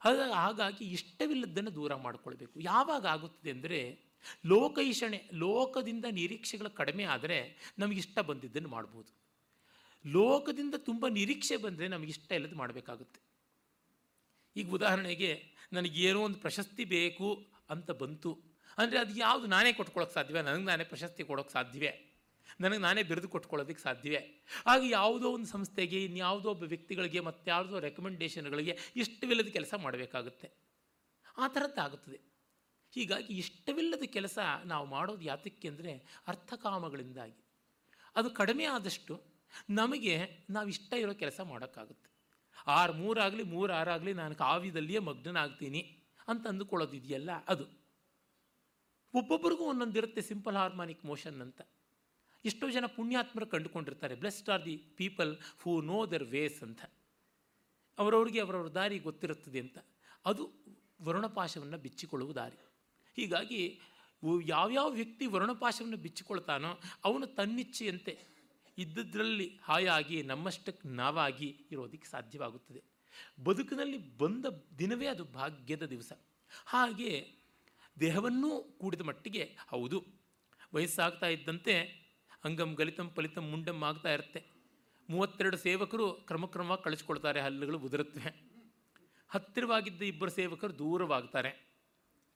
[0.01, 2.61] ಹಾಗಾಗಿ ಹಾಗಾಗಿ ಇಷ್ಟವಿಲ್ಲದ್ದನ್ನು ದೂರ ಮಾಡಿಕೊಳ್ಬೇಕು.
[2.61, 4.15] ಯಾವಾಗ ಆಗುತ್ತದೆ ಅಂದರೆ
[4.47, 9.13] ಲೋಕೈಷಣೆ ಲೋಕದಿಂದ ನಿರೀಕ್ಷೆಗಳು ಕಡಿಮೆ ಆದರೆ ನಮಗಿಷ್ಟ ಬಂದಿದ್ದನ್ನು ಮಾಡ್ಬೋದು.
[10.07, 13.34] ಲೋಕದಿಂದ ತುಂಬ ನಿರೀಕ್ಷೆ ಬಂದರೆ ನಮಗಿಷ್ಟ ಇಲ್ಲದ ಮಾಡಬೇಕಾಗುತ್ತೆ.
[14.57, 18.55] ಈಗ ಉದಾಹರಣೆಗೆ ನನಗೇನೋ ಒಂದು ಪ್ರಶಸ್ತಿ ಬೇಕು ಅಂತ ಬಂತು.
[18.79, 20.43] ಅಂದರೆ ಅದು ಯಾವುದು ನಾನೇ ಕೊಟ್ಕೊಳ್ಳೋಕೆ ಸಾಧ್ಯವೇ?
[20.43, 22.11] ನನಗೆ ನಾನೇ ಪ್ರಶಸ್ತಿ ಕೊಡೋಕ್ಕೆ ಸಾಧ್ಯವೇ?
[22.61, 24.45] ನನಗೆ ನಾನೇ ಬಿರಿದು ಕೊಟ್ಕೊಳ್ಳೋದಕ್ಕೆ ಸಾಧ್ಯವೇ?
[24.67, 30.51] ಆಗ ಯಾವುದೋ ಒಂದು ಸಂಸ್ಥೆಗೆ, ಇನ್ಯಾವುದೋ ಒಬ್ಬ ವ್ಯಕ್ತಿಗಳಿಗೆ, ಮತ್ತು ಯಾವುದೋ ರೆಕಮೆಂಡೇಷನ್ಗಳಿಗೆ ಇಷ್ಟವಿಲ್ಲದ ಕೆಲಸ ಮಾಡಬೇಕಾಗುತ್ತೆ.
[31.39, 32.21] ಆ ಥರದ್ದಾಗುತ್ತದೆ
[32.91, 35.93] ಹೀಗಾಗಿ ಇಷ್ಟವಿಲ್ಲದ ಕೆಲಸ ನಾವು ಮಾಡೋದು ಯಾತಕ್ಕೆ ಅಂದರೆ
[36.29, 37.45] ಅರ್ಥಕಾಮಗಳಿಂದಾಗಿ.
[38.17, 39.21] ಅದು ಕಡಿಮೆ ಆದಷ್ಟು
[39.71, 42.14] ನಮಗೆ ನಾವು ಇಷ್ಟ ಇರೋ ಕೆಲಸ ಮಾಡೋಕ್ಕಾಗುತ್ತೆ.
[42.67, 45.81] ಆರು ಮೂರಾಗಲಿ ಮೂರು ಆರಾಗಲಿ ನಾನು ಕಾವ್ಯದಲ್ಲಿಯೇ ಮಗ್ನನಾಗ್ತೀನಿ
[46.29, 47.65] ಅಂತ ಅಂದುಕೊಳ್ಳೋದಿದೆಯಲ್ಲ ಅದು.
[49.15, 51.61] ಒಬ್ಬೊಬ್ಬರಿಗೂ ಒಂದೊಂದಿರುತ್ತೆ ಸಿಂಪಲ್ ಹಾರ್ಮಾನಿಕ್ ಮೋಷನ್ ಅಂತ.
[52.45, 56.81] ಎಷ್ಟೋ ಜನ ಪುಣ್ಯಾತ್ಮರು ಕಂಡುಕೊಂಡಿರ್ತಾರೆ, blessed are the people who know their ways ಅಂತ.
[57.99, 59.79] ಅವರವ್ರಿಗೆ ಅವರವ್ರ ದಾರಿ ಗೊತ್ತಿರುತ್ತದೆ ಅಂತ.
[60.27, 60.51] ಅದು
[61.03, 62.59] ವರುಣಪಾಶವನ್ನು ಬಿಚ್ಚಿಕೊಳ್ಳುವ ದಾರಿ.
[63.17, 63.81] ಹೀಗಾಗಿ
[64.47, 68.34] ಯಾವ್ಯಾವ ವ್ಯಕ್ತಿ ವರುಣಪಾಶವನ್ನು ಬಿಚ್ಚಿಕೊಳ್ತಾನೋ, ಅವನು ತನ್ನಿಚ್ಛೆಯಂತೆ
[68.79, 72.83] ಇದ್ದದ್ರಲ್ಲಿ ಹಾಯಾಗಿ, ನಮ್ಮಷ್ಟಕ್ಕೆ ನಾವಾಗಿ ಇರೋದಕ್ಕೆ ಸಾಧ್ಯವಾಗುತ್ತದೆ.
[73.45, 74.47] ಬದುಕಿನಲ್ಲಿ ಬಂದ
[74.79, 76.13] ದಿನವೇ ಅದು ಭಾಗ್ಯದ ದಿವಸ.
[76.67, 77.35] ಹಾಗೆ
[78.01, 80.05] ದೇಹವನ್ನೂ ಕೂಡಿದ ಮಟ್ಟಿಗೆ ಹೌದು.
[80.75, 82.05] ವಯಸ್ಸಾಗ್ತಾ ಇದ್ದಂತೆ
[82.45, 84.47] ಅಂಗಂ ಗಲಿತಂ ಫಲಿತಂ, ಮುಂಡಂ ಆಗ್ತಾ ಇರುತ್ತೆ.
[85.11, 88.55] ಮೂವತ್ತೆರಡು ಸೇವಕರು ಕ್ರಮಕ್ರಮವಾಗಿ ಕಳಿಸ್ಕೊಳ್ತಾರೆ, ಹಲ್ಲುಗಳು ಉದುರುತ್ತವೆ
[89.29, 91.75] ಹತ್ತಿರವಾಗಿದ್ದ ಇಬ್ಬರು ಸೇವಕರು ದೂರವಾಗ್ತಾರೆ.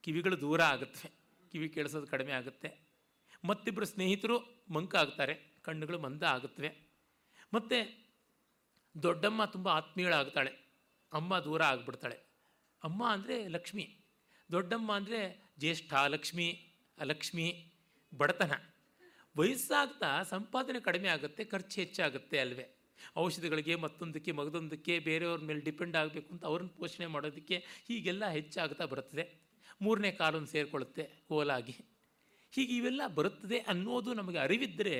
[0.02, 1.10] ಕಿವಿಗಳು ದೂರ ಆಗುತ್ತವೆ
[1.52, 2.89] ಕಿವಿ ಕೇಳಿಸೋದು ಕಡಿಮೆ ಆಗುತ್ತೆ.
[3.44, 6.70] ಮತ್ತಿಬ್ಬರು ಸ್ನೇಹಿತರು ಮಂಕ ಆಗ್ತಾರೆ ಕಣ್ಣುಗಳು ಮಂದ ಆಗುತ್ತವೆ.
[7.53, 7.78] ಮತ್ತು
[8.95, 10.53] ದೊಡ್ಡಮ್ಮ ತುಂಬ ಆತ್ಮೀಯಳಾಗ್ತಾಳೆ.
[11.12, 12.16] ಅಮ್ಮ ದೂರ ಆಗಿಬಿಡ್ತಾಳೆ.
[12.82, 13.85] ಅಮ್ಮ ಅಂದರೆ ಲಕ್ಷ್ಮಿ.
[14.51, 15.20] ದೊಡ್ಡಮ್ಮ ಅಂದರೆ
[15.59, 16.49] ಜ್ಯೇಷ್ಠ ಲಕ್ಷ್ಮಿ,
[16.99, 17.47] ಅಲಕ್ಷ್ಮಿ,
[18.12, 18.55] ಬಡತನ.
[19.36, 22.66] ವಯಸ್ಸಾಗ್ತಾ ಸಂಪಾದನೆ ಕಡಿಮೆ ಆಗುತ್ತೆ, ಖರ್ಚು ಹೆಚ್ಚಾಗುತ್ತೆ ಅಲ್ವೇ.
[23.16, 27.57] ಔಷಧಿಗಳಿಗೆ ಮತ್ತೊಂದಕ್ಕೆ, ಮಗದೊಂದಕ್ಕೆ, ಬೇರೆಯವ್ರ ಮೇಲೆ ಡಿಪೆಂಡ್ ಆಗಬೇಕು ಅಂತ ಅವ್ರನ್ನ ಪೋಷಣೆ ಮಾಡೋದಕ್ಕೆ
[27.89, 29.24] ಹೀಗೆಲ್ಲ ಹೆಚ್ಚಾಗ್ತಾ ಬರುತ್ತದೆ.
[29.82, 31.77] ಮೂರನೇ ಕಾಲೊಂದು ಸೇರಿಕೊಳ್ಳುತ್ತೆ, ಕೋಲಾಗಿ.
[32.53, 34.97] ಹೀಗೆ ಇವೆಲ್ಲ ಬರುತ್ತದೆ ಅನ್ನೋದು ನಮಗೆ ಅರಿವಿದ್ದರೆ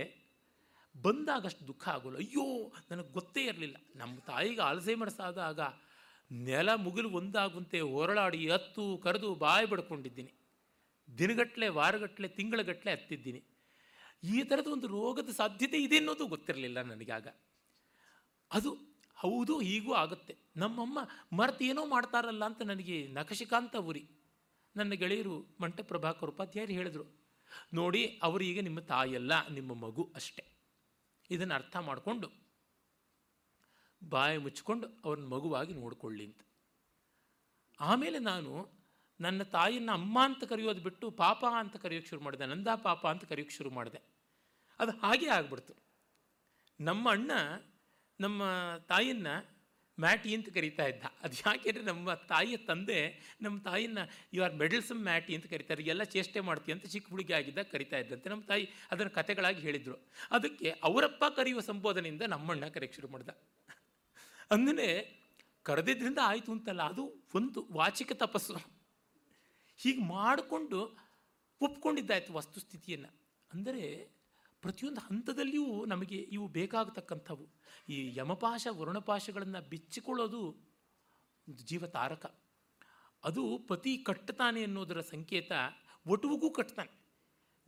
[1.05, 2.19] ಬಂದಾಗಷ್ಟು ದುಃಖ ಆಗೋಲ್ಲ.
[2.25, 2.45] ಅಯ್ಯೋ,
[2.91, 3.77] ನನಗೆ ಗೊತ್ತೇ ಇರಲಿಲ್ಲ.
[4.01, 5.61] ನಮ್ಮ ತಾಯಿಗೆ ಆಲ್ಝೈಮರ್ಸ್ ಆದಾಗ
[6.31, 10.33] ನೆಲ ಮುಗಿಲು ಒಂದಾಗುವಂತೆ ಹೊರಳಾಡಿ ಹತ್ತು ಕರೆದು ಬಾಯಿ ಬಡ್ಕೊಂಡಿದ್ದೀನಿ.
[11.09, 13.41] ದಿನಗಟ್ಟಲೆ ವಾರಗಟ್ಟಲೆ ತಿಂಗಳಗಟ್ಟಲೆ ಹತ್ತಿದ್ದೀನಿ.
[14.35, 17.27] ಈ ಥರದ ಒಂದು ರೋಗದ ಸಾಧ್ಯತೆ ಇದೆ ಅನ್ನೋದು ಗೊತ್ತಿರಲಿಲ್ಲ ನನಗಾಗ
[18.51, 18.70] ಅದು
[19.16, 20.35] ಹೌದು, ಹೀಗೂ ಆಗುತ್ತೆ.
[20.57, 20.99] ನಮ್ಮಮ್ಮ
[21.39, 24.03] ಮರೆತು ಏನೋ ಮಾಡ್ತಾರಲ್ಲ ಅಂತ ನನಗೆ ನಖಶಿಕಾಂತ ಉರಿ
[24.77, 27.07] ನನ್ನ ಗೆಳೆಯರು ಮಂಟ ಪ್ರಭಾಕರ್ ಉಪಾಧ್ಯಾಯರು ಹೇಳಿದರು,
[27.79, 30.43] ನೋಡಿ, ಅವರು ಈಗ ನಿಮ್ಮ ತಾಯಿಯಲ್ಲ, ನಿಮ್ಮ ಮಗು ಅಷ್ಟೆ.
[31.31, 32.31] ಇದನ್ನು ಅರ್ಥ ಮಾಡಿಕೊಂಡು
[34.09, 36.41] ಬಾಯಿ ಮುಚ್ಚಿಕೊಂಡು ಅವ್ರನ್ನ ಮಗುವಾಗಿ ನೋಡಿಕೊಳ್ಳಿ ಅಂತ.
[37.81, 38.79] ಆಮೇಲೆ ನಾನು
[39.21, 43.57] ನನ್ನ ತಾಯಿಯನ್ನು ಅಮ್ಮ ಅಂತ ಕರೆಯೋದು ಬಿಟ್ಟು ಪಾಪ ಅಂತ ಕರೆಯೋಕ್ಕೆ ಶುರು ಮಾಡಿದೆ, ನಂದಾ ಪಾಪ ಅಂತ ಕರೆಯೋಕ್ಕೆ
[43.57, 44.01] ಶುರು ಮಾಡಿದೆ.
[44.79, 45.75] ಅದು ಹಾಗೆ ಆಗ್ಬಿಡ್ತು.
[46.81, 47.31] ನಮ್ಮ ಅಣ್ಣ,
[48.21, 48.43] ನಮ್ಮ
[48.89, 49.57] ತಾಯಿಯನ್ನು
[50.05, 51.05] ಮ್ಯಾಟಿ ಅಂತ ಕರಿತಾ ಇದ್ದ.
[51.25, 52.99] ಅದು ಯಾಕೆಂದರೆ ನಮ್ಮ ತಾಯಿಯ ತಂದೆ,
[53.45, 54.03] ನಮ್ಮ ತಾಯಿನ
[54.37, 58.31] ಯು ಆರ್ ಮೆಡಲ್ಸಮ್ ಮ್ಯಾಟಿ ಅಂತ ಕರಿತಾರೆ ಎಲ್ಲ ಚೇಷ್ಟೆ ಮಾಡ್ತೀವಿ ಅಂತ ಚಿಕ್ಕ ಹುಡುಗಿ ಆಗಿದ್ದಾಗ ಕರಿತಾ ಇದ್ದಂತೆ
[58.33, 59.97] ನಮ್ಮ ತಾಯಿ ಅದನ್ನು ಕತೆಗಳಾಗಿ ಹೇಳಿದರು.
[60.39, 63.31] ಅದಕ್ಕೆ ಅವರಪ್ಪ ಕರೆಯುವ ಸಂಬೋಧನೆಯಿಂದ ನಮ್ಮಣ್ಣ ಕರೆಯಕ್ಕೆ ಶುರು ಮಾಡ್ದ.
[64.57, 64.89] ಅಂದರೆ
[65.66, 67.03] ಕರೆದಿದ್ದರಿಂದ ಆಯಿತು ಅಂತಲ್ಲ, ಅದು
[67.39, 68.55] ಒಂದು ವಾಚಿಕ ತಪಸ್ಸು.
[69.81, 70.79] ಹೀಗೆ ಮಾಡಿಕೊಂಡು
[71.61, 73.11] ಒಪ್ಕೊಂಡಿದ್ದಾಯ್ತು ವಸ್ತುಸ್ಥಿತಿಯನ್ನು.
[73.51, 73.85] ಅಂದರೆ
[74.62, 77.48] ಪ್ರತಿಯೊಂದು ಹಂತದಲ್ಲಿಯೂ ನಮಗೆ ಇವು ಬೇಕಾಗತಕ್ಕಂಥವು.
[77.89, 80.68] ಈ ಯಮಪಾಶ, ವರುಣಪಾಶಗಳನ್ನು ಬಿಚ್ಚಿಕೊಳ್ಳೋದು
[81.51, 82.26] ಜೀವತಾರಕ
[83.24, 85.52] ಅದು ಪತಿ ಕಟ್ಟುತ್ತಾನೆ ಅನ್ನೋದರ ಸಂಕೇತ
[86.06, 86.98] ಒಟುವಿಗೂ ಕಟ್ತಾನೆ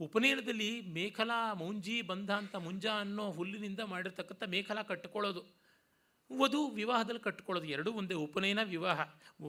[0.00, 5.60] ಉಪನಯನದಲ್ಲಿ ಮೇಖಲಾ ಮೌಂಜಿ ಬಂಧ ಅಂತ ಮುಂಜಾ ಅನ್ನೋ ಹುಲ್ಲಿನಿಂದ ಮಾಡಿರ್ತಕ್ಕಂಥ ಮೇಖಲಾ ಕಟ್ಟಿಕೊಳ್ಳೋದು.
[6.38, 7.68] ವಧು ವಿವಾಹದಲ್ಲಿ ಕಟ್ಟಿಕೊಳ್ಳೋದು.
[7.68, 9.00] ಎರಡೂ ಒಂದೇ ಉಪನಯನ ವಿವಾಹ.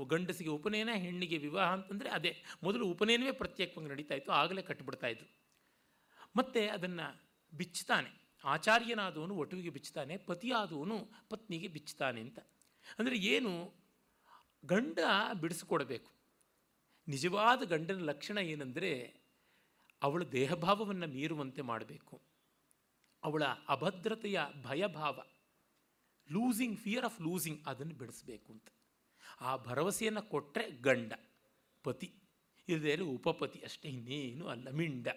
[0.07, 2.43] ಗಂಡಸಿಗೆ ಉಪನಯನ, ಹೆಣ್ಣಿಗೆ ವಿವಾಹ ಅಂತಂದರೆ ಅದೇ.
[2.63, 4.31] ಮೊದಲು ಉಪನಯನವೇ ಪ್ರತ್ಯೇಕವಾಗಿ ನಡೀತಾ ಇತ್ತು.
[4.31, 5.41] ಆಗಲೇ ಕಟ್ಟಿಬಿಡ್ತಾ ಇದ್ರು.
[6.35, 12.39] ಮತ್ತು ಅದನ್ನು ಬಿಚ್ಚುತ್ತಾನೆ ಆಚಾರ್ಯನಾದವನು ಒಟುವಿಗೆ ಬಿಚ್ಚುತ್ತಾನೆ ಪತಿಯಾದವನು ಪತ್ನಿಗೆ ಬಿಚ್ಚುತ್ತಾನೆ ಅಂತ.
[12.99, 13.73] ಅಂದರೆ ಏನು?
[14.65, 14.99] ಗಂಡ
[15.41, 16.11] ಬಿಡಿಸ್ಕೊಡ್ಬೇಕು.
[17.07, 19.21] ನಿಜವಾದ ಗಂಡನ ಲಕ್ಷಣ ಏನಂದರೆ
[20.03, 22.21] ಅವಳ ದೇಹಭಾವವನ್ನು ಮೀರುವಂತೆ ಮಾಡಬೇಕು.
[23.23, 25.23] ಅವಳ ಅಭದ್ರತೆಯ ಭಯಭಾವ
[26.31, 28.69] ಲೂಸಿಂಗ್ ಫಿಯರ್ ಆಫ್ ಲೂಸಿಂಗ್ ಅದನ್ನು ಬಿಡಿಸ್ಬೇಕು ಅಂತ.
[29.41, 31.13] ಆ ಭರವಸೆಯನ್ನು ಕೊಟ್ಟರೆ ಗಂಡ,
[31.83, 32.13] ಪತಿ
[32.69, 35.07] ಇಲ್ಲದೇ ಉಪಪತಿ ಅಷ್ಟೇ, ಇನ್ನೇನು ಅಲ್ಲ, ಮಿಂಡ.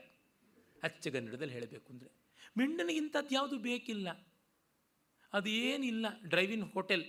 [0.82, 2.23] ಅಚ್ಚಗನ್ನಡದಲ್ಲಿ ಹೇಳಬೇಕು ಅಂದರೆ.
[2.56, 4.08] ಮಿಂಡನಿಗಿಂಥದ್ದು ಯಾವುದು ಬೇಕಿಲ್ಲ.
[5.32, 6.06] ಅದೇನಿಲ್ಲ.
[6.28, 7.04] ಡ್ರೈವಿನ್ ಹೋಟೆಲ್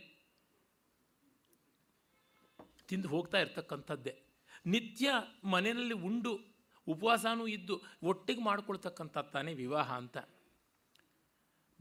[2.87, 4.23] ತಿಂದು ಹೋಗ್ತಾ ಇರ್ತಕ್ಕಂಥದ್ದೇ.
[4.65, 5.13] ನಿತ್ಯ
[5.43, 6.39] ಮನೆಯಲ್ಲಿ ಉಂಡು,
[6.87, 10.17] ಉಪವಾಸನೂ ಇದ್ದು ಒಟ್ಟಿಗೆ ಮಾಡ್ಕೊಳ್ತಕ್ಕಂಥದ್ದು ತಾನೇ ವಿವಾಹ ಅಂತ.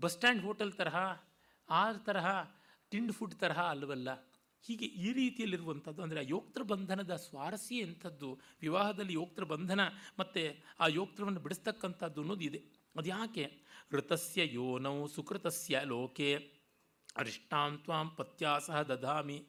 [0.01, 0.97] ಬಸ್ ಸ್ಟ್ಯಾಂಡ್ ಹೋಟೆಲ್ ತರಹ
[1.71, 2.27] ಆ ತರಹ
[2.91, 4.31] ತಿಂಡ್ ಫುಡ್ ತರಹ ಅಲ್ಲವಲ್ಲ
[4.63, 9.81] ಹೀಗೆ ಈ ರೀತಿಯಲ್ಲಿರುವಂಥದ್ದು ಅಂದರೆ ಆ ಯೋಕ್ತೃ ಬಂಧನದ ಸ್ವಾರಸ್ಯ ಎಂಥದ್ದು, ವಿವಾಹದಲ್ಲಿ ಯೋಕ್ತೃ ಬಂಧನ
[10.19, 12.74] ಮತ್ತು ಆ ಯೋಕ್ತೃವನ್ನು ಬಿಡಿಸ್ತಕ್ಕಂಥದ್ದು ಅನ್ನೋದು ಇದೆ.
[12.97, 13.65] ಅದು ಯಾಕೆ?
[13.93, 16.55] ಋತಸ್ಯ ಯೋನೌ ಸುಕೃತಸ್ಯ ಲೋಕೆ.
[17.17, 19.49] ಅರಿಷ್ಟಾಂ ತ್ವಾಂ ಪತ್ಯಾಸಹ ದದಾಮಿ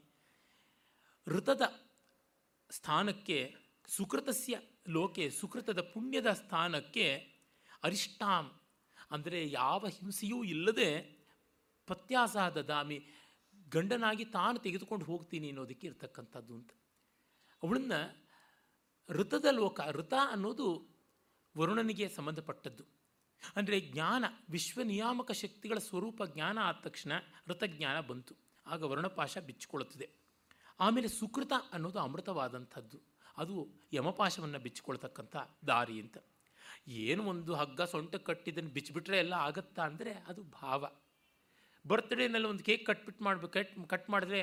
[1.28, 1.62] ಋತದ
[2.72, 3.56] ಸ್ಥಾನಕ್ಕೆ
[3.88, 4.60] ಸುಕೃತಸ್ಯ
[4.90, 7.36] ಲೋಕೆ, ಸುಕೃತದ ಪುಣ್ಯದ ಸ್ಥಾನಕ್ಕೆ
[7.84, 8.62] ಅರಿಷ್ಟಾಂ.
[9.12, 10.90] ಅಂದರೆ ಯಾವ ಹಿಂಸೆಯೂ ಇಲ್ಲದೆ
[11.88, 13.08] ಪತ್ಯಾಸಹ ದದಾಮಿ
[13.70, 16.72] ಗಂಡನಾಗಿ ತಾನು ತೆಗೆದುಕೊಂಡು ಹೋಗ್ತೀನಿ ಅನ್ನೋದಕ್ಕೆ ಇರ್ತಕ್ಕಂಥದ್ದು ಅಂತ.
[17.64, 18.00] ಅವಳನ್ನು
[19.10, 20.68] ಋತದ ಲೋಕ, ಋತ ಅನ್ನೋದು
[21.58, 22.95] ವರುಣನಿಗೆ ಸಂಬಂಧಪಟ್ಟದ್ದು.
[23.58, 27.14] ಅಂದರೆ ಜ್ಞಾನ ವಿಶ್ವ ನಿಯಾಮಕ ಶಕ್ತಿಗಳ ಸ್ವರೂಪ ಜ್ಞಾನ ಆದ ತಕ್ಷಣ
[27.50, 28.36] ಋತಜ್ಞಾನ ಬಂತು.
[28.66, 30.08] ಆಗ ವರ್ಣಪಾಶ ಬಿಚ್ಚಿಕೊಳ್ಳುತ್ತದೆ.
[30.80, 32.98] ಆಮೇಲೆ ಸುಕೃತ ಅನ್ನೋದು ಅಮೃತವಾದಂಥದ್ದು.
[33.38, 33.56] ಅದು
[33.94, 35.36] ಯಮಪಾಶವನ್ನು ಬಿಚ್ಚಿಕೊಳ್ತಕ್ಕಂಥ
[35.68, 36.18] ದಾರಿ ಅಂತ.
[37.06, 40.90] ಏನು ಒಂದು ಹಗ್ಗ ಸೊಂಟ ಕಟ್ಟಿದ್ದನ್ನು ಬಿಚ್ಚಿಬಿಟ್ರೆ ಎಲ್ಲ ಆಗತ್ತಾ ಅಂದರೆ ಅದು ಭಾವ.
[41.86, 44.40] ಬರ್ತ್ಡೇನಲ್ಲಿ ಒಂದು ಕೇಕ್ ಕಟ್ಬಿಟ್ಟು ಮಾಡಬೇಕು ಕಟ್ ಕಟ್ ಮಾಡಿದ್ರೆ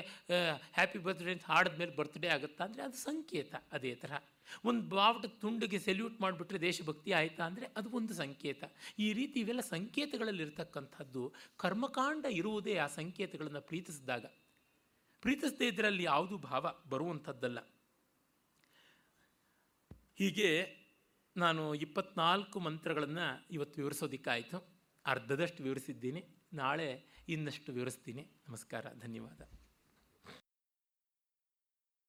[0.77, 4.13] ಹ್ಯಾಪಿ ಬರ್ತ್ಡೇ ಅಂತ ಹಾಡಿದ್ಮೇಲೆ ಬರ್ತ್ಡೇ ಆಗುತ್ತಾ ಅಂದರೆ ಅದು ಸಂಕೇತ, ಅದೇ ಥರ.
[4.65, 8.63] ಒಂದು ಬಾವುಟ ತುಂಡಿಗೆ ಸೆಲ್ಯೂಟ್ ಮಾಡಿಬಿಟ್ರೆ ದೇಶಭಕ್ತಿ ಆಯಿತಾ ಅಂದರೆ ಅದು ಒಂದು ಸಂಕೇತ.
[8.99, 14.25] ಈ ರೀತಿ ಇವೆಲ್ಲ ಸಂಕೇತಗಳಲ್ಲಿರ್ತಕ್ಕಂಥದ್ದು ಕರ್ಮಕಾಂಡ ಇರುವುದೇ ಆ ಸಂಕೇತಗಳನ್ನು ಪ್ರೀತಿಸಿದಾಗ.
[15.21, 17.59] ಪ್ರೀತಿಸದೇ ಇದರಲ್ಲಿ ಯಾವುದು ಭಾವ ಬರುವಂಥದ್ದಲ್ಲ.
[20.15, 20.83] ಹೀಗೆ
[21.37, 24.57] ನಾನು ಇಪ್ಪತ್ನಾಲ್ಕು ಮಂತ್ರಗಳನ್ನು ಇವತ್ತು ವಿವರಿಸೋದಕ್ಕಾಯಿತು.
[25.05, 26.23] ಅರ್ಧದಷ್ಟು ವಿವರಿಸಿದ್ದೀನಿ.
[26.53, 28.27] ನಾಳೆ ಇನ್ನಷ್ಟು ವಿವರಿಸ್ತೀನಿ.
[28.49, 29.62] ನಮಸ್ಕಾರ, ಧನ್ಯವಾದ.